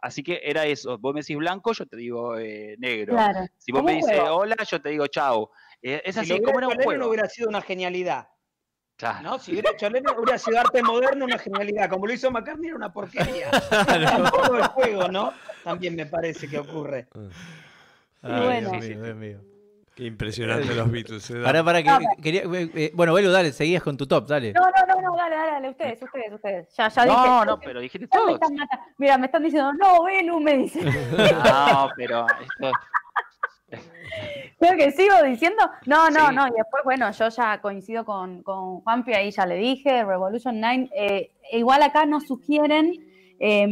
Así 0.00 0.22
que 0.22 0.40
era 0.42 0.64
eso, 0.64 0.96
vos 0.98 1.12
me 1.14 1.20
decís 1.20 1.36
blanco, 1.36 1.72
yo 1.72 1.86
te 1.86 1.96
digo 1.96 2.38
eh, 2.38 2.76
negro. 2.78 3.12
Claro. 3.14 3.46
Si 3.58 3.70
vos 3.72 3.82
me 3.84 3.92
dices 3.94 4.18
hola, 4.20 4.56
yo 4.68 4.80
te 4.80 4.88
digo 4.88 5.06
chao. 5.06 5.50
Eh, 5.82 6.00
es 6.04 6.14
Si 6.14 6.20
así, 6.20 6.40
como 6.40 6.58
hubiera 6.58 6.58
era 6.58 6.66
un 6.66 6.72
hecho 6.72 6.78
Lennon 6.80 6.84
juego. 6.96 7.08
hubiera 7.10 7.28
sido 7.28 7.48
una 7.50 7.60
genialidad. 7.60 8.28
Claro. 8.96 9.22
¿no? 9.22 9.38
Si 9.38 9.52
hubiera 9.52 9.70
hecho 9.72 9.90
Lennon, 9.90 10.14
hubiera 10.18 10.38
sido 10.38 10.58
arte 10.60 10.82
moderno, 10.82 11.24
una 11.26 11.38
genialidad. 11.38 11.90
Como 11.90 12.06
lo 12.06 12.12
hizo 12.14 12.30
McCartney, 12.30 12.68
era 12.68 12.76
una 12.76 12.92
porquería. 12.92 13.50
Un 14.18 14.30
poco 14.30 14.56
el 14.56 14.66
juego, 14.68 15.08
¿no? 15.08 15.34
También 15.62 15.94
me 15.94 16.06
parece 16.06 16.48
que 16.48 16.58
ocurre. 16.58 17.08
Ay, 18.22 18.44
bueno. 18.44 18.70
Dios 18.70 18.84
Sí, 18.84 18.88
mío, 18.90 18.98
sí, 18.98 19.04
Dios 19.04 19.16
mío. 19.16 19.40
Qué 19.94 20.04
impresionante 20.06 20.74
los 20.74 20.90
Beatles. 20.90 21.30
eh, 21.30 21.42
Para, 21.44 21.62
para, 21.62 21.82
que, 21.82 21.90
No, 21.90 21.98
quería, 22.22 22.42
eh, 22.42 22.70
eh, 22.74 22.92
bueno, 22.94 23.12
Belu, 23.12 23.30
dale, 23.30 23.52
seguías 23.52 23.82
con 23.82 23.96
tu 23.96 24.06
top, 24.06 24.26
dale. 24.26 24.52
No, 24.54 24.62
no, 24.62 24.94
no, 24.94 25.00
no, 25.10 25.16
dale, 25.16 25.36
dale, 25.36 25.50
dale, 25.52 25.68
ustedes, 25.70 26.02
ustedes, 26.02 26.32
ustedes. 26.32 26.68
Ya, 26.76 26.88
ya 26.88 27.04
dije. 27.04 27.16
No, 27.16 27.44
no, 27.44 27.60
pero 27.60 27.80
dijiste 27.80 28.08
todo. 28.08 28.38
Mira, 28.96 29.18
me 29.18 29.26
están 29.26 29.42
diciendo, 29.42 29.70
no, 29.74 30.02
Belu, 30.04 30.40
me 30.40 30.56
dicen. 30.56 30.84
No, 31.44 31.90
pero 31.94 32.26
esto, 32.40 32.72
Creo 34.58 34.76
que 34.76 34.92
sigo 34.92 35.14
diciendo. 35.24 35.62
No, 35.86 36.08
no, 36.10 36.28
Sí. 36.28 36.34
no. 36.36 36.46
Y 36.46 36.50
después, 36.56 36.84
bueno, 36.84 37.10
yo 37.10 37.28
ya 37.28 37.60
coincido 37.60 38.04
con, 38.04 38.42
con 38.42 38.80
Juanpi, 38.80 39.12
ahí 39.12 39.30
ya 39.30 39.44
le 39.44 39.56
dije, 39.56 40.04
Revolution 40.04 40.60
9. 40.60 40.88
eh, 40.96 41.32
igual 41.52 41.82
acá 41.82 42.06
nos 42.06 42.26
sugieren. 42.26 42.94
eh, 43.40 43.66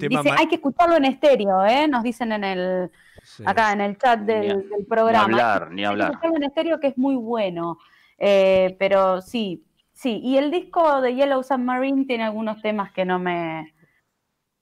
tema 0.00 0.22
dice, 0.22 0.30
ma- 0.30 0.36
hay 0.38 0.46
que 0.48 0.54
escucharlo 0.56 0.96
en 0.96 1.04
estéreo, 1.04 1.64
¿eh? 1.66 1.86
Nos 1.88 2.02
dicen 2.02 2.32
en 2.32 2.42
el, 2.44 2.90
sí. 3.24 3.42
acá 3.46 3.72
en 3.72 3.80
el 3.80 3.98
chat 3.98 4.20
del, 4.20 4.40
Ni 4.46 4.50
a- 4.52 4.56
del 4.76 4.86
programa. 4.86 5.26
ni 5.28 5.32
hablar, 5.34 5.70
ni 5.72 5.84
hablar. 5.84 6.10
escucharlo 6.12 6.36
en 6.36 6.42
estéreo 6.44 6.78
que 6.80 6.88
es 6.88 6.98
muy 6.98 7.16
bueno. 7.16 7.78
Eh, 8.18 8.76
pero 8.78 9.20
sí, 9.20 9.64
sí. 9.92 10.20
Y 10.22 10.36
el 10.38 10.50
disco 10.50 11.00
de 11.00 11.14
Yellow 11.14 11.42
Submarine 11.42 12.04
tiene 12.06 12.24
algunos 12.24 12.62
temas 12.62 12.92
que 12.92 13.04
no 13.04 13.18
me. 13.18 13.72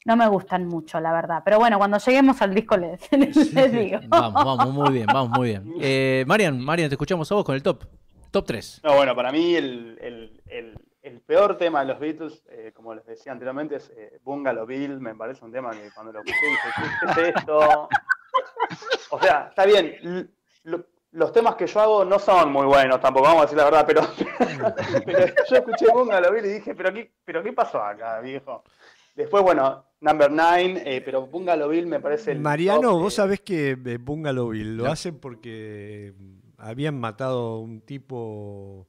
No 0.04 0.16
me 0.16 0.26
gustan 0.26 0.66
mucho, 0.66 0.98
la 0.98 1.12
verdad. 1.12 1.42
Pero 1.44 1.60
bueno, 1.60 1.78
cuando 1.78 1.96
lleguemos 1.98 2.42
al 2.42 2.52
disco 2.54 2.76
les, 2.76 3.00
les 3.54 3.72
digo. 3.72 4.00
Vamos, 4.08 4.44
vamos, 4.44 4.70
muy 4.74 4.90
bien, 4.92 5.06
vamos, 5.06 5.30
muy 5.38 5.48
bien. 5.50 5.62
Eh, 5.80 6.24
Marian, 6.26 6.58
Marian, 6.58 6.88
te 6.88 6.94
escuchamos 6.94 7.30
a 7.30 7.34
vos 7.36 7.44
con 7.44 7.54
el 7.54 7.62
top. 7.62 7.84
Top 8.32 8.44
3. 8.46 8.80
No, 8.82 8.94
bueno, 8.96 9.14
para 9.14 9.30
mí 9.30 9.54
el, 9.54 9.98
el- 10.00 10.42
el- 10.46 10.78
el 11.02 11.20
peor 11.20 11.56
tema 11.58 11.80
de 11.80 11.86
los 11.86 11.98
Beatles, 12.00 12.44
eh, 12.48 12.70
como 12.74 12.94
les 12.94 13.04
decía 13.04 13.32
anteriormente, 13.32 13.74
es 13.76 13.92
eh, 13.96 14.18
Bungalow 14.24 14.64
Bill. 14.66 15.00
Me 15.00 15.14
parece 15.16 15.44
un 15.44 15.50
tema 15.52 15.70
que 15.72 15.90
cuando 15.94 16.12
lo 16.12 16.20
escuché 16.20 16.46
dije, 16.46 17.14
¿qué 17.14 17.20
es 17.28 17.34
esto? 17.36 17.88
O 19.11 19.20
sea, 19.20 19.47
está 19.51 19.64
bien. 19.66 20.30
lo- 20.64 20.87
los 21.12 21.30
temas 21.33 21.57
que 21.57 21.66
yo 21.66 21.78
hago 21.80 22.05
no 22.07 22.18
son 22.18 22.51
muy 22.51 22.64
buenos 22.66 22.99
tampoco, 23.01 23.26
vamos 23.26 23.43
a 23.43 23.45
decir 23.45 23.59
la 23.59 23.64
verdad, 23.64 23.85
pero, 23.87 24.01
pero 25.05 25.26
yo 25.26 25.57
escuché 25.57 25.87
Bungalow 25.93 26.33
Bill 26.33 26.47
y 26.47 26.49
dije, 26.55 26.74
¿pero 26.74 26.93
qué, 26.95 27.12
pero 27.24 27.43
qué 27.43 27.53
pasó 27.53 27.83
acá, 27.83 28.18
viejo? 28.20 28.64
Después, 29.14 29.43
bueno, 29.43 29.85
Number 30.01 30.30
Nine, 30.30 30.83
eh, 30.87 31.03
pero 31.05 31.26
Bungalow 31.26 31.68
Bill 31.68 31.87
me 31.87 32.01
parece 32.01 32.33
el 32.33 32.39
Mariano, 32.41 32.93
top, 32.93 33.01
vos 33.01 33.12
eh, 33.12 33.16
sabés 33.16 33.41
que 33.41 33.70
eh, 33.85 33.99
Bungalow 33.99 34.49
Bill 34.49 34.74
lo 34.78 34.85
No. 34.85 34.91
hacen 34.91 35.18
porque 35.18 36.14
mm, 36.16 36.39
habían 36.57 36.99
matado 36.99 37.59
un 37.59 37.83
tipo, 37.83 38.89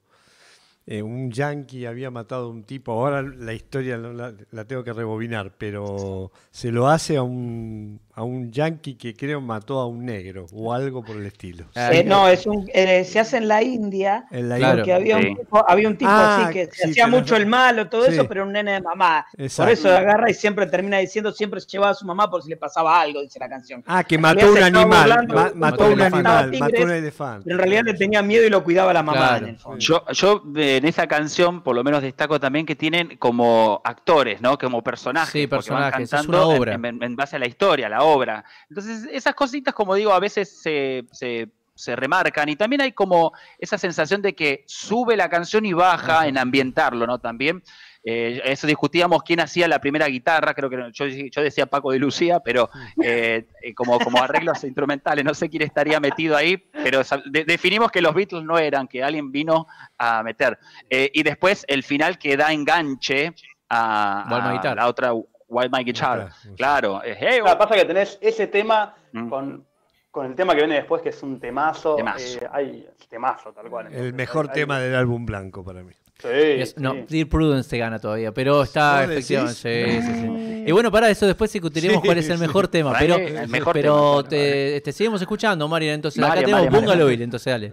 eh, 0.86 1.02
un 1.02 1.30
yankee 1.30 1.84
había 1.84 2.10
matado 2.10 2.46
a 2.46 2.48
un 2.48 2.64
tipo, 2.64 2.92
ahora 2.92 3.20
la 3.20 3.52
historia 3.52 3.98
la, 3.98 4.32
la 4.50 4.64
tengo 4.64 4.82
que 4.82 4.94
rebobinar, 4.94 5.52
pero 5.58 6.32
se 6.50 6.72
lo 6.72 6.88
hace 6.88 7.18
a 7.18 7.22
un, 7.22 8.00
a 8.16 8.22
un 8.22 8.52
yankee 8.52 8.94
que 8.94 9.14
creo 9.14 9.40
mató 9.40 9.80
a 9.80 9.86
un 9.86 10.04
negro 10.04 10.46
o 10.52 10.72
algo 10.72 11.02
por 11.02 11.16
el 11.16 11.26
estilo. 11.26 11.64
Ah, 11.74 11.90
Eh, 11.92 12.04
no, 12.04 12.28
es 12.28 12.46
un, 12.46 12.68
eh, 12.72 13.04
se 13.04 13.18
hace 13.18 13.38
en 13.38 13.48
la 13.48 13.62
India. 13.62 14.24
En 14.30 14.48
la 14.48 14.56
Claro. 14.56 14.76
Porque 14.76 14.92
había, 14.92 15.18
Sí. 15.20 15.26
un 15.28 15.36
tipo, 15.36 15.64
había 15.68 15.88
un 15.88 15.96
tipo 15.96 16.10
Ah, 16.12 16.44
así 16.44 16.52
que 16.52 16.66
se 16.66 16.84
sí, 16.84 16.90
hacía 16.90 17.06
mucho 17.08 17.34
el 17.34 17.46
malo, 17.46 17.88
todo 17.88 18.04
Sí. 18.06 18.12
eso, 18.12 18.28
pero 18.28 18.44
un 18.44 18.52
nene 18.52 18.72
de 18.74 18.80
mamá. 18.82 19.26
Exacto. 19.36 19.64
Por 19.64 19.72
eso 19.72 19.88
agarra 19.96 20.30
y 20.30 20.34
siempre 20.34 20.66
termina 20.66 20.98
diciendo, 20.98 21.32
siempre 21.32 21.60
se 21.60 21.66
llevaba 21.68 21.90
a 21.90 21.94
su 21.94 22.06
mamá 22.06 22.30
por 22.30 22.42
si 22.42 22.50
le 22.50 22.56
pasaba 22.56 23.00
algo, 23.00 23.20
dice 23.20 23.38
la 23.40 23.48
canción. 23.48 23.82
Ah, 23.86 24.04
que 24.04 24.14
En 24.14 24.20
mató 24.20 24.52
un 24.52 24.62
animal, 24.62 25.08
ma- 25.08 25.16
mató 25.26 25.54
mató 25.56 25.86
un 25.88 26.00
animal, 26.00 26.52
mató 26.58 26.82
un 26.84 26.90
elefante. 26.92 27.42
Pero 27.44 27.56
en 27.56 27.58
realidad 27.58 27.82
le 27.84 27.94
tenía 27.94 28.22
miedo 28.22 28.46
y 28.46 28.50
lo 28.50 28.62
cuidaba 28.62 28.92
la 28.92 29.02
mamá 29.02 29.18
Claro. 29.18 29.46
en 29.46 29.54
el 29.54 29.58
fondo. 29.58 29.78
Yo, 29.78 30.04
yo 30.12 30.42
eh, 30.56 30.76
en 30.76 30.84
esa 30.86 31.08
canción, 31.08 31.62
por 31.62 31.74
lo 31.74 31.82
menos 31.82 32.00
destaco 32.00 32.38
también 32.38 32.64
que 32.64 32.76
tienen 32.76 33.16
como 33.16 33.80
actores, 33.84 34.40
¿no? 34.40 34.56
Como 34.56 34.82
personajes. 34.82 35.32
Sí, 35.32 35.46
porque 35.48 35.70
van 35.70 35.82
personajes, 35.90 36.04
es 36.04 36.10
cantando 36.10 36.46
una 36.46 36.54
en- 36.54 36.60
obra. 36.60 36.74
En, 36.74 37.02
en 37.02 37.16
base 37.16 37.34
a 37.36 37.38
la 37.40 37.46
historia, 37.48 37.88
la 37.88 38.03
obra. 38.04 38.44
Entonces, 38.68 39.08
esas 39.10 39.34
cositas, 39.34 39.74
como 39.74 39.94
digo, 39.94 40.12
a 40.12 40.20
veces 40.20 40.60
se, 40.62 41.04
se- 41.12 41.48
se 41.76 41.96
remarcan 41.96 42.48
y 42.48 42.54
también 42.54 42.82
hay 42.82 42.92
como 42.92 43.32
esa 43.58 43.76
sensación 43.78 44.22
de 44.22 44.34
que 44.36 44.62
sube 44.68 45.16
la 45.16 45.28
canción 45.28 45.66
y 45.66 45.72
baja 45.72 46.28
en 46.28 46.38
ambientarlo, 46.38 47.04
¿no? 47.06 47.18
También. 47.18 47.62
Eh, 48.06 48.40
eso 48.44 48.66
discutíamos 48.66 49.22
quién 49.22 49.40
hacía 49.40 49.66
la 49.66 49.80
primera 49.80 50.06
guitarra, 50.06 50.52
creo 50.52 50.68
que 50.68 50.76
yo, 50.92 51.06
yo 51.06 51.42
decía 51.42 51.64
Paco 51.64 51.90
de 51.90 51.98
Lucía, 51.98 52.38
pero 52.38 52.68
eh, 53.02 53.48
eh, 53.62 53.74
como, 53.74 53.98
como 53.98 54.22
arreglos 54.22 54.62
instrumentales, 54.64 55.24
no 55.24 55.32
sé 55.32 55.48
quién 55.48 55.62
estaría 55.62 55.98
metido 56.00 56.36
ahí, 56.36 56.58
pero 56.58 57.00
de- 57.30 57.44
definimos 57.44 57.90
que 57.90 58.02
los 58.02 58.14
Beatles 58.14 58.44
no 58.44 58.58
eran, 58.58 58.86
que 58.86 59.02
alguien 59.02 59.32
vino 59.32 59.66
a 59.96 60.22
meter. 60.22 60.58
Eh, 60.90 61.10
y 61.14 61.22
después 61.22 61.64
el 61.66 61.82
final 61.82 62.18
que 62.18 62.36
da 62.36 62.52
enganche 62.52 63.32
a, 63.70 64.24
a 64.70 64.74
la 64.76 64.86
otra 64.86 65.12
Wild 65.48 65.70
My 65.72 65.84
Guitar. 65.84 66.30
Claro, 66.56 67.00
hey, 67.04 67.38
que 67.44 67.56
pasa 67.56 67.74
es 67.74 67.82
que 67.82 67.86
tenés 67.86 68.18
ese 68.20 68.46
tema 68.46 68.94
Mm. 69.12 69.28
con, 69.28 69.66
con 70.10 70.26
el 70.26 70.34
tema 70.34 70.52
que 70.54 70.60
viene 70.60 70.76
después, 70.76 71.02
que 71.02 71.10
es 71.10 71.22
un 71.22 71.38
temazo. 71.40 71.96
Temazo. 71.96 72.38
eh, 72.40 72.48
hay 72.52 72.88
temazo, 73.08 73.52
tal 73.52 73.68
cual. 73.68 73.92
El 73.92 74.12
mejor 74.14 74.46
hay- 74.48 74.54
tema 74.54 74.76
hay- 74.78 74.84
del 74.84 74.94
álbum 74.96 75.24
blanco 75.26 75.64
para 75.64 75.82
mí. 75.82 75.92
Sí, 76.18 76.28
Es- 76.30 76.78
no, 76.78 76.92
sí. 76.92 77.04
Dear 77.08 77.28
Prudence 77.28 77.68
te 77.68 77.78
gana 77.78 77.98
todavía, 77.98 78.32
pero 78.32 78.62
está 78.62 79.04
efectivamente. 79.04 79.54
Sí, 79.54 80.00
sí, 80.02 80.20
sí. 80.20 80.64
Y 80.66 80.72
bueno, 80.72 80.90
para 80.90 81.10
eso 81.10 81.26
después 81.26 81.52
discutiremos 81.52 82.00
Sí, 82.00 82.06
cuál 82.06 82.18
es 82.18 82.28
el 82.30 82.36
sí. 82.38 82.40
mejor 82.40 82.68
tema. 82.68 82.94
Pero, 82.98 83.18
mí, 83.18 83.24
el 83.26 83.48
mejor 83.48 83.72
pero 83.74 84.22
tema, 84.22 84.28
te, 84.28 84.80
te 84.80 84.92
seguimos 84.92 85.20
escuchando, 85.20 85.66
Marian. 85.68 85.96
Entonces, 85.96 86.22
acá 86.22 86.36
tenemos 86.36 86.62
Marian, 86.64 86.72
Bungalow. 86.72 87.08
Bill, 87.08 87.22
entonces 87.22 87.52
dale. 87.52 87.72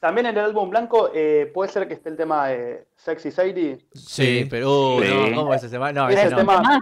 También 0.00 0.26
en 0.28 0.38
el 0.38 0.44
álbum 0.46 0.70
blanco 0.70 1.10
eh, 1.14 1.50
puede 1.52 1.70
ser 1.70 1.86
que 1.86 1.92
esté 1.94 2.08
el 2.08 2.16
tema 2.16 2.46
de 2.48 2.86
Sexy 2.96 3.30
Sadie. 3.30 3.86
Sí, 3.92 4.46
pero. 4.48 4.96
uh, 4.96 5.02
Sí. 5.02 5.30
no, 5.30 5.36
¿Cómo 5.36 5.54
es 5.54 5.62
ese 5.62 5.72
tema? 5.72 5.92
No, 5.92 6.08
Ese 6.08 6.22
ese 6.22 6.30
no. 6.30 6.36
tema 6.38 6.80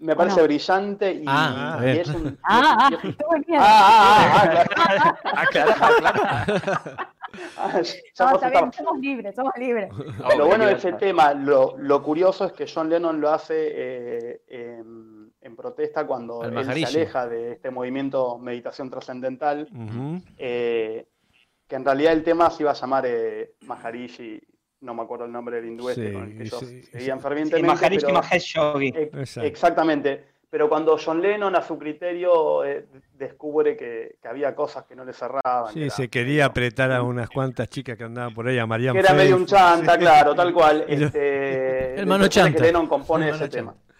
me 0.00 0.14
parece 0.14 0.36
no? 0.40 0.44
brillante 0.44 1.12
y, 1.12 1.24
Ah, 1.26 1.80
y 1.82 1.86
es 1.98 2.08
un. 2.10 2.38
Ah, 2.42 2.76
ah, 2.78 2.90
es- 2.92 3.16
qué 3.16 3.24
buen 3.26 3.44
miedo. 3.48 3.62
ah, 3.64 4.64
ah, 4.76 5.18
ah, 5.24 5.44
claro. 5.50 5.72
Ah, 7.58 7.80
ya 7.82 8.24
No, 8.24 8.30
soltar. 8.30 8.50
bien, 8.50 8.72
somos 8.72 8.98
libres, 9.00 9.34
somos 9.34 9.52
libres. 9.58 9.90
Lo 10.36 10.46
bueno 10.46 10.64
de 10.66 10.72
ese 10.72 10.92
tema, 10.94 11.34
lo, 11.34 11.76
lo 11.78 12.02
curioso 12.02 12.46
es 12.46 12.52
que 12.52 12.66
John 12.72 12.88
Lennon 12.88 13.20
lo 13.20 13.30
hace 13.30 13.54
eh, 13.70 14.42
en, 14.48 15.30
en 15.40 15.56
protesta 15.56 16.06
cuando 16.06 16.42
él 16.42 16.64
se 16.64 16.84
aleja 16.86 17.26
de 17.28 17.52
este 17.52 17.70
movimiento 17.70 18.38
meditación 18.38 18.88
trascendental, 18.90 19.68
eh, 20.38 21.06
que 21.68 21.76
en 21.76 21.84
realidad 21.84 22.12
el 22.14 22.24
tema 22.24 22.50
se 22.50 22.62
iba 22.64 22.70
a 22.72 22.74
llamar 22.74 23.04
eh, 23.06 23.52
Maharishi, 23.66 24.40
no 24.80 24.94
me 24.94 25.02
acuerdo 25.02 25.26
el 25.26 25.32
nombre 25.32 25.56
del 25.56 25.66
hindú 25.66 25.88
este 25.90 26.08
Sí, 26.08 26.12
con 26.14 26.22
el 26.24 26.36
que 26.36 26.42
ellos 26.44 26.60
sí, 26.60 26.82
seguían 26.84 27.18
sí. 27.18 27.22
fervientemente. 27.22 27.68
Sí, 27.70 27.74
Maharishi 27.76 28.06
pero- 28.06 28.18
Mahesh 28.18 28.54
Yogi. 28.54 28.94
Exactamente. 29.42 30.24
Pero 30.50 30.66
cuando 30.70 30.96
John 30.96 31.20
Lennon 31.20 31.54
a 31.56 31.62
su 31.62 31.76
criterio 31.78 32.64
eh, 32.64 32.86
descubre 33.12 33.76
que, 33.76 34.16
que 34.22 34.28
había 34.28 34.54
cosas 34.54 34.84
que 34.86 34.96
no 34.96 35.04
le 35.04 35.12
cerraban. 35.12 35.66
que 35.66 35.72
Sí, 35.74 35.82
era- 35.82 35.90
se 35.94 36.08
quería 36.08 36.46
apretar 36.46 36.90
a 36.90 37.02
unas 37.02 37.28
cuantas 37.28 37.68
chicas 37.68 37.98
que 37.98 38.04
andaban 38.04 38.32
por 38.32 38.48
ahí, 38.48 38.58
a 38.58 38.64
Mariam 38.64 38.94
que 38.94 39.00
era 39.00 39.12
medio 39.12 39.36
un 39.36 39.44
chanta, 39.44 39.92
Sí. 39.92 39.98
claro, 39.98 40.34
tal 40.34 40.54
cual. 40.54 40.86
Este, 40.88 42.00
El 42.00 42.06
mano 42.06 42.28
chanta. 42.28 42.56
que 42.56 42.62
Lennon 42.64 42.86
compone 42.86 43.28
El 43.28 43.34
ese 43.34 43.48
tema. 43.50 43.72
chanta. 43.74 43.94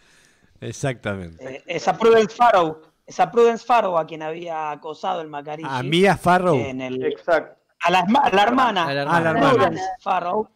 Exactamente. 0.61 1.57
Eh, 1.57 1.63
esa 1.67 1.97
Prudence 1.99 2.35
Farrow, 2.35 2.81
esa 3.07 3.31
Prudence 3.31 3.65
Farrow 3.67 3.99
a 3.99 4.07
quien 4.07 4.23
había 4.23 4.71
acosado 4.71 5.21
el 5.21 5.29
Macarishi. 5.29 5.69
A 5.71 5.83
Mia 5.83 6.17
Farrow. 6.17 6.57
en 6.57 6.81
el- 6.81 7.05
Exacto. 7.05 7.58
A, 7.85 7.91
la, 7.91 8.01
a 8.01 8.31
la 8.35 8.43
hermana, 8.43 8.83
A 8.87 8.87
la 8.89 8.95
la 8.95 9.01
hermana. 9.03 9.31
hermana. 9.31 9.51
Prudence 9.53 9.83
Farrow, 10.01 10.49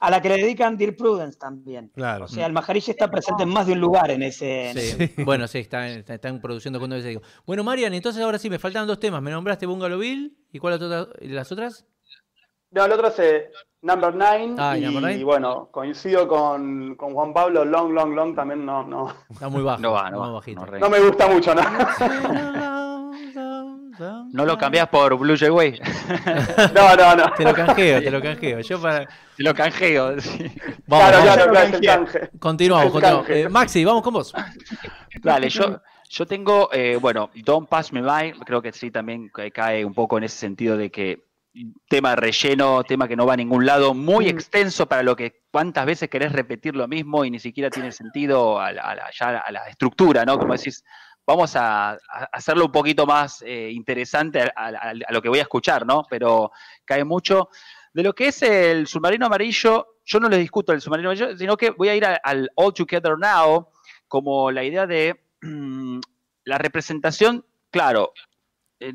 a 0.00 0.10
la 0.10 0.22
que 0.22 0.28
le 0.28 0.36
dedican 0.36 0.76
Dear 0.76 0.94
Prudence 0.94 1.38
también. 1.38 1.90
Claro. 1.94 2.26
O 2.26 2.28
sea, 2.28 2.46
el 2.46 2.52
Maharishi 2.52 2.92
está 2.92 3.10
presente 3.10 3.42
en 3.42 3.48
más 3.48 3.66
de 3.66 3.72
un 3.72 3.80
lugar 3.80 4.10
en 4.12 4.22
ese. 4.22 4.70
en 4.70 4.78
ese- 4.78 5.08
Sí. 5.08 5.14
Bueno, 5.24 5.48
sí, 5.48 5.58
están, 5.58 5.86
están- 6.06 6.40
produciendo 6.40 6.78
cuando 6.78 6.96
digo. 7.00 7.20
Bueno, 7.46 7.64
Marian, 7.64 7.92
entonces 7.94 8.22
ahora 8.22 8.38
sí, 8.38 8.48
me 8.48 8.58
faltan 8.58 8.86
dos 8.86 9.00
temas. 9.00 9.20
Me 9.22 9.30
nombraste 9.30 9.66
Bungalow 9.66 9.98
Bill 9.98 10.36
y 10.52 10.58
cuál 10.60 10.74
otra, 10.74 11.06
y 11.20 11.28
las 11.28 11.50
otras? 11.50 11.84
No, 12.70 12.84
el 12.84 12.92
otro 12.92 13.08
es 13.08 13.18
eh, 13.18 13.50
Number 13.82 14.14
Nine. 14.14 14.54
Ah, 14.58 14.76
y 14.76 14.82
y, 14.82 14.84
Number 14.84 15.02
Nine. 15.10 15.24
bueno, 15.24 15.68
coincido 15.72 16.28
con, 16.28 16.94
con 16.96 17.14
Juan 17.14 17.32
Pablo, 17.32 17.64
Long, 17.64 17.92
Long, 17.92 18.14
Long 18.14 18.34
también 18.36 18.64
no, 18.66 18.84
no, 18.84 19.12
Está 19.30 19.48
muy 19.48 19.62
bajo. 19.62 19.80
No 19.80 19.92
va, 19.92 20.10
no 20.10 20.20
va. 20.20 20.30
bajito. 20.32 20.64
no 20.66 20.90
me 20.90 21.00
gusta 21.00 21.26
mucho, 21.28 21.54
¿no? 21.54 21.62
No 24.32 24.44
lo 24.44 24.56
cambias 24.58 24.88
por 24.88 25.16
Blue 25.18 25.36
Jay 25.36 25.50
Way. 25.50 25.80
No, 26.74 26.94
no, 26.96 27.16
no. 27.16 27.32
Te 27.32 27.44
lo 27.44 27.54
canjeo, 27.54 28.02
te 28.02 28.10
lo 28.10 28.20
canjeo. 28.22 28.60
Yo 28.60 28.80
para... 28.80 29.06
Te 29.36 29.42
lo 29.42 29.54
canjeo. 29.54 30.20
sí. 30.20 30.50
Vamos, 30.86 31.08
claro, 31.10 31.18
vamos. 31.18 31.48
claro, 31.48 31.76
el 31.76 31.80
canje. 31.86 32.30
Continuamos, 32.38 32.92
continuamos. 32.92 33.26
canje. 33.26 33.42
Eh, 33.42 33.48
Maxi, 33.48 33.84
vamos 33.84 34.02
con 34.02 34.14
vos. 34.14 34.32
Dale, 35.22 35.48
yo, 35.48 35.80
yo 36.08 36.26
tengo, 36.26 36.68
eh, 36.72 36.96
bueno, 37.00 37.30
Don't 37.34 37.68
Pass 37.68 37.92
Me 37.92 38.02
By, 38.02 38.32
creo 38.44 38.62
que 38.62 38.72
sí 38.72 38.90
también 38.90 39.28
ca- 39.28 39.50
cae 39.50 39.84
un 39.84 39.94
poco 39.94 40.18
en 40.18 40.24
ese 40.24 40.36
sentido 40.38 40.76
de 40.76 40.90
que 40.90 41.24
tema 41.88 42.14
relleno, 42.14 42.84
tema 42.84 43.08
que 43.08 43.16
no 43.16 43.26
va 43.26 43.32
a 43.34 43.36
ningún 43.36 43.66
lado, 43.66 43.92
muy 43.94 44.26
Mm. 44.26 44.28
extenso 44.28 44.86
para 44.86 45.02
lo 45.02 45.16
que 45.16 45.42
cuántas 45.50 45.86
veces 45.86 46.08
querés 46.08 46.32
repetir 46.32 46.76
lo 46.76 46.86
mismo 46.86 47.24
y 47.24 47.30
ni 47.30 47.38
siquiera 47.40 47.68
tiene 47.70 47.90
sentido 47.90 48.60
a 48.60 48.70
la, 48.72 48.82
a 48.82 48.94
la- 48.94 49.10
ya 49.18 49.38
a 49.38 49.50
la 49.50 49.66
estructura, 49.68 50.24
¿no? 50.24 50.38
Como 50.38 50.52
decís, 50.52 50.84
vamos 51.28 51.54
a, 51.56 51.90
a 51.90 51.98
hacerlo 52.32 52.64
un 52.64 52.72
poquito 52.72 53.04
más 53.04 53.42
eh, 53.42 53.70
interesante 53.70 54.50
a, 54.56 54.94
lo 55.10 55.20
que 55.20 55.28
voy 55.28 55.40
a 55.40 55.42
escuchar, 55.42 55.84
¿no? 55.84 56.06
Pero 56.08 56.52
cae 56.86 57.04
mucho. 57.04 57.50
De 57.92 58.02
lo 58.02 58.14
que 58.14 58.28
es 58.28 58.40
el 58.42 58.86
submarino 58.86 59.26
amarillo, 59.26 59.98
yo 60.06 60.20
no 60.20 60.30
les 60.30 60.38
discuto 60.40 60.72
el 60.72 60.80
submarino 60.80 61.10
amarillo, 61.10 61.36
sino 61.36 61.54
que 61.58 61.70
voy 61.70 61.90
a 61.90 61.94
ir 61.94 62.06
al 62.06 62.50
All 62.54 62.72
Together 62.72 63.18
Now, 63.18 63.68
como 64.08 64.50
la 64.50 64.64
idea 64.64 64.86
de 64.86 65.20
mm, 65.42 66.00
la 66.44 66.56
representación, 66.56 67.44
claro, 67.70 68.14
eh, 68.80 68.94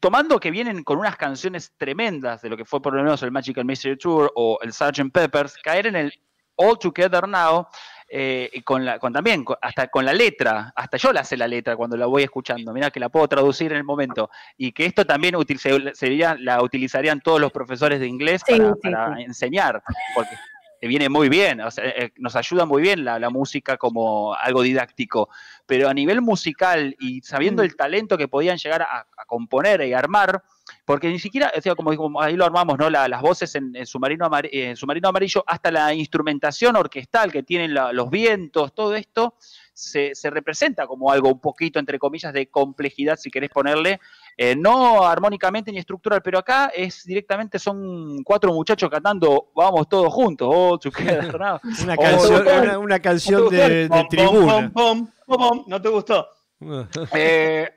tomando 0.00 0.40
que 0.40 0.50
vienen 0.50 0.82
con 0.82 0.98
unas 0.98 1.16
canciones 1.16 1.74
tremendas 1.76 2.40
de 2.40 2.48
lo 2.48 2.56
que 2.56 2.64
fue 2.64 2.80
por 2.80 2.94
lo 2.94 3.02
menos 3.02 3.22
el 3.22 3.32
Magical 3.32 3.66
Mystery 3.66 3.98
Tour 3.98 4.32
o 4.34 4.58
el 4.62 4.72
Sgt. 4.72 5.12
Peppers, 5.12 5.58
caer 5.62 5.88
en 5.88 5.96
el 5.96 6.14
All 6.56 6.78
Together 6.78 7.28
Now, 7.28 7.66
eh, 8.08 8.50
y 8.52 8.62
con 8.62 8.84
la, 8.84 8.98
con 8.98 9.12
también, 9.12 9.44
con- 9.44 9.56
hasta 9.60 9.88
con 9.88 10.04
la 10.04 10.12
letra, 10.12 10.72
hasta 10.76 10.96
yo 10.96 11.12
la 11.12 11.24
sé 11.24 11.36
la 11.36 11.48
letra 11.48 11.76
cuando 11.76 11.96
la 11.96 12.06
voy 12.06 12.22
escuchando, 12.22 12.72
mira 12.72 12.90
que 12.90 13.00
la 13.00 13.08
puedo 13.08 13.26
traducir 13.28 13.72
en 13.72 13.78
el 13.78 13.84
momento, 13.84 14.30
y 14.56 14.72
que 14.72 14.86
esto 14.86 15.04
también 15.04 15.34
util- 15.34 15.58
se- 15.58 15.94
sería, 15.94 16.36
la 16.38 16.62
utilizarían 16.62 17.20
todos 17.20 17.40
los 17.40 17.50
profesores 17.52 18.00
de 18.00 18.06
inglés 18.06 18.42
Sí, 18.46 18.56
para, 18.58 18.74
sí, 18.74 18.80
para 18.82 19.16
sí. 19.16 19.22
enseñar, 19.22 19.82
porque 20.14 20.36
viene 20.80 21.08
muy 21.08 21.28
bien, 21.28 21.60
o 21.60 21.70
sea, 21.70 21.84
eh, 21.86 22.12
nos 22.16 22.36
ayuda 22.36 22.66
muy 22.66 22.82
bien 22.82 23.04
la, 23.04 23.18
la 23.18 23.30
música 23.30 23.76
como 23.76 24.34
algo 24.34 24.62
didáctico, 24.62 25.28
pero 25.66 25.88
a 25.88 25.94
nivel 25.94 26.20
musical 26.20 26.94
y 27.00 27.20
sabiendo 27.22 27.62
Mm. 27.62 27.66
el 27.66 27.76
talento 27.76 28.18
que 28.18 28.28
podían 28.28 28.58
llegar 28.58 28.82
a, 28.82 29.06
a 29.16 29.24
componer 29.26 29.80
y 29.82 29.92
armar, 29.94 30.42
porque 30.86 31.08
ni 31.08 31.18
siquiera, 31.18 31.52
o 31.56 31.60
sea, 31.60 31.74
como, 31.74 31.94
como 31.96 32.20
ahí 32.20 32.36
lo 32.36 32.44
armamos, 32.44 32.78
¿no? 32.78 32.88
La- 32.90 33.08
las 33.08 33.20
voces 33.22 33.54
en, 33.54 33.74
en 33.76 33.86
submarino, 33.86 34.26
Amar- 34.26 34.46
eh, 34.46 34.70
en 34.70 34.76
Submarino 34.76 35.08
Amarillo, 35.08 35.42
hasta 35.46 35.70
la 35.70 35.92
instrumentación 35.94 36.76
orquestal 36.76 37.30
que 37.32 37.42
tienen 37.42 37.72
la- 37.74 37.92
los 37.92 38.10
vientos, 38.10 38.74
todo 38.74 38.94
esto, 38.94 39.34
se, 39.72 40.14
se 40.14 40.30
representa 40.30 40.86
como 40.86 41.10
algo 41.10 41.28
un 41.30 41.40
poquito, 41.40 41.78
entre 41.78 41.98
comillas, 41.98 42.32
de 42.32 42.46
complejidad, 42.48 43.16
si 43.16 43.30
querés 43.30 43.50
ponerle, 43.50 44.00
eh, 44.36 44.54
no 44.56 45.04
armónicamente 45.04 45.70
ni 45.72 45.78
estructural, 45.78 46.20
pero 46.22 46.38
acá 46.38 46.70
es 46.74 47.04
directamente, 47.04 47.58
son 47.58 48.22
cuatro 48.24 48.52
muchachos 48.52 48.90
cantando, 48.90 49.50
vamos 49.54 49.88
todos 49.88 50.12
juntos, 50.12 50.48
oh, 50.50 50.78
now. 51.38 51.60
Una 51.82 51.94
Oh, 51.96 52.00
canción, 52.02 52.32
¿no 52.32 52.44
te- 52.44 52.58
una, 52.60 52.78
una 52.78 52.94
¿No 52.94 52.96
te 52.96 53.02
canción 53.02 53.48
de, 53.48 53.88
de 53.88 54.04
tribuna. 54.10 54.72
pom, 54.72 54.72
pom, 54.72 55.06
pom, 55.26 55.38
pom? 55.38 55.64
¿No 55.66 55.80
te 55.80 55.88
gustó? 55.88 56.26
Eh, 57.14 57.70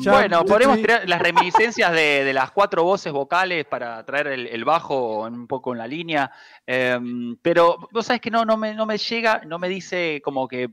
Ya, 0.00 0.12
bueno, 0.12 0.40
sí. 0.42 0.46
podemos 0.46 0.76
tirar 0.76 1.08
las 1.08 1.20
reminiscencias 1.20 1.90
de, 1.92 2.22
de 2.22 2.32
las 2.32 2.52
cuatro 2.52 2.84
voces 2.84 3.12
vocales 3.12 3.64
para 3.64 4.04
traer 4.04 4.28
el, 4.28 4.46
el 4.46 4.64
bajo 4.64 5.22
un 5.26 5.46
poco 5.48 5.72
en 5.72 5.78
la 5.78 5.86
línea, 5.86 6.30
eh, 6.66 6.98
pero 7.42 7.78
vos 7.90 8.04
sabés 8.06 8.20
que 8.20 8.30
no, 8.30 8.44
no, 8.44 8.56
me, 8.58 8.74
no 8.74 8.84
me 8.86 8.98
llega, 8.98 9.40
no 9.46 9.58
me 9.58 9.68
dice 9.68 10.20
como 10.22 10.46
que 10.46 10.68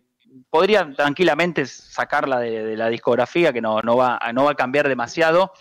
podría 0.50 0.92
tranquilamente 0.94 1.66
sacarla 1.66 2.40
de, 2.40 2.76
la 2.76 2.90
discografía, 2.90 3.54
que 3.54 3.62
no, 3.62 3.82
no, 3.82 3.98
va, 3.98 4.20
no 4.34 4.46
va 4.46 4.52
a 4.52 4.56
cambiar 4.56 4.88
demasiado. 4.88 5.52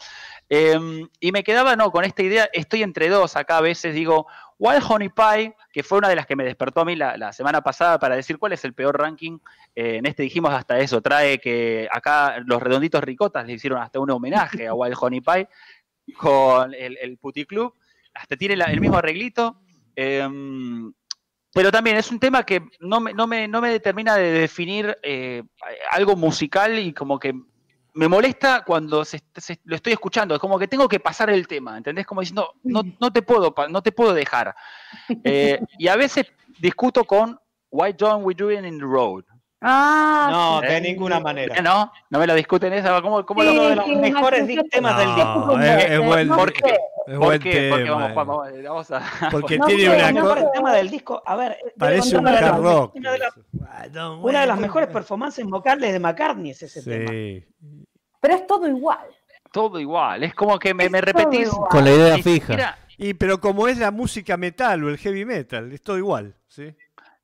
Eh, 0.48 1.08
y 1.20 1.32
me 1.32 1.42
quedaba, 1.42 1.76
no, 1.76 1.90
con 1.90 2.04
esta 2.04 2.22
idea, 2.22 2.48
estoy 2.52 2.82
entre 2.82 3.08
dos 3.08 3.36
acá, 3.36 3.58
a 3.58 3.62
veces 3.62 3.94
digo, 3.94 4.26
Wild 4.58 4.82
Honey 4.88 5.08
Pie, 5.08 5.54
que 5.72 5.82
fue 5.82 5.98
una 5.98 6.08
de 6.08 6.16
las 6.16 6.26
que 6.26 6.36
me 6.36 6.44
despertó 6.44 6.80
a 6.80 6.84
mí 6.84 6.94
la, 6.96 7.32
semana 7.32 7.62
pasada 7.62 7.98
para 7.98 8.16
decir 8.16 8.38
cuál 8.38 8.52
es 8.52 8.64
el 8.64 8.74
peor 8.74 8.98
ranking. 8.98 9.38
Eh, 9.74 9.96
en 9.96 10.06
este 10.06 10.22
dijimos 10.22 10.52
hasta 10.52 10.78
eso, 10.78 11.00
trae 11.00 11.38
que 11.38 11.88
acá 11.90 12.40
los 12.44 12.62
redonditos 12.62 13.02
ricotas 13.02 13.46
le 13.46 13.54
hicieron 13.54 13.80
hasta 13.80 13.98
un 13.98 14.10
homenaje 14.10 14.68
a 14.68 14.74
Wild 14.74 14.96
Honey 15.00 15.20
Pie 15.20 15.48
con 16.16 16.74
el, 16.74 16.98
el 17.00 17.16
Puti 17.18 17.46
Club, 17.46 17.74
hasta 18.12 18.36
tiene 18.36 18.54
el 18.54 18.80
mismo 18.80 18.98
arreglito. 18.98 19.60
eh, 19.96 20.28
pero 21.54 21.70
también 21.72 21.96
es 21.96 22.10
un 22.10 22.18
tema 22.20 22.42
que 22.44 22.62
no 22.80 23.00
me, 23.00 23.14
no 23.14 23.26
me, 23.26 23.48
no 23.48 23.60
me 23.60 23.70
determina 23.70 24.16
de 24.16 24.32
definir 24.32 24.98
eh, 25.02 25.42
algo 25.92 26.16
musical 26.16 26.78
y 26.78 26.92
como 26.92 27.18
que 27.18 27.32
me 27.94 28.08
molesta 28.08 28.64
cuando 28.66 29.04
se- 29.04 29.22
se- 29.36 29.60
lo 29.64 29.76
estoy 29.76 29.92
escuchando. 29.92 30.34
Es 30.34 30.40
como 30.40 30.58
que 30.58 30.66
tengo 30.66 30.88
que 30.88 30.98
pasar 30.98 31.30
el 31.30 31.46
tema, 31.46 31.76
¿entendés? 31.76 32.04
Como 32.06 32.20
diciendo, 32.22 32.54
no, 32.64 32.82
no, 33.00 33.12
te, 33.12 33.22
puedo, 33.22 33.54
no 33.70 33.82
te 33.82 33.92
puedo 33.92 34.12
dejar. 34.12 34.54
Eh, 35.24 35.60
y 35.78 35.88
a 35.88 35.96
veces 35.96 36.26
discuto 36.60 37.04
con 37.04 37.38
Why 37.70 37.92
don't 37.92 38.24
we 38.24 38.34
do 38.34 38.50
it 38.52 38.64
in 38.64 38.78
the 38.78 38.84
road? 38.84 39.24
Ah, 39.66 40.28
No, 40.30 40.60
de 40.60 40.78
ninguna 40.82 41.20
manera. 41.20 41.60
¿No? 41.62 41.90
¿No 42.10 42.18
me 42.18 42.26
lo 42.26 42.34
discuten 42.34 42.72
esa? 42.74 43.00
¿Cómo, 43.00 43.24
cómo 43.24 43.40
Sí, 43.40 43.46
lo 43.46 43.52
Uno 43.54 43.62
de 43.70 43.76
los 43.76 43.84
sí, 43.86 43.96
mejores 43.96 44.46
temas 44.70 44.98
del 44.98 45.14
disco. 45.14 45.58
Es, 45.58 45.84
es 45.90 46.00
buen, 46.04 46.28
¿Por 46.28 46.52
qué? 46.52 46.76
es 47.06 47.18
¿Por 47.18 47.38
qué? 47.38 47.68
Porque 47.70 47.84
tema. 47.84 47.96
vamos, 47.96 48.10
eh. 48.10 48.12
Juan, 48.14 48.26
vamos, 48.26 48.48
vamos 48.62 48.90
a... 48.90 49.02
Porque 49.30 49.58
No 49.58 49.66
tiene 49.66 49.88
una 49.88 50.12
no 50.12 50.20
co- 50.20 50.26
mejores 50.26 50.52
temas 50.52 50.74
del 50.74 50.90
disco. 50.90 51.22
A 51.24 51.36
ver, 51.36 51.56
Parece 51.78 52.14
un 52.16 52.20
una 52.20 52.32
de 52.32 52.36
hard 52.38 52.44
las- 52.46 52.60
rock. 52.60 52.94
Una 52.96 53.12
de, 53.12 53.18
las, 53.18 53.34
una 54.20 54.40
de 54.42 54.46
las 54.46 54.58
mejores 54.58 54.88
performances 54.90 55.44
vocales 55.46 55.92
de 55.92 55.98
McCartney 55.98 56.50
es 56.50 56.62
ese 56.62 56.82
tema. 56.82 57.10
Pero 58.20 58.34
es 58.34 58.46
todo 58.46 58.68
igual. 58.68 58.98
Todo 59.50 59.78
igual, 59.80 60.24
es 60.24 60.34
como 60.34 60.58
que 60.58 60.74
me, 60.74 60.88
me 60.90 61.00
repetís... 61.00 61.46
igual. 61.52 61.70
Con 61.70 61.84
la 61.84 61.90
idea 61.90 62.14
fija. 62.18 62.46
siquiera- 62.48 62.78
Y 62.98 63.14
pero 63.14 63.40
como 63.40 63.66
es 63.68 63.78
la 63.78 63.90
música 63.90 64.36
metal 64.36 64.82
o 64.84 64.88
el 64.88 64.98
heavy 64.98 65.24
metal, 65.24 65.72
es 65.72 65.82
todo 65.82 65.96
igual, 65.96 66.34
¿sí? 66.48 66.74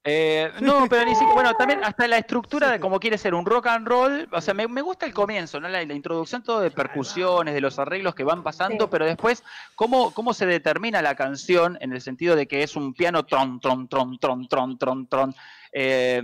Eh, 0.02 0.50
no, 0.60 0.86
pero 0.90 1.04
ni 1.04 1.12
siquiera, 1.12 1.34
bueno, 1.34 1.54
también 1.54 1.84
hasta 1.84 2.08
la 2.08 2.16
estructura 2.18 2.70
de 2.70 2.80
cómo 2.80 2.98
quiere 2.98 3.18
ser 3.18 3.34
un 3.34 3.44
rock 3.44 3.66
and 3.66 3.86
roll, 3.86 4.28
o 4.32 4.40
sea, 4.40 4.54
me, 4.54 4.66
me 4.66 4.80
gusta 4.80 5.04
el 5.04 5.12
comienzo, 5.12 5.60
¿no? 5.60 5.68
La, 5.68 5.84
la 5.84 5.92
introducción 5.94 6.42
todo 6.42 6.60
de 6.60 6.70
percusiones, 6.70 7.52
de 7.52 7.60
los 7.60 7.78
arreglos 7.78 8.14
que 8.14 8.24
van 8.24 8.42
pasando, 8.42 8.84
Sí. 8.86 8.88
pero 8.90 9.04
después, 9.04 9.44
¿cómo, 9.74 10.12
¿cómo 10.14 10.32
se 10.32 10.46
determina 10.46 11.02
la 11.02 11.14
canción 11.14 11.76
en 11.82 11.92
el 11.92 12.00
sentido 12.00 12.34
de 12.34 12.46
que 12.48 12.62
es 12.62 12.76
un 12.76 12.94
piano 12.94 13.24
tron, 13.26 13.60
tron, 13.60 13.88
tron, 13.88 14.18
tron, 14.18 14.48
tron, 14.48 14.78
tron, 14.78 15.06
tron? 15.06 15.34
Eh, 15.72 16.22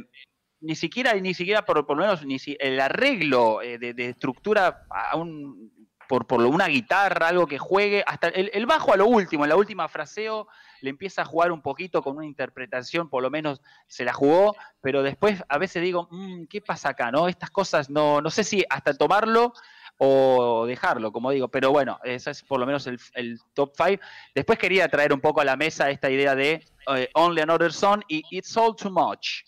ni 0.60 0.74
siquiera, 0.74 1.12
ni 1.12 1.34
siquiera 1.34 1.64
por, 1.66 1.84
por 1.86 1.98
lo 1.98 2.02
menos, 2.04 2.24
ni 2.24 2.38
si, 2.38 2.56
el 2.58 2.80
arreglo 2.80 3.60
eh, 3.60 3.76
de, 3.78 3.92
de 3.92 4.08
estructura 4.08 4.84
a 4.90 5.14
un, 5.16 5.70
por, 6.08 6.26
por 6.26 6.40
lo- 6.40 6.48
una 6.48 6.66
guitarra, 6.66 7.28
algo 7.28 7.46
que 7.46 7.58
juegue, 7.58 8.02
hasta 8.06 8.28
el, 8.28 8.50
el 8.54 8.64
bajo 8.64 8.94
a 8.94 8.96
lo 8.96 9.06
último, 9.06 9.44
en 9.44 9.50
la 9.50 9.56
última 9.56 9.86
fraseo, 9.86 10.48
le 10.80 10.90
empieza 10.90 11.22
a 11.22 11.24
jugar 11.24 11.52
un 11.52 11.62
poquito 11.62 12.02
con 12.02 12.16
una 12.16 12.26
interpretación, 12.26 13.08
por 13.08 13.22
lo 13.22 13.30
menos 13.30 13.60
se 13.86 14.04
la 14.04 14.12
jugó, 14.12 14.54
pero 14.80 15.02
después 15.02 15.42
a 15.48 15.58
veces 15.58 15.82
digo, 15.82 16.08
"Mm, 16.10 16.44
¿qué 16.46 16.60
pasa 16.60 16.90
acá? 16.90 17.10
no 17.10 17.28
Estas 17.28 17.50
cosas 17.50 17.90
no, 17.90 18.20
no 18.20 18.30
sé 18.30 18.44
si 18.44 18.64
hasta 18.68 18.94
tomarlo 18.94 19.52
o 19.98 20.66
dejarlo, 20.66 21.10
como 21.12 21.30
digo, 21.30 21.48
pero 21.48 21.70
bueno, 21.70 21.98
ese 22.04 22.30
es 22.30 22.42
por 22.42 22.60
lo 22.60 22.66
menos 22.66 22.86
el, 22.86 22.98
el 23.14 23.40
top 23.54 23.72
5. 23.76 24.02
Después 24.34 24.58
quería 24.58 24.88
traer 24.88 25.12
un 25.12 25.20
poco 25.20 25.40
a 25.40 25.44
la 25.44 25.56
mesa 25.56 25.88
esta 25.90 26.10
idea 26.10 26.34
de 26.34 26.64
eh, 26.94 27.08
Only 27.14 27.40
Another 27.40 27.72
Song 27.72 28.02
y 28.08 28.22
It's 28.30 28.56
All 28.56 28.76
Too 28.76 28.90
Much. 28.90 29.42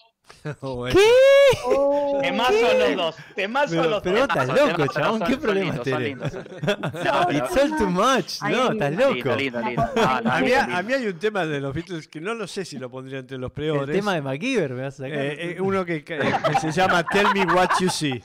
Bueno. 0.60 0.98
Oh, 1.66 2.18
Temazos 2.22 2.55
los 2.78 2.96
dos. 2.96 3.16
Temazos 3.34 3.70
Pero- 3.70 3.90
los 3.90 4.02
pero 4.02 4.18
dos. 4.20 4.28
estás 4.28 4.46
Son- 4.46 4.56
loco, 4.56 4.76
son- 4.86 4.88
chabón, 5.02 5.18
son- 5.18 5.26
¿qué 5.28 5.32
son 5.34 5.42
problema 5.42 5.74
son 5.74 5.82
tenés? 5.84 6.32
son. 6.32 6.48
No, 6.82 7.26
pero- 7.26 7.32
It's 7.38 7.56
all 7.56 7.76
too 7.78 7.86
much. 7.90 8.42
No, 8.42 8.72
estás 8.72 8.90
lindo, 8.90 9.10
loco. 9.14 9.30
A 9.32 9.36
mí, 9.36 9.42
lindo, 9.44 9.59
a 9.59 9.70
lindo. 10.40 10.82
mí 10.84 10.92
hay 10.94 11.06
un 11.06 11.18
tema 11.18 11.44
de 11.46 11.60
los 11.60 11.74
Beatles 11.74 12.09
que 12.09 12.20
no 12.20 12.34
lo 12.34 12.46
sé 12.46 12.64
si 12.64 12.78
lo 12.78 12.90
pondría 12.90 13.18
entre 13.20 13.38
los 13.38 13.48
El 13.50 13.55
peores. 13.55 13.96
tema 13.96 14.14
de 14.14 14.22
MacGyver 14.22 14.72
me 14.74 14.82
vas 14.82 14.94
a 14.94 15.05
sacar. 15.05 15.18
Eh, 15.18 15.52
eh, 15.56 15.60
uno 15.60 15.84
que, 15.84 16.05
que- 16.05 16.18
que 16.18 16.60
se 16.60 16.72
llama 16.72 17.02
Tell 17.05 17.28
Me 17.34 17.44
What 17.52 17.68
You 17.80 17.88
See. 17.90 18.22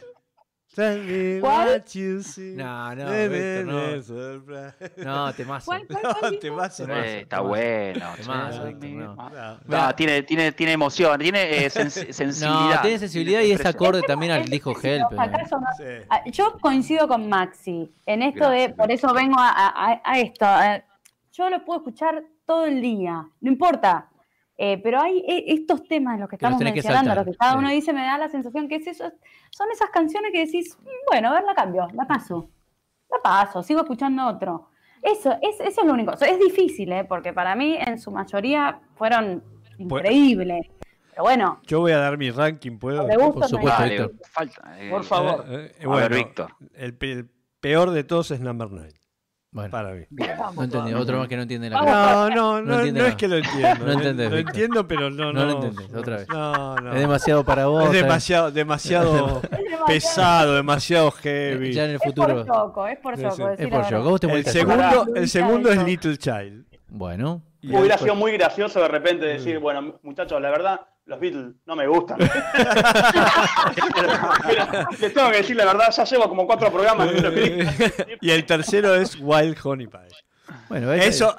Tell 0.76 1.04
me 1.04 1.40
¿Cuál? 1.40 1.68
what 1.68 1.86
you 1.94 2.22
see. 2.24 2.56
No, 2.56 2.95
no, 2.95 3.06
Víctor, 3.12 3.66
no. 3.66 5.04
No, 5.28 5.34
temazo. 5.34 5.66
¿Cuál, 5.68 5.86
cuál, 5.88 6.04
No, 6.04 6.16
cuál, 6.20 6.32
te 6.40 6.50
Víctor? 6.50 6.56
vas 6.58 6.80
a 6.80 6.84
Temazo. 6.86 7.04
Eh, 7.06 7.20
está 7.22 7.36
temazo. 7.38 7.48
bueno. 7.50 8.06
Temazo. 8.18 8.64
Víctor, 8.66 8.90
no. 8.90 9.16
No. 9.16 9.58
No, 9.88 9.95
tiene, 9.95 10.24
tiene, 10.24 10.52
tiene 10.52 10.72
emoción, 10.72 11.20
tiene 11.20 11.66
eh, 11.66 11.70
sens- 11.70 12.12
sensibilidad. 12.12 12.76
No, 12.76 12.82
tiene 12.82 12.98
sensibilidad 13.00 13.41
y 13.41 13.52
es 13.52 13.66
acorde 13.66 14.02
también 14.02 14.32
al 14.32 14.45
disco 14.45 14.74
Si 14.80 14.88
Help. 14.88 15.12
los 15.12 15.20
acaso 15.20 15.60
no- 15.60 15.68
Sí. 15.78 15.84
Ah, 16.10 16.22
Yo 16.26 16.58
coincido 16.60 17.08
con 17.08 17.30
Maxi 17.30 17.91
en 18.08 18.22
esto 18.24 18.50
Gracias, 18.50 18.70
de, 18.70 18.74
por 18.76 18.91
eso 18.91 19.14
vengo 19.14 19.38
a, 19.40 19.50
a- 19.50 20.02
a 20.04 20.20
esto. 20.20 20.45
a- 20.45 20.82
Yo 21.34 21.50
lo 21.50 21.64
puedo 21.66 21.80
escuchar 21.82 22.24
todo 22.45 22.66
el 22.66 22.82
día, 22.82 23.28
no 23.41 23.52
importa. 23.52 24.08
Eh, 24.57 24.80
pero 24.84 25.01
hay 25.01 25.19
eh, 25.27 25.45
estos 25.47 25.84
temas, 25.88 26.19
los 26.19 26.30
que 26.30 26.38
Que 26.38 26.45
los 26.45 26.51
estamos 26.53 26.59
que 26.71 26.73
mencionando, 26.75 27.09
saltar, 27.09 27.25
los 27.25 27.34
que 27.34 27.38
cada 27.39 27.51
sí. 27.53 27.57
uno 27.57 27.69
dice, 27.69 27.91
me 27.93 28.01
da 28.03 28.17
la 28.17 28.30
sensación 28.30 28.67
que 28.67 28.75
es 28.75 28.88
eso. 28.88 29.11
Son 29.49 29.67
esas 29.71 29.89
canciones 29.89 30.31
que 30.31 30.45
decís, 30.45 30.77
"Mm, 30.80 30.88
bueno, 31.11 31.30
a 31.30 31.34
ver, 31.34 31.43
la 31.43 31.55
cambio, 31.55 31.88
la 31.93 32.05
paso. 32.05 32.49
La 33.09 33.17
paso, 33.23 33.63
sigo 33.63 33.81
escuchando 33.81 34.27
otro. 34.27 34.69
Eso, 35.01 35.31
es, 35.41 35.59
eso 35.59 35.81
es 35.81 35.85
lo 35.88 35.93
único. 35.93 36.13
Es 36.13 36.39
difícil, 36.39 36.91
¿eh? 36.93 37.03
porque 37.03 37.34
para 37.34 37.55
mí 37.55 37.75
en 37.80 37.99
su 37.99 38.09
mayoría 38.11 38.80
fueron 38.95 39.43
increíbles. 39.77 40.67
Pero 41.11 41.23
bueno, 41.23 41.59
Yo 41.67 41.80
voy 41.81 41.91
a 41.91 41.97
dar 41.97 42.17
mi 42.17 42.31
ranking, 42.31 42.77
¿puedo? 42.80 43.05
por 43.34 43.47
supuesto, 43.47 43.84
Víctor. 43.84 44.13
falta. 44.31 44.81
eh, 44.81 44.89
Por 44.89 45.03
favor. 45.03 45.45
Eh, 45.47 45.73
eh, 45.77 45.84
A 45.84 45.88
bueno, 45.88 46.09
ver, 46.09 46.13
Víctor. 46.15 46.55
El, 46.73 46.95
pe- 46.97 47.11
el 47.11 47.30
peor 47.59 47.91
de 47.91 48.03
todos 48.03 48.31
es 48.31 48.39
Number 48.39 48.67
9, 48.71 48.93
Bueno, 49.53 49.69
para 49.69 49.91
mí. 49.91 50.01
no 50.55 50.63
entendí. 50.63 50.93
Otro 50.93 51.19
más 51.19 51.27
que 51.27 51.35
no 51.35 51.43
entiende 51.43 51.69
la 51.69 51.80
Vamos. 51.80 52.35
No, 52.35 52.61
no, 52.61 52.61
No 52.63 52.84
no, 52.85 52.91
no, 52.91 53.05
es 53.05 53.15
que 53.15 53.27
lo 53.27 53.38
entiendo. 53.38 53.85
No 53.85 53.91
entendés, 53.93 54.30
Lo 54.31 54.35
Víctor. 54.38 54.55
entiendo, 54.55 54.88
pero 54.88 55.09
no, 55.11 55.31
no. 55.31 55.34
No 55.34 55.45
lo 55.45 55.63
entendés, 55.63 55.93
otra 55.95 56.17
vez. 56.17 56.27
No, 56.30 56.75
no. 56.77 56.93
Es 56.93 56.99
demasiado 56.99 57.43
para 57.45 57.67
vos. 57.67 57.81
Es 57.84 57.85
¿sabes? 57.89 58.01
demasiado, 58.01 58.51
demasiado 58.51 59.41
demasiado. 59.51 59.85
pesado, 59.85 60.55
demasiado 60.55 61.11
heavy. 61.11 61.71
Ya 61.71 61.84
en 61.85 61.89
el 61.91 61.95
Es 61.97 62.01
por 62.01 62.13
futuro. 62.13 62.45
choco, 62.45 62.88
es 62.88 62.97
por 62.99 63.15
decir 63.15 63.27
Es 63.30 63.67
por 63.67 63.84
yo. 63.84 63.89
verdad. 63.89 64.03
¿Cómo 64.03 64.19
te 64.19 64.31
El 64.31 64.45
segundo, 64.45 65.05
el 65.15 65.30
segundo 65.30 65.71
es. 65.71 65.84
Little 65.84 66.17
Child. 66.17 66.65
Bueno. 66.89 67.43
Hubiera 67.63 67.97
sido 67.97 68.15
muy 68.15 68.31
gracioso 68.34 68.81
de 68.81 68.88
repente 68.88 69.25
Mm. 69.25 69.38
decir, 69.38 69.59
bueno, 69.59 69.99
muchachos, 70.03 70.41
la 70.41 70.49
verdad, 70.49 70.81
los 71.05 71.19
Beatles 71.19 71.55
no 71.65 71.75
me 71.75 71.85
gustan. 71.88 72.19
Les 74.99 75.13
tengo 75.13 75.30
que 75.31 75.38
decir 75.38 75.55
la 75.55 75.65
verdad, 75.65 75.91
ya 75.91 76.03
llevo 76.05 76.30
como 76.30 76.47
cuatro 76.47 76.71
programas. 76.71 77.09
y 78.21 78.31
el 78.31 78.45
tercero 78.45 78.95
es 78.95 79.17
Wild 79.19 79.57
Honey 79.63 79.88
Pie. 79.88 79.99
Bueno, 80.69 80.93
Eso, 80.93 81.35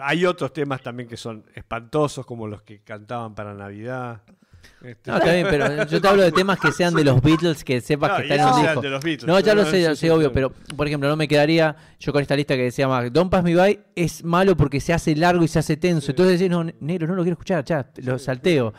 hay 0.00 0.26
otros 0.26 0.52
temas 0.52 0.82
también 0.82 1.08
que 1.08 1.16
son 1.16 1.44
espantosos, 1.54 2.26
como 2.26 2.46
los 2.46 2.62
que 2.62 2.82
cantaban 2.82 3.34
para 3.34 3.54
Navidad. 3.54 4.22
Este, 4.82 5.10
No, 5.10 5.18
está 5.18 5.32
bien, 5.32 5.46
pero 5.50 5.84
yo 5.84 6.00
te 6.00 6.08
hablo 6.08 6.22
de 6.22 6.32
temas 6.32 6.58
que 6.58 6.72
sean 6.72 6.94
de 6.94 7.04
los 7.04 7.20
Beatles, 7.20 7.64
que 7.64 7.80
sepas 7.80 8.10
No, 8.10 8.16
que 8.16 8.22
están 8.22 8.40
en 8.40 8.54
un 8.54 8.62
disco. 8.62 8.80
de 8.80 8.90
los 8.90 9.04
Beatles, 9.04 9.26
no, 9.26 9.40
ya 9.40 9.54
lo 9.54 9.64
sé, 9.66 9.82
ya 9.82 9.94
sé, 9.94 10.10
obvio, 10.10 10.32
pero 10.32 10.52
por 10.76 10.86
ejemplo, 10.86 11.08
no 11.08 11.16
me 11.16 11.28
quedaría 11.28 11.76
yo 11.98 12.12
con 12.12 12.22
esta 12.22 12.34
lista 12.34 12.56
que 12.56 12.62
decía 12.62 12.88
más, 12.88 13.12
Don't 13.12 13.30
Pass 13.30 13.44
Me 13.44 13.54
By 13.54 13.78
es 13.94 14.24
malo 14.24 14.56
porque 14.56 14.80
se 14.80 14.92
hace 14.92 15.14
largo 15.14 15.44
y 15.44 15.48
se 15.48 15.58
hace 15.58 15.76
tenso. 15.76 16.12
Entonces 16.12 16.38
decís, 16.38 16.50
no, 16.50 16.64
negro, 16.80 17.06
no 17.06 17.14
lo 17.14 17.22
quiero 17.22 17.34
escuchar, 17.34 17.64
ya, 17.64 17.90
lo 17.96 18.18
salteo. 18.18 18.72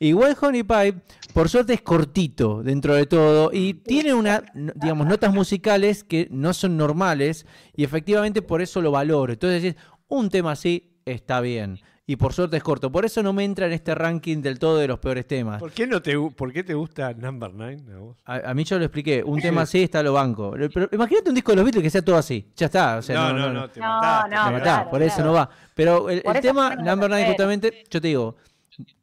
Igual 0.00 0.36
Honey 0.40 0.62
Pie, 0.62 0.94
por 1.34 1.48
suerte 1.48 1.74
es 1.74 1.82
cortito 1.82 2.62
dentro 2.62 2.94
de 2.94 3.06
todo 3.06 3.50
y 3.52 3.74
tiene 3.74 4.14
una, 4.14 4.44
digamos, 4.54 5.08
notas 5.08 5.34
musicales 5.34 6.04
que 6.04 6.28
no 6.30 6.54
son 6.54 6.76
normales 6.76 7.46
y 7.74 7.82
efectivamente 7.82 8.40
por 8.40 8.62
eso 8.62 8.80
lo 8.80 8.92
valoro. 8.92 9.32
Entonces 9.32 9.60
decís, 9.60 9.80
un 10.06 10.30
tema 10.30 10.52
así 10.52 10.92
está 11.04 11.40
bien. 11.40 11.80
Y 12.10 12.16
por 12.16 12.32
suerte 12.32 12.56
es 12.56 12.62
corto. 12.62 12.90
Por 12.90 13.04
eso 13.04 13.22
no 13.22 13.34
me 13.34 13.44
entra 13.44 13.66
en 13.66 13.72
este 13.72 13.94
ranking 13.94 14.40
del 14.40 14.58
todo 14.58 14.78
de 14.78 14.88
los 14.88 14.98
peores 14.98 15.26
temas. 15.26 15.60
¿Por 15.60 15.70
qué, 15.70 15.86
no 15.86 16.00
te, 16.00 16.18
¿Por 16.18 16.52
qué 16.54 16.64
te 16.64 16.72
gusta 16.72 17.12
Number 17.12 17.52
9 17.52 17.82
a 17.94 17.98
vos? 17.98 18.16
A, 18.24 18.50
a 18.50 18.54
mí 18.54 18.64
yo 18.64 18.78
lo 18.78 18.86
expliqué, 18.86 19.22
un 19.22 19.38
tema 19.40 19.60
así 19.62 19.82
está 19.82 20.02
lo 20.02 20.14
banco. 20.14 20.54
Pero 20.72 20.88
imagínate 20.90 21.28
un 21.28 21.34
disco 21.34 21.52
de 21.52 21.56
los 21.56 21.64
Beatles 21.66 21.82
que 21.82 21.90
sea 21.90 22.00
todo 22.02 22.16
así. 22.16 22.50
Ya 22.56 22.66
está. 22.66 22.96
O 22.96 23.02
sea, 23.02 23.14
no, 23.14 23.32
no, 23.34 23.38
no, 23.38 23.46
no, 23.48 23.60
no, 23.60 23.70
te 23.70 23.78
No, 23.80 23.86
mataste. 23.86 24.34
no, 24.34 24.42
matá, 24.44 24.62
claro, 24.62 24.90
por 24.90 25.02
eso 25.02 25.16
claro. 25.16 25.30
no 25.30 25.36
va. 25.36 25.50
Pero 25.74 26.08
el, 26.08 26.22
el 26.24 26.32
eso 26.32 26.40
tema 26.40 26.70
Number 26.76 27.10
9 27.10 27.10
refiero. 27.10 27.26
justamente, 27.28 27.84
yo 27.90 28.00
te 28.00 28.08
digo, 28.08 28.36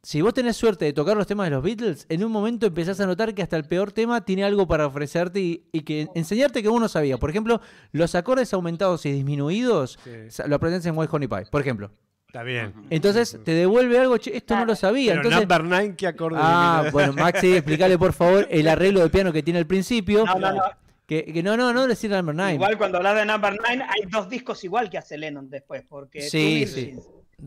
si 0.02 0.20
vos 0.22 0.34
tenés 0.34 0.56
suerte 0.56 0.86
de 0.86 0.92
tocar 0.92 1.16
los 1.16 1.28
temas 1.28 1.46
de 1.46 1.50
los 1.54 1.62
Beatles, 1.62 2.06
en 2.08 2.24
un 2.24 2.32
momento 2.32 2.66
empezás 2.66 2.98
a 2.98 3.06
notar 3.06 3.34
que 3.36 3.42
hasta 3.42 3.56
el 3.56 3.66
peor 3.66 3.92
tema 3.92 4.24
tiene 4.24 4.42
algo 4.42 4.66
para 4.66 4.84
ofrecerte 4.84 5.38
y, 5.38 5.64
y 5.70 5.82
que 5.82 6.08
enseñarte 6.16 6.60
que 6.60 6.68
uno 6.68 6.88
sabía. 6.88 7.18
Por 7.18 7.30
ejemplo, 7.30 7.60
los 7.92 8.16
acordes 8.16 8.52
aumentados 8.52 9.06
y 9.06 9.12
disminuidos 9.12 9.96
Sí. 10.02 10.42
lo 10.48 10.56
aprendes 10.56 10.84
en 10.86 10.98
White 10.98 11.10
Honey 11.14 11.28
Pie, 11.28 11.44
por 11.52 11.60
ejemplo. 11.60 11.92
Está 12.26 12.42
bien. 12.42 12.74
Entonces 12.90 13.38
te 13.44 13.52
devuelve 13.52 13.98
algo, 13.98 14.18
"Che, 14.18 14.36
esto 14.36 14.56
no 14.56 14.64
lo 14.66 14.74
sabía. 14.76 15.12
Pero 15.12 15.22
Entonces, 15.28 15.40
Number 15.48 15.64
9, 15.64 15.94
¿qué 15.96 16.06
acorde 16.08 16.38
Ah, 16.40 16.88
bueno, 16.92 17.12
Maxi, 17.14 17.54
explícale 17.56 17.96
por 17.98 18.12
favor 18.12 18.46
el 18.50 18.68
arreglo 18.68 19.00
de 19.00 19.08
piano 19.10 19.32
que 19.32 19.42
tiene 19.42 19.58
al 19.60 19.66
principio. 19.66 20.24
No, 20.26 20.34
no, 20.38 20.52
no. 20.52 20.62
Que, 21.06 21.24
que 21.32 21.40
no, 21.42 21.56
no, 21.56 21.72
no 21.72 21.86
decir 21.86 22.10
Number 22.10 22.34
9. 22.34 22.54
Igual 22.54 22.76
cuando 22.76 22.98
hablas 22.98 23.14
de 23.16 23.24
Number 23.26 23.56
9 23.58 23.84
hay 23.88 24.02
dos 24.10 24.28
discos 24.28 24.62
igual 24.64 24.90
que 24.90 24.98
hace 24.98 25.16
Lennon 25.16 25.48
después, 25.48 25.84
porque 25.88 26.22
Sí, 26.22 26.66
sí. 26.66 26.94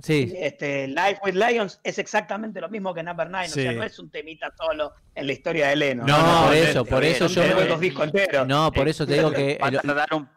Sí, 0.03 0.31
este, 0.37 0.87
Life 0.87 1.17
with 1.25 1.33
Lions 1.33 1.79
es 1.83 1.97
exactamente 1.97 2.61
lo 2.61 2.69
mismo 2.69 2.93
que 2.93 3.01
Number 3.03 3.27
9, 3.29 3.47
Sí. 3.49 3.59
o 3.59 3.63
sea, 3.63 3.71
no 3.73 3.83
es 3.83 3.97
un 3.99 4.09
temita 4.11 4.53
solo 4.55 4.93
en 5.15 5.25
la 5.27 5.33
historia 5.33 5.67
de 5.69 5.75
Lennon. 5.75 6.05
No, 6.05 6.17
No, 6.17 6.41
por 6.43 6.47
no, 6.47 6.53
eso, 6.53 6.85
por 6.85 7.03
eso 7.03 7.27
yo. 7.27 7.43
Son 7.43 7.55
bien. 7.55 7.67
dos 7.67 7.79
discos 7.79 8.05
enteros. 8.05 8.47
No, 8.47 8.71
por 8.71 8.87
eso 8.87 9.05
te 9.05 9.13
digo 9.15 9.31
que. 9.31 9.57
Tardar 9.59 10.07
un, 10.13 10.29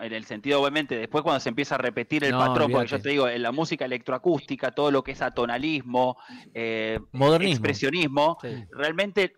en 0.00 0.12
el 0.12 0.24
sentido, 0.24 0.60
obviamente, 0.60 0.96
después 0.96 1.22
cuando 1.22 1.40
se 1.40 1.48
empieza 1.48 1.74
a 1.74 1.78
repetir 1.78 2.24
el 2.24 2.32
No, 2.32 2.38
patrón, 2.38 2.70
porque 2.72 2.88
yo 2.88 3.00
te 3.00 3.10
digo, 3.10 3.28
en 3.28 3.42
la 3.42 3.52
música 3.52 3.84
electroacústica, 3.84 4.72
todo 4.72 4.90
lo 4.90 5.02
que 5.02 5.12
es 5.12 5.22
atonalismo, 5.22 6.16
eh, 6.54 6.98
Modernismo. 7.12 7.54
expresionismo, 7.54 8.38
Sí. 8.40 8.64
realmente 8.72 9.34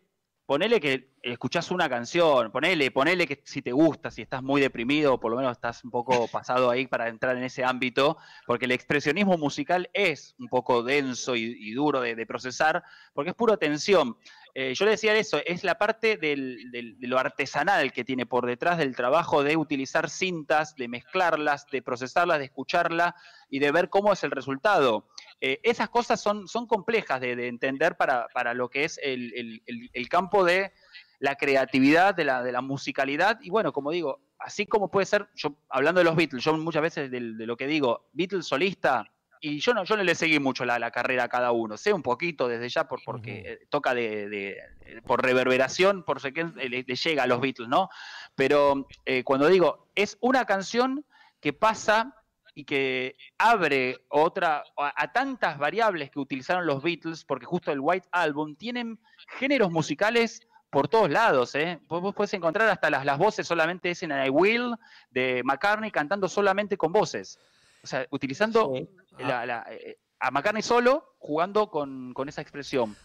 ponele 0.47 0.81
que 0.81 1.13
escuchás 1.23 1.71
una 1.71 1.89
canción, 1.89 2.51
ponele, 2.51 2.91
ponele 2.91 3.27
que 3.27 3.41
si 3.45 3.63
te 3.63 3.71
gusta, 3.73 4.11
si 4.11 4.23
estás 4.23 4.43
muy 4.43 4.61
deprimido, 4.61 5.15
o 5.15 5.21
por 5.21 5.31
lo 5.31 5.37
menos 5.37 5.53
estás 5.53 5.85
un 5.85 5.91
poco 5.91 6.27
pasado 6.33 6.69
ahí 6.71 6.87
para 6.87 7.09
entrar 7.09 7.37
en 7.37 7.45
ese 7.45 7.65
ámbito, 7.65 8.19
porque 8.47 8.65
el 8.67 8.73
expresionismo 8.73 9.39
musical 9.39 9.89
es 9.95 10.35
un 10.39 10.49
poco 10.49 10.83
denso 10.83 11.37
y, 11.37 11.57
y 11.59 11.73
duro 11.73 12.01
de, 12.01 12.17
de 12.17 12.27
procesar, 12.27 12.83
porque 13.15 13.31
es 13.31 13.37
pura 13.37 13.57
tensión. 13.57 14.17
Eh, 14.55 14.75
yo 14.75 14.85
le 14.85 14.91
decía 14.93 15.15
eso, 15.17 15.41
es 15.47 15.65
la 15.65 15.79
parte 15.79 16.19
del- 16.19 16.71
de 16.71 17.07
lo 17.07 17.19
artesanal 17.19 17.91
que 17.93 18.05
tiene 18.05 18.27
por 18.27 18.45
detrás 18.47 18.77
del 18.79 18.95
trabajo 18.95 19.43
de 19.43 19.57
utilizar 19.57 20.11
cintas, 20.11 20.77
de 20.77 20.89
mezclarlas, 20.89 21.67
de 21.71 21.81
procesarlas, 21.81 22.39
de 22.39 22.45
escucharlas 22.47 23.15
y 23.49 23.61
de 23.61 23.73
ver 23.73 23.89
cómo 23.89 24.13
es 24.13 24.23
el 24.25 24.31
resultado. 24.31 25.09
Eh, 25.41 25.61
esas 25.63 25.89
cosas 25.89 26.21
son, 26.21 26.49
son 26.49 26.67
complejas 26.67 27.21
de, 27.21 27.35
de 27.35 27.49
entender 27.49 27.97
para, 27.97 28.29
para 28.35 28.53
lo 28.55 28.69
que 28.69 28.85
es 28.85 28.99
el, 29.03 29.33
el- 29.35 30.09
campo 30.09 30.45
de 30.45 30.73
la 31.19 31.37
creatividad, 31.37 32.15
de 32.15 32.25
la, 32.25 32.43
de 32.43 32.53
la 32.53 32.61
musicalidad. 32.61 33.39
Y 33.41 33.49
bueno, 33.51 33.73
como 33.73 33.91
digo, 33.91 34.21
así 34.39 34.67
como 34.67 34.91
puede 34.91 35.07
ser, 35.07 35.29
yo 35.35 35.55
hablando 35.71 36.01
de 36.01 36.05
los 36.05 36.17
Beatles, 36.17 36.45
yo 36.45 36.57
muchas 36.59 36.83
veces 36.83 37.11
de, 37.11 37.21
lo 37.21 37.57
que 37.57 37.67
digo, 37.67 38.09
Beatles 38.13 38.47
solista, 38.47 39.12
y 39.43 39.59
yo 39.61 39.75
no, 39.75 39.85
yo 39.85 39.97
no 39.97 40.05
le 40.05 40.15
seguí 40.15 40.39
mucho 40.39 40.65
la, 40.65 40.79
la 40.79 40.91
carrera 40.91 41.25
a 41.25 41.29
cada 41.29 41.53
uno, 41.53 41.77
sé 41.77 41.93
un 41.93 42.03
poquito 42.03 42.49
desde 42.49 42.69
ya 42.69 42.89
por, 42.89 43.01
porque 43.05 43.43
eh, 43.45 43.67
toca 43.69 43.93
de, 43.93 44.29
de- 44.31 44.51
eh, 44.87 45.03
por 45.05 45.23
reverberación, 45.23 46.05
por 46.05 46.21
sé 46.21 46.33
que 46.33 46.45
le, 46.45 46.69
le 46.87 46.95
llega 46.95 47.25
a 47.25 47.27
los 47.27 47.41
Beatles, 47.41 47.69
¿no? 47.69 47.91
Pero 48.35 48.87
eh, 49.05 49.23
cuando 49.25 49.49
digo, 49.49 49.89
es 49.95 50.17
una 50.21 50.45
canción 50.47 51.05
que 51.41 51.53
pasa 51.53 52.15
y 52.55 52.65
que 52.65 53.17
abre 53.39 54.05
otra 54.09 54.63
a, 54.77 54.93
a 55.03 55.13
tantas 55.13 55.59
variables 55.59 56.11
que 56.11 56.21
utilizaron 56.21 56.67
los 56.67 56.83
Beatles, 56.83 57.25
porque 57.25 57.47
justo 57.47 57.73
el 57.73 57.81
White 57.81 58.09
Album 58.13 58.55
tienen 58.57 58.99
géneros 59.39 59.71
musicales 59.71 60.41
por 60.71 60.89
todos 60.89 61.11
lados, 61.11 61.55
¿eh? 61.55 61.81
Vos, 61.89 62.01
vos 62.01 62.15
podés 62.15 62.33
encontrar 62.35 62.69
hasta 62.69 62.89
las, 62.91 63.05
las 63.05 63.19
voces 63.19 63.47
solamente 63.47 63.91
es 63.91 64.03
en 64.03 64.11
I 64.13 64.31
Will 64.31 64.75
de 65.11 65.43
McCartney 65.45 65.91
cantando 65.91 66.29
solamente 66.29 66.77
con 66.77 66.93
voces. 66.93 67.39
O 67.83 67.87
sea, 67.87 68.07
utilizando 68.11 68.73
Sí. 68.75 68.89
la- 69.19 69.45
la- 69.47 69.67
eh, 69.71 69.99
a 70.21 70.31
McCartney 70.31 70.63
solo 70.63 71.15
jugando 71.19 71.69
con, 71.69 72.15
con 72.15 72.29
esa 72.29 72.41
expresión. 72.43 72.97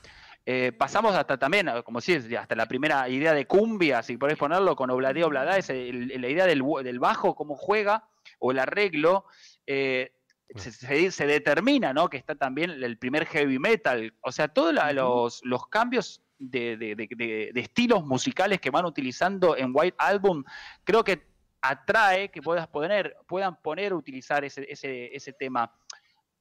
Eh, 0.45 0.71
pasamos 0.71 1.13
hasta 1.15 1.37
también, 1.37 1.67
eh, 1.67 1.83
como 1.83 1.99
si 1.99 2.13
hasta 2.35 2.55
la 2.55 2.67
primera 2.67 3.09
idea 3.09 3.33
de 3.33 3.45
cumbia, 3.47 4.01
si 4.03 4.15
podés 4.17 4.37
ponerlo 4.37 4.75
con 4.75 4.89
Obladé 4.89 5.23
Oblada, 5.23 5.57
es 5.57 5.69
el- 5.69 6.11
el- 6.11 6.21
la 6.21 6.29
idea 6.29 6.45
del, 6.45 6.63
bajo, 6.99 7.35
cómo 7.35 7.55
juega, 7.55 8.07
o 8.39 8.51
el 8.51 8.59
arreglo, 8.59 9.25
eh, 9.65 10.13
se, 10.55 10.71
se- 10.71 11.11
se 11.11 11.27
determina, 11.27 11.91
¿no? 11.93 12.09
Que 12.09 12.15
está 12.17 12.35
también 12.35 12.69
el 12.71 12.97
primer 12.97 13.25
heavy 13.25 13.59
metal. 13.59 14.13
O 14.21 14.31
sea, 14.31 14.47
todos 14.47 14.73
la- 14.73 14.93
los, 14.93 15.41
los 15.43 15.67
cambios 15.67 16.23
de, 16.39 16.77
de- 16.77 16.95
de- 16.95 17.09
de- 17.09 17.51
de 17.53 17.59
estilos 17.59 18.05
musicales 18.05 18.61
que 18.61 18.69
van 18.69 18.85
utilizando 18.85 19.57
en 19.57 19.71
White 19.73 19.95
Album, 19.99 20.43
creo 20.85 21.03
que 21.03 21.27
atrae 21.69 22.29
que 22.29 22.41
puedas 22.41 22.67
poner, 22.67 23.15
puedan 23.27 23.61
poner, 23.61 23.93
utilizar 23.93 24.43
ese, 24.45 24.65
ese, 24.69 25.15
ese 25.15 25.33
tema. 25.33 25.71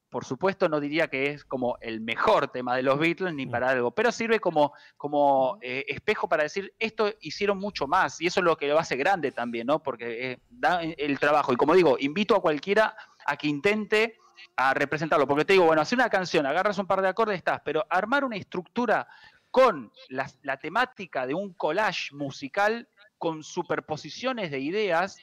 por 0.09 0.23
supuesto 0.23 0.69
no 0.69 0.79
diría 0.79 1.07
que 1.07 1.31
es 1.31 1.43
como 1.43 1.77
el 1.81 1.99
mejor 1.99 2.47
tema 2.47 2.75
de 2.75 2.83
los 2.83 2.97
Beatles 2.97 3.33
ni 3.33 3.45
para 3.45 3.69
algo, 3.69 3.91
pero 3.91 4.11
sirve 4.11 4.39
como, 4.39 4.73
como 4.95 5.57
eh, 5.61 5.85
espejo 5.87 6.29
para 6.29 6.43
decir, 6.43 6.73
esto 6.79 7.13
hicieron 7.19 7.57
mucho 7.57 7.87
más 7.87 8.21
y 8.21 8.27
eso 8.27 8.39
es 8.39 8.45
lo 8.45 8.55
que 8.55 8.67
lo 8.67 8.79
hace 8.79 8.95
grande 8.95 9.31
también, 9.31 9.67
¿no? 9.67 9.83
Porque 9.83 10.31
eh, 10.31 10.39
da 10.49 10.81
el 10.81 11.19
trabajo. 11.19 11.51
Y 11.51 11.57
como 11.57 11.75
digo, 11.75 11.97
invito 11.99 12.35
a 12.35 12.41
cualquiera 12.41 12.95
a 13.25 13.35
que 13.35 13.47
intente 13.47 14.17
a 14.55 14.73
representarlo, 14.73 15.27
porque 15.27 15.45
te 15.45 15.53
digo, 15.53 15.65
bueno, 15.65 15.81
hacer 15.81 15.97
una 15.97 16.09
canción, 16.09 16.45
agarras 16.45 16.77
un 16.77 16.87
par 16.87 17.01
de 17.01 17.09
acordes, 17.09 17.37
estás, 17.37 17.61
pero 17.65 17.85
armar 17.89 18.23
una 18.23 18.37
estructura 18.37 19.07
con 19.51 19.91
la, 20.09 20.29
la 20.43 20.57
temática 20.57 21.25
de 21.25 21.33
un 21.33 21.53
collage 21.53 22.13
musical 22.13 22.87
con 23.17 23.43
superposiciones 23.43 24.51
de 24.51 24.59
ideas, 24.59 25.17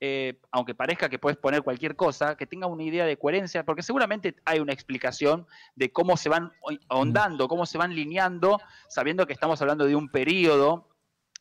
eh, 0.00 0.38
aunque 0.50 0.74
parezca 0.74 1.08
que 1.08 1.18
puedes 1.18 1.38
poner 1.38 1.62
cualquier 1.62 1.96
cosa, 1.96 2.36
que 2.36 2.46
tenga 2.46 2.66
una 2.66 2.82
idea 2.82 3.06
de 3.06 3.16
coherencia, 3.16 3.64
porque 3.64 3.82
seguramente 3.82 4.36
hay 4.44 4.60
una 4.60 4.72
explicación 4.72 5.46
de 5.74 5.90
cómo 5.90 6.16
se 6.16 6.28
van 6.28 6.52
ahondando, 6.88 7.48
cómo 7.48 7.64
se 7.64 7.78
van 7.78 7.94
lineando, 7.94 8.60
sabiendo 8.88 9.26
que 9.26 9.32
estamos 9.32 9.60
hablando 9.62 9.86
de 9.86 9.96
un 9.96 10.10
periodo 10.10 10.95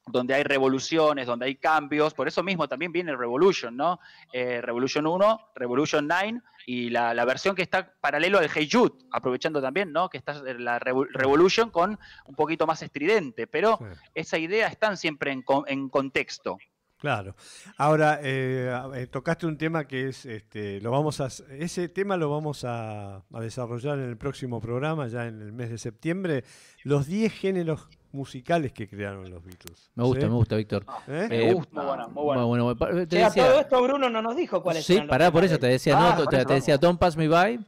donde 0.05 0.33
hay 0.35 0.43
revoluciones, 0.43 1.27
donde 1.27 1.47
hay 1.47 1.55
cambios, 1.55 2.13
por 2.13 2.27
eso 2.27 2.43
mismo 2.43 2.67
también 2.67 2.91
viene 2.91 3.15
Revolution, 3.15 3.75
¿no? 3.75 3.99
Eh, 4.31 4.61
Revolution 4.61 5.07
1, 5.07 5.51
Revolution 5.55 6.07
9 6.07 6.41
y 6.67 6.89
la, 6.89 7.25
versión 7.25 7.55
que 7.55 7.63
está 7.63 7.93
paralelo 7.99 8.37
al 8.37 8.49
Hey 8.53 8.69
Jude, 8.71 8.93
aprovechando 9.11 9.61
también, 9.61 9.91
¿no? 9.91 10.09
Que 10.09 10.17
está 10.17 10.33
la 10.59 10.79
Revolution 10.79 11.71
con 11.71 11.99
un 12.25 12.35
poquito 12.35 12.67
más 12.67 12.81
estridente, 12.81 13.47
pero 13.47 13.79
esa 14.13 14.37
idea 14.37 14.67
están 14.67 14.97
siempre 14.97 15.31
en, 15.31 15.43
en 15.67 15.89
contexto. 15.89 16.57
Claro. 16.97 17.35
Ahora, 17.77 18.19
eh, 18.23 18.71
eh, 18.95 19.07
tocaste 19.07 19.45
un 19.45 19.57
tema 19.57 19.85
que 19.85 20.07
es, 20.07 20.25
este, 20.25 20.79
lo 20.81 20.91
vamos 20.91 21.19
a, 21.21 21.27
ese 21.51 21.89
tema 21.89 22.17
lo 22.17 22.29
vamos 22.29 22.63
a, 22.65 23.23
desarrollar 23.29 23.99
en 23.99 24.09
el 24.09 24.17
próximo 24.17 24.61
programa, 24.61 25.07
ya 25.07 25.27
en 25.27 25.41
el 25.41 25.51
mes 25.51 25.69
de 25.69 25.77
septiembre, 25.77 26.43
los 26.83 27.05
10 27.05 27.31
géneros 27.33 27.89
musicales 28.15 28.73
que 28.73 28.87
crearon 28.87 29.29
los 29.29 29.43
Beatles. 29.43 29.91
Me 29.95 30.03
gusta, 30.03 30.27
me 30.27 30.33
gusta, 30.33 30.55
Víctor. 30.55 30.85
¿Eh? 31.07 31.27
Me 31.29 31.53
gusta, 31.53 31.81
muy 32.07 32.23
bueno, 32.23 32.47
muy 32.47 32.59
bueno. 32.59 32.75
todo 32.75 33.59
esto 33.59 33.83
Bruno 33.83 34.09
no 34.09 34.21
nos 34.21 34.35
dijo 34.35 34.63
cuáles 34.63 34.85
Sí, 34.85 35.01
pará, 35.01 35.31
por 35.31 35.43
eso 35.43 35.59
te 35.59 35.67
decía, 35.67 35.95
no, 35.95 36.07
ah, 36.07 36.25
te, 36.29 36.45
te 36.45 36.53
decía 36.53 36.77
Don't 36.77 36.99
Pass 36.99 37.17
Me 37.17 37.27
By. 37.27 37.59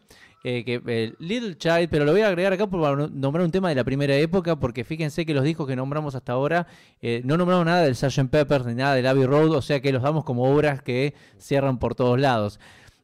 Eh, 0.43 0.63
que 0.63 0.81
eh, 0.87 1.13
Little 1.19 1.57
Child, 1.57 1.89
pero 1.89 2.05
lo 2.05 2.11
voy 2.11 2.21
a 2.21 2.27
agregar 2.27 2.53
acá 2.53 2.67
para 2.67 2.95
nombrar 3.07 3.43
un 3.43 3.51
tema 3.51 3.69
de 3.69 3.75
la 3.75 3.83
primera 3.83 4.15
época, 4.15 4.55
porque 4.55 4.83
fíjense 4.83 5.25
que 5.25 5.33
los 5.33 5.43
discos 5.43 5.67
que 5.67 5.75
nombramos 5.75 6.15
hasta 6.15 6.31
ahora 6.31 6.67
eh, 7.01 7.21
no 7.25 7.37
nombramos 7.37 7.65
nada 7.65 7.81
del 7.81 7.95
Sgt. 7.95 8.29
Pepper 8.29 8.65
ni 8.65 8.75
nada 8.75 8.93
del 8.95 9.07
Abbey 9.07 9.25
Road, 9.25 9.51
o 9.51 9.61
sea 9.61 9.81
que 9.81 9.91
los 9.91 10.03
damos 10.03 10.23
como 10.23 10.43
obras 10.43 10.81
que 10.81 11.15
cierran 11.37 11.79
por 11.79 11.95
todos 11.95 12.19
lados. 12.19 12.59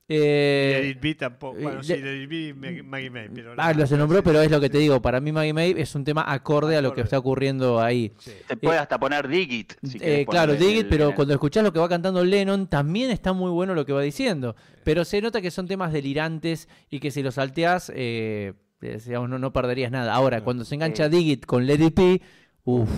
Eh, 0.07 0.97
B 1.01 1.15
tampoco. 1.15 1.57
Bueno, 1.59 1.81
sí, 1.81 1.93
B, 1.93 2.53
Maggie 2.84 3.09
May. 3.09 3.30
Pero 3.30 3.53
ah, 3.57 3.73
lo 3.73 3.88
se 3.88 3.97
nombró, 3.97 4.21
pero 4.21 4.41
es 4.41 4.51
lo 4.51 4.59
que 4.59 4.69
te 4.69 4.77
digo. 4.77 5.01
Para 5.01 5.21
mí, 5.21 5.31
Maggie 5.31 5.53
May 5.53 5.75
es 5.77 5.95
un 5.95 6.03
tema 6.03 6.25
acorde, 6.27 6.75
a 6.75 6.81
lo 6.81 6.93
que 6.93 7.01
está 7.01 7.17
ocurriendo 7.17 7.81
ahí. 7.81 8.11
Te 8.47 8.57
puede 8.57 8.80
hasta 8.80 8.99
poner 8.99 9.27
Digit. 9.27 9.73
eh, 10.01 10.25
claro, 10.30 10.55
Digit, 10.55 10.88
pero 10.89 11.15
cuando 11.15 11.34
escuchás 11.34 11.63
lo 11.63 11.71
que 11.71 11.80
va 11.80 11.88
cantando 11.88 12.23
Lennon, 12.23 12.67
también 12.67 13.11
está 13.11 13.31
muy 13.34 13.51
bueno 13.51 13.73
lo 13.73 13.85
que 13.85 13.93
va 13.93 14.01
diciendo. 14.01 14.55
Pero 14.84 15.05
se 15.05 15.21
nota 15.21 15.41
que 15.41 15.51
son 15.51 15.67
temas 15.67 15.93
delirantes 15.93 16.67
y 16.89 16.99
que 16.99 17.09
si 17.09 17.23
los 17.23 17.35
salteás, 17.35 17.91
eh, 17.95 18.53
digamos, 18.81 19.30
no, 19.30 19.39
no, 19.39 19.53
perderías 19.53 19.91
nada. 19.91 20.13
Ahora, 20.13 20.43
cuando 20.43 20.65
se 20.65 20.75
engancha 20.75 21.07
Digit 21.07 21.45
con 21.45 21.69
It 21.69 21.95
Be, 21.95 22.21
uff, 22.65 22.89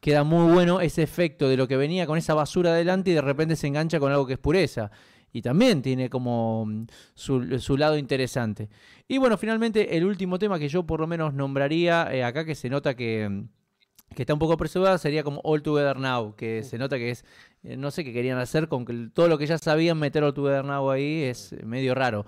queda 0.00 0.24
muy 0.24 0.50
bueno 0.50 0.80
ese 0.80 1.02
efecto 1.02 1.48
de 1.48 1.58
lo 1.58 1.68
que 1.68 1.76
venía 1.76 2.06
con 2.06 2.16
esa 2.16 2.32
basura 2.32 2.70
adelante 2.70 3.10
y 3.10 3.14
de 3.14 3.20
repente 3.20 3.54
se 3.54 3.66
engancha 3.66 4.00
con 4.00 4.12
algo 4.12 4.26
que 4.26 4.34
es 4.34 4.38
pureza 4.38 4.90
y 5.32 5.42
también 5.42 5.82
tiene 5.82 6.08
como 6.10 6.66
mm, 6.66 6.86
su, 7.14 7.76
lado 7.76 7.96
interesante. 7.98 8.68
Y 9.06 9.18
bueno, 9.18 9.36
finalmente 9.38 9.96
el 9.96 10.04
último 10.04 10.38
tema 10.38 10.58
que 10.58 10.68
yo 10.68 10.84
por 10.84 11.00
lo 11.00 11.06
menos 11.06 11.34
nombraría 11.34 12.08
eh, 12.12 12.24
acá 12.24 12.44
que 12.44 12.54
se 12.54 12.70
nota 12.70 12.94
que, 12.94 13.28
mm, 13.28 13.48
que 14.14 14.22
está 14.22 14.32
un 14.32 14.38
poco 14.38 14.54
apresurado 14.54 14.98
sería 14.98 15.22
como 15.22 15.40
All 15.44 15.62
Together 15.62 15.98
Now, 15.98 16.34
que 16.36 16.62
se 16.62 16.78
nota 16.78 16.96
que 16.98 17.10
es, 17.10 17.24
eh, 17.62 17.76
no 17.76 17.90
sé 17.90 18.04
qué 18.04 18.12
querían 18.12 18.38
hacer 18.38 18.68
con 18.68 18.84
que 18.84 19.10
todo 19.12 19.28
lo 19.28 19.38
que 19.38 19.46
ya 19.46 19.58
sabían 19.58 19.98
meter 19.98 20.24
All 20.24 20.34
Together 20.34 20.64
Now 20.64 20.90
ahí 20.90 21.22
es 21.24 21.54
medio 21.64 21.94
raro. 21.94 22.26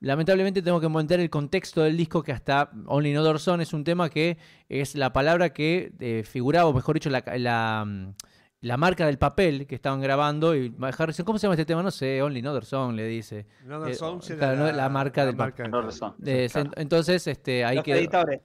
Lamentablemente 0.00 0.62
tengo 0.62 0.80
que 0.80 0.88
mantener 0.88 1.20
el 1.20 1.30
contexto 1.30 1.82
del 1.82 1.96
disco 1.96 2.22
que 2.22 2.32
hasta 2.32 2.70
Only 2.86 3.12
Another 3.12 3.38
Song 3.38 3.60
es 3.60 3.74
un 3.74 3.84
tema 3.84 4.08
que 4.08 4.38
es 4.70 4.94
la 4.94 5.12
palabra 5.12 5.52
que 5.52 5.92
eh, 6.00 6.24
figuraba, 6.24 6.70
o 6.70 6.72
mejor 6.72 6.94
dicho, 6.94 7.10
la, 7.10 7.22
la 7.36 7.84
mm, 7.86 8.14
la 8.62 8.76
marca 8.76 9.06
del 9.06 9.18
papel 9.18 9.66
que 9.66 9.74
estaban 9.74 10.00
grabando 10.00 10.54
y 10.54 10.74
Harrison, 10.98 11.24
¿cómo 11.24 11.38
se 11.38 11.46
llama 11.46 11.54
este 11.54 11.64
tema? 11.64 11.82
No 11.82 11.90
sé, 11.90 12.20
Only 12.20 12.40
Another 12.40 12.64
Song 12.64 12.94
le 12.94 13.06
dice. 13.06 13.46
Another 13.64 13.92
eh, 13.92 13.94
Song 13.94 14.22
la, 14.38 14.88
marca 14.90 15.24
del 15.24 15.36
papel. 15.36 15.70
Entonces, 16.76 17.26
este, 17.26 17.64
hay 17.64 17.82
que... 17.82 17.94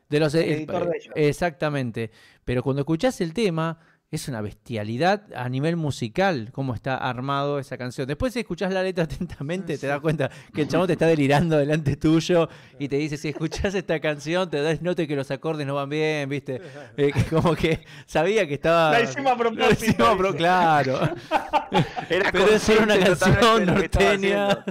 De 0.09 0.19
los 0.19 0.33
editores 0.35 0.89
de 0.89 0.97
ellos. 0.97 1.13
Exactamente. 1.15 2.11
Pero 2.45 2.63
cuando 2.63 2.81
escuchás 2.81 3.19
el 3.19 3.33
tema 3.33 3.77
es 4.11 4.27
una 4.27 4.41
bestialidad 4.41 5.23
a 5.35 5.49
nivel 5.49 5.75
musical, 5.75 6.49
cómo 6.51 6.73
está 6.73 6.95
armado 6.97 7.59
esa 7.59 7.77
canción. 7.77 8.07
Después 8.07 8.33
si 8.33 8.39
escuchás 8.39 8.71
la 8.73 8.83
letra 8.83 9.03
atentamente, 9.05 9.77
te 9.77 9.87
das 9.87 9.99
cuenta 9.99 10.29
que 10.53 10.61
el 10.61 10.67
chabón 10.67 10.87
te 10.87 10.93
está 10.93 11.07
delirando 11.07 11.57
delante 11.57 11.97
tuyo 11.97 12.47
y 12.79 12.87
te 12.87 12.97
dice, 12.97 13.17
si 13.17 13.29
escuchás 13.29 13.75
esta 13.75 13.99
canción, 13.99 14.49
te 14.49 14.61
das 14.61 14.81
nota 14.81 15.05
que 15.05 15.15
los 15.15 15.29
acordes 15.31 15.65
no 15.67 15.75
van 15.75 15.89
bien, 15.89 16.29
¿viste? 16.29 16.61
Eh, 16.97 17.11
como 17.29 17.55
que 17.55 17.83
sabía 18.05 18.47
que 18.47 18.53
estaba... 18.53 18.91
La 18.91 19.01
hicimos 19.01 19.33
a 19.33 19.37
propósito. 19.37 20.17
claro. 20.37 20.99
Era 22.09 22.31
Pero 22.31 22.47
es 22.47 22.69
una 22.69 22.97
canción 22.97 23.65
norteña, 23.65 24.63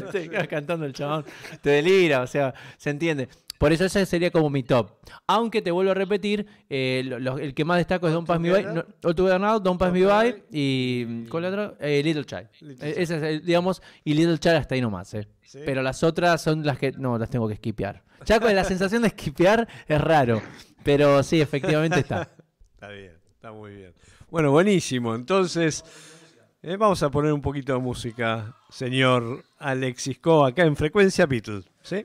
cantando 0.48 0.86
el 0.86 0.92
chabón, 0.92 1.24
te 1.60 1.70
delira, 1.70 2.22
o 2.22 2.26
sea, 2.26 2.54
se 2.78 2.90
entiende. 2.90 3.28
Por 3.64 3.72
eso 3.72 3.86
ese 3.86 4.04
sería 4.04 4.30
como 4.30 4.50
mi 4.50 4.62
top. 4.62 4.90
Aunque 5.26 5.62
te 5.62 5.70
vuelvo 5.70 5.92
a 5.92 5.94
repetir, 5.94 6.46
eh, 6.68 7.02
el 7.40 7.54
que 7.54 7.64
más 7.64 7.78
destaco 7.78 8.06
es 8.06 8.12
Don't 8.12 8.28
Pass 8.28 8.38
Me 8.38 8.50
By, 8.50 8.62
no, 8.62 9.38
Now, 9.38 9.58
Don't 9.58 9.80
Pass 9.80 9.90
Me 9.90 10.04
By 10.04 10.44
y 10.50 11.24
¿cuál 11.30 11.46
otro? 11.46 11.74
Eh, 11.80 12.02
Little 12.04 12.26
Child. 12.26 12.82
Eh, 12.82 12.94
ese 12.98 13.36
es, 13.36 13.42
digamos, 13.42 13.80
y 14.04 14.12
Little 14.12 14.36
Child 14.36 14.56
hasta 14.56 14.74
ahí 14.74 14.82
nomás. 14.82 15.14
Eh. 15.14 15.26
Pero 15.64 15.80
las 15.80 16.02
otras 16.02 16.42
son 16.42 16.62
las 16.62 16.76
que 16.76 16.92
no 16.92 17.16
las 17.16 17.30
tengo 17.30 17.48
que 17.48 17.56
skipear. 17.56 18.04
Ya 18.26 18.38
con 18.38 18.54
la 18.54 18.64
sensación 18.64 19.00
de 19.00 19.08
skipear 19.08 19.66
es 19.88 19.98
raro, 19.98 20.42
pero 20.82 21.22
sí, 21.22 21.40
efectivamente 21.40 22.00
está. 22.00 22.28
está 22.74 22.88
bien, 22.88 23.14
está 23.32 23.50
muy 23.50 23.76
bien. 23.76 23.94
Bueno, 24.28 24.50
buenísimo. 24.50 25.14
Entonces, 25.14 25.82
vamos 26.62 27.02
a 27.02 27.10
poner 27.10 27.32
un 27.32 27.40
poquito 27.40 27.72
de 27.72 27.78
música, 27.78 28.58
señor 28.68 29.42
Alexis 29.56 30.18
Co, 30.18 30.44
acá 30.44 30.64
en 30.64 30.76
Frecuencia 30.76 31.24
Beatles. 31.24 31.64
¿Sí? 31.80 32.04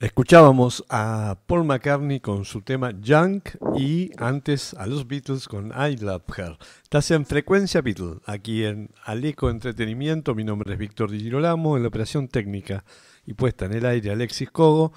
Escuchábamos 0.00 0.82
a 0.88 1.36
Paul 1.46 1.64
McCartney 1.64 2.20
con 2.20 2.46
su 2.46 2.62
tema 2.62 2.90
Junk 3.06 3.50
y 3.76 4.10
antes 4.16 4.72
a 4.72 4.86
los 4.86 5.06
Beatles 5.06 5.46
con 5.46 5.74
I 5.78 5.98
Love 5.98 6.22
Her. 6.38 6.56
Estás 6.82 7.10
en 7.10 7.26
Frecuencia 7.26 7.82
Beatles, 7.82 8.16
aquí 8.24 8.64
en 8.64 8.88
Aleco 9.04 9.50
Entretenimiento. 9.50 10.34
Mi 10.34 10.42
nombre 10.42 10.72
es 10.72 10.78
Víctor 10.78 11.10
Di 11.10 11.20
Girolamo, 11.20 11.76
en 11.76 11.82
la 11.82 11.90
operación 11.90 12.28
técnica 12.28 12.82
y 13.26 13.34
puesta 13.34 13.66
en 13.66 13.74
el 13.74 13.84
aire 13.84 14.10
Alexis 14.10 14.50
Cogo. 14.50 14.94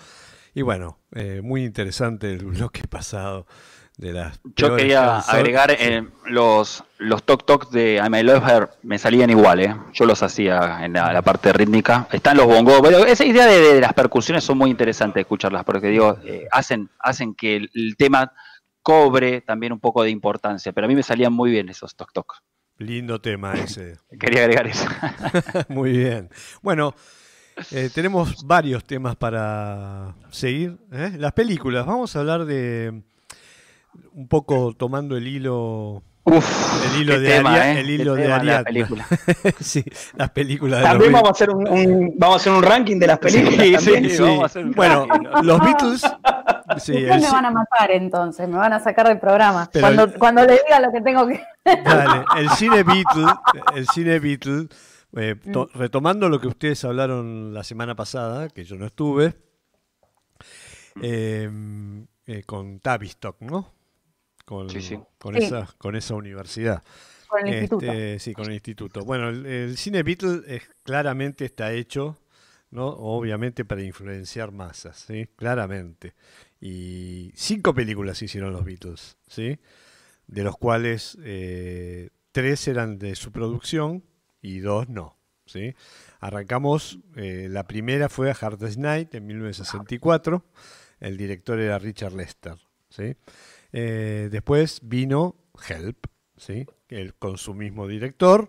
Y 0.54 0.62
bueno, 0.62 1.00
eh, 1.12 1.42
muy 1.44 1.66
interesante 1.66 2.32
el 2.32 2.46
bloque 2.46 2.84
pasado 2.90 3.46
yo 4.56 4.76
quería 4.76 5.20
agregar 5.20 5.72
eh, 5.72 6.06
los, 6.26 6.84
los 6.98 7.24
Tok 7.24 7.46
Tok 7.46 7.70
de 7.72 8.02
I 8.06 8.10
May 8.10 8.24
Love 8.24 8.48
Her, 8.48 8.70
me 8.84 8.98
salían 8.98 9.30
igual, 9.30 9.60
eh. 9.60 9.76
yo 9.94 10.06
los 10.06 10.22
hacía 10.24 10.84
en 10.84 10.94
la, 10.94 11.22
parte 11.22 11.54
rítmica. 11.54 12.08
Están 12.12 12.38
los 12.38 12.48
bongos, 12.48 12.82
esa 13.08 13.26
idea 13.26 13.46
de, 13.46 13.80
las 13.80 13.94
percusiones 13.94 14.44
son 14.44 14.58
muy 14.58 14.70
interesantes 14.70 15.22
escucharlas, 15.22 15.64
porque 15.64 15.88
digo, 15.88 16.18
eh, 16.26 16.48
hacen, 16.52 16.90
hacen 17.00 17.34
que 17.34 17.56
el, 17.56 17.96
tema 17.98 18.34
cobre 18.82 19.42
también 19.42 19.72
un 19.72 19.80
poco 19.80 20.04
de 20.04 20.10
importancia, 20.10 20.74
pero 20.74 20.86
a 20.86 20.88
mí 20.88 20.96
me 20.96 21.04
salían 21.04 21.32
muy 21.32 21.52
bien 21.52 21.70
esos 21.70 21.96
Tok 21.96 22.12
Tok. 22.12 22.34
Lindo 22.78 23.22
tema 23.22 23.54
ese. 23.54 23.98
quería 24.20 24.42
agregar 24.42 24.68
eso. 24.68 24.86
muy 25.70 25.92
bien. 25.92 26.30
Bueno. 26.62 26.94
tenemos 27.94 28.46
varios 28.46 28.84
temas 28.84 29.16
para 29.16 30.16
seguir. 30.32 30.78
Las 30.90 31.34
películas, 31.34 31.86
vamos 31.86 32.16
a 32.16 32.20
hablar 32.20 32.46
de 32.46 33.04
un 34.14 34.28
poco 34.28 34.74
tomando 34.74 35.18
el 35.18 35.28
hilo 35.28 36.04
el 36.26 37.02
hilo 37.02 37.20
de 37.20 37.28
tema, 37.28 37.72
¿eh? 37.72 37.80
el 37.82 37.90
hilo 37.90 38.16
de 38.16 38.32
Ariadna. 38.32 38.64
película. 38.64 39.06
sí, 39.60 39.84
las 40.16 40.30
películas 40.30 40.80
de 40.80 40.86
También 40.86 41.12
vamos 41.12 41.28
a 41.30 41.32
hacer 41.32 41.50
un, 41.50 42.14
vamos 42.18 42.36
a 42.36 42.38
hacer 42.38 42.54
un 42.54 42.64
ranking 42.64 42.98
de 42.98 43.08
las 43.08 43.20
películas. 43.20 43.84
Sí, 43.84 44.10
sí, 44.10 44.22
Vamos 44.22 44.44
a 44.44 44.46
hacer 44.46 44.66
un 44.66 44.72
bueno, 44.72 45.06
los 45.42 45.60
Beatles. 45.60 46.02
Sí, 46.78 46.94
me 46.94 47.20
van 47.20 47.46
a 47.46 47.52
matar 47.52 47.92
entonces, 47.92 48.48
me 48.48 48.58
van 48.58 48.72
a 48.72 48.80
sacar 48.80 49.08
del 49.08 49.20
programa. 49.20 49.70
cuando, 49.78 50.14
cuando 50.14 50.46
le 50.46 50.54
diga 50.54 50.80
lo 50.80 50.92
que 50.94 51.02
tengo 51.02 51.28
que. 51.28 51.44
Dale, 51.66 52.26
el 52.38 52.50
cine 52.52 52.84
Beatles, 52.84 53.34
el 53.76 53.88
cine 53.90 54.20
Beatles 54.20 54.68
Eh, 55.16 55.36
to- 55.52 55.70
retomando 55.76 56.28
lo 56.30 56.40
que 56.42 56.48
ustedes 56.48 56.84
hablaron 56.86 57.54
la 57.54 57.64
semana 57.64 57.94
pasada, 57.96 58.50
que 58.50 58.64
yo 58.64 58.78
no 58.78 58.88
estuve, 58.88 59.36
eh, 61.02 61.50
eh, 62.26 62.44
con 62.46 62.80
Tavistock, 62.80 63.40
¿no? 63.42 63.74
Con, 64.46 64.70
Sí, 64.70 64.82
sí. 64.82 65.00
con, 65.18 65.36
Sí. 65.36 65.44
Esa, 65.44 65.68
con 65.78 65.96
esa 65.96 66.16
universidad. 66.16 66.84
Con 67.28 67.48
el 67.48 67.54
instituto. 67.54 67.86
Este, 67.86 68.20
sí, 68.20 68.34
con 68.34 68.46
el 68.46 68.54
instituto. 68.54 69.06
Bueno, 69.06 69.30
el, 69.30 69.46
el 69.46 69.78
cine 69.78 70.04
Beatle 70.04 70.42
es, 70.48 70.64
claramente 70.84 71.46
está 71.46 71.72
hecho, 71.74 72.20
¿no? 72.72 72.88
Obviamente 72.88 73.66
para 73.66 73.82
influenciar 73.82 74.52
masas, 74.52 75.06
¿sí? 75.08 75.28
Claramente. 75.36 76.14
Y 76.60 77.32
cinco 77.36 77.74
películas 77.74 78.22
hicieron 78.22 78.54
los 78.54 78.64
Beatles, 78.66 79.18
¿sí? 79.28 79.60
De 80.28 80.44
los 80.44 80.58
cuales 80.58 81.18
eh, 81.24 82.10
tres 82.32 82.68
eran 82.68 82.98
de 83.00 83.16
su 83.16 83.32
producción 83.32 84.04
y 84.42 84.60
dos 84.60 84.90
no, 84.90 85.18
¿sí? 85.46 85.76
Arrancamos, 86.20 87.00
eh, 87.16 87.48
la 87.50 87.68
primera 87.68 88.10
fue 88.10 88.32
a 88.32 88.34
Hardest 88.34 88.78
Night 88.78 89.14
en 89.14 89.28
1964, 89.28 90.46
el 91.00 91.18
director 91.18 91.60
era 91.60 91.78
Richard 91.80 92.14
Lester, 92.14 92.56
¿sí? 92.90 93.16
Eh, 93.74 94.30
después 94.32 94.80
vino 94.84 95.36
Help, 95.68 96.06
¿sí? 96.38 96.66
El- 96.88 97.16
con 97.16 97.38
su 97.38 97.54
mismo 97.54 97.88
director. 97.88 98.48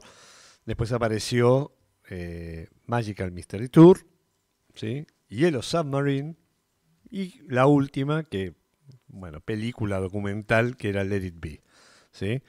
Después 0.66 0.92
apareció 0.92 1.72
eh, 2.10 2.68
Magical 2.86 3.32
Mystery 3.32 3.68
Tour, 3.68 4.06
¿sí? 4.74 5.06
Yellow 5.28 5.62
Submarine. 5.62 6.36
Y 7.10 7.40
la 7.48 7.66
última, 7.66 8.24
que, 8.24 8.55
bueno, 9.09 9.40
película 9.40 9.98
documental, 10.01 10.76
que 10.76 10.88
era 10.90 11.05
Let 11.05 11.24
It 11.24 11.34
Be, 11.38 11.62
¿sí? 12.12 12.42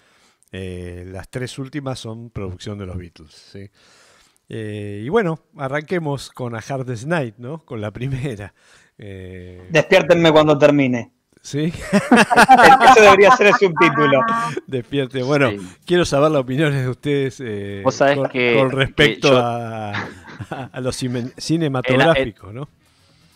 Eh, 0.52 1.06
las 1.08 1.30
tres 1.30 1.58
últimas 1.60 2.00
son 2.00 2.30
producción 2.30 2.78
de 2.78 2.86
los 2.86 2.98
Beatles, 2.98 3.32
¿sí? 3.34 3.70
Y 4.48 5.10
bueno, 5.10 5.40
arranquemos 5.58 6.30
con 6.30 6.56
A 6.56 6.60
Hardest 6.60 7.06
Night, 7.06 7.36
¿no? 7.38 7.66
Con 7.66 7.82
la 7.82 7.92
primera. 7.92 8.54
Eh, 8.98 9.68
Despiértenme 9.72 10.32
cuando 10.32 10.58
termine. 10.58 11.12
¿Sí? 11.46 11.72
Ese 11.92 13.02
debería 13.02 13.30
ser 13.36 13.48
el 13.48 13.54
subtítulo. 13.54 14.20
Despierte. 14.66 15.22
Bueno, 15.22 15.52
Sí. 15.52 15.60
quiero 15.86 16.04
saber 16.04 16.32
las 16.32 16.42
opiniones 16.42 16.82
de 16.82 16.90
ustedes 16.90 17.40
eh, 17.40 17.82
Vos 17.84 17.94
sabés 17.94 18.18
con, 18.18 18.30
que- 18.30 18.56
con 18.58 18.72
respecto 18.72 19.30
que 19.30 19.36
yo- 19.36 19.42
a, 19.46 19.92
a 20.74 20.82
los 20.82 20.96
cine- 21.00 21.32
cinematográficos, 21.38 22.52
¿no? 22.52 22.68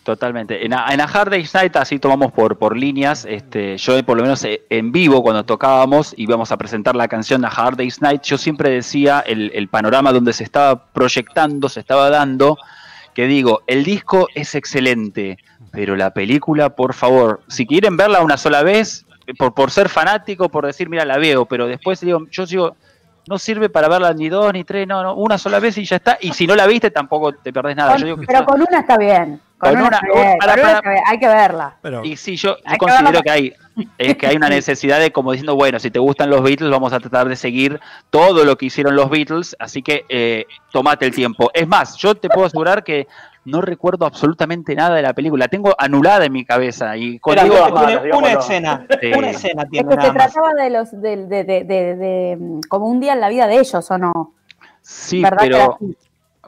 Totalmente. 0.02 0.66
En, 0.66 0.72
a- 0.74 0.92
en 0.92 1.00
A 1.00 1.04
Hard 1.04 1.30
Day's 1.30 1.54
Night, 1.54 1.76
así 1.76 2.00
tomamos 2.00 2.32
por, 2.32 2.58
por 2.58 2.76
líneas, 2.76 3.24
este, 3.28 3.76
yo 3.78 4.04
por 4.04 4.16
lo 4.16 4.24
menos 4.24 4.42
eh, 4.44 4.62
en 4.70 4.90
vivo 4.90 5.22
cuando 5.22 5.44
tocábamos 5.44 6.12
y 6.16 6.24
íbamos 6.24 6.50
a 6.50 6.56
presentar 6.56 6.96
la 6.96 7.06
canción 7.06 7.44
A 7.44 7.48
Hard 7.48 7.76
Day's 7.76 8.02
Night, 8.02 8.22
yo 8.22 8.38
siempre 8.38 8.70
decía 8.70 9.20
el, 9.24 9.52
el 9.54 9.68
panorama 9.68 10.12
donde 10.12 10.32
se 10.32 10.42
estaba 10.42 10.86
proyectando, 10.86 11.68
se 11.68 11.78
estaba 11.78 12.10
dando, 12.10 12.58
que 13.14 13.26
digo, 13.28 13.62
el 13.68 13.84
disco 13.84 14.26
es 14.34 14.56
excelente, 14.56 15.38
pero 15.72 15.96
la 15.96 16.10
película, 16.10 16.70
por 16.70 16.94
favor, 16.94 17.40
si 17.48 17.66
quieren 17.66 17.96
verla 17.96 18.22
una 18.22 18.36
sola 18.36 18.62
vez, 18.62 19.04
por, 19.38 19.54
por 19.54 19.70
ser 19.70 19.88
fanático, 19.88 20.48
por 20.48 20.66
decir, 20.66 20.88
mira, 20.88 21.04
la 21.04 21.18
veo, 21.18 21.44
pero 21.46 21.66
después 21.66 22.00
digo, 22.00 22.26
yo 22.30 22.46
sigo, 22.46 22.76
no 23.28 23.38
sirve 23.38 23.68
para 23.68 23.88
verla 23.88 24.12
ni 24.12 24.28
dos 24.28 24.52
ni 24.52 24.64
tres, 24.64 24.88
no, 24.88 25.02
no, 25.02 25.14
una 25.14 25.38
sola 25.38 25.60
vez 25.60 25.78
y 25.78 25.84
ya 25.84 25.96
está, 25.96 26.18
y 26.20 26.32
si 26.32 26.46
no 26.46 26.56
la 26.56 26.66
viste 26.66 26.90
tampoco 26.90 27.32
te 27.32 27.52
perdés 27.52 27.76
nada. 27.76 27.92
Con- 27.92 28.00
Yo 28.00 28.06
digo 28.06 28.16
que 28.18 28.26
pero 28.26 28.44
con 28.44 28.60
una 28.60 28.80
está 28.80 28.96
bien. 28.96 29.40
Con, 29.58 29.74
Con 29.74 29.82
una, 29.82 29.88
una- 29.88 29.96
está 29.98 30.06
bien, 30.14 30.38
para- 30.38 30.52
con 30.54 30.60
una 30.62 30.70
para- 30.70 30.78
está 30.78 30.90
bien, 30.90 31.02
Hay 31.06 31.18
que 31.18 31.28
verla. 31.28 31.76
Pero, 31.82 32.04
Y 32.04 32.16
sí, 32.16 32.34
yo, 32.36 32.56
yo 32.56 32.62
Hay 32.64 32.72
que 32.72 32.78
considero 32.78 33.20
que 33.22 33.30
hay, 33.30 33.52
es 33.98 34.16
que 34.16 34.26
hay 34.26 34.36
una 34.36 34.48
necesidad 34.48 34.98
de 34.98 35.12
como 35.12 35.32
diciendo, 35.32 35.54
bueno, 35.54 35.78
si 35.78 35.90
te 35.90 35.98
gustan 35.98 36.30
los 36.30 36.42
Beatles, 36.42 36.70
vamos 36.70 36.92
a 36.94 36.98
tratar 36.98 37.28
de 37.28 37.36
seguir 37.36 37.78
todo 38.08 38.44
lo 38.44 38.56
que 38.56 38.66
hicieron 38.66 38.96
los 38.96 39.10
Beatles, 39.10 39.54
así 39.60 39.82
que 39.82 40.06
eh, 40.08 40.46
tomate 40.72 41.04
el 41.04 41.14
tiempo. 41.14 41.50
Es 41.52 41.68
más, 41.68 41.94
yo 41.98 42.14
te 42.14 42.28
puedo 42.30 42.46
asegurar 42.46 42.82
que 42.82 43.06
no 43.44 43.60
recuerdo 43.60 44.04
absolutamente 44.06 44.74
nada 44.74 44.96
de 44.96 45.02
la 45.02 45.14
película, 45.14 45.44
la 45.44 45.48
tengo 45.48 45.74
anulada 45.78 46.24
en 46.26 46.32
mi 46.32 46.44
cabeza 46.44 46.96
y 46.96 47.18
con 47.18 47.32
Eran 47.34 47.44
digo, 47.48 47.56
Una, 47.70 47.86
digamos, 48.02 48.18
una 48.22 48.32
no. 48.34 48.40
escena, 48.40 48.86
Sí. 49.00 49.12
una 49.16 49.30
escena 49.30 49.62
Es 49.62 49.70
tiene 49.70 49.88
que 49.88 49.96
nada 49.96 50.08
se 50.12 50.18
más. 50.18 50.32
trataba 50.32 50.54
de 50.62 50.70
los 50.70 50.90
de, 50.92 51.16
de, 51.26 51.44
de, 51.44 51.64
de- 51.64 51.96
de, 51.96 52.38
como 52.68 52.86
un 52.86 53.00
día 53.00 53.14
en 53.14 53.20
la 53.20 53.28
vida 53.28 53.46
de 53.46 53.58
ellos, 53.58 53.90
¿o 53.90 53.98
no? 53.98 54.34
sí, 54.82 55.22
¿Verdad 55.22 55.38
que 55.38 55.46
era 55.46 55.56
pero 55.78 55.78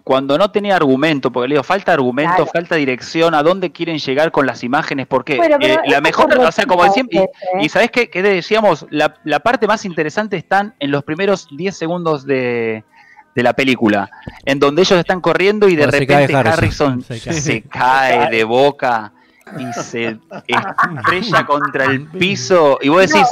cuando 0.05 0.37
no 0.37 0.51
tenía 0.51 0.75
argumento, 0.75 1.31
porque 1.31 1.47
le 1.49 1.55
digo, 1.55 1.63
falta 1.63 1.93
argumento, 1.93 2.35
Claro. 2.35 2.51
falta 2.53 2.75
dirección, 2.75 3.35
a 3.37 3.43
dónde 3.45 3.71
quieren 3.71 3.99
llegar 3.99 4.33
con 4.33 4.47
las 4.47 4.65
imágenes, 4.65 5.07
porque 5.07 5.37
Bueno, 5.37 5.59
pero 5.61 5.75
eh, 5.75 5.79
la 5.87 6.01
mejor, 6.01 6.33
es 6.33 6.39
o 6.41 6.51
sea, 6.51 6.67
como 6.67 6.83
decíamos, 6.83 7.13
y, 7.13 7.19
¿eh? 7.19 7.31
y 7.61 7.69
¿sabes 7.69 7.93
qué, 7.93 8.11
qué 8.11 8.21
decíamos? 8.21 8.85
La, 8.91 9.15
la 9.23 9.39
parte 9.41 9.69
más 9.69 9.85
interesante 9.85 10.37
están 10.37 10.75
en 10.81 10.91
los 10.91 11.05
primeros 11.05 11.47
10 11.57 11.77
segundos 11.77 12.27
de, 12.27 12.83
de 13.35 13.43
la 13.43 13.53
película, 13.55 14.11
en 14.45 14.59
donde 14.59 14.83
ellos 14.83 14.99
están 14.99 15.21
corriendo 15.21 15.69
y 15.69 15.77
de 15.77 15.85
Cuando 15.85 15.99
repente 15.99 16.37
Harrison. 16.37 16.93
Harrison, 16.93 17.03
Se 17.03 17.33
se, 17.33 17.63
cae. 17.63 18.31
de 18.31 18.45
boca 18.45 19.13
y 19.59 19.73
se 19.73 20.19
estrella 20.47 21.45
contra 21.47 21.85
el 21.87 22.07
piso 22.09 22.79
y 22.81 22.89
vos 22.89 23.01
decís, 23.07 23.27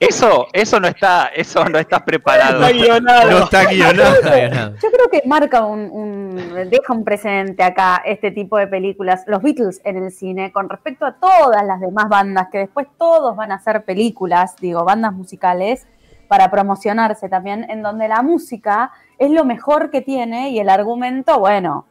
eso, 0.00 0.46
eso 0.52 0.80
no 0.80 0.88
está, 0.88 1.26
eso 1.34 1.64
no 1.66 1.78
está 1.78 2.04
preparado. 2.04 2.64
Está 2.66 2.72
guionado. 2.76 3.30
no 3.30 3.38
está 3.44 3.64
guionado. 3.64 4.74
Yo 4.82 4.90
creo 4.90 5.10
que 5.10 5.22
marca 5.26 5.64
un, 5.64 5.80
un- 5.90 6.36
deja 6.70 6.92
un 6.92 7.04
presente 7.04 7.62
acá 7.62 8.02
este 8.04 8.30
tipo 8.30 8.56
de 8.58 8.66
películas, 8.66 9.24
los 9.26 9.42
Beatles 9.42 9.80
en 9.84 9.96
el 9.96 10.12
cine, 10.12 10.52
con 10.52 10.68
respecto 10.68 11.04
a 11.06 11.14
todas 11.14 11.64
las 11.64 11.80
demás 11.80 12.08
bandas, 12.08 12.48
que 12.50 12.58
después 12.58 12.86
todos 12.98 13.36
van 13.36 13.52
a 13.52 13.56
hacer 13.56 13.84
películas, 13.84 14.54
digo, 14.60 14.84
bandas 14.84 15.12
musicales, 15.12 15.86
para 16.28 16.50
promocionarse 16.50 17.28
también, 17.28 17.66
en 17.70 17.82
donde 17.82 18.08
la 18.08 18.22
música 18.22 18.90
es 19.18 19.30
lo 19.30 19.44
mejor 19.44 19.90
que 19.90 20.00
tiene 20.02 20.50
y 20.50 20.58
el 20.58 20.68
argumento, 20.68 21.38
bueno, 21.38 21.86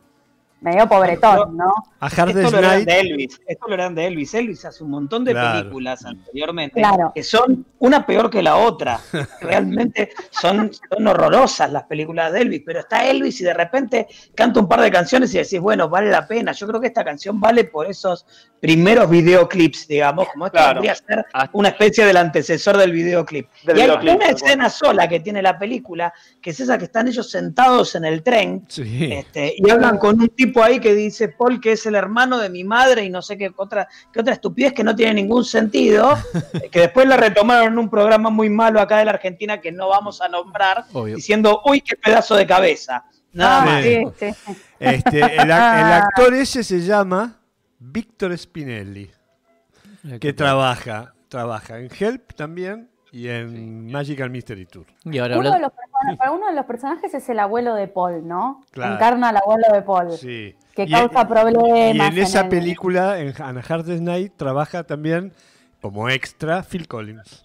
medio 0.61 0.87
pobretón, 0.87 1.57
¿no? 1.57 1.71
A 1.99 2.07
Esto 2.07 2.25
lo 2.25 2.57
eran 2.57 2.85
de 2.85 2.99
Elvis, 2.99 3.39
esto 3.45 3.67
lo 3.67 3.73
eran 3.75 3.93
de 3.93 4.07
Elvis. 4.07 4.33
Elvis 4.33 4.65
hace 4.65 4.83
un 4.83 4.89
montón 4.89 5.23
de 5.23 5.31
Claro. 5.31 5.59
películas 5.59 6.03
anteriormente 6.05 6.79
Claro. 6.79 7.11
que 7.13 7.23
son 7.23 7.65
una 7.79 8.03
peor 8.05 8.29
que 8.31 8.41
la 8.41 8.55
otra. 8.55 8.99
Realmente 9.41 10.09
son, 10.31 10.71
son 10.73 11.07
horrorosas 11.07 11.71
las 11.71 11.83
películas 11.83 12.31
de 12.33 12.41
Elvis, 12.41 12.63
pero 12.65 12.79
está 12.79 13.05
Elvis 13.05 13.41
y 13.41 13.43
de 13.43 13.53
repente 13.53 14.07
canta 14.33 14.59
un 14.59 14.67
par 14.67 14.81
de 14.81 14.89
canciones 14.91 15.33
y 15.35 15.37
decís, 15.37 15.59
bueno, 15.59 15.87
vale 15.87 16.09
la 16.09 16.27
pena. 16.27 16.51
Yo 16.53 16.65
creo 16.67 16.81
que 16.81 16.87
esta 16.87 17.03
canción 17.03 17.39
vale 17.39 17.65
por 17.65 17.85
esos 17.85 18.25
primeros 18.65 19.09
videoclips, 19.09 19.87
digamos, 19.87 20.27
como 20.29 20.47
esto 20.47 20.57
Claro. 20.57 20.75
podría 20.75 20.95
ser 20.95 21.25
Hasta- 21.33 21.49
una 21.53 21.69
especie 21.69 22.05
del 22.05 22.17
antecesor 22.17 22.77
del 22.77 22.91
videoclip. 22.91 23.47
Del 23.63 23.77
y 23.77 23.81
hay 23.81 23.87
videoclip, 23.87 24.15
una 24.15 24.25
escena 24.27 24.69
sola 24.69 25.07
que 25.07 25.19
tiene 25.19 25.41
la 25.41 25.57
película, 25.59 26.13
que 26.41 26.49
es 26.49 26.59
esa 26.59 26.77
que 26.77 26.85
están 26.85 27.07
ellos 27.07 27.29
sentados 27.29 27.95
en 27.95 28.05
el 28.05 28.23
tren 28.23 28.65
sí. 28.67 29.09
este, 29.11 29.53
y 29.57 29.69
hablan 29.69 29.97
con 29.97 30.19
un 30.19 30.29
tipo 30.29 30.63
ahí 30.63 30.79
que 30.79 30.93
dice 30.95 31.29
Paul 31.29 31.59
que 31.61 31.73
es 31.73 31.85
el 31.85 31.95
hermano 31.95 32.37
de 32.39 32.49
mi 32.49 32.63
madre 32.63 33.03
y 33.03 33.09
no 33.09 33.21
sé 33.21 33.37
qué 33.37 33.51
otra, 33.55 33.87
qué 34.11 34.19
otra 34.21 34.33
estupidez 34.33 34.73
que 34.73 34.83
no 34.83 34.95
tiene 34.95 35.13
ningún 35.15 35.45
sentido, 35.45 36.17
que 36.71 36.79
después 36.79 37.07
la 37.07 37.17
retomaron 37.17 37.73
en 37.73 37.79
un 37.79 37.89
programa 37.89 38.29
muy 38.29 38.49
malo 38.49 38.79
acá 38.81 38.97
de 38.97 39.05
la 39.05 39.11
Argentina 39.11 39.61
que 39.61 39.71
no 39.71 39.89
vamos 39.89 40.21
a 40.21 40.27
nombrar, 40.27 40.85
Obvio. 40.93 41.15
diciendo, 41.15 41.61
uy, 41.65 41.81
qué 41.81 41.95
pedazo 41.95 42.35
de 42.35 42.47
cabeza. 42.47 43.03
Nada 43.33 43.61
Ah, 43.61 43.65
más. 43.65 43.83
Sí. 43.83 43.97
sí, 44.17 44.31
sí. 44.45 44.55
Este, 44.79 45.19
el, 45.19 45.39
el 45.41 45.51
actor 45.51 46.33
ese 46.33 46.63
se 46.63 46.79
llama 46.79 47.35
Víctor 47.79 48.37
Spinelli, 48.37 49.11
que 50.19 50.33
trabaja, 50.33 51.13
trabaja 51.29 51.79
en 51.79 51.89
Help 51.97 52.33
también 52.33 52.89
y 53.11 53.27
en 53.29 53.91
Magical 53.91 54.29
Mystery 54.29 54.65
Tour. 54.65 54.85
Y 55.05 55.17
ahora 55.19 55.37
Uno 55.37 55.51
de, 55.51 55.59
los, 55.59 55.71
persona- 55.71 56.17
para 56.17 56.31
uno 56.31 56.47
de 56.47 56.53
los 56.53 56.65
personajes 56.65 57.13
es 57.13 57.29
el 57.29 57.39
abuelo 57.39 57.75
de 57.75 57.87
Paul, 57.87 58.27
¿no? 58.27 58.61
Claro. 58.71 58.95
Encarna 58.95 59.29
al 59.29 59.37
abuelo 59.37 59.67
de 59.73 59.81
Paul, 59.81 60.11
Sí. 60.11 60.55
que 60.73 60.83
Y- 60.83 60.91
causa 60.91 61.27
problemas. 61.27 61.95
Y 61.95 61.99
en 61.99 62.17
esa 62.17 62.41
el- 62.41 62.49
película, 62.49 63.19
en 63.19 63.33
Hannah 63.41 63.63
Hardest 63.67 64.01
Night, 64.01 64.33
trabaja 64.35 64.83
también 64.83 65.31
como 65.81 66.09
extra 66.09 66.63
Phil 66.63 66.87
Collins. 66.87 67.44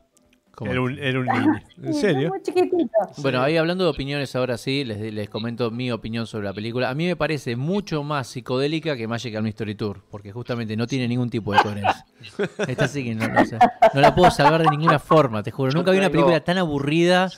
Era 0.60 0.80
un, 0.80 0.98
era 0.98 1.20
un 1.20 1.26
niño. 1.26 1.60
¿En 1.82 1.94
serio? 1.94 2.28
Muy 2.28 2.42
chiquitito. 2.42 2.90
Bueno, 3.18 3.42
ahí 3.42 3.56
hablando 3.56 3.84
de 3.84 3.90
opiniones, 3.90 4.34
ahora 4.36 4.58
sí, 4.58 4.84
les, 4.84 5.12
les 5.12 5.30
comento 5.30 5.70
mi 5.70 5.90
opinión 5.90 6.26
sobre 6.26 6.44
la 6.44 6.52
película. 6.52 6.90
A 6.90 6.94
mí 6.94 7.06
me 7.06 7.16
parece 7.16 7.56
mucho 7.56 8.02
más 8.02 8.28
psicodélica 8.28 8.96
que 8.96 9.08
Magical 9.08 9.42
Mystery 9.42 9.74
Tour, 9.74 10.02
porque 10.10 10.32
justamente 10.32 10.76
no 10.76 10.86
tiene 10.86 11.08
ningún 11.08 11.30
tipo 11.30 11.52
de 11.52 11.60
coherencia. 11.60 12.06
Esta 12.68 12.88
sí 12.88 13.04
que 13.04 13.14
no, 13.14 13.28
no 13.28 13.44
sé, 13.44 13.58
no 13.94 14.00
la 14.00 14.14
puedo 14.14 14.30
salvar 14.30 14.62
de 14.62 14.70
ninguna 14.70 14.98
forma, 14.98 15.42
te 15.42 15.50
juro. 15.50 15.70
Yo 15.70 15.78
Nunca 15.78 15.92
vi 15.92 15.98
una 15.98 16.10
película 16.10 16.40
tan 16.40 16.58
aburrida, 16.58 17.30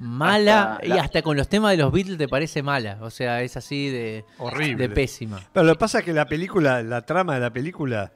mala, 0.00 0.74
Hasta 0.74 0.86
y 0.86 0.92
hasta 0.92 1.22
con 1.22 1.36
los 1.36 1.48
temas 1.48 1.70
de 1.72 1.78
los 1.78 1.92
Beatles 1.92 2.18
te 2.18 2.28
parece 2.28 2.62
mala. 2.62 2.98
O 3.00 3.10
sea, 3.10 3.42
es 3.42 3.56
así 3.56 3.88
de, 3.88 4.24
Horrible. 4.38 4.88
de 4.88 4.94
pésima. 4.94 5.40
Pero 5.52 5.66
lo 5.66 5.72
que 5.74 5.78
pasa 5.78 6.00
es 6.00 6.04
que 6.04 6.12
la 6.12 6.26
película, 6.26 6.82
la 6.82 7.02
trama 7.02 7.34
de 7.34 7.40
la 7.40 7.52
película 7.52 8.12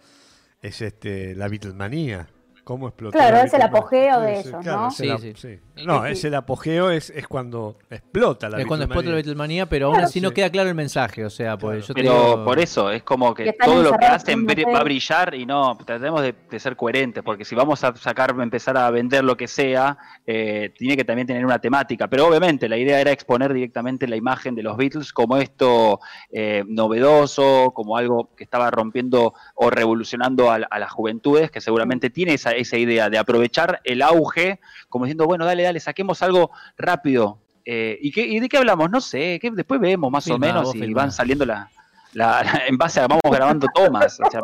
es 0.63 0.83
este 0.83 1.35
la 1.35 1.49
Beatlemanía. 1.49 2.29
¿Cómo 2.71 2.87
explotó 2.87 3.19
Claro, 3.19 3.39
la 3.39 3.43
es 3.43 3.53
el 3.53 3.63
apogeo 3.63 4.21
de 4.21 4.39
ellos, 4.39 4.65
¿no? 4.65 4.93
Sí, 4.93 5.11
sí. 5.35 5.59
No, 5.87 6.07
es 6.07 6.25
el 6.25 6.35
apogeo, 6.35 6.91
es, 6.91 7.11
es 7.11 7.27
cuando 7.29 7.77
explota 7.91 8.49
la 8.49 8.61
es 8.61 8.67
cuando 8.67 8.85
explota 8.85 9.09
la 9.11 9.15
Beatlemanía. 9.17 9.67
Pero 9.67 9.87
aún 9.89 10.01
así 10.01 10.21
no 10.21 10.31
queda 10.33 10.51
claro 10.51 10.69
el 10.69 10.75
mensaje. 10.75 11.25
O 11.25 11.31
sea, 11.31 11.57
pues 11.57 11.87
yo 11.89 11.95
te 11.95 12.03
Pero 12.03 12.13
digo- 12.13 12.45
por 12.45 12.59
eso, 12.59 12.91
es 12.91 13.03
como 13.03 13.35
Que 13.35 13.53
todo 13.53 13.83
lo 13.83 13.93
que 13.93 14.07
hacen 14.07 14.47
va 14.47 14.79
a 14.79 14.85
brillar 14.85 15.35
y 15.35 15.47
no, 15.47 15.77
tratemos 15.85 16.23
de, 16.23 16.35
de 16.51 16.61
ser 16.61 16.77
coherentes, 16.77 17.23
porque 17.23 17.45
si 17.45 17.55
vamos 17.55 17.83
a 17.85 17.95
sacar, 17.97 18.35
empezar 18.39 18.77
a 18.77 18.91
vender 18.91 19.23
lo 19.25 19.37
que 19.37 19.47
sea, 19.49 19.97
eh, 20.27 20.73
tiene 20.77 20.97
que 20.97 21.05
también 21.05 21.27
tener 21.27 21.45
una 21.45 21.59
temática. 21.59 22.09
Pero 22.09 22.27
obviamente 22.27 22.69
la 22.69 22.77
idea 22.77 23.01
era 23.01 23.11
exponer 23.13 23.53
directamente 23.55 24.07
la 24.09 24.17
imagen 24.17 24.55
de 24.55 24.63
los 24.63 24.77
Beatles 24.77 25.13
como 25.13 25.37
esto 25.37 26.01
eh, 26.33 26.65
novedoso, 26.67 27.71
como 27.75 27.97
algo 27.97 28.31
que 28.37 28.45
estaba 28.45 28.71
rompiendo 28.71 29.35
o 29.55 29.71
revolucionando 29.71 30.51
a, 30.51 30.57
a 30.57 30.79
las 30.79 30.91
juventudes, 30.91 31.51
que 31.51 31.61
seguramente 31.61 32.11
tiene 32.11 32.35
esa, 32.35 32.51
esa 32.53 32.77
idea 32.77 33.09
de 33.11 33.19
aprovechar 33.19 33.81
el 33.85 34.03
auge, 34.03 34.59
como 34.89 35.05
diciendo, 35.05 35.27
bueno, 35.27 35.45
dale, 35.45 35.63
dale, 35.63 35.70
saquemos 35.79 36.21
algo 36.23 36.51
rápido. 36.77 37.39
Eh, 37.65 37.99
¿y, 38.01 38.11
qué, 38.11 38.23
¿Y 38.27 38.41
de 38.41 38.49
qué 38.49 38.57
hablamos? 38.57 38.91
No 38.91 39.01
sé, 39.01 39.39
que 39.41 39.51
después 39.53 39.79
vemos 39.81 40.11
más 40.11 40.25
Filma, 40.25 40.37
o 40.37 40.41
menos 40.41 40.75
y 40.75 40.79
filma. 40.81 41.03
van 41.03 41.13
saliendo 41.13 41.45
la, 41.47 41.69
la- 42.15 42.43
la- 42.43 42.63
en 42.67 42.77
base 42.79 42.99
a 42.99 43.07
vamos 43.07 43.21
grabando 43.31 43.69
tomas. 43.73 44.19
O 44.27 44.31
sea, 44.31 44.41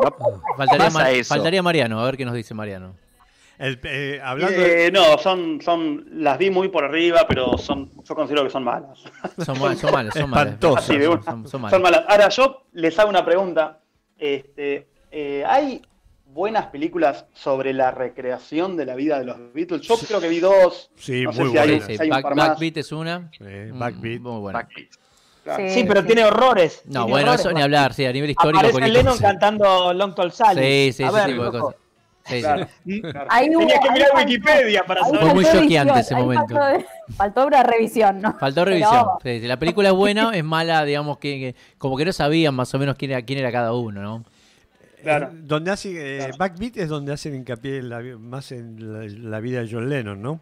faltaría, 0.56 0.84
pasa 0.86 0.98
Mar- 0.98 1.10
eso. 1.12 1.34
faltaría 1.34 1.62
Mariano, 1.62 1.98
a 2.00 2.04
ver 2.04 2.16
qué 2.16 2.24
nos 2.24 2.34
dice 2.34 2.54
Mariano. 2.54 2.94
El- 3.58 3.80
eh, 3.84 4.20
hablando 4.22 4.60
de- 4.60 4.86
Eh, 4.86 4.92
no, 4.92 5.16
son, 5.16 5.62
son, 5.62 6.04
las 6.12 6.36
vi 6.36 6.50
muy 6.50 6.68
por 6.68 6.84
arriba, 6.84 7.24
pero 7.26 7.56
son, 7.56 7.90
yo 8.04 8.14
considero 8.14 8.44
que 8.44 8.50
son 8.50 8.62
malas. 8.64 8.98
Son, 9.44 9.58
mal- 9.58 9.76
son 9.78 9.92
malas, 9.92 10.14
son 10.14 10.28
malas. 10.30 10.56
Son, 10.60 11.48
son 11.48 11.60
malas. 11.62 11.70
Son 11.70 11.82
malas. 11.82 12.04
Ahora, 12.06 12.28
yo 12.28 12.66
les 12.74 12.96
hago 12.98 13.08
una 13.08 13.24
pregunta. 13.24 13.80
Este, 14.18 14.86
eh, 15.10 15.42
¿Hay 15.46 15.80
buenas 16.36 16.66
películas 16.66 17.24
sobre 17.32 17.72
la 17.72 17.90
recreación 17.90 18.76
de 18.76 18.86
la 18.86 18.94
vida 18.94 19.18
de 19.18 19.24
los 19.24 19.36
Beatles? 19.52 19.80
Yo 19.82 19.96
creo 19.96 20.20
que 20.20 20.28
vi 20.28 20.38
dos. 20.38 20.90
Sí, 20.96 21.24
no 21.24 21.32
sé 21.32 21.40
muy 21.42 21.50
si 21.52 21.58
hay, 21.58 21.68
buenas. 21.70 21.86
Sí, 21.88 21.96
si 21.96 22.02
hay 22.02 22.08
un 22.08 22.14
Back- 22.14 22.22
par 22.22 22.34
más. 22.36 22.48
Backbeat 22.50 22.76
es 22.76 22.92
una. 22.92 23.30
Eh, 23.40 23.70
Mm, 23.72 23.78
Backbeat. 23.78 24.20
Muy 24.20 24.40
buena. 24.40 24.58
Backbeat. 24.60 24.88
Claro. 25.42 25.64
Sí, 25.68 25.84
pero 25.88 26.04
tiene 26.04 26.24
horrores. 26.24 26.82
No, 26.84 26.90
tiene 26.90 27.04
bueno, 27.10 27.26
horrores, 27.28 27.40
eso 27.40 27.52
ni 27.52 27.62
hablar, 27.62 27.94
sí, 27.94 28.04
a 28.04 28.12
nivel 28.12 28.30
histórico. 28.30 28.66
Aparece 28.66 28.88
Lennon 28.92 29.18
cantando 29.18 29.92
Long 29.94 30.14
Tall 30.14 30.32
Sally. 30.32 30.60
Sí, 30.60 30.92
sí, 30.92 31.02
A 31.04 31.06
ese 31.08 31.16
ver, 31.16 31.26
tipo 31.26 31.44
de 31.44 31.50
cosas. 31.58 31.76
Sí, 32.24 32.34
sí. 32.34 32.40
Claro. 32.42 32.66
Tenías 32.84 33.80
que 33.80 33.90
mirar 33.92 34.08
faltó- 34.12 34.16
Wikipedia 34.18 34.84
para 34.84 35.00
ahí 35.04 35.10
Fue 35.10 35.18
saber. 35.20 35.34
muy 35.36 35.44
choqueante 35.44 36.00
ese 36.00 36.14
momento. 36.16 36.54
Faltó, 36.56 36.86
faltó 37.16 37.46
una 37.46 37.62
revisión, 37.62 38.20
¿no? 38.20 38.34
Faltó 38.36 38.62
Pero 38.64 38.70
revisión. 38.76 39.04
Sí, 39.22 39.40
si 39.40 39.46
la 39.46 39.56
película 39.58 39.88
es 39.90 39.94
buena, 39.94 40.30
es 40.36 40.42
mala, 40.42 40.84
digamos 40.84 41.18
que, 41.18 41.38
que 41.38 41.54
como 41.78 41.96
que 41.96 42.04
no 42.04 42.12
sabían 42.12 42.52
más 42.52 42.74
o 42.74 42.78
menos 42.80 42.96
quién 42.96 43.12
era, 43.12 43.22
quién 43.22 43.38
era 43.38 43.52
cada 43.52 43.72
uno, 43.74 44.02
¿no? 44.02 44.24
Claro. 45.02 45.26
Eh, 45.26 45.38
Donde 45.42 45.70
hace, 45.70 45.90
eh, 46.16 46.18
Claro. 46.18 46.34
Backbeat 46.38 46.76
es 46.78 46.88
donde 46.88 47.12
hacen 47.12 47.34
hincapié 47.34 47.78
en 47.78 47.88
la 47.88 47.98
vi- 48.00 48.16
más 48.16 48.52
en 48.52 48.76
la, 48.92 49.30
la 49.30 49.40
vida 49.40 49.60
de 49.62 49.68
John 49.70 49.88
Lennon, 49.88 50.20
¿no? 50.20 50.40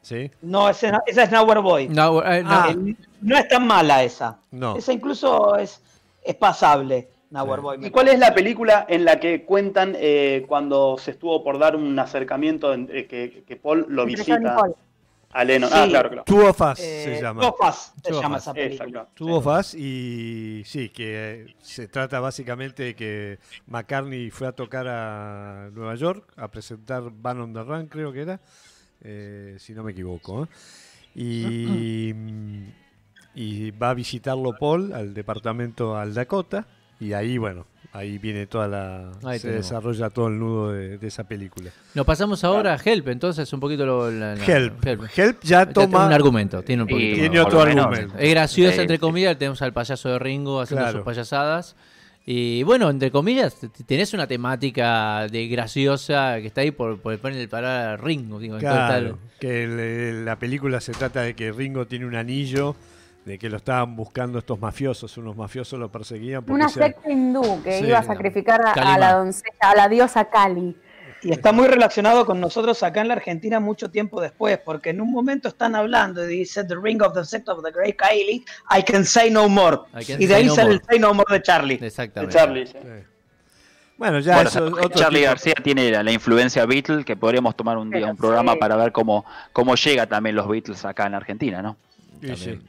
Sí. 0.00 0.30
No, 0.42 0.68
esa 0.68 1.00
es 1.06 1.30
Nowhere 1.30 1.60
Boy. 1.60 1.88
No, 1.88 2.22
eh, 2.24 2.42
no, 2.42 2.50
Ah. 2.50 2.74
No 3.20 3.36
es 3.36 3.46
tan 3.48 3.66
mala 3.66 4.02
esa. 4.02 4.38
No. 4.50 4.76
Esa 4.76 4.92
incluso 4.92 5.56
es, 5.56 5.80
es 6.24 6.34
pasable, 6.34 7.08
Nowhere 7.30 7.60
Sí. 7.60 7.62
Boy. 7.62 7.86
¿Y 7.86 7.90
cuál 7.90 8.08
es 8.08 8.18
la 8.18 8.34
película 8.34 8.84
en 8.88 9.04
la 9.04 9.20
que 9.20 9.44
cuentan 9.44 9.94
eh, 9.96 10.44
cuando 10.48 10.96
se 10.98 11.12
estuvo 11.12 11.44
por 11.44 11.58
dar 11.58 11.76
un 11.76 11.96
acercamiento 11.98 12.74
en- 12.74 12.88
eh, 12.92 13.06
que, 13.06 13.44
que 13.46 13.56
Paul 13.56 13.86
lo 13.88 14.04
visita 14.04 14.56
Paul. 14.56 14.74
A 15.32 15.44
Lennon? 15.44 15.70
Sí. 15.70 15.76
Ah, 15.78 15.86
claro, 15.88 16.08
claro. 16.10 16.24
Two 16.24 16.46
of 16.46 16.60
Us 16.60 16.78
Eh, 16.80 17.02
se 17.16 17.22
llama. 17.22 17.42
Se 17.42 17.50
Two 18.10 18.16
of 18.16 18.22
llama 18.22 18.36
Us. 18.36 18.42
esa 18.42 18.54
película. 18.54 19.08
Two 19.14 19.34
of 19.34 19.46
Us 19.46 19.74
y 19.74 20.62
sí, 20.64 20.88
que 20.90 21.54
se 21.60 21.88
trata 21.88 22.20
básicamente 22.20 22.82
de 22.82 22.94
que 22.94 23.38
McCartney 23.66 24.30
fue 24.30 24.46
a 24.48 24.52
tocar 24.52 24.86
a 24.88 25.70
Nueva 25.72 25.94
York 25.94 26.32
a 26.36 26.48
presentar 26.48 27.02
Van 27.10 27.40
on 27.40 27.52
the 27.52 27.62
Run, 27.62 27.86
creo 27.86 28.12
que 28.12 28.20
era, 28.22 28.40
eh, 29.00 29.56
si 29.58 29.72
no 29.72 29.82
me 29.82 29.92
equivoco. 29.92 30.44
¿eh? 30.44 30.48
Y, 31.14 32.14
y 33.34 33.70
va 33.72 33.90
a 33.90 33.94
visitarlo 33.94 34.56
Paul 34.58 34.92
al 34.92 35.14
departamento 35.14 35.96
al 35.96 36.14
Dakota 36.14 36.66
y 37.00 37.12
ahí, 37.14 37.36
bueno, 37.38 37.66
ahí 37.92 38.18
viene 38.18 38.46
toda 38.46 38.68
la... 38.68 39.12
Ahí 39.24 39.38
se 39.38 39.48
tenemos. 39.48 39.66
desarrolla 39.68 40.10
todo 40.10 40.28
el 40.28 40.38
nudo 40.38 40.72
de, 40.72 40.98
de 40.98 41.06
esa 41.08 41.24
película. 41.24 41.70
Nos 41.94 42.06
pasamos 42.06 42.42
ahora 42.44 42.74
a 42.74 42.80
Help, 42.82 43.08
entonces 43.08 43.52
un 43.52 43.60
poquito 43.60 43.84
lo. 43.86 44.10
la- 44.10 44.34
la- 44.34 44.44
Help. 44.44 44.84
Help 44.86 45.42
ya 45.42 45.66
Tiene 45.66 45.72
toma... 45.74 46.06
un 46.06 46.12
argumento, 46.12 46.62
tiene 46.62 46.82
un 46.84 46.88
Y 46.90 46.92
poquito. 46.92 47.14
Tiene 47.16 47.38
por 47.38 47.46
otro 47.48 47.60
argumento. 47.62 48.14
Es 48.18 48.30
graciosa, 48.30 48.74
Sí, 48.76 48.80
entre 48.80 48.98
comillas, 48.98 49.36
tenemos 49.38 49.60
al 49.62 49.72
payaso 49.72 50.08
de 50.08 50.18
Ringo 50.18 50.60
haciendo 50.60 50.84
Claro. 50.84 50.98
sus 50.98 51.04
payasadas. 51.04 51.76
Y 52.24 52.62
bueno, 52.62 52.88
entre 52.88 53.10
comillas, 53.10 53.56
tenés 53.84 54.14
una 54.14 54.28
temática 54.28 55.26
de 55.28 55.48
graciosa 55.48 56.36
que 56.40 56.46
está 56.46 56.60
ahí 56.60 56.70
por, 56.70 57.00
por 57.00 57.18
poner 57.18 57.40
el 57.40 57.48
parar 57.48 57.88
a 57.88 57.96
Ringo. 57.96 58.38
Digo, 58.38 58.54
en 58.56 58.60
todo 58.62 58.70
Claro, 58.72 59.08
tal- 59.10 59.16
que 59.40 60.22
la 60.24 60.38
película 60.38 60.80
se 60.80 60.92
trata 60.92 61.22
de 61.22 61.34
que 61.34 61.50
Ringo 61.50 61.86
tiene 61.86 62.06
un 62.06 62.14
anillo, 62.14 62.76
de 63.24 63.38
que 63.38 63.48
lo 63.48 63.56
estaban 63.58 63.94
buscando 63.94 64.38
estos 64.38 64.58
mafiosos, 64.58 65.16
unos 65.16 65.36
mafiosos 65.36 65.78
lo 65.78 65.90
perseguían 65.90 66.42
porque 66.42 66.54
Una 66.54 66.68
se- 66.68 66.80
secta 66.80 67.10
hindú 67.10 67.62
que 67.62 67.78
Sí, 67.78 67.86
iba 67.86 67.98
a 67.98 68.02
sacrificar 68.02 68.60
a, 68.66 68.98
la 68.98 69.14
doncella, 69.14 69.54
a 69.60 69.74
la 69.76 69.88
diosa 69.88 70.24
Kali. 70.24 70.76
Y 71.24 71.30
está 71.30 71.52
muy 71.52 71.68
relacionado 71.68 72.26
con 72.26 72.40
nosotros 72.40 72.82
acá 72.82 73.00
en 73.00 73.06
la 73.06 73.14
Argentina 73.14 73.60
mucho 73.60 73.88
tiempo 73.92 74.20
después, 74.20 74.58
porque 74.58 74.90
en 74.90 75.00
un 75.00 75.12
momento 75.12 75.46
están 75.46 75.76
hablando 75.76 76.24
y 76.28 76.38
dice 76.38 76.64
The 76.64 76.74
Ring 76.74 77.00
of 77.00 77.14
the 77.14 77.24
Sect 77.24 77.48
of 77.48 77.62
the 77.62 77.70
Great 77.70 77.94
Kylie, 77.96 78.44
I 78.76 78.82
can 78.82 79.04
say 79.04 79.30
no 79.30 79.48
more. 79.48 79.78
Y 80.18 80.26
de 80.26 80.26
say 80.26 80.34
ahí 80.34 80.46
no 80.46 80.54
sale 80.56 80.70
more. 80.70 80.74
el 80.74 80.82
Say 80.84 80.98
No 80.98 81.14
More 81.14 81.32
de 81.32 81.42
Charlie. 81.42 81.76
De 81.76 81.86
Exactamente. 81.86 82.34
Charlie. 82.36 82.66
sí. 82.66 82.76
Bueno, 83.98 84.18
ya 84.18 84.34
Bueno, 84.34 84.48
eso 84.50 84.64
otro 84.66 84.88
Charlie 84.88 85.20
tipo- 85.20 85.28
García 85.28 85.54
tiene 85.62 85.90
la, 85.92 86.02
la 86.02 86.10
influencia 86.10 86.66
Beatle, 86.66 87.04
que 87.04 87.14
podríamos 87.14 87.54
tomar 87.56 87.78
un 87.78 87.88
día 87.90 88.00
Pero 88.00 88.10
un 88.10 88.16
programa 88.16 88.54
sí. 88.54 88.58
para 88.58 88.74
ver 88.74 88.90
cómo, 88.90 89.24
cómo 89.52 89.76
llega 89.76 90.06
también 90.08 90.34
los 90.34 90.48
Beatles 90.48 90.84
acá 90.84 91.06
en 91.06 91.14
Argentina, 91.14 91.62
¿no? 91.62 91.76
Sí, 92.20 92.34
sí. 92.36 92.60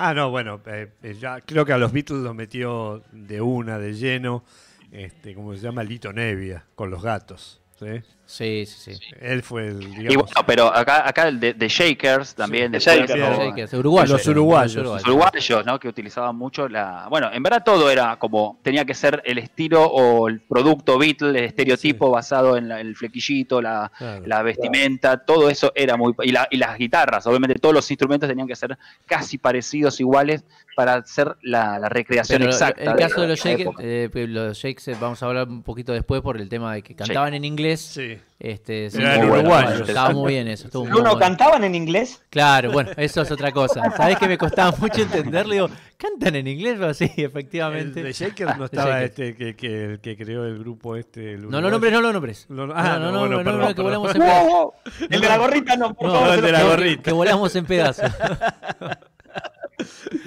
Ah, 0.00 0.14
no, 0.14 0.30
bueno, 0.30 0.60
eh, 0.66 0.92
eh, 1.02 1.14
ya 1.14 1.40
creo 1.40 1.64
que 1.64 1.72
a 1.72 1.78
los 1.78 1.92
Beatles 1.92 2.20
los 2.20 2.32
metió 2.32 3.02
de 3.10 3.40
una, 3.40 3.80
de 3.80 3.94
lleno, 3.94 4.44
este, 4.92 5.34
como 5.34 5.54
se 5.54 5.60
llama, 5.60 5.82
Lito 5.82 6.12
Nevia, 6.12 6.64
con 6.76 6.88
los 6.88 7.02
gatos. 7.02 7.60
¿sí? 7.80 8.00
Sí, 8.30 8.66
sí, 8.66 8.94
sí. 8.94 9.00
Él 9.22 9.42
fue 9.42 9.68
el, 9.68 9.82
Y 9.82 9.86
digamos, 9.86 10.26
bueno, 10.30 10.46
pero 10.46 10.66
acá, 10.66 11.08
acá 11.08 11.28
el 11.28 11.40
de, 11.40 11.54
de 11.54 11.66
Shakers 11.66 12.34
también, 12.34 12.70
de 12.70 12.78
Shakers, 12.78 13.16
¿no? 13.16 13.34
sí. 13.36 13.42
Shakers, 13.48 13.72
uruguayos. 13.72 14.10
Los 14.10 14.26
uruguayos. 14.26 14.74
los 14.84 15.02
uruguayos, 15.02 15.64
¿no? 15.64 15.80
Que 15.80 15.88
utilizaban 15.88 16.36
mucho 16.36 16.68
la. 16.68 17.06
Bueno, 17.08 17.30
en 17.32 17.42
verdad 17.42 17.62
todo 17.64 17.90
era 17.90 18.16
como. 18.18 18.60
Tenía 18.62 18.84
que 18.84 18.92
ser 18.92 19.22
el 19.24 19.38
estilo 19.38 19.82
o 19.82 20.28
el 20.28 20.40
producto 20.42 20.98
Beatle, 20.98 21.30
el 21.30 21.36
estereotipo 21.46 22.10
basado 22.10 22.58
en 22.58 22.68
la- 22.68 22.82
el 22.82 22.94
flequillito, 22.96 23.62
la, 23.62 23.90
claro. 23.96 24.22
la 24.26 24.42
vestimenta, 24.42 25.24
todo 25.24 25.48
eso 25.48 25.72
era 25.74 25.96
muy. 25.96 26.12
Y, 26.22 26.30
la- 26.30 26.48
y 26.50 26.58
las 26.58 26.76
guitarras, 26.76 27.26
obviamente, 27.26 27.58
todos 27.58 27.74
los 27.74 27.90
instrumentos 27.90 28.28
tenían 28.28 28.46
que 28.46 28.56
ser 28.56 28.76
casi 29.06 29.38
parecidos, 29.38 30.00
iguales, 30.00 30.44
para 30.78 30.94
hacer 30.94 31.36
la, 31.42 31.76
la 31.80 31.88
recreación 31.88 32.38
Pero 32.38 32.52
exacta. 32.52 32.84
el 32.84 32.94
caso 32.96 33.20
de 33.22 33.26
los 33.26 33.44
la 33.44 33.50
Shakers, 33.50 33.60
época. 33.68 33.82
eh, 33.84 34.26
los 34.28 34.56
Shakes 34.56 34.92
eh, 34.92 34.96
vamos 35.00 35.20
a 35.20 35.26
hablar 35.26 35.48
un 35.48 35.64
poquito 35.64 35.92
después 35.92 36.22
por 36.22 36.40
el 36.40 36.48
tema 36.48 36.72
de 36.72 36.82
que 36.82 36.94
cantaban 36.94 37.34
en 37.34 37.44
inglés. 37.44 37.80
Sí. 37.80 38.16
Este, 38.38 38.88
sí, 38.88 38.98
muy 38.98 39.40
bueno, 39.40 39.70
estaba 39.70 40.10
muy 40.10 40.34
bien 40.34 40.46
eso. 40.46 40.66
Estuvo 40.66 40.84
muy 40.84 40.92
¿Uno 40.92 41.00
bueno. 41.10 41.18
cantaban 41.18 41.64
en 41.64 41.74
inglés? 41.74 42.22
Claro, 42.30 42.70
bueno, 42.70 42.90
eso 42.96 43.22
es 43.22 43.30
otra 43.32 43.50
cosa. 43.50 43.90
¿Sabés 43.96 44.18
que 44.18 44.28
me 44.28 44.38
costaba 44.38 44.70
mucho 44.78 45.02
entenderlo? 45.02 45.52
Digo, 45.54 45.68
¿cantan 45.96 46.36
en 46.36 46.46
inglés? 46.46 46.76
Pero 46.78 46.94
sí, 46.94 47.10
El 47.16 47.24
efectivamente. 47.24 48.00
de 48.00 48.12
Shakers 48.12 48.56
no 48.56 48.66
estaba 48.66 49.02
este 49.02 49.34
que, 49.34 49.56
que, 49.56 49.84
el 49.86 49.98
que 50.00 50.16
creó 50.16 50.44
el 50.44 50.60
grupo 50.60 50.94
este. 50.94 51.32
el 51.34 51.50
No 51.50 51.60
lo 51.60 51.72
nombres, 51.72 51.92
no 51.92 52.00
lo 52.00 52.12
nombres. 52.12 52.46
Lo- 52.50 52.72
ah, 52.72 53.00
no, 53.00 53.10
no, 53.10 53.10
no, 53.10 53.18
bueno, 53.18 53.38
no, 53.38 53.44
perdón, 53.44 53.60
no, 53.62 53.74
que 53.74 53.82
volamos 53.82 54.14
en 54.14 54.20
pedazos. 54.20 54.72
el 55.10 55.20
de 55.20 55.28
la 55.28 55.38
gorrita 55.38 55.76
no, 55.76 55.94
por 55.94 56.06
No, 56.06 56.14
favor. 56.20 56.34
el 56.36 56.40
de 56.42 56.52
la 56.52 56.62
gorrita. 56.62 57.02
Que 57.02 57.10
volamos 57.12 57.56
en 57.56 57.66
pedazos. 57.66 58.12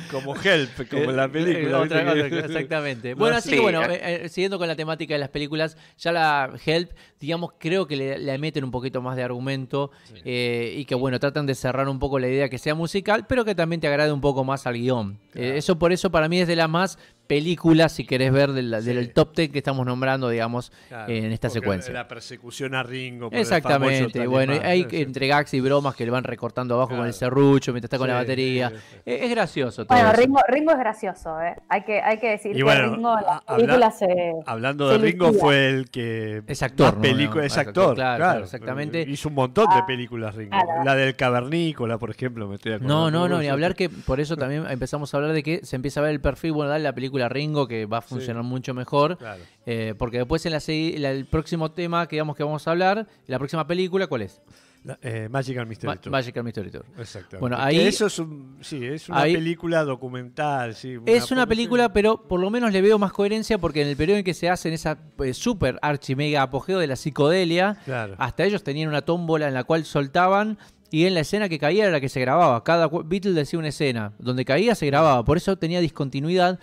Como 0.10 0.36
Help, 0.36 0.90
como 0.90 1.04
en 1.04 1.16
la 1.16 1.28
película. 1.30 1.84
Eh, 1.84 2.42
exactamente. 2.46 3.12
No, 3.12 3.18
Bueno, 3.18 3.38
así 3.38 3.50
sí, 3.50 3.56
que 3.56 3.62
bueno, 3.62 3.84
eh. 3.84 3.96
eh, 3.96 4.22
eh, 4.24 4.30
siguiendo 4.30 4.58
con 4.58 4.68
la 4.68 4.76
temática 4.76 5.14
de 5.14 5.20
las 5.20 5.30
películas, 5.30 5.78
ya 5.98 6.12
la 6.12 6.52
Help, 6.66 6.92
digamos, 7.20 7.52
creo 7.60 7.88
que 7.88 7.96
le, 7.96 8.20
le 8.20 8.38
meten 8.38 8.64
un 8.64 8.72
poquito 8.72 9.02
más 9.02 9.16
de 9.16 9.24
argumento 9.24 9.92
eh, 10.26 10.74
y 10.78 10.86
que 10.86 10.96
bueno, 10.96 11.20
tratan 11.20 11.46
de 11.46 11.56
cerrar 11.56 11.88
un 11.88 12.00
poco 12.00 12.20
la 12.20 12.28
idea 12.28 12.50
que 12.50 12.58
sea 12.58 12.76
musical, 12.76 13.26
pero 13.28 13.46
que 13.46 13.56
también 13.56 13.82
te 13.82 13.88
agrade 13.88 14.12
un 14.12 14.22
poco 14.22 14.44
más 14.44 14.66
al 14.68 14.76
guion. 14.76 15.20
Eh, 15.36 15.54
eso 15.58 15.78
por 15.78 15.92
eso 15.92 16.12
para 16.12 16.28
mí 16.30 16.40
es 16.40 16.48
de 16.48 16.56
las 16.56 16.70
más 16.70 16.98
películas, 17.28 17.92
si 17.94 18.06
querés 18.06 18.32
ver, 18.32 18.52
del, 18.52 18.72
del 18.84 19.14
top 19.14 19.36
10 19.36 19.52
que 19.52 19.58
estamos 19.58 19.86
nombrando, 19.86 20.30
digamos, 20.30 20.72
Claro, 20.90 21.12
en 21.12 21.32
esta 21.32 21.50
secuencia. 21.50 21.94
La 21.94 22.08
persecución 22.08 22.76
a 22.76 22.84
Ringo. 22.84 23.30
por 23.30 23.38
el 23.40 23.46
famoso 23.46 23.56
Exactamente, 23.58 24.12
talismán, 24.20 24.30
bueno, 24.30 24.54
hay 24.64 24.86
sí. 24.90 25.02
entre 25.02 25.28
gags 25.28 25.54
y 25.54 25.62
bromas 25.62 25.96
que 25.96 26.04
le 26.06 26.12
van 26.12 26.24
recortando 26.24 26.76
abajo 26.76 26.96
con 26.98 27.06
el 27.06 27.14
serrucho 27.14 27.72
mientras 27.72 27.88
está 27.88 27.98
con 27.98 28.08
la 28.08 28.16
batería. 28.16 28.70
sí, 28.70 28.76
sí. 28.76 28.98
Eh, 29.06 29.20
Es, 29.24 29.30
gracioso 29.32 29.86
todo 29.86 29.98
Bueno. 29.98 30.14
Ringo, 30.14 30.40
Ringo 30.48 30.72
es 30.72 30.78
gracioso, 30.80 31.42
¿eh? 31.42 31.56
Hay 31.70 31.84
que, 31.84 32.02
hay 32.02 32.18
que 32.20 32.30
decir 32.32 32.52
Y 32.52 32.56
que 32.58 32.64
bueno, 32.64 32.96
Ringo 32.96 33.16
en 33.18 33.70
habla- 33.72 33.92
se... 33.92 34.08
Hablando 34.46 34.88
se 34.92 34.98
de 34.98 35.06
Ringo, 35.12 35.26
liquida. 35.28 35.42
fue 35.42 35.70
el 35.70 35.90
que. 35.90 36.44
Es 36.48 36.62
actor, 36.64 36.98
es 37.44 37.58
actor, 37.58 37.96
claro, 37.96 38.44
exactamente. 38.44 39.02
Hizo 39.08 39.30
un 39.30 39.36
montón 39.36 39.66
de 39.70 39.76
Ah, 39.78 39.86
películas 39.86 40.36
Ringo. 40.36 40.58
La 40.84 40.96
del 40.96 41.16
Cavernícola, 41.16 41.98
por 41.98 42.10
ejemplo, 42.10 42.48
me 42.48 42.56
estoy 42.56 42.74
acordando. 42.74 43.10
No, 43.10 43.12
no, 43.12 43.28
no, 43.30 43.40
ni 43.40 43.48
hablar 43.48 43.76
que 43.76 43.90
por 43.90 44.20
eso 44.20 44.36
también 44.36 44.66
empezamos 44.70 45.14
a 45.14 45.18
hablar 45.18 45.34
de 45.34 45.44
que 45.44 45.62
se 45.64 45.76
empieza 45.76 46.00
a 46.00 46.04
ver 46.04 46.12
el 46.12 46.22
perfil, 46.22 46.52
bueno, 46.54 46.70
dale 46.72 46.84
la 46.84 46.94
película 46.94 47.21
Ringo 47.30 47.68
que 47.68 47.86
va 47.86 47.98
a 48.00 48.02
funcionar 48.02 48.44
mucho 48.44 48.74
mejor, 48.74 49.18
Claro. 49.18 49.42
eh, 49.66 49.94
porque 49.98 50.18
después 50.18 50.46
en 50.46 50.52
la, 50.54 50.62
la- 51.00 51.12
el 51.12 51.26
próximo 51.26 51.72
tema 51.72 52.08
que 52.08 52.16
digamos 52.18 52.36
que 52.36 52.44
vamos 52.44 52.68
a 52.68 52.72
hablar, 52.72 53.08
la 53.28 53.38
próxima 53.38 53.66
película, 53.68 54.08
¿cuál 54.08 54.24
es? 54.24 54.42
La- 54.84 54.98
eh, 55.04 55.30
Magical 55.30 55.68
Mystery 55.68 55.88
Ma- 55.94 56.02
Tour. 56.02 56.12
Magical 56.12 56.44
Mystery 56.44 56.72
Tour. 56.72 56.86
Exactamente. 56.98 57.38
Bueno, 57.38 57.56
ahí- 57.60 57.80
Eso 57.82 58.08
es, 58.08 58.18
un, 58.18 58.58
sí, 58.62 58.84
es 58.84 59.10
una 59.10 59.20
ahí- 59.22 59.34
película 59.36 59.84
documental. 59.84 60.74
Sí, 60.74 60.98
Es 61.06 61.30
una 61.32 61.46
película, 61.46 61.94
pero 61.94 62.28
por 62.28 62.40
lo 62.40 62.50
menos 62.50 62.72
le 62.74 62.82
veo 62.82 62.98
más 62.98 63.12
coherencia 63.14 63.60
porque 63.60 63.84
en 63.84 63.90
el 63.90 63.96
periodo 63.96 64.18
en 64.18 64.24
que 64.24 64.34
se 64.34 64.50
hacen 64.50 64.74
esa 64.74 64.98
eh, 65.24 65.36
super 65.36 65.78
archi 65.84 66.16
mega 66.16 66.42
apogeo 66.42 66.80
de 66.80 66.88
la 66.88 66.96
psicodelia, 66.96 67.78
Claro. 67.86 68.16
hasta 68.18 68.44
ellos 68.44 68.64
tenían 68.64 68.90
una 68.90 69.04
tómbola 69.04 69.48
en 69.48 69.54
la 69.54 69.64
cual 69.66 69.86
soltaban 69.86 70.58
y 70.90 71.06
en 71.06 71.14
la 71.14 71.20
escena 71.20 71.48
que 71.48 71.60
caía 71.60 71.84
era 71.84 71.92
la 71.92 72.02
que 72.02 72.10
se 72.10 72.20
grababa. 72.20 72.64
Cada 72.64 72.88
Beatle 72.88 73.34
decía 73.34 73.60
una 73.60 73.68
escena. 73.70 74.14
Donde 74.18 74.44
caía 74.46 74.74
se 74.74 74.88
grababa. 74.88 75.24
Por 75.24 75.38
eso 75.38 75.56
tenía 75.58 75.80
discontinuidad. 75.80 76.60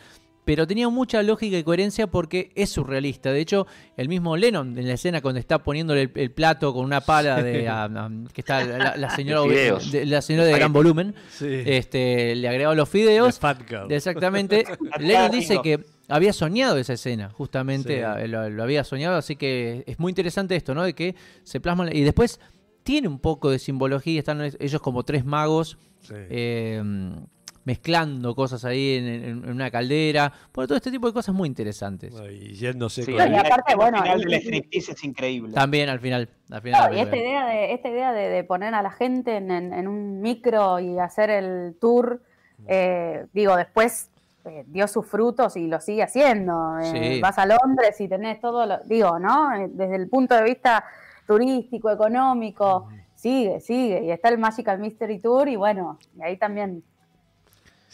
Pero 0.49 0.67
tenía 0.67 0.89
mucha 0.89 1.23
lógica 1.23 1.59
y 1.59 1.63
coherencia 1.63 2.07
porque 2.07 2.51
es 2.55 2.71
surrealista. 2.71 3.31
De 3.31 3.39
hecho, 3.41 3.67
el 3.99 4.09
mismo 4.09 4.35
Lennon 4.35 4.79
en 4.79 4.89
la 4.89 4.95
escena 4.95 5.21
cuando 5.21 5.39
está 5.39 5.63
poniéndole 5.63 6.05
el, 6.05 6.13
el 6.15 6.31
plato 6.31 6.73
con 6.73 6.87
una 6.87 7.03
pala 7.03 7.43
de 7.43 7.69
a- 7.69 7.85
a- 7.85 8.11
que 8.33 8.41
está 8.41 8.65
la, 8.65 8.97
la 8.97 9.11
señora 9.11 9.43
De 9.43 10.07
la 10.07 10.23
señora 10.23 10.47
de 10.47 10.53
gran 10.55 10.73
volumen, 10.73 11.15
Sí. 11.29 11.47
este, 11.67 12.35
le 12.35 12.49
agregaba 12.49 12.75
los 12.75 12.89
The 12.91 12.99
fideos 12.99 13.39
Fat 13.39 13.61
Girl. 13.69 13.93
Exactamente. 13.93 14.65
Lennon 15.01 15.33
dice 15.33 15.61
que 15.63 15.85
había 16.09 16.33
soñado 16.33 16.79
esa 16.79 16.95
escena, 16.95 17.29
justamente 17.29 17.99
Sí. 17.99 18.03
a- 18.03 18.27
lo, 18.27 18.49
lo 18.49 18.63
había 18.63 18.85
soñado, 18.85 19.19
así 19.19 19.37
que 19.37 19.85
es 19.87 19.99
muy 19.99 20.13
interesante 20.13 20.57
esto, 20.57 20.75
¿no? 20.75 20.83
De 20.83 20.95
que 20.95 21.15
se 21.43 21.61
plasman 21.61 21.95
y 21.95 22.01
después 22.01 22.41
tiene 22.85 23.07
un 23.07 23.19
poco 23.19 23.51
de 23.51 23.59
simbología, 23.59 24.19
están 24.19 24.41
ellos 24.41 24.81
como 24.81 25.03
tres 25.03 25.27
magos 25.27 25.77
Sí. 26.01 26.15
eh, 26.17 26.83
mezclando 27.69 28.35
cosas 28.35 28.65
ahí 28.65 28.97
en, 28.97 29.05
en- 29.07 29.25
en 29.45 29.51
una 29.51 29.71
caldera, 29.71 30.33
bueno, 30.55 30.67
todo 30.69 30.77
este 30.79 30.91
tipo 30.91 31.07
de 31.07 31.13
cosas 31.13 31.35
muy 31.35 31.47
interesantes. 31.47 32.15
Y 32.31 32.55
yéndose 32.55 33.03
Sí, 33.05 33.13
con- 33.13 33.31
y 33.31 33.37
aparte, 33.37 33.75
bueno, 33.77 33.99
el 33.99 34.03
final 34.05 34.21
y- 34.21 34.25
del 34.25 34.33
y- 34.33 34.37
striptease 34.43 34.93
es 34.93 35.05
increíble. 35.05 35.53
También 35.53 35.89
al 35.91 36.01
final, 36.01 36.29
al 36.51 36.63
final. 36.63 36.97
Y 36.97 37.01
esta 37.01 37.17
idea 37.17 37.47
de, 37.47 37.73
esta 37.75 37.89
idea 37.91 38.13
de, 38.13 38.29
de 38.31 38.43
poner 38.45 38.75
a 38.75 38.81
la 38.83 38.91
gente 38.91 39.37
en, 39.37 39.51
en- 39.51 39.73
en 39.75 39.87
un 39.87 40.21
micro 40.23 40.81
y 40.81 40.99
hacer 40.99 41.29
el 41.31 41.77
tour, 41.81 42.23
eh, 42.67 43.27
digo, 43.35 43.55
después 43.57 44.09
eh, 44.47 44.65
dio 44.67 44.89
sus 44.89 45.07
frutos 45.07 45.57
y 45.59 45.67
lo 45.67 45.79
sigue 45.81 46.03
haciendo. 46.03 46.79
Eh, 46.79 47.15
Sí. 47.17 47.21
Vas 47.21 47.37
a 47.39 47.45
Londres 47.45 48.01
y 48.01 48.09
tenés 48.09 48.41
todo, 48.41 48.65
lo, 48.65 48.79
digo, 48.87 49.19
¿no? 49.19 49.55
Eh, 49.55 49.69
Desde 49.71 49.97
el 49.97 50.09
punto 50.09 50.35
de 50.35 50.43
vista 50.45 50.85
turístico, 51.27 51.91
económico, 51.91 52.89
sigue, 53.15 53.61
sigue. 53.61 54.05
Y 54.05 54.11
está 54.11 54.31
el 54.31 54.39
Magical 54.39 54.79
Mystery 54.79 55.19
Tour 55.19 55.49
y 55.49 55.57
bueno, 55.57 55.99
y 56.17 56.23
ahí 56.23 56.37
también. 56.39 56.83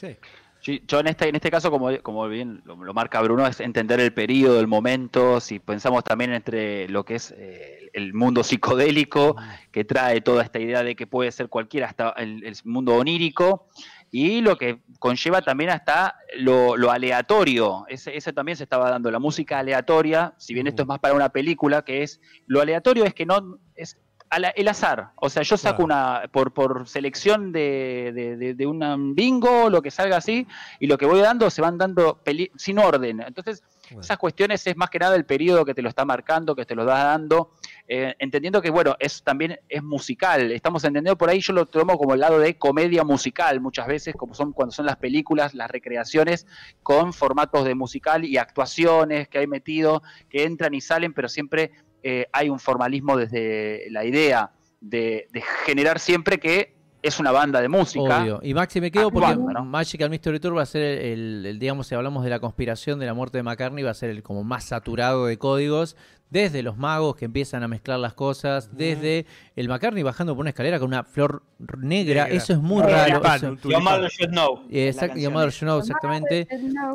Sí. 0.04 0.16
Sí, 0.60 0.82
Yo 0.88 1.00
en 1.00 1.08
este, 1.08 1.28
en 1.28 1.34
este 1.34 1.50
caso, 1.50 1.70
como, 1.70 1.90
como 2.00 2.26
bien 2.26 2.62
lo, 2.64 2.74
lo 2.82 2.94
marca 2.94 3.20
Bruno, 3.20 3.46
es 3.46 3.60
entender 3.60 4.00
el 4.00 4.14
periodo, 4.14 4.60
el 4.60 4.66
momento, 4.66 5.38
si 5.38 5.58
pensamos 5.58 6.04
también 6.04 6.32
entre 6.32 6.88
lo 6.88 7.04
que 7.04 7.16
es 7.16 7.34
eh, 7.36 7.90
el 7.92 8.14
mundo 8.14 8.42
psicodélico, 8.42 9.36
que 9.70 9.84
trae 9.84 10.22
toda 10.22 10.42
esta 10.42 10.58
idea 10.58 10.82
de 10.82 10.96
que 10.96 11.06
puede 11.06 11.32
ser 11.32 11.50
cualquiera, 11.50 11.86
hasta 11.88 12.14
el, 12.16 12.42
el 12.46 12.56
mundo 12.64 12.94
onírico, 12.94 13.68
y 14.10 14.40
lo 14.40 14.56
que 14.56 14.78
conlleva 15.00 15.42
también 15.42 15.68
hasta 15.68 16.16
lo, 16.38 16.78
lo 16.78 16.90
aleatorio. 16.90 17.84
Ese, 17.88 18.16
ese 18.16 18.32
también 18.32 18.56
se 18.56 18.62
estaba 18.62 18.88
dando, 18.88 19.10
la 19.10 19.18
música 19.18 19.58
aleatoria, 19.58 20.32
si 20.38 20.54
bien 20.54 20.66
esto 20.66 20.80
es 20.80 20.88
más 20.88 20.98
para 20.98 21.12
una 21.12 21.28
película, 21.28 21.82
que 21.82 22.02
es, 22.02 22.22
lo 22.46 22.62
aleatorio 22.62 23.04
es 23.04 23.12
que 23.12 23.26
no, 23.26 23.58
es 23.74 23.98
el 24.36 24.68
azar. 24.68 25.10
O 25.16 25.28
sea, 25.30 25.42
yo 25.42 25.56
saco 25.56 25.84
Claro. 25.86 26.20
una, 26.20 26.28
por, 26.32 26.52
por 26.52 26.88
selección 26.88 27.52
de, 27.52 28.12
de, 28.14 28.36
de, 28.36 28.54
de 28.54 28.66
un 28.66 29.14
bingo, 29.14 29.70
lo 29.70 29.80
que 29.82 29.90
salga 29.90 30.16
así, 30.16 30.46
y 30.80 30.86
lo 30.86 30.98
que 30.98 31.06
voy 31.06 31.20
dando 31.20 31.50
se 31.50 31.62
van 31.62 31.78
dando 31.78 32.20
peli- 32.22 32.50
sin 32.56 32.78
orden. 32.78 33.20
Entonces, 33.20 33.62
Bueno. 33.88 34.00
esas 34.00 34.16
cuestiones 34.18 34.66
es 34.66 34.76
más 34.76 34.88
que 34.90 34.98
nada 34.98 35.14
el 35.16 35.24
periodo 35.26 35.64
que 35.64 35.74
te 35.74 35.82
lo 35.82 35.88
está 35.88 36.04
marcando, 36.04 36.54
que 36.56 36.64
te 36.64 36.74
lo 36.74 36.82
está 36.82 37.04
dando, 37.04 37.52
eh, 37.86 38.14
entendiendo 38.18 38.62
que, 38.62 38.70
bueno, 38.70 38.96
es 38.98 39.22
también 39.22 39.58
es 39.68 39.82
musical. 39.82 40.50
Estamos 40.52 40.82
entendiendo 40.84 41.18
por 41.18 41.28
ahí, 41.28 41.40
yo 41.40 41.52
lo 41.52 41.66
tomo 41.66 41.98
como 41.98 42.14
el 42.14 42.20
lado 42.20 42.38
de 42.38 42.56
comedia 42.56 43.04
musical 43.04 43.60
muchas 43.60 43.86
veces, 43.86 44.14
como 44.16 44.34
son 44.34 44.52
cuando 44.52 44.72
son 44.72 44.86
las 44.86 44.96
películas, 44.96 45.54
las 45.54 45.70
recreaciones 45.70 46.46
con 46.82 47.12
formatos 47.12 47.64
de 47.64 47.74
musical 47.74 48.24
y 48.24 48.38
actuaciones 48.38 49.28
que 49.28 49.38
hay 49.38 49.46
metido, 49.46 50.02
que 50.30 50.44
entran 50.44 50.72
y 50.74 50.80
salen, 50.80 51.12
pero 51.12 51.28
siempre 51.28 51.72
eh, 52.04 52.26
hay 52.32 52.50
un 52.50 52.60
formalismo 52.60 53.16
desde 53.16 53.86
la 53.90 54.04
idea 54.04 54.52
de, 54.80 55.26
de 55.32 55.42
generar 55.64 55.98
siempre 55.98 56.38
que 56.38 56.74
es 57.02 57.18
una 57.18 57.32
banda 57.32 57.60
de 57.60 57.68
música. 57.68 58.22
Obvio. 58.22 58.40
Y 58.42 58.52
Maxi, 58.54 58.80
me 58.80 58.90
quedo 58.90 59.10
porque 59.10 59.28
Actuando, 59.28 59.52
¿no? 59.52 59.64
Magical 59.64 60.10
Mystery 60.10 60.38
Tour 60.38 60.56
va 60.56 60.62
a 60.62 60.66
ser 60.66 60.82
el, 60.82 61.44
el, 61.46 61.58
digamos, 61.58 61.86
si 61.86 61.94
hablamos 61.94 62.24
de 62.24 62.30
la 62.30 62.40
conspiración 62.40 62.98
de 62.98 63.06
la 63.06 63.14
muerte 63.14 63.38
de 63.38 63.42
McCartney, 63.42 63.82
va 63.82 63.90
a 63.90 63.94
ser 63.94 64.10
el 64.10 64.22
como 64.22 64.44
más 64.44 64.64
saturado 64.64 65.26
de 65.26 65.38
códigos, 65.38 65.96
desde 66.34 66.64
los 66.64 66.76
magos 66.76 67.14
que 67.14 67.26
empiezan 67.26 67.62
a 67.62 67.68
mezclar 67.68 68.00
las 68.00 68.12
cosas, 68.12 68.76
desde 68.76 69.24
el 69.54 69.68
McCartney 69.68 70.02
bajando 70.02 70.34
por 70.34 70.40
una 70.40 70.50
escalera 70.50 70.80
con 70.80 70.88
una 70.88 71.04
flor 71.04 71.44
negra, 71.78 72.24
Negra. 72.24 72.26
eso 72.26 72.52
es 72.54 72.58
muy 72.58 72.82
Un 72.82 72.88
raro. 72.90 73.20
Mother 73.20 73.38
Should 73.40 73.60
Know. 73.60 73.70
Llamado 73.70 75.46
esa. 75.46 75.64
Know, 75.64 75.78
exactamente. 75.78 76.48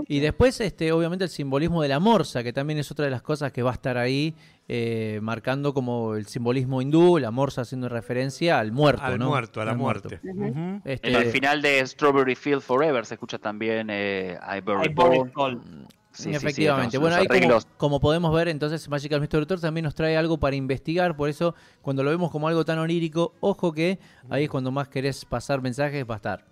Y 0.09 0.19
después, 0.19 0.59
este, 0.59 0.91
obviamente, 0.91 1.23
el 1.23 1.29
simbolismo 1.29 1.81
de 1.81 1.87
la 1.87 2.01
morsa, 2.01 2.43
que 2.43 2.51
también 2.51 2.79
es 2.79 2.91
otra 2.91 3.05
de 3.05 3.11
las 3.11 3.21
cosas 3.21 3.53
que 3.53 3.63
va 3.63 3.69
a 3.71 3.73
estar 3.75 3.97
ahí, 3.97 4.35
eh, 4.67 5.19
marcando 5.23 5.73
como 5.73 6.15
el 6.15 6.25
simbolismo 6.27 6.81
hindú, 6.81 7.17
la 7.17 7.31
morsa 7.31 7.61
haciendo 7.61 7.87
referencia 7.87 8.59
al 8.59 8.73
muerto, 8.73 9.03
Al 9.03 9.17
¿no? 9.19 9.29
muerto, 9.29 9.61
a 9.61 9.65
la 9.65 9.71
Al 9.71 9.77
muerte. 9.77 10.19
Ujú. 10.21 10.45
Ujú. 10.47 10.81
Este, 10.83 11.07
En 11.09 11.15
el 11.15 11.25
final 11.31 11.61
de 11.61 11.87
Strawberry 11.87 12.35
Field 12.35 12.61
Forever 12.61 13.05
se 13.05 13.13
escucha 13.13 13.37
también 13.37 13.87
eh, 13.89 14.37
I 14.53 14.59
Buried 14.59 14.91
I. 14.91 15.77
Sí, 16.11 16.23
sí, 16.23 16.30
sí, 16.30 16.36
Efectivamente. 16.36 16.98
bueno, 16.98 17.15
ahí 17.15 17.27
como 17.77 17.99
podemos 17.99 18.34
ver, 18.34 18.48
entonces 18.48 18.90
Magical 18.90 19.22
Mystery 19.22 19.45
Tour 19.45 19.61
también 19.61 19.84
nos 19.84 19.94
trae 19.94 20.18
algo 20.18 20.40
para 20.40 20.56
investigar. 20.56 21.15
Por 21.15 21.30
eso, 21.30 21.53
cuando 21.81 22.03
lo 22.03 22.10
vemos 22.10 22.31
como 22.31 22.48
algo 22.48 22.65
tan 22.65 22.80
onírico, 22.80 23.36
ojo 23.41 23.72
que 23.72 23.99
ahí 24.30 24.45
es 24.45 24.49
cuando 24.49 24.72
más 24.72 24.88
querés 24.90 25.23
pasar 25.26 25.61
mensajes, 25.61 26.03
va 26.10 26.15
a 26.15 26.18
estar. 26.18 26.48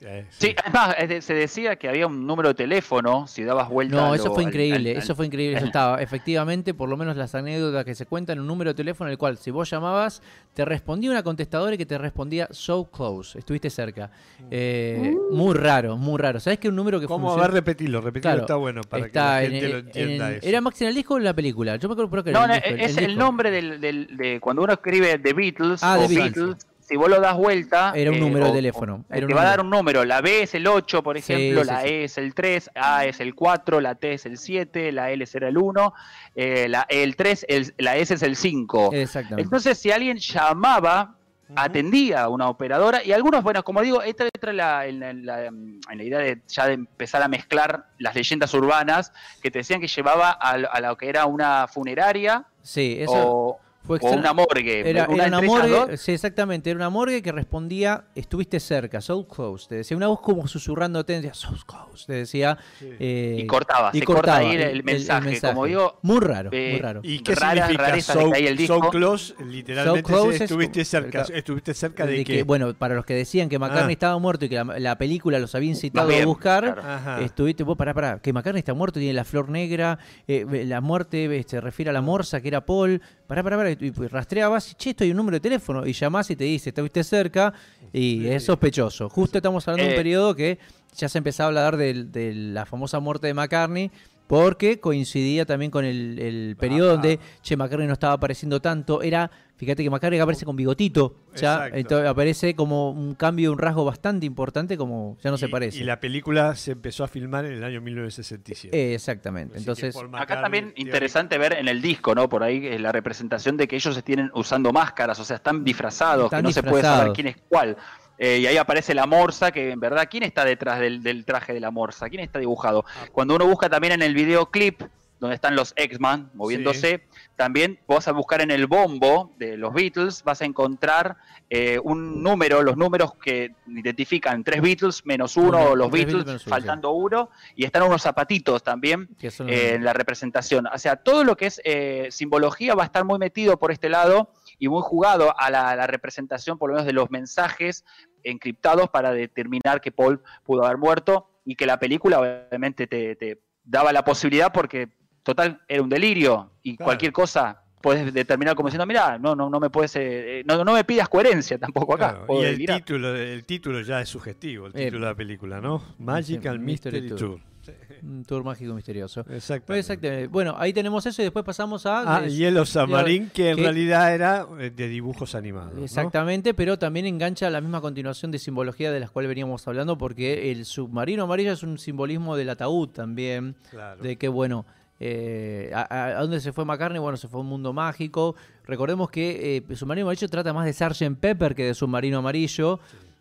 Eh, 0.00 0.24
Sí, 0.30 0.54
además 0.64 0.96
se 1.24 1.34
decía 1.34 1.76
que 1.76 1.88
había 1.88 2.06
un 2.06 2.26
número 2.26 2.48
de 2.50 2.54
teléfono, 2.54 3.26
si 3.26 3.42
dabas 3.42 3.68
vuelta 3.68 3.96
No, 3.96 4.12
a 4.12 4.16
eso 4.16 4.26
lo- 4.26 4.34
fue 4.34 4.44
increíble, 4.44 4.90
al- 4.92 4.96
al- 4.96 5.02
eso 5.02 5.14
fue 5.16 5.26
increíble, 5.26 5.56
eso 5.56 5.66
estaba. 5.74 6.00
Efectivamente, 6.00 6.72
por 6.74 6.88
lo 6.88 6.96
menos 6.96 7.16
las 7.16 7.34
anécdotas 7.34 7.84
que 7.84 7.94
se 7.94 8.06
cuentan, 8.06 8.38
un 8.38 8.46
número 8.46 8.70
de 8.70 8.74
teléfono 8.74 9.08
en 9.08 9.12
el 9.12 9.18
cual 9.18 9.38
si 9.38 9.50
vos 9.50 9.68
llamabas, 9.68 10.22
te 10.54 10.64
respondía 10.64 11.10
una 11.10 11.22
contestadora 11.22 11.76
que 11.76 11.86
te 11.86 11.98
respondía 11.98 12.46
so 12.50 12.84
close, 12.90 13.38
estuviste 13.38 13.70
cerca. 13.70 14.10
Eh, 14.50 15.14
Muy 15.32 15.54
raro, 15.54 15.96
muy 15.96 16.18
raro. 16.18 16.40
¿Sabés 16.40 16.58
que 16.58 16.68
un 16.68 16.76
número 16.76 17.00
que 17.00 17.06
¿Cómo? 17.06 17.28
A 17.28 17.30
funciona- 17.32 17.48
ver, 17.48 17.54
repetirlo, 17.54 18.00
repetirlo 18.00 18.30
Claro, 18.30 18.40
está 18.42 18.54
bueno 18.56 18.80
para 18.82 19.06
está 19.06 19.10
que 19.10 19.18
la 19.18 19.44
en 19.44 19.50
gente 19.50 19.66
el- 19.66 19.72
lo 19.72 19.78
entienda 19.78 20.28
en- 20.30 20.34
eso. 20.38 20.46
¿Era 20.48 20.60
Max 20.60 20.82
en 20.82 20.88
el 20.88 20.94
disco 20.94 21.14
o 21.14 21.18
en 21.18 21.24
la 21.24 21.34
película? 21.34 21.76
Yo 21.76 21.88
me 21.88 21.92
acuerdo 21.92 22.10
creo 22.10 22.24
que 22.24 22.30
era 22.30 22.38
No, 22.38 22.44
el 22.44 22.48
no, 22.50 22.54
disco, 22.54 22.84
es 22.84 22.96
el, 22.98 23.06
disco. 23.08 23.20
nombre 23.20 23.50
del, 23.50 23.80
del- 23.80 24.16
de 24.16 24.40
cuando 24.40 24.62
uno 24.62 24.72
escribe 24.74 25.18
The 25.18 25.32
Beatles 25.32 25.82
Ah, 25.82 25.96
o 25.98 26.02
The 26.06 26.14
Beatles, 26.14 26.34
Beatles. 26.36 26.66
Si 26.88 26.96
vos 26.96 27.08
lo 27.10 27.20
das 27.20 27.36
vuelta. 27.36 27.92
Era 27.94 28.10
un 28.10 28.16
eh, 28.16 28.20
número 28.20 28.46
de 28.46 28.50
o- 28.50 28.54
teléfono, 28.54 29.04
o- 29.10 29.14
era 29.14 29.26
un 29.26 29.28
te 29.28 29.34
va 29.34 29.42
a 29.42 29.44
dar 29.44 29.58
número. 29.58 29.78
un 29.78 29.84
número. 29.84 30.04
La 30.06 30.20
B 30.22 30.42
es 30.42 30.54
el 30.54 30.66
8, 30.66 31.02
por 31.02 31.20
Sí, 31.20 31.32
ejemplo, 31.32 31.62
sí, 31.62 31.70
la 31.70 31.80
sí. 31.82 31.88
E 31.88 32.04
es 32.04 32.16
el 32.18 32.34
3, 32.34 32.70
A 32.74 33.04
es 33.04 33.20
el 33.20 33.34
4, 33.34 33.80
la 33.80 33.94
T 33.96 34.14
es 34.14 34.24
el 34.26 34.38
7, 34.38 34.90
la 34.92 35.10
L 35.10 35.26
será 35.26 35.48
el 35.48 35.58
1, 35.58 35.92
eh, 36.34 36.66
la, 36.68 36.86
el 36.88 37.14
3, 37.16 37.44
el- 37.48 37.74
la 37.78 37.96
S 37.96 38.14
es 38.14 38.22
el 38.22 38.36
5. 38.36 38.90
Exactamente. 38.94 39.42
Entonces, 39.42 39.78
si 39.78 39.90
alguien 39.90 40.16
llamaba, 40.16 41.14
atendía 41.56 42.22
a 42.24 42.28
una 42.28 42.48
operadora 42.50 43.02
y 43.02 43.12
algunos, 43.12 43.42
bueno, 43.42 43.62
como 43.64 43.80
digo, 43.80 44.02
esta 44.02 44.24
entra 44.24 44.50
en 44.50 44.56
la, 44.58 44.86
en 44.86 45.00
la- 45.00 45.10
en 45.10 45.26
la- 45.26 45.44
en 45.46 45.80
la 45.96 46.02
idea 46.04 46.18
de 46.18 46.42
ya 46.46 46.66
de 46.66 46.74
empezar 46.74 47.22
a 47.22 47.28
mezclar 47.28 47.86
las 47.98 48.14
leyendas 48.14 48.52
urbanas 48.52 49.12
que 49.42 49.50
te 49.50 49.60
decían 49.60 49.80
que 49.80 49.88
llevaba 49.88 50.30
a, 50.30 50.58
lo- 50.58 50.70
a 50.70 50.80
lo 50.80 50.96
que 50.98 51.08
era 51.08 51.24
una 51.24 51.66
funeraria 51.66 52.44
sí, 52.62 52.98
eso 53.00 53.12
o, 53.14 53.60
fue 53.84 53.96
o 53.96 54.00
extra- 54.00 54.18
una 54.18 54.32
morgue. 54.34 54.88
Era, 54.88 55.08
una 55.08 55.26
era 55.26 55.40
morgue, 55.40 55.96
sí, 55.96 56.12
exactamente, 56.12 56.68
era 56.70 56.76
una 56.76 56.90
morgue 56.90 57.22
que 57.22 57.32
respondía, 57.32 58.04
estuviste 58.14 58.60
cerca, 58.60 59.00
so 59.00 59.26
close, 59.26 59.66
te 59.68 59.76
decía 59.76 59.96
una 59.96 60.08
voz 60.08 60.20
como 60.20 60.46
susurrándote, 60.46 61.14
decía, 61.14 61.32
so 61.32 61.54
close, 61.66 62.04
te 62.06 62.12
decía... 62.12 62.58
eh, 62.82 63.36
Y 63.40 63.46
cortaba, 63.46 63.90
y 63.94 64.00
se 64.00 64.04
corta 64.04 64.20
cortaba 64.20 64.38
ahí 64.40 64.56
el- 64.56 64.62
el 64.62 64.84
mensaje, 64.84 65.40
como 65.40 65.64
digo, 65.64 65.98
Muy 66.02 66.20
raro, 66.20 66.50
eh, 66.52 66.72
muy 66.72 66.80
raro. 66.80 67.00
¿Y 67.02 67.20
qué 67.20 67.34
raras 67.34 67.54
significa 67.68 67.82
rarezas 67.88 68.14
so, 68.14 68.26
de 68.26 68.30
que 68.32 68.36
hay 68.36 68.46
el 68.46 68.56
so 68.66 68.74
disco? 68.74 68.90
close? 68.90 69.34
Literalmente 69.42 70.00
So 70.00 70.06
close 70.06 70.28
es- 70.28 70.34
es- 70.36 70.40
estuviste 70.42 70.84
cerca. 70.84 71.24
cerca- 71.24 71.38
¿Estuviste 71.38 71.72
cerca 71.74 72.04
de, 72.06 72.12
De 72.18 72.24
que, 72.24 72.42
bueno, 72.42 72.74
para 72.74 72.94
los 72.94 73.06
que 73.06 73.14
decían 73.14 73.48
que 73.48 73.58
McCartney 73.58 73.88
Ah. 73.88 73.92
estaba 73.92 74.18
muerto 74.18 74.44
y 74.44 74.48
que 74.50 74.56
la, 74.56 74.64
la 74.78 74.98
película 74.98 75.38
los 75.38 75.54
había 75.54 75.70
incitado 75.70 76.08
bien, 76.08 76.24
a 76.24 76.26
buscar, 76.26 76.74
claro. 76.82 77.24
Estuviste, 77.24 77.62
vos 77.62 77.76
pará, 77.78 77.94
pará, 77.94 78.18
que 78.20 78.32
McCartney 78.34 78.58
está 78.58 78.74
muerto, 78.74 78.98
tiene 79.00 79.14
la 79.14 79.24
flor 79.24 79.48
negra, 79.48 79.98
eh, 80.26 80.44
la 80.66 80.80
muerte 80.82 81.42
se 81.46 81.60
refiere 81.60 81.88
a 81.90 81.92
la 81.94 82.02
morsa, 82.02 82.40
que 82.42 82.48
era 82.48 82.66
Paul, 82.66 83.00
pará, 83.26 83.42
pará, 83.42 83.56
pará, 83.56 83.67
y, 83.70 83.76
y 83.80 83.90
rastreabas, 84.08 84.76
che, 84.76 84.90
esto 84.90 85.04
hay 85.04 85.10
un 85.10 85.16
número 85.16 85.36
de 85.36 85.40
teléfono, 85.40 85.86
y 85.86 85.92
llamás 85.92 86.30
y 86.30 86.36
te 86.36 86.44
dice, 86.44 86.70
estuviste 86.70 87.04
cerca, 87.04 87.52
y 87.92 88.26
es 88.26 88.44
sospechoso. 88.44 89.08
Justo 89.08 89.38
estamos 89.38 89.66
hablando 89.66 89.84
de 89.84 89.88
un 89.90 89.94
Eh. 89.94 89.96
periodo 89.96 90.34
que 90.34 90.58
ya 90.96 91.08
se 91.08 91.18
empezaba 91.18 91.46
a 91.46 91.48
hablar 91.48 91.76
de, 91.76 92.32
la 92.34 92.66
famosa 92.66 92.98
muerte 93.00 93.26
de 93.28 93.34
McCartney, 93.34 93.90
porque 94.28 94.78
coincidía 94.78 95.44
también 95.46 95.72
con 95.72 95.84
el, 95.84 96.18
el 96.20 96.56
periodo 96.56 96.90
Ah. 96.90 96.92
donde 96.92 97.18
Che 97.42 97.56
McCartney 97.56 97.86
no 97.88 97.94
estaba 97.94 98.12
apareciendo 98.12 98.60
tanto. 98.60 99.02
Era, 99.02 99.30
fíjate 99.56 99.82
que 99.82 99.90
McCartney 99.90 100.20
aparece 100.20 100.44
con 100.44 100.54
bigotito, 100.54 101.16
ya 101.34 101.68
entonces 101.72 102.06
aparece 102.06 102.54
como 102.54 102.90
un 102.90 103.14
cambio, 103.14 103.50
un 103.50 103.58
rasgo 103.58 103.84
bastante 103.84 104.26
importante, 104.26 104.76
como 104.76 105.16
ya 105.24 105.30
no 105.30 105.38
se 105.38 105.48
parece. 105.48 105.78
Y 105.78 105.84
la 105.84 105.98
película 105.98 106.54
se 106.54 106.72
empezó 106.72 107.02
a 107.04 107.08
filmar 107.08 107.46
en 107.46 107.54
el 107.54 107.64
año 107.64 107.80
1967. 107.80 108.76
Eh, 108.76 108.94
exactamente. 108.94 109.54
Así 109.54 109.62
Entonces, 109.62 109.96
Acá 110.12 110.40
también 110.40 110.72
interesante 110.76 111.38
ver 111.38 111.54
en 111.54 111.66
el 111.66 111.80
disco, 111.82 112.14
¿no? 112.14 112.28
Por 112.28 112.42
ahí 112.42 112.66
eh, 112.66 112.78
la 112.78 112.92
representación 112.92 113.56
de 113.56 113.66
que 113.66 113.76
ellos 113.76 113.96
estén 113.96 114.30
usando 114.34 114.72
máscaras, 114.72 115.18
o 115.18 115.24
sea, 115.24 115.36
están 115.36 115.64
disfrazados, 115.64 116.26
Están 116.26 116.40
que 116.40 116.42
no 116.42 116.52
se 116.52 116.62
puede 116.62 116.82
saber 116.82 117.12
quién 117.14 117.28
es 117.28 117.36
cuál. 117.48 117.76
Eh, 118.18 118.38
y 118.38 118.46
ahí 118.46 118.56
aparece 118.56 118.94
la 118.94 119.06
morsa, 119.06 119.52
que 119.52 119.70
en 119.70 119.80
verdad, 119.80 120.08
¿quién 120.10 120.24
está 120.24 120.44
detrás 120.44 120.80
del, 120.80 121.02
del 121.02 121.24
traje 121.24 121.52
de 121.54 121.60
la 121.60 121.70
morsa? 121.70 122.08
¿Quién 122.08 122.22
está 122.22 122.38
dibujado? 122.38 122.84
Ah. 122.86 123.06
Cuando 123.12 123.36
uno 123.36 123.46
busca 123.46 123.68
también 123.70 123.94
en 123.94 124.02
el 124.02 124.14
videoclip, 124.14 124.82
donde 125.20 125.34
están 125.34 125.56
los 125.56 125.72
X-Man 125.74 126.30
moviéndose, 126.34 127.02
también 127.34 127.80
vas 127.88 128.06
a 128.06 128.12
buscar 128.12 128.40
en 128.40 128.52
el 128.52 128.68
bombo 128.68 129.34
de 129.36 129.56
los 129.56 129.74
Beatles, 129.74 130.22
vas 130.22 130.42
a 130.42 130.44
encontrar 130.44 131.16
eh, 131.50 131.80
un 131.82 132.22
número, 132.22 132.62
los 132.62 132.76
números 132.76 133.14
que 133.20 133.52
identifican 133.66 134.44
tres 134.44 134.62
Beatles 134.62 135.04
menos 135.04 135.36
uno, 135.36 135.48
Uno, 135.48 135.70
o 135.70 135.76
los 135.76 135.90
Beatles, 135.90 136.14
Beatles 136.14 136.26
menos 136.26 136.46
uno, 136.46 136.54
faltando 136.54 136.92
uno, 136.92 137.30
y 137.56 137.64
están 137.64 137.82
unos 137.82 138.02
zapatitos 138.02 138.62
también 138.62 139.08
eh, 139.20 139.72
en 139.74 139.84
la 139.84 139.92
representación. 139.92 140.68
O 140.68 140.78
sea, 140.78 140.94
todo 140.94 141.24
lo 141.24 141.36
que 141.36 141.46
es 141.46 141.60
eh, 141.64 142.08
simbología 142.10 142.76
va 142.76 142.84
a 142.84 142.86
estar 142.86 143.04
muy 143.04 143.18
metido 143.18 143.58
por 143.58 143.72
este 143.72 143.88
lado 143.88 144.30
y 144.60 144.68
muy 144.68 144.82
jugado 144.82 145.34
a 145.36 145.50
la, 145.50 145.70
a 145.70 145.74
la 145.74 145.88
representación, 145.88 146.58
por 146.58 146.70
lo 146.70 146.74
menos, 146.74 146.86
de 146.86 146.92
los 146.92 147.10
mensajes 147.10 147.84
encriptados 148.24 148.88
para 148.90 149.12
determinar 149.12 149.80
que 149.80 149.92
Paul 149.92 150.20
pudo 150.44 150.64
haber 150.64 150.78
muerto 150.78 151.28
y 151.44 151.54
que 151.54 151.66
la 151.66 151.78
película 151.78 152.20
obviamente 152.20 152.86
te, 152.86 153.16
te 153.16 153.40
daba 153.64 153.92
la 153.92 154.04
posibilidad 154.04 154.52
porque, 154.52 154.88
total, 155.22 155.60
era 155.68 155.82
un 155.82 155.88
delirio 155.88 156.52
y 156.62 156.76
Claro. 156.76 156.86
cualquier 156.88 157.12
cosa 157.12 157.62
puedes 157.80 158.12
determinar 158.12 158.54
como 158.56 158.68
diciendo, 158.68 158.86
mira, 158.86 159.18
no, 159.18 159.36
no, 159.36 159.48
no 159.48 159.60
me 159.60 159.70
puedes, 159.70 159.94
eh, 159.96 160.42
no, 160.46 160.64
no 160.64 160.72
me 160.72 160.82
pidas 160.84 161.08
coherencia 161.08 161.58
tampoco 161.58 161.94
acá. 161.94 162.24
Claro, 162.26 162.42
y 162.42 162.44
el 162.44 162.52
delirar. 162.52 162.78
título, 162.78 163.14
el 163.16 163.44
título 163.44 163.80
ya 163.82 164.00
es 164.00 164.08
sugestivo, 164.08 164.66
el 164.66 164.72
Eh, 164.74 164.86
título 164.86 165.06
de 165.06 165.12
la 165.12 165.16
película, 165.16 165.60
¿no? 165.60 165.82
Magical 165.98 166.58
Mystery 166.58 167.02
Mystery 167.02 167.08
Tour. 167.08 167.18
Tour. 167.18 167.40
un 168.02 168.24
tour 168.24 168.44
mágico 168.44 168.74
misterioso. 168.74 169.20
Exactamente. 169.28 169.78
Exactamente. 169.80 170.26
Bueno, 170.28 170.54
ahí 170.58 170.72
tenemos 170.72 171.04
eso 171.06 171.22
y 171.22 171.24
después 171.26 171.44
pasamos 171.44 171.84
a... 171.86 172.16
Ah, 172.18 172.26
Yellow 172.26 172.64
Submarine, 172.66 173.28
que 173.32 173.50
en 173.50 173.56
que- 173.56 173.62
realidad 173.62 174.14
era 174.14 174.46
eh, 174.58 174.70
de 174.70 174.88
dibujos 174.88 175.34
animados. 175.34 175.74
¿no? 175.74 175.84
Exactamente, 175.84 176.54
pero 176.54 176.78
también 176.78 177.06
engancha 177.06 177.50
la 177.50 177.60
misma 177.60 177.80
continuación 177.80 178.30
de 178.30 178.38
simbología 178.38 178.92
de 178.92 179.00
las 179.00 179.10
cuales 179.10 179.28
veníamos 179.28 179.66
hablando, 179.68 179.96
porque 179.98 180.50
el 180.52 180.64
submarino 180.64 181.24
amarillo 181.24 181.52
es 181.52 181.62
un 181.62 181.78
simbolismo 181.78 182.36
del 182.36 182.50
ataúd 182.50 182.88
también, 182.90 183.56
Claro. 183.70 184.02
de 184.02 184.16
que, 184.16 184.28
bueno, 184.28 184.66
eh, 185.00 185.70
a, 185.74 185.82
a- 185.82 186.18
¿a 186.18 186.22
dónde 186.22 186.40
se 186.40 186.52
fue 186.52 186.64
McCartney? 186.64 186.98
Bueno, 187.00 187.16
se 187.16 187.28
fue 187.28 187.38
a 187.38 187.42
un 187.42 187.48
mundo 187.48 187.72
mágico. 187.72 188.34
Recordemos 188.66 189.10
que 189.10 189.56
eh, 189.68 189.76
Submarino 189.76 190.06
Amarillo 190.06 190.28
trata 190.28 190.52
más 190.52 190.66
de 190.66 190.72
Sgt. 190.72 191.18
Pepper 191.20 191.54
que 191.54 191.64
de 191.66 191.74
Submarino 191.74 192.18
Amarillo. 192.18 192.80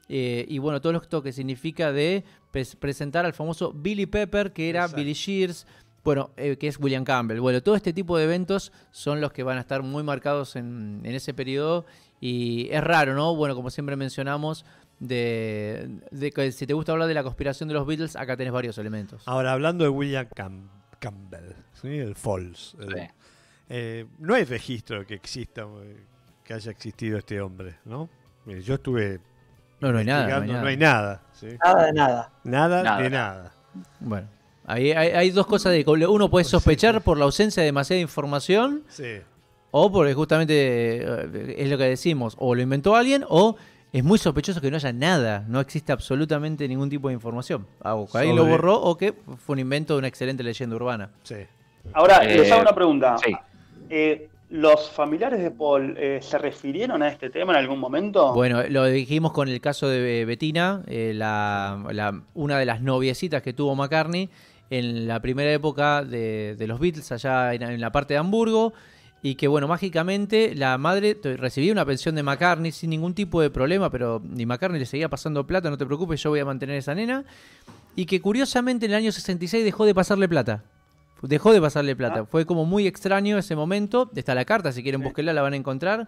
Eh, 0.09 0.45
y 0.47 0.57
bueno, 0.59 0.79
todo 0.81 0.95
esto 0.97 1.21
que 1.21 1.31
significa 1.33 1.91
de 1.91 2.23
pres- 2.53 2.75
presentar 2.77 3.25
al 3.25 3.33
famoso 3.33 3.73
Billy 3.73 4.05
Pepper, 4.05 4.53
que 4.53 4.69
era 4.69 4.81
Exacto. 4.81 4.97
Billy 5.01 5.13
Shears, 5.13 5.67
bueno, 6.03 6.29
eh, 6.37 6.55
que 6.57 6.67
es 6.69 6.79
William 6.79 7.03
Campbell. 7.03 7.39
Bueno, 7.41 7.61
todo 7.61 7.75
este 7.75 7.91
tipo 7.91 8.17
de 8.17 8.23
eventos 8.23 8.71
son 8.91 9.19
los 9.19 9.33
que 9.33 9.43
van 9.43 9.57
a 9.57 9.61
estar 9.61 9.83
muy 9.83 10.03
marcados 10.03 10.55
en, 10.55 11.01
en 11.03 11.13
ese 11.15 11.33
periodo. 11.33 11.85
Y 12.21 12.69
es 12.71 12.81
raro, 12.83 13.13
¿no? 13.13 13.35
Bueno, 13.35 13.53
como 13.55 13.69
siempre 13.69 13.95
mencionamos, 13.97 14.65
de, 14.99 15.99
de 16.11 16.31
que 16.31 16.51
si 16.51 16.65
te 16.65 16.73
gusta 16.73 16.91
hablar 16.91 17.07
de 17.07 17.13
la 17.13 17.23
conspiración 17.23 17.67
de 17.69 17.75
los 17.75 17.85
Beatles, 17.85 18.15
acá 18.15 18.35
tenés 18.37 18.53
varios 18.53 18.77
elementos. 18.77 19.23
Ahora, 19.25 19.53
hablando 19.53 19.83
de 19.83 19.89
William 19.89 20.27
Cam- 20.35 20.69
Campbell, 20.99 21.51
¿sí? 21.73 21.89
el 21.89 22.15
Falls. 22.15 22.75
el- 22.79 22.93
Sí. 22.93 22.99
eh, 23.69 24.05
no 24.19 24.33
hay 24.35 24.45
registro 24.45 24.99
de 24.99 25.05
que 25.05 25.13
exista, 25.15 25.67
que 26.43 26.53
haya 26.53 26.71
existido 26.71 27.17
este 27.17 27.39
hombre, 27.41 27.75
¿no? 27.85 28.09
Yo 28.45 28.75
estuve 28.75 29.19
No, 29.79 29.91
no 29.91 29.99
hay 29.99 30.05
nada. 30.05 30.27
No 30.27 30.35
hay 30.41 30.47
nada. 30.47 30.61
no 30.61 30.67
hay 30.67 30.77
nada, 30.77 31.21
¿sí? 31.33 31.47
Nada 31.63 31.85
de 31.85 31.93
nada. 31.93 32.31
Nada, 32.43 32.83
Nada. 32.83 33.01
de 33.01 33.09
nada. 33.09 33.51
Bueno, 33.99 34.27
hay, 34.65 34.91
hay 34.91 35.29
dos 35.31 35.45
cosas 35.47 35.71
de 35.73 35.83
uno 35.87 36.29
puede 36.29 36.45
sospechar 36.45 37.01
por 37.01 37.17
la 37.17 37.25
ausencia 37.25 37.61
de 37.61 37.67
demasiada 37.67 38.01
información 38.01 38.83
Sí. 38.89 39.17
o 39.71 39.91
porque 39.91 40.13
justamente 40.13 40.53
eh, 40.97 41.55
es 41.57 41.69
lo 41.69 41.77
que 41.77 41.83
decimos, 41.85 42.35
o 42.39 42.55
lo 42.55 42.61
inventó 42.61 42.95
alguien 42.95 43.23
o 43.29 43.55
es 43.93 44.03
muy 44.03 44.17
sospechoso 44.17 44.59
que 44.59 44.69
no 44.69 44.75
haya 44.77 44.91
nada, 44.91 45.45
no 45.47 45.59
existe 45.59 45.91
absolutamente 45.91 46.67
ningún 46.67 46.89
tipo 46.89 47.07
de 47.07 47.13
información. 47.13 47.65
Ah, 47.83 47.95
o 47.95 48.05
que 48.07 48.17
alguien 48.17 48.35
lo 48.35 48.45
borró 48.45 48.75
o 48.81 48.97
que 48.97 49.13
fue 49.45 49.53
un 49.53 49.59
invento 49.59 49.93
de 49.93 49.99
una 49.99 50.07
excelente 50.07 50.43
leyenda 50.43 50.75
urbana. 50.75 51.11
Sí. 51.23 51.35
Ahora, 51.93 52.25
Eh, 52.25 52.37
les 52.37 52.51
hago 52.51 52.61
una 52.63 52.73
pregunta. 52.75 53.15
sí. 53.23 53.33
Eh, 53.89 54.27
¿Los 54.49 54.89
familiares 54.89 55.41
de 55.41 55.51
Paul 55.51 55.95
eh, 55.97 56.19
se 56.21 56.37
refirieron 56.37 57.03
a 57.03 57.09
este 57.09 57.29
tema 57.29 57.51
en 57.51 57.59
algún 57.59 57.79
momento? 57.79 58.33
Bueno, 58.33 58.63
lo 58.69 58.85
dijimos 58.85 59.33
con 59.33 59.49
el 59.49 59.59
caso 59.59 59.89
de 59.89 60.23
Betina, 60.23 60.83
eh, 60.87 61.11
la, 61.13 61.83
la- 61.91 62.21
una 62.33 62.57
de 62.57 62.65
las 62.65 62.81
noviecitas 62.81 63.41
que 63.41 63.51
tuvo 63.51 63.75
McCartney 63.75 64.29
en 64.69 65.07
la 65.07 65.21
primera 65.21 65.51
época 65.51 66.03
de, 66.03 66.55
los 66.67 66.79
Beatles, 66.79 67.11
allá 67.11 67.53
en, 67.53 67.81
la 67.81 67.91
parte 67.91 68.13
de 68.13 68.19
Hamburgo, 68.19 68.73
y 69.21 69.35
que, 69.35 69.47
bueno, 69.49 69.67
mágicamente 69.67 70.53
la 70.55 70.77
madre 70.77 71.17
recibía 71.37 71.73
una 71.73 71.85
pensión 71.85 72.15
de 72.15 72.23
McCartney 72.23 72.71
sin 72.71 72.89
ningún 72.89 73.13
tipo 73.13 73.41
de 73.41 73.49
problema, 73.49 73.89
pero 73.89 74.21
ni 74.23 74.45
McCartney 74.45 74.79
le 74.79 74.85
seguía 74.85 75.09
pasando 75.09 75.45
plata, 75.45 75.69
no 75.69 75.77
te 75.77 75.85
preocupes, 75.85 76.21
yo 76.23 76.29
voy 76.29 76.39
a 76.39 76.45
mantener 76.45 76.77
esa 76.77 76.95
nena, 76.95 77.25
y 77.97 78.05
que 78.05 78.21
curiosamente 78.21 78.85
en 78.85 78.91
el 78.93 78.97
año 78.97 79.11
66 79.11 79.65
dejó 79.65 79.85
de 79.85 79.93
pasarle 79.95 80.29
plata. 80.29 80.63
Dejó 81.21 81.51
de 81.53 81.61
pasarle 81.61 81.95
plata. 81.95 82.21
Ah. 82.21 82.25
Fue 82.25 82.45
como 82.45 82.65
muy 82.65 82.87
extraño 82.87 83.37
ese 83.37 83.55
momento. 83.55 84.09
Está 84.15 84.35
la 84.35 84.45
carta, 84.45 84.71
si 84.71 84.83
quieren 84.83 85.01
búsquenla, 85.01 85.33
la 85.33 85.41
van 85.41 85.53
a 85.53 85.55
encontrar. 85.55 86.07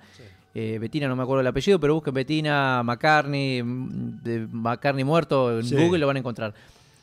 Eh, 0.56 0.78
Betina, 0.80 1.08
no 1.08 1.16
me 1.16 1.24
acuerdo 1.24 1.42
el 1.42 1.48
apellido, 1.48 1.80
pero 1.80 1.94
busquen 1.96 2.14
Betina, 2.14 2.82
McCartney, 2.84 3.62
mm, 3.64 4.24
de 4.24 4.48
McCartney 4.52 5.04
muerto, 5.04 5.60
en 5.60 5.66
Sí. 5.66 5.76
Google 5.76 6.00
lo 6.00 6.08
van 6.08 6.16
a 6.16 6.20
encontrar. 6.20 6.54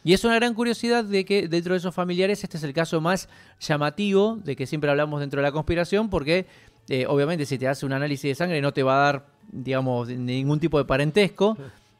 Y 0.05 0.12
es 0.12 0.24
una 0.24 0.37
gran 0.37 0.55
curiosidad 0.55 1.05
de 1.05 1.24
que 1.24 1.49
dentro 1.49 1.73
de 1.74 1.78
esos 1.78 1.95
familiares 1.95 2.43
este 2.45 2.57
es 2.59 2.62
el 2.62 2.73
caso 2.73 3.01
más 3.01 3.28
llamativo 3.61 4.39
de 4.45 4.55
que 4.55 4.66
siempre 4.66 4.89
hablamos 4.91 5.20
dentro 5.20 5.41
de 5.41 5.43
la 5.43 5.53
conspiración, 5.53 6.11
porque 6.11 6.47
eh, 6.89 7.07
obviamente 7.09 7.45
si 7.45 7.59
te 7.59 7.66
hace 7.66 7.85
un 7.87 7.93
análisis 7.93 8.31
de 8.31 8.35
sangre 8.37 8.61
no 8.61 8.73
te 8.73 8.85
va 8.85 8.95
a 8.95 9.12
dar, 9.12 9.27
digamos, 9.51 10.09
ningún 10.09 10.61
tipo 10.61 10.78
de 10.78 10.85
parentesco. 10.85 11.57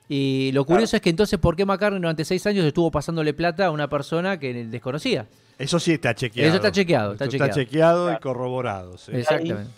Y 0.09 0.53
lo 0.53 0.65
curioso 0.65 0.97
es 0.97 1.03
que 1.03 1.11
entonces, 1.11 1.39
¿por 1.39 1.57
qué 1.57 1.65
McCartney 1.65 2.01
durante 2.01 2.24
seis 2.24 2.47
años 2.47 2.65
estuvo 2.65 2.91
pasándole 2.91 3.35
plata 3.35 3.66
a 3.66 3.70
una 3.70 3.89
persona 3.89 4.39
que 4.39 4.53
desconocía? 4.66 5.27
Eso 5.59 5.81
sí 5.81 5.93
está 5.93 6.15
chequeado. 6.15 6.49
Eso 6.49 6.57
está 6.57 6.70
chequeado, 6.70 7.12
está 7.12 7.24
Eso 7.24 7.33
chequeado. 7.33 7.53
chequeado 7.55 8.12
y 8.12 8.16
corroborado. 8.19 8.99
sí. 8.99 9.12
Exactamente. 9.15 9.70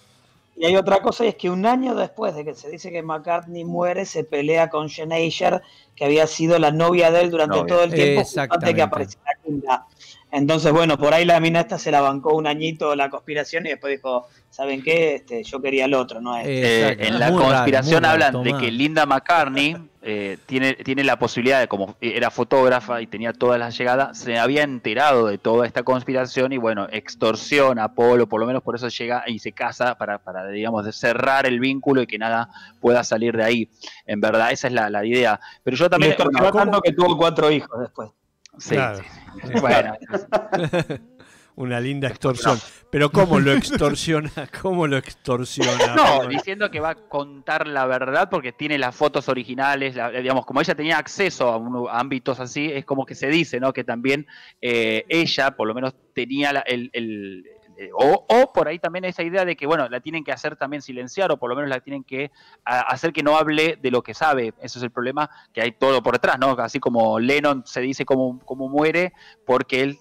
Y 0.60 0.64
hay 0.64 0.74
otra 0.74 1.00
cosa, 1.00 1.24
y 1.24 1.28
es 1.28 1.36
que 1.36 1.48
un 1.50 1.64
año 1.66 1.94
después 1.94 2.34
de 2.34 2.44
que 2.44 2.52
se 2.52 2.68
dice 2.68 2.90
que 2.90 3.00
McCartney 3.00 3.64
muere, 3.64 4.04
se 4.04 4.24
pelea 4.24 4.68
con 4.68 4.88
Jen 4.88 5.12
Asher, 5.12 5.62
que 5.94 6.04
había 6.04 6.26
sido 6.26 6.58
la 6.58 6.72
novia 6.72 7.12
de 7.12 7.20
él 7.20 7.30
durante 7.30 7.58
Novia. 7.58 7.74
todo 7.74 7.84
el 7.84 7.94
tiempo, 7.94 8.22
antes 8.36 8.60
de 8.60 8.74
que 8.74 8.82
apareciera 8.82 9.30
Kinda. 9.44 9.86
Entonces, 10.30 10.72
bueno, 10.72 10.98
por 10.98 11.14
ahí 11.14 11.24
la 11.24 11.40
mina 11.40 11.60
esta 11.60 11.78
se 11.78 11.90
la 11.90 12.00
bancó 12.02 12.34
un 12.34 12.46
añito 12.46 12.94
la 12.94 13.08
conspiración 13.08 13.64
y 13.66 13.70
después 13.70 13.96
dijo, 13.96 14.26
¿saben 14.50 14.82
qué? 14.82 15.14
Este, 15.14 15.42
yo 15.42 15.60
quería 15.62 15.86
el 15.86 15.94
otro, 15.94 16.20
¿no? 16.20 16.36
Este. 16.36 16.88
Eh, 16.90 16.96
en 17.08 17.18
la 17.18 17.30
Muy 17.30 17.42
conspiración 17.42 18.02
raro, 18.02 18.24
hablan 18.24 18.42
de 18.44 18.54
que 18.58 18.70
Linda 18.70 19.06
McCartney 19.06 19.76
eh, 20.02 20.36
tiene, 20.44 20.74
tiene 20.74 21.02
la 21.02 21.18
posibilidad 21.18 21.60
de, 21.60 21.68
como 21.68 21.96
era 22.00 22.30
fotógrafa 22.30 23.00
y 23.00 23.06
tenía 23.06 23.32
todas 23.32 23.58
las 23.58 23.76
llegadas, 23.78 24.18
se 24.18 24.38
había 24.38 24.64
enterado 24.64 25.28
de 25.28 25.38
toda 25.38 25.66
esta 25.66 25.82
conspiración 25.82 26.52
y 26.52 26.58
bueno, 26.58 26.86
extorsiona 26.90 27.84
a 27.84 27.94
Paul, 27.94 28.20
o 28.20 28.26
por 28.28 28.40
lo 28.40 28.46
menos 28.46 28.62
por 28.62 28.76
eso 28.76 28.88
llega 28.88 29.24
y 29.26 29.38
se 29.38 29.52
casa 29.52 29.96
para, 29.96 30.18
para 30.18 30.46
digamos, 30.48 30.84
de 30.84 30.92
cerrar 30.92 31.46
el 31.46 31.58
vínculo 31.58 32.02
y 32.02 32.06
que 32.06 32.18
nada 32.18 32.50
pueda 32.80 33.02
salir 33.02 33.34
de 33.34 33.44
ahí. 33.44 33.70
En 34.06 34.20
verdad, 34.20 34.52
esa 34.52 34.66
es 34.68 34.74
la, 34.74 34.90
la 34.90 35.06
idea. 35.06 35.40
Pero 35.62 35.76
yo 35.76 35.88
también... 35.88 36.14
¿cómo- 36.16 36.52
tanto 36.52 36.80
que 36.82 36.92
tuvo 36.92 37.16
cuatro 37.16 37.50
hijos 37.50 37.80
después. 37.80 38.10
Sí, 38.58 38.74
Claro. 38.74 38.98
sí. 39.44 39.60
Bueno, 39.60 39.94
Una 41.56 41.80
linda 41.80 42.06
extorsión. 42.06 42.56
Pero 42.88 43.10
¿cómo 43.10 43.40
lo 43.40 43.52
extorsiona? 43.52 44.30
¿Cómo 44.62 44.86
lo 44.86 44.96
extorsiona? 44.96 45.96
No, 45.96 46.16
Bueno, 46.18 46.30
diciendo 46.30 46.70
que 46.70 46.78
va 46.78 46.90
a 46.90 46.94
contar 46.94 47.66
la 47.66 47.84
verdad 47.86 48.28
porque 48.30 48.52
tiene 48.52 48.78
las 48.78 48.94
fotos 48.94 49.28
originales, 49.28 49.96
la- 49.96 50.10
digamos, 50.10 50.46
como 50.46 50.60
ella 50.60 50.76
tenía 50.76 50.98
acceso 50.98 51.48
a, 51.48 51.56
un- 51.56 51.88
a 51.88 51.98
ámbitos 51.98 52.38
así, 52.38 52.70
es 52.72 52.84
como 52.84 53.04
que 53.04 53.16
se 53.16 53.26
dice, 53.26 53.58
¿no? 53.58 53.72
Que 53.72 53.82
también 53.82 54.28
eh, 54.62 55.04
ella, 55.08 55.50
por 55.56 55.66
lo 55.66 55.74
menos, 55.74 55.96
tenía 56.14 56.52
la- 56.52 56.60
el... 56.60 56.90
el- 56.92 57.44
eh, 57.44 57.57
o, 57.94 58.26
o 58.28 58.52
por 58.52 58.68
ahí 58.68 58.78
también 58.78 59.04
esa 59.04 59.22
idea 59.22 59.44
de 59.44 59.56
que, 59.56 59.66
bueno, 59.66 59.88
la 59.88 60.00
tienen 60.00 60.24
que 60.24 60.32
hacer 60.32 60.56
también 60.56 60.82
silenciar 60.82 61.30
o 61.30 61.36
por 61.36 61.50
lo 61.50 61.56
menos 61.56 61.70
la 61.70 61.80
tienen 61.80 62.04
que 62.04 62.30
hacer 62.64 63.12
que 63.12 63.22
no 63.22 63.36
hable 63.36 63.78
de 63.80 63.90
lo 63.90 64.02
que 64.02 64.14
sabe. 64.14 64.54
Eso 64.60 64.78
es 64.78 64.82
el 64.82 64.90
problema, 64.90 65.30
que 65.52 65.62
hay 65.62 65.72
todo 65.72 66.02
por 66.02 66.14
detrás, 66.14 66.38
¿no? 66.38 66.50
Así 66.52 66.80
como 66.80 67.18
Lennon 67.18 67.62
se 67.66 67.80
dice 67.80 68.04
cómo, 68.04 68.40
cómo 68.44 68.68
muere 68.68 69.12
porque 69.46 69.82
él 69.82 69.98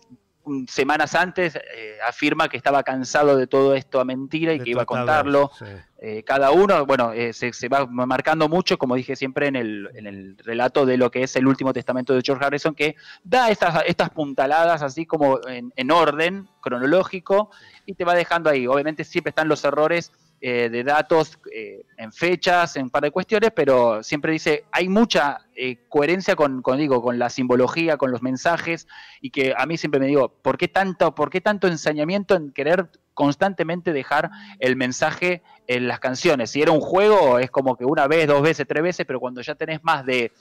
semanas 0.67 1.15
antes 1.15 1.55
eh, 1.55 1.97
afirma 2.07 2.49
que 2.49 2.57
estaba 2.57 2.83
cansado 2.83 3.37
de 3.37 3.47
todo 3.47 3.75
esto 3.75 3.99
a 3.99 4.05
mentira 4.05 4.53
y 4.53 4.59
De 4.59 4.63
que 4.63 4.71
iba 4.71 4.83
a 4.83 4.85
contarlo. 4.85 5.51
sí. 5.57 5.65
Eh, 5.99 6.21
cada 6.23 6.51
uno, 6.51 6.85
bueno, 6.85 7.11
eh, 7.11 7.33
se, 7.33 7.53
se 7.53 7.69
va 7.69 7.87
marcando 7.87 8.47
mucho, 8.47 8.77
como 8.77 8.95
dije 8.95 9.15
siempre 9.15 9.47
en 9.47 9.55
el, 9.55 9.89
en 9.95 10.05
el 10.05 10.37
relato 10.37 10.85
de 10.85 10.95
lo 10.95 11.09
que 11.09 11.23
es 11.23 11.35
el 11.35 11.47
último 11.47 11.73
testamento 11.73 12.13
de 12.13 12.21
George 12.23 12.45
Harrison, 12.45 12.75
que 12.75 12.95
da 13.23 13.49
estas, 13.49 13.83
estas 13.87 14.11
puntaladas 14.11 14.83
así 14.83 15.07
como 15.07 15.39
en, 15.47 15.73
en 15.75 15.89
orden 15.89 16.47
cronológico 16.61 17.49
y 17.87 17.95
te 17.95 18.05
va 18.05 18.13
dejando 18.13 18.49
ahí. 18.51 18.67
Obviamente 18.67 19.03
siempre 19.03 19.29
están 19.29 19.47
los 19.47 19.63
errores 19.65 20.11
eh, 20.39 20.69
de 20.69 20.83
datos 20.83 21.39
eh, 21.51 21.83
en 21.97 22.11
fechas, 22.13 22.75
en 22.75 22.83
un 22.83 22.89
par 22.89 23.03
de 23.03 23.11
cuestiones, 23.11 23.51
pero 23.55 24.03
siempre 24.03 24.31
dice, 24.31 24.65
hay 24.71 24.87
mucha 24.87 25.39
eh, 25.55 25.85
coherencia 25.89 26.35
con, 26.35 26.61
con, 26.61 26.77
digo, 26.77 27.01
con 27.01 27.17
la 27.17 27.29
simbología, 27.29 27.97
con 27.97 28.11
los 28.11 28.21
mensajes, 28.21 28.87
y 29.19 29.31
que 29.31 29.53
a 29.57 29.65
mí 29.65 29.77
siempre 29.77 29.99
me 29.99 30.07
digo, 30.07 30.29
¿por 30.29 30.57
qué 30.57 30.67
tanto, 30.67 31.15
por 31.15 31.29
qué 31.31 31.41
tanto 31.41 31.67
ensañamiento 31.67 32.35
en 32.35 32.51
querer 32.51 32.89
constantemente 33.15 33.93
dejar 33.93 34.29
el 34.59 34.75
mensaje 34.75 35.41
en 35.65 35.87
las 35.87 35.99
canciones? 35.99 36.51
Si 36.51 36.61
era 36.61 36.71
un 36.71 36.81
juego, 36.81 37.39
es 37.39 37.49
como 37.49 37.75
que 37.75 37.83
una 37.85 38.05
vez, 38.07 38.27
dos 38.27 38.43
veces, 38.43 38.67
tres 38.67 38.83
veces, 38.83 39.07
pero 39.07 39.19
cuando 39.19 39.41
ya 39.41 39.55
tenés 39.55 39.83
más 39.83 40.05
de, 40.05 40.31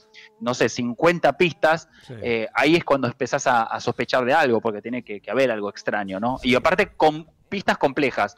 no 0.41 0.53
sé, 0.53 0.69
50 0.69 1.39
pistas, 1.39 1.89
Sí. 2.07 2.15
eh, 2.21 2.49
ahí 2.53 2.77
es 2.77 2.85
cuando 2.85 3.09
empezás 3.09 3.47
a, 3.47 3.63
a 3.63 3.81
sospechar 3.81 4.27
de 4.27 4.35
algo, 4.35 4.61
porque 4.61 4.83
tiene 4.83 5.03
que, 5.03 5.23
que 5.23 5.31
haber 5.31 5.51
algo 5.51 5.71
extraño, 5.71 6.21
¿no? 6.21 6.39
Y 6.43 6.55
aparte 6.55 6.89
con 6.97 7.27
pistas 7.49 7.79
complejas. 7.79 8.37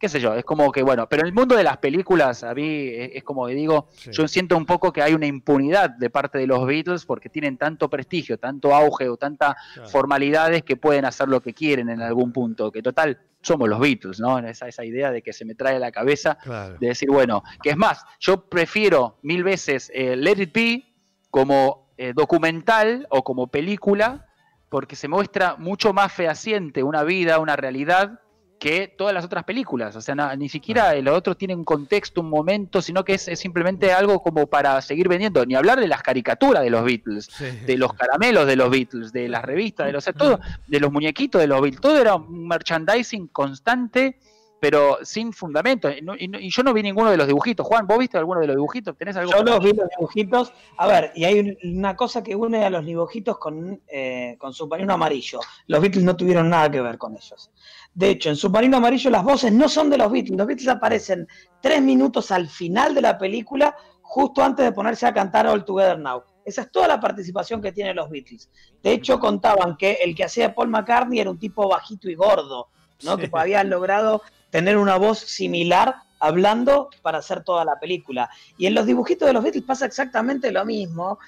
Qué 0.00 0.08
sé 0.08 0.18
yo, 0.18 0.34
es 0.34 0.44
como 0.46 0.72
que, 0.72 0.82
bueno, 0.82 1.06
pero 1.10 1.20
en 1.20 1.26
el 1.26 1.34
mundo 1.34 1.54
de 1.54 1.62
las 1.62 1.76
películas, 1.76 2.42
a 2.42 2.54
mí 2.54 2.88
es, 2.88 3.10
es 3.16 3.22
como 3.22 3.46
que 3.46 3.52
digo, 3.54 3.86
Sí. 3.92 4.10
yo 4.12 4.26
siento 4.26 4.56
un 4.56 4.64
poco 4.64 4.92
que 4.94 5.02
hay 5.02 5.12
una 5.12 5.26
impunidad 5.26 5.90
de 5.90 6.08
parte 6.08 6.38
de 6.38 6.46
los 6.46 6.66
Beatles 6.66 7.04
porque 7.04 7.28
tienen 7.28 7.58
tanto 7.58 7.90
prestigio, 7.90 8.38
tanto 8.38 8.74
auge 8.74 9.10
o 9.10 9.18
tantas 9.18 9.56
Claro. 9.74 9.88
formalidades 9.90 10.62
que 10.62 10.76
pueden 10.76 11.04
hacer 11.04 11.28
lo 11.28 11.42
que 11.42 11.52
quieren 11.52 11.90
en 11.90 12.00
algún 12.00 12.32
punto, 12.32 12.72
que 12.72 12.80
total, 12.82 13.20
somos 13.42 13.68
los 13.68 13.78
Beatles, 13.78 14.20
¿no? 14.20 14.38
Esa, 14.38 14.68
esa 14.68 14.84
idea 14.86 15.10
de 15.10 15.20
que 15.20 15.34
se 15.34 15.44
me 15.44 15.54
trae 15.54 15.76
a 15.76 15.78
la 15.78 15.92
cabeza 15.92 16.38
Claro. 16.42 16.78
de 16.80 16.88
decir, 16.88 17.10
bueno, 17.10 17.42
que 17.62 17.68
es 17.70 17.76
más, 17.76 18.02
yo 18.20 18.48
prefiero 18.48 19.18
mil 19.22 19.44
veces 19.44 19.92
eh, 19.94 20.16
Let 20.16 20.40
It 20.42 20.52
Be 20.54 20.84
como 21.30 21.90
eh, 21.98 22.12
documental 22.16 23.06
o 23.10 23.22
como 23.22 23.48
película, 23.48 24.26
porque 24.70 24.96
se 24.96 25.08
muestra 25.08 25.56
mucho 25.58 25.92
más 25.92 26.10
fehaciente 26.10 26.82
una 26.82 27.02
vida, 27.04 27.38
una 27.38 27.56
realidad, 27.56 28.20
que 28.60 28.94
todas 28.96 29.12
las 29.14 29.24
otras 29.24 29.42
películas. 29.44 29.96
O 29.96 30.00
sea, 30.00 30.36
ni 30.36 30.48
siquiera 30.48 30.94
los 31.00 31.16
otros 31.16 31.36
tienen 31.38 31.58
un 31.58 31.64
contexto, 31.64 32.20
un 32.20 32.28
momento, 32.30 32.80
sino 32.82 33.04
que 33.04 33.14
es, 33.14 33.26
es 33.26 33.40
simplemente 33.40 33.92
algo 33.92 34.22
como 34.22 34.46
para 34.46 34.80
seguir 34.82 35.08
vendiendo. 35.08 35.44
Ni 35.46 35.54
hablar 35.56 35.80
de 35.80 35.88
las 35.88 36.02
caricaturas 36.02 36.62
de 36.62 36.70
los 36.70 36.84
Beatles, 36.84 37.28
Sí. 37.32 37.46
de 37.66 37.76
los 37.78 37.92
caramelos 37.94 38.46
de 38.46 38.56
los 38.56 38.70
Beatles, 38.70 39.12
de 39.12 39.28
las 39.28 39.42
revistas, 39.42 39.86
de 39.86 39.92
los, 39.92 40.04
o 40.04 40.04
sea, 40.04 40.12
todo, 40.12 40.38
de 40.68 40.78
los 40.78 40.92
muñequitos 40.92 41.40
de 41.40 41.46
los 41.48 41.60
Beatles. 41.60 41.80
Todo 41.80 41.98
era 42.00 42.14
un 42.14 42.46
merchandising 42.46 43.28
constante, 43.28 44.18
pero 44.60 44.98
sin 45.02 45.32
fundamento. 45.32 45.90
Y, 45.90 46.02
no- 46.02 46.14
y 46.16 46.28
no- 46.28 46.38
y 46.38 46.50
yo 46.50 46.62
no 46.62 46.72
vi 46.74 46.82
ninguno 46.82 47.10
de 47.10 47.16
los 47.16 47.26
dibujitos. 47.26 47.66
Juan, 47.66 47.86
¿vos 47.86 47.98
viste 47.98 48.18
alguno 48.18 48.40
de 48.40 48.46
los 48.46 48.56
dibujitos? 48.56 48.94
¿Tenés 48.96 49.16
algo? 49.16 49.32
Yo 49.32 49.42
los 49.42 49.58
vi 49.60 49.72
los 49.72 49.88
dibujitos. 49.98 50.52
A 50.76 50.86
ver, 50.86 51.12
y 51.14 51.24
hay 51.24 51.40
un- 51.40 51.56
una 51.76 51.96
cosa 51.96 52.22
que 52.22 52.36
une 52.36 52.64
a 52.64 52.70
los 52.70 52.84
dibujitos 52.84 53.38
con, 53.38 53.80
eh, 53.88 54.36
con 54.38 54.52
submarino 54.52 54.92
amarillo. 54.92 55.40
Los 55.66 55.80
Beatles 55.80 56.04
no 56.04 56.14
tuvieron 56.14 56.50
nada 56.50 56.70
que 56.70 56.80
ver 56.80 56.98
con 56.98 57.16
ellos. 57.16 57.50
De 57.94 58.10
hecho, 58.10 58.28
en 58.28 58.36
submarino 58.36 58.76
amarillo 58.76 59.10
las 59.10 59.24
voces 59.24 59.50
no 59.52 59.68
son 59.68 59.88
de 59.90 59.98
los 59.98 60.12
Beatles. 60.12 60.36
Los 60.36 60.46
Beatles 60.46 60.68
aparecen 60.68 61.26
tres 61.60 61.80
minutos 61.82 62.30
al 62.30 62.48
final 62.48 62.94
de 62.94 63.00
la 63.00 63.16
película, 63.18 63.74
justo 64.02 64.42
antes 64.42 64.64
de 64.64 64.72
ponerse 64.72 65.06
a 65.06 65.14
cantar 65.14 65.46
All 65.46 65.64
Together 65.64 65.98
Now. 65.98 66.22
Esa 66.44 66.62
es 66.62 66.70
toda 66.72 66.88
la 66.88 66.98
participación 67.00 67.60
que 67.62 67.72
tienen 67.72 67.96
los 67.96 68.10
Beatles. 68.10 68.50
De 68.82 68.92
hecho, 68.92 69.18
contaban 69.20 69.76
que 69.76 69.92
el 70.04 70.14
que 70.14 70.24
hacía 70.24 70.54
Paul 70.54 70.68
McCartney 70.68 71.20
era 71.20 71.30
un 71.30 71.38
tipo 71.38 71.68
bajito 71.68 72.10
y 72.10 72.14
gordo, 72.14 72.68
¿no? 73.02 73.16
Sí. 73.16 73.28
Que 73.28 73.30
habían 73.32 73.70
logrado 73.70 74.22
tener 74.50 74.76
una 74.76 74.96
voz 74.96 75.18
similar 75.18 75.96
hablando 76.18 76.90
para 77.02 77.18
hacer 77.18 77.42
toda 77.44 77.64
la 77.64 77.78
película. 77.78 78.30
Y 78.58 78.66
en 78.66 78.74
los 78.74 78.86
dibujitos 78.86 79.26
de 79.26 79.32
los 79.32 79.42
Beatles 79.42 79.64
pasa 79.64 79.86
exactamente 79.86 80.52
lo 80.52 80.64
mismo. 80.64 81.18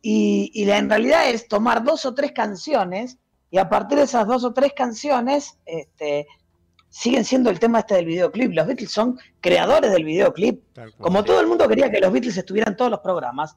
Y, 0.00 0.50
y 0.54 0.64
la, 0.64 0.78
en 0.78 0.90
realidad 0.90 1.30
es 1.30 1.46
tomar 1.46 1.84
dos 1.84 2.04
o 2.06 2.14
tres 2.14 2.32
canciones 2.32 3.18
y 3.50 3.58
a 3.58 3.68
partir 3.68 3.98
de 3.98 4.04
esas 4.04 4.26
dos 4.26 4.44
o 4.44 4.52
tres 4.52 4.72
canciones 4.74 5.58
este, 5.66 6.26
siguen 6.88 7.24
siendo 7.24 7.50
el 7.50 7.60
tema 7.60 7.80
este 7.80 7.94
del 7.94 8.06
videoclip. 8.06 8.52
Los 8.52 8.66
Beatles 8.66 8.90
son 8.90 9.18
creadores 9.40 9.92
del 9.92 10.04
videoclip. 10.04 10.62
Como 10.98 11.22
todo 11.22 11.40
el 11.40 11.46
mundo 11.46 11.68
quería 11.68 11.90
que 11.90 12.00
los 12.00 12.10
Beatles 12.12 12.36
estuvieran 12.36 12.72
en 12.72 12.76
todos 12.76 12.90
los 12.90 13.00
programas 13.00 13.56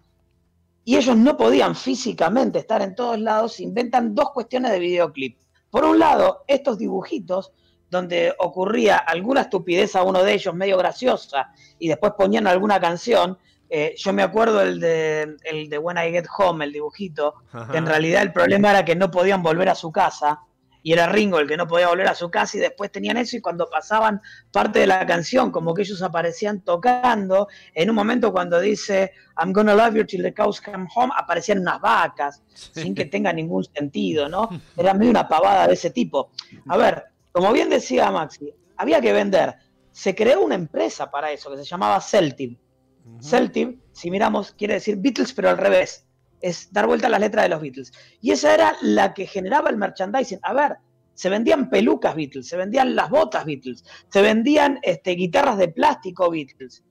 y 0.83 0.97
ellos 0.97 1.17
no 1.17 1.35
podían 1.35 1.75
físicamente 1.75 2.59
estar 2.59 2.81
en 2.81 2.93
todos 2.93 3.19
lados, 3.19 3.59
inventan 3.59 4.13
dos 4.13 4.31
cuestiones 4.31 4.71
de 4.71 4.79
videoclip. 4.79 5.37
Por 5.76 5.84
un 5.84 5.99
lado, 5.99 6.45
estos 6.47 6.77
dibujitos 6.77 7.52
donde 7.89 8.34
ocurría 8.39 8.95
alguna 8.95 9.41
estupidez 9.41 9.97
a 9.97 10.03
uno 10.03 10.23
de 10.23 10.31
ellos, 10.31 10.56
medio 10.56 10.77
graciosa, 10.77 11.52
y 11.77 11.89
después 11.89 12.14
ponían 12.18 12.47
alguna 12.47 12.80
canción. 12.80 13.38
Eh, 13.69 13.93
yo 13.97 14.14
me 14.14 14.23
acuerdo 14.23 14.61
el 14.61 14.80
de, 14.80 15.35
el 15.43 15.69
de 15.69 15.77
When 15.77 15.97
I 15.97 16.11
Get 16.11 16.27
Home, 16.38 16.64
el 16.64 16.72
dibujito, 16.72 17.34
Ajá. 17.52 17.73
que 17.73 17.77
en 17.77 17.88
realidad 17.88 18.22
el 18.22 18.31
problema 18.31 18.69
era 18.69 18.85
que 18.85 18.95
no 18.95 19.11
podían 19.11 19.43
volver 19.43 19.68
a 19.68 19.76
su 19.76 19.91
casa, 19.91 20.39
y 20.85 20.93
era 20.93 21.07
Ringo 21.07 21.39
el 21.39 21.47
que 21.47 21.57
no 21.57 21.67
podía 21.67 21.87
volver 21.87 22.07
a 22.07 22.13
su 22.13 22.29
casa, 22.29 22.57
y 22.57 22.59
después 22.59 22.91
tenían 22.91 23.17
eso, 23.17 23.35
y 23.35 23.41
cuando 23.41 23.67
pasaban 23.67 24.21
parte 24.51 24.77
de 24.77 24.85
la 24.85 25.03
canción, 25.03 25.49
como 25.49 25.73
que 25.73 25.81
ellos 25.81 25.99
aparecían 26.03 26.61
tocando, 26.61 27.47
en 27.73 27.89
un 27.89 27.95
momento 27.95 28.31
cuando 28.31 28.59
dice 28.59 29.11
I'm 29.35 29.51
gonna 29.51 29.73
love 29.73 29.95
you 29.95 30.05
till 30.05 30.21
the 30.21 30.31
cows 30.31 30.61
come 30.61 30.87
home, 30.93 31.11
aparecían 31.17 31.57
unas 31.57 31.81
vacas, 31.81 32.43
sin 32.53 32.93
que 32.93 33.05
tenga 33.05 33.33
ningún 33.33 33.63
sentido, 33.63 34.29
¿no? 34.29 34.47
Era 34.77 34.93
medio 34.93 35.09
una 35.09 35.27
pavada 35.27 35.65
de 35.65 35.73
ese 35.73 35.89
tipo. 35.89 36.29
A 36.67 36.77
ver, 36.77 37.05
como 37.31 37.51
bien 37.51 37.67
decía 37.67 38.11
Maxi, 38.11 38.53
había 38.77 39.01
que 39.01 39.11
vender. 39.11 39.55
Se 39.91 40.13
creó 40.13 40.41
una 40.41 40.53
empresa 40.53 41.09
para 41.09 41.31
eso 41.31 41.49
que 41.49 41.57
se 41.57 41.65
llamaba 41.65 41.99
Celtiv. 41.99 42.59
Ujú. 43.03 43.23
Celtiv, 43.23 43.79
si 43.91 44.11
miramos, 44.11 44.51
quiere 44.51 44.75
decir 44.75 44.97
Beatles, 44.97 45.33
pero 45.33 45.49
al 45.49 45.57
revés. 45.57 46.05
Es 46.41 46.71
dar 46.71 46.87
vuelta 46.87 47.07
a 47.07 47.09
las 47.09 47.19
letras 47.19 47.43
de 47.43 47.49
los 47.49 47.61
Beatles. 47.61 47.91
Y 48.21 48.31
esa 48.31 48.53
era 48.53 48.75
la 48.81 49.13
que 49.13 49.25
generaba 49.25 49.69
el 49.69 49.77
merchandising. 49.77 50.39
A 50.43 50.53
ver, 50.53 50.77
se 51.13 51.29
vendían 51.29 51.69
pelucas 51.69 52.15
Beatles, 52.15 52.47
se 52.47 52.57
vendían 52.57 52.95
las 52.95 53.09
botas 53.09 53.45
Beatles, 53.45 53.83
se 54.09 54.21
vendían 54.21 54.79
este, 54.83 55.11
guitarras 55.11 55.57
de 55.57 55.69
plástico 55.69 56.29
Beatles. 56.29 56.83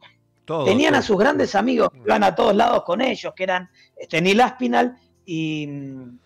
Todo, 0.44 0.64
Tenían 0.64 0.94
a 0.94 1.02
sus 1.02 1.18
grandes 1.18 1.54
amigos 1.54 1.90
que 1.90 2.00
iban 2.00 2.22
a 2.22 2.34
todos 2.34 2.54
lados 2.54 2.82
con 2.84 3.00
ellos, 3.00 3.32
que 3.34 3.44
eran 3.44 3.70
este, 3.96 4.20
Neil 4.20 4.40
Aspinall 4.40 4.96
y, 5.26 5.68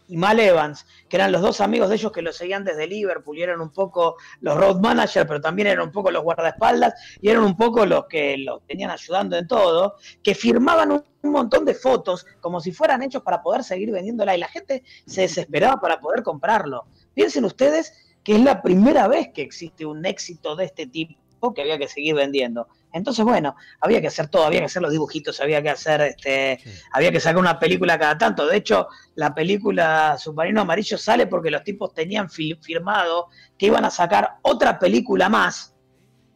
Mal 0.08 0.40
Evans, 0.40 0.86
que 1.08 1.16
eran 1.16 1.32
los 1.32 1.42
dos 1.42 1.60
amigos 1.60 1.88
de 1.88 1.96
ellos 1.96 2.12
que 2.12 2.22
los 2.22 2.36
seguían 2.36 2.64
desde 2.64 2.86
Liverpool 2.86 3.36
y 3.36 3.42
eran 3.42 3.60
un 3.60 3.70
poco 3.70 4.16
los 4.40 4.56
road 4.56 4.80
managers, 4.80 5.26
pero 5.26 5.40
también 5.40 5.68
eran 5.68 5.86
un 5.86 5.92
poco 5.92 6.10
los 6.10 6.22
guardaespaldas 6.22 6.94
y 7.20 7.28
eran 7.28 7.44
un 7.44 7.56
poco 7.56 7.84
los 7.84 8.06
que 8.06 8.38
los 8.38 8.62
tenían 8.66 8.90
ayudando 8.90 9.36
en 9.36 9.46
todo, 9.46 9.96
que 10.22 10.34
firmaban 10.34 10.92
un, 10.92 11.04
un 11.22 11.32
montón 11.32 11.64
de 11.64 11.74
fotos 11.74 12.26
como 12.40 12.60
si 12.60 12.72
fueran 12.72 13.02
hechos 13.02 13.22
para 13.22 13.42
poder 13.42 13.64
seguir 13.64 13.90
vendiéndola 13.90 14.34
y 14.34 14.40
la 14.40 14.48
gente 14.48 14.82
se 15.06 15.22
desesperaba 15.22 15.80
para 15.80 16.00
poder 16.00 16.22
comprarlo. 16.22 16.86
Piensen 17.14 17.44
ustedes 17.44 17.92
que 18.24 18.34
es 18.34 18.40
la 18.40 18.62
primera 18.62 19.08
vez 19.08 19.30
que 19.32 19.42
existe 19.42 19.86
un 19.86 20.04
éxito 20.04 20.56
de 20.56 20.64
este 20.64 20.86
tipo 20.86 21.54
que 21.54 21.62
había 21.62 21.78
que 21.78 21.88
seguir 21.88 22.14
vendiendo. 22.14 22.68
Entonces, 22.92 23.24
bueno, 23.24 23.54
había 23.80 24.00
que 24.00 24.06
hacer 24.06 24.28
todo, 24.28 24.44
había 24.44 24.60
que 24.60 24.66
hacer 24.66 24.80
los 24.82 24.90
dibujitos, 24.90 25.40
había 25.40 25.62
que 25.62 25.70
hacer, 25.70 26.00
este, 26.00 26.58
Sí. 26.62 26.70
había 26.92 27.12
que 27.12 27.20
sacar 27.20 27.38
una 27.38 27.58
película 27.58 27.98
cada 27.98 28.16
tanto. 28.16 28.46
De 28.46 28.56
hecho, 28.56 28.88
la 29.14 29.34
película 29.34 30.16
Submarino 30.18 30.62
Amarillo 30.62 30.96
sale 30.96 31.26
porque 31.26 31.50
los 31.50 31.62
tipos 31.64 31.92
tenían 31.92 32.30
fi- 32.30 32.54
firmado 32.62 33.26
que 33.58 33.66
iban 33.66 33.84
a 33.84 33.90
sacar 33.90 34.36
otra 34.42 34.78
película 34.78 35.28
más 35.28 35.74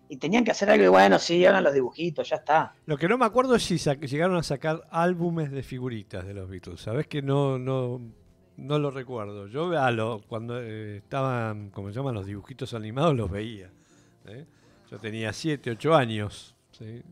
y 0.09 0.19
tenían 0.19 0.45
que 0.45 0.51
hacer 0.51 0.69
algo 0.69 0.85
y 0.85 0.89
bueno, 0.89 1.19
sí, 1.19 1.45
hagan 1.47 1.65
los 1.65 1.73
dibujitos, 1.73 2.29
ya 2.29 2.37
está. 2.37 2.75
Lo 2.85 2.99
que 2.99 3.09
no 3.09 3.17
me 3.17 3.25
acuerdo 3.25 3.55
es 3.55 3.63
si 3.63 3.79
llegaron 3.79 4.37
a 4.37 4.43
sacar 4.43 4.83
álbumes 4.91 5.51
de 5.51 5.63
figuritas 5.63 6.27
de 6.27 6.35
los 6.35 6.51
Beatles. 6.51 6.83
Sabes 6.83 7.07
que 7.07 7.23
no, 7.23 7.59
no, 7.59 7.99
no 8.59 8.79
lo 8.79 8.91
recuerdo. 8.91 9.47
Yo 9.47 9.71
a 9.81 9.91
lo, 9.91 10.21
cuando 10.29 10.61
eh, 10.61 10.99
estaban, 10.99 11.71
como 11.71 11.89
se 11.89 11.95
llaman, 11.95 12.13
los 12.15 12.27
dibujitos 12.27 12.75
animados, 12.75 13.17
los 13.17 13.31
veía. 13.31 13.71
¿eh? 14.27 14.45
Yo 14.93 14.99
tenía 14.99 15.33
7, 15.33 15.71
8 15.71 15.95
años. 15.95 16.55
¿sí? 16.79 17.03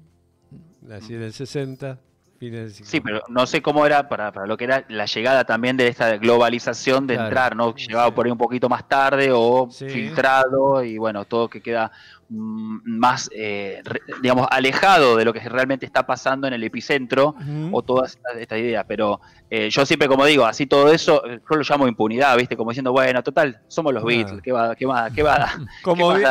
Nací 0.83 1.15
en 1.15 1.23
el 1.23 1.33
60, 1.33 1.99
fines 2.39 2.61
del 2.61 2.71
50. 2.73 2.91
Sí, 2.91 3.01
pero 3.01 3.23
no 3.29 3.47
sé 3.47 3.63
cómo 3.63 3.87
era 3.87 4.07
para, 4.07 4.31
para 4.33 4.47
lo 4.47 4.59
que 4.59 4.65
era 4.65 4.85
la 4.91 5.07
llegada 5.07 5.45
también 5.45 5.79
de 5.79 5.89
esta 5.89 6.19
globalización 6.19 7.07
de 7.07 7.15
Claro. 7.15 7.29
entrar, 7.29 7.57
¿no? 7.57 7.75
Llegaba 7.75 8.09
Sí. 8.09 8.13
por 8.13 8.27
ahí 8.27 8.33
un 8.33 8.37
poquito 8.39 8.69
más 8.69 8.87
tarde 8.87 9.31
o 9.33 9.69
Sí. 9.71 9.89
filtrado 9.89 10.85
y 10.85 10.99
bueno, 10.99 11.25
todo 11.25 11.49
que 11.49 11.63
queda 11.63 11.91
mm, 12.33 12.79
más, 12.99 13.29
eh, 13.35 13.81
re- 13.83 14.03
digamos, 14.23 14.47
alejado 14.51 15.17
de 15.17 15.25
lo 15.25 15.33
que 15.33 15.41
realmente 15.41 15.85
está 15.85 16.07
pasando 16.07 16.47
en 16.47 16.53
el 16.55 16.63
epicentro 16.63 17.35
o 17.73 17.83
toda 17.83 18.07
esta, 18.07 18.31
esta 18.39 18.57
idea. 18.57 18.85
Pero 18.85 19.21
eh, 19.51 19.69
yo 19.69 19.85
siempre, 19.85 20.07
como 20.07 20.25
digo, 20.27 20.45
así 20.45 20.67
todo 20.67 20.93
eso, 20.93 21.27
eh, 21.27 21.41
yo 21.51 21.57
lo 21.57 21.63
llamo 21.69 21.89
impunidad, 21.89 22.37
¿viste? 22.37 22.57
Como 22.57 22.71
diciendo, 22.71 22.93
bueno, 22.93 23.21
total, 23.25 23.61
somos 23.67 23.93
los 23.93 24.05
Claro. 24.05 24.17
Beatles, 24.17 24.43
¿qué 24.43 24.53
va, 24.53 24.77
qué 24.77 24.87
va, 24.87 25.11
qué 25.11 25.23
va? 25.25 25.47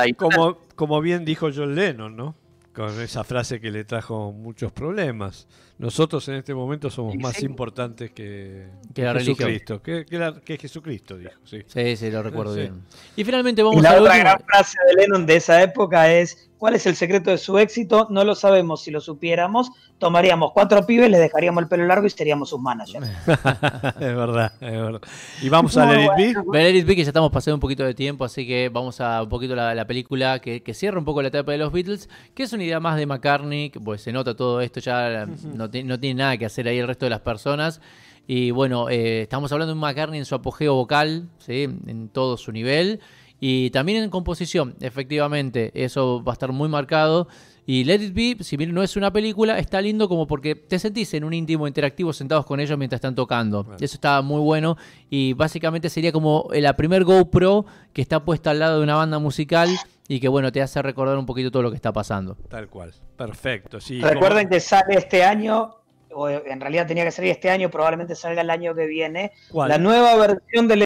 ¿qué 0.05 0.13
como, 0.15 0.57
como 0.79 1.01
bien 1.01 1.25
dijo 1.25 1.49
John 1.53 1.75
Lennon, 1.75 2.15
¿no? 2.15 2.35
con 2.73 3.01
esa 3.01 3.25
frase 3.25 3.59
que 3.59 3.69
le 3.69 3.83
trajo 3.83 4.31
muchos 4.31 4.71
problemas. 4.71 5.45
Nosotros 5.79 6.27
en 6.27 6.35
este 6.35 6.53
momento 6.53 6.89
somos 6.89 7.15
más 7.15 7.41
importantes 7.41 8.11
que, 8.11 8.67
Que 8.93 9.01
la 9.03 9.13
religión. 9.13 9.37
Jesucristo. 9.37 9.81
Que, 9.81 10.05
que 10.05 10.17
la- 10.19 10.33
que 10.41 10.57
Jesucristo, 10.57 11.17
dijo. 11.17 11.31
Sí. 11.45 11.61
Sí, 11.65 11.95
sí, 11.95 12.11
lo 12.11 12.21
recuerdo 12.21 12.53
Sí. 12.53 12.59
bien. 12.61 12.81
Y 13.15 13.23
finalmente 13.23 13.61
Y 13.61 13.63
vamos 13.63 13.81
la 13.81 13.91
al 13.91 14.01
otra 14.01 14.17
gran 14.17 14.39
frase 14.45 14.77
de 14.87 15.01
Lennon 15.01 15.25
de 15.25 15.37
esa 15.37 15.63
época 15.63 16.11
es, 16.13 16.49
¿cuál 16.57 16.75
es 16.75 16.85
el 16.85 16.95
secreto 16.97 17.31
de 17.31 17.37
su 17.37 17.57
éxito? 17.57 18.07
No 18.09 18.25
lo 18.25 18.35
sabemos, 18.35 18.83
si 18.83 18.91
lo 18.91 18.99
supiéramos, 18.99 19.71
tomaríamos 19.99 20.51
cuatro 20.53 20.85
pibes, 20.85 21.09
les 21.09 21.19
dejaríamos 21.21 21.63
el 21.63 21.69
pelo 21.69 21.85
largo 21.85 22.05
y 22.07 22.09
seríamos 22.09 22.49
sus 22.49 22.59
managers. 22.59 23.07
es 23.99 24.15
verdad, 24.15 24.51
es 24.59 24.71
verdad. 24.71 25.01
Y 25.41 25.47
vamos 25.47 25.77
a 25.77 25.85
Let 25.91 26.03
It 26.03 26.35
Be. 26.35 26.41
Ver 26.51 26.73
Let 26.73 26.79
It 26.79 26.85
Be, 26.87 26.95
que 26.97 27.03
ya 27.03 27.09
estamos 27.09 27.31
pasando 27.31 27.55
un 27.55 27.61
poquito 27.61 27.85
de 27.85 27.93
tiempo, 27.93 28.25
así 28.25 28.45
que 28.45 28.67
vamos 28.67 28.99
a 28.99 29.23
un 29.23 29.29
poquito 29.29 29.55
la, 29.55 29.73
la 29.73 29.87
película 29.87 30.39
que, 30.39 30.61
que 30.61 30.73
cierra 30.73 30.99
un 30.99 31.05
poco 31.05 31.21
la 31.21 31.29
etapa 31.29 31.53
de 31.53 31.57
los 31.59 31.71
Beatles, 31.71 32.09
que 32.35 32.43
es 32.43 32.51
una 32.51 32.63
idea 32.65 32.81
más 32.81 32.97
de 32.97 33.05
McCartney, 33.05 33.69
que, 33.69 33.79
pues 33.79 34.01
se 34.01 34.11
nota 34.11 34.35
todo 34.35 34.59
esto, 34.59 34.81
ya 34.81 35.25
no, 35.25 35.68
no 35.83 35.99
tiene 35.99 36.15
nada 36.15 36.37
que 36.37 36.45
hacer 36.45 36.67
ahí 36.67 36.77
el 36.77 36.87
resto 36.87 37.05
de 37.05 37.11
las 37.11 37.21
personas. 37.21 37.81
Y 38.27 38.51
bueno, 38.51 38.89
eh, 38.89 39.23
estamos 39.23 39.51
hablando 39.51 39.73
de 39.73 39.79
un 39.79 39.79
McCartney 39.79 40.19
en 40.19 40.25
su 40.25 40.35
apogeo 40.35 40.75
vocal, 40.75 41.29
¿sí? 41.39 41.63
en 41.63 42.09
todo 42.09 42.37
su 42.37 42.51
nivel, 42.51 42.99
y 43.39 43.69
también 43.69 44.03
en 44.03 44.09
composición, 44.09 44.75
efectivamente, 44.81 45.71
eso 45.73 46.23
va 46.23 46.33
a 46.33 46.33
estar 46.33 46.51
muy 46.51 46.67
marcado. 46.67 47.27
Y 47.65 47.83
Let 47.83 48.01
It 48.01 48.13
Be, 48.13 48.43
si 48.43 48.57
bien 48.57 48.73
no 48.73 48.81
es 48.81 48.97
una 48.97 49.13
película, 49.13 49.59
está 49.59 49.79
lindo 49.79 50.09
como 50.09 50.25
porque 50.25 50.55
te 50.55 50.79
sentís 50.79 51.13
en 51.13 51.23
un 51.23 51.33
íntimo 51.33 51.67
interactivo 51.67 52.11
sentados 52.11 52.45
con 52.45 52.59
ellos 52.59 52.77
mientras 52.77 52.97
están 52.97 53.15
tocando. 53.15 53.65
Eso 53.79 53.93
está 53.95 54.21
muy 54.23 54.41
bueno. 54.41 54.75
Y 55.09 55.33
básicamente 55.33 55.89
sería 55.89 56.11
como 56.11 56.49
la 56.51 56.75
primer 56.75 57.03
GoPro 57.03 57.65
que 57.93 58.01
está 58.01 58.25
puesta 58.25 58.51
al 58.51 58.59
lado 58.59 58.79
de 58.79 58.83
una 58.83 58.95
banda 58.95 59.19
musical 59.19 59.69
y 60.09 60.19
que 60.19 60.27
bueno, 60.27 60.51
te 60.51 60.61
hace 60.61 60.81
recordar 60.81 61.17
un 61.17 61.25
poquito 61.25 61.51
todo 61.51 61.61
lo 61.63 61.69
que 61.69 61.75
está 61.77 61.93
pasando. 61.93 62.35
Tal 62.49 62.67
cual. 62.67 62.93
Perfecto. 63.15 63.79
Sí, 63.79 64.01
Recuerden 64.01 64.47
como- 64.47 64.49
que 64.49 64.59
sale 64.59 64.95
este 64.95 65.23
año, 65.23 65.75
o 66.11 66.27
en 66.27 66.59
realidad 66.59 66.87
tenía 66.87 67.03
que 67.05 67.11
salir 67.11 67.29
este 67.31 67.49
año, 67.51 67.69
probablemente 67.69 68.15
salga 68.15 68.41
el 68.41 68.49
año 68.49 68.73
que 68.73 68.87
viene, 68.87 69.31
¿Cuál? 69.51 69.69
la 69.69 69.77
nueva 69.77 70.15
versión 70.17 70.67
del 70.67 70.81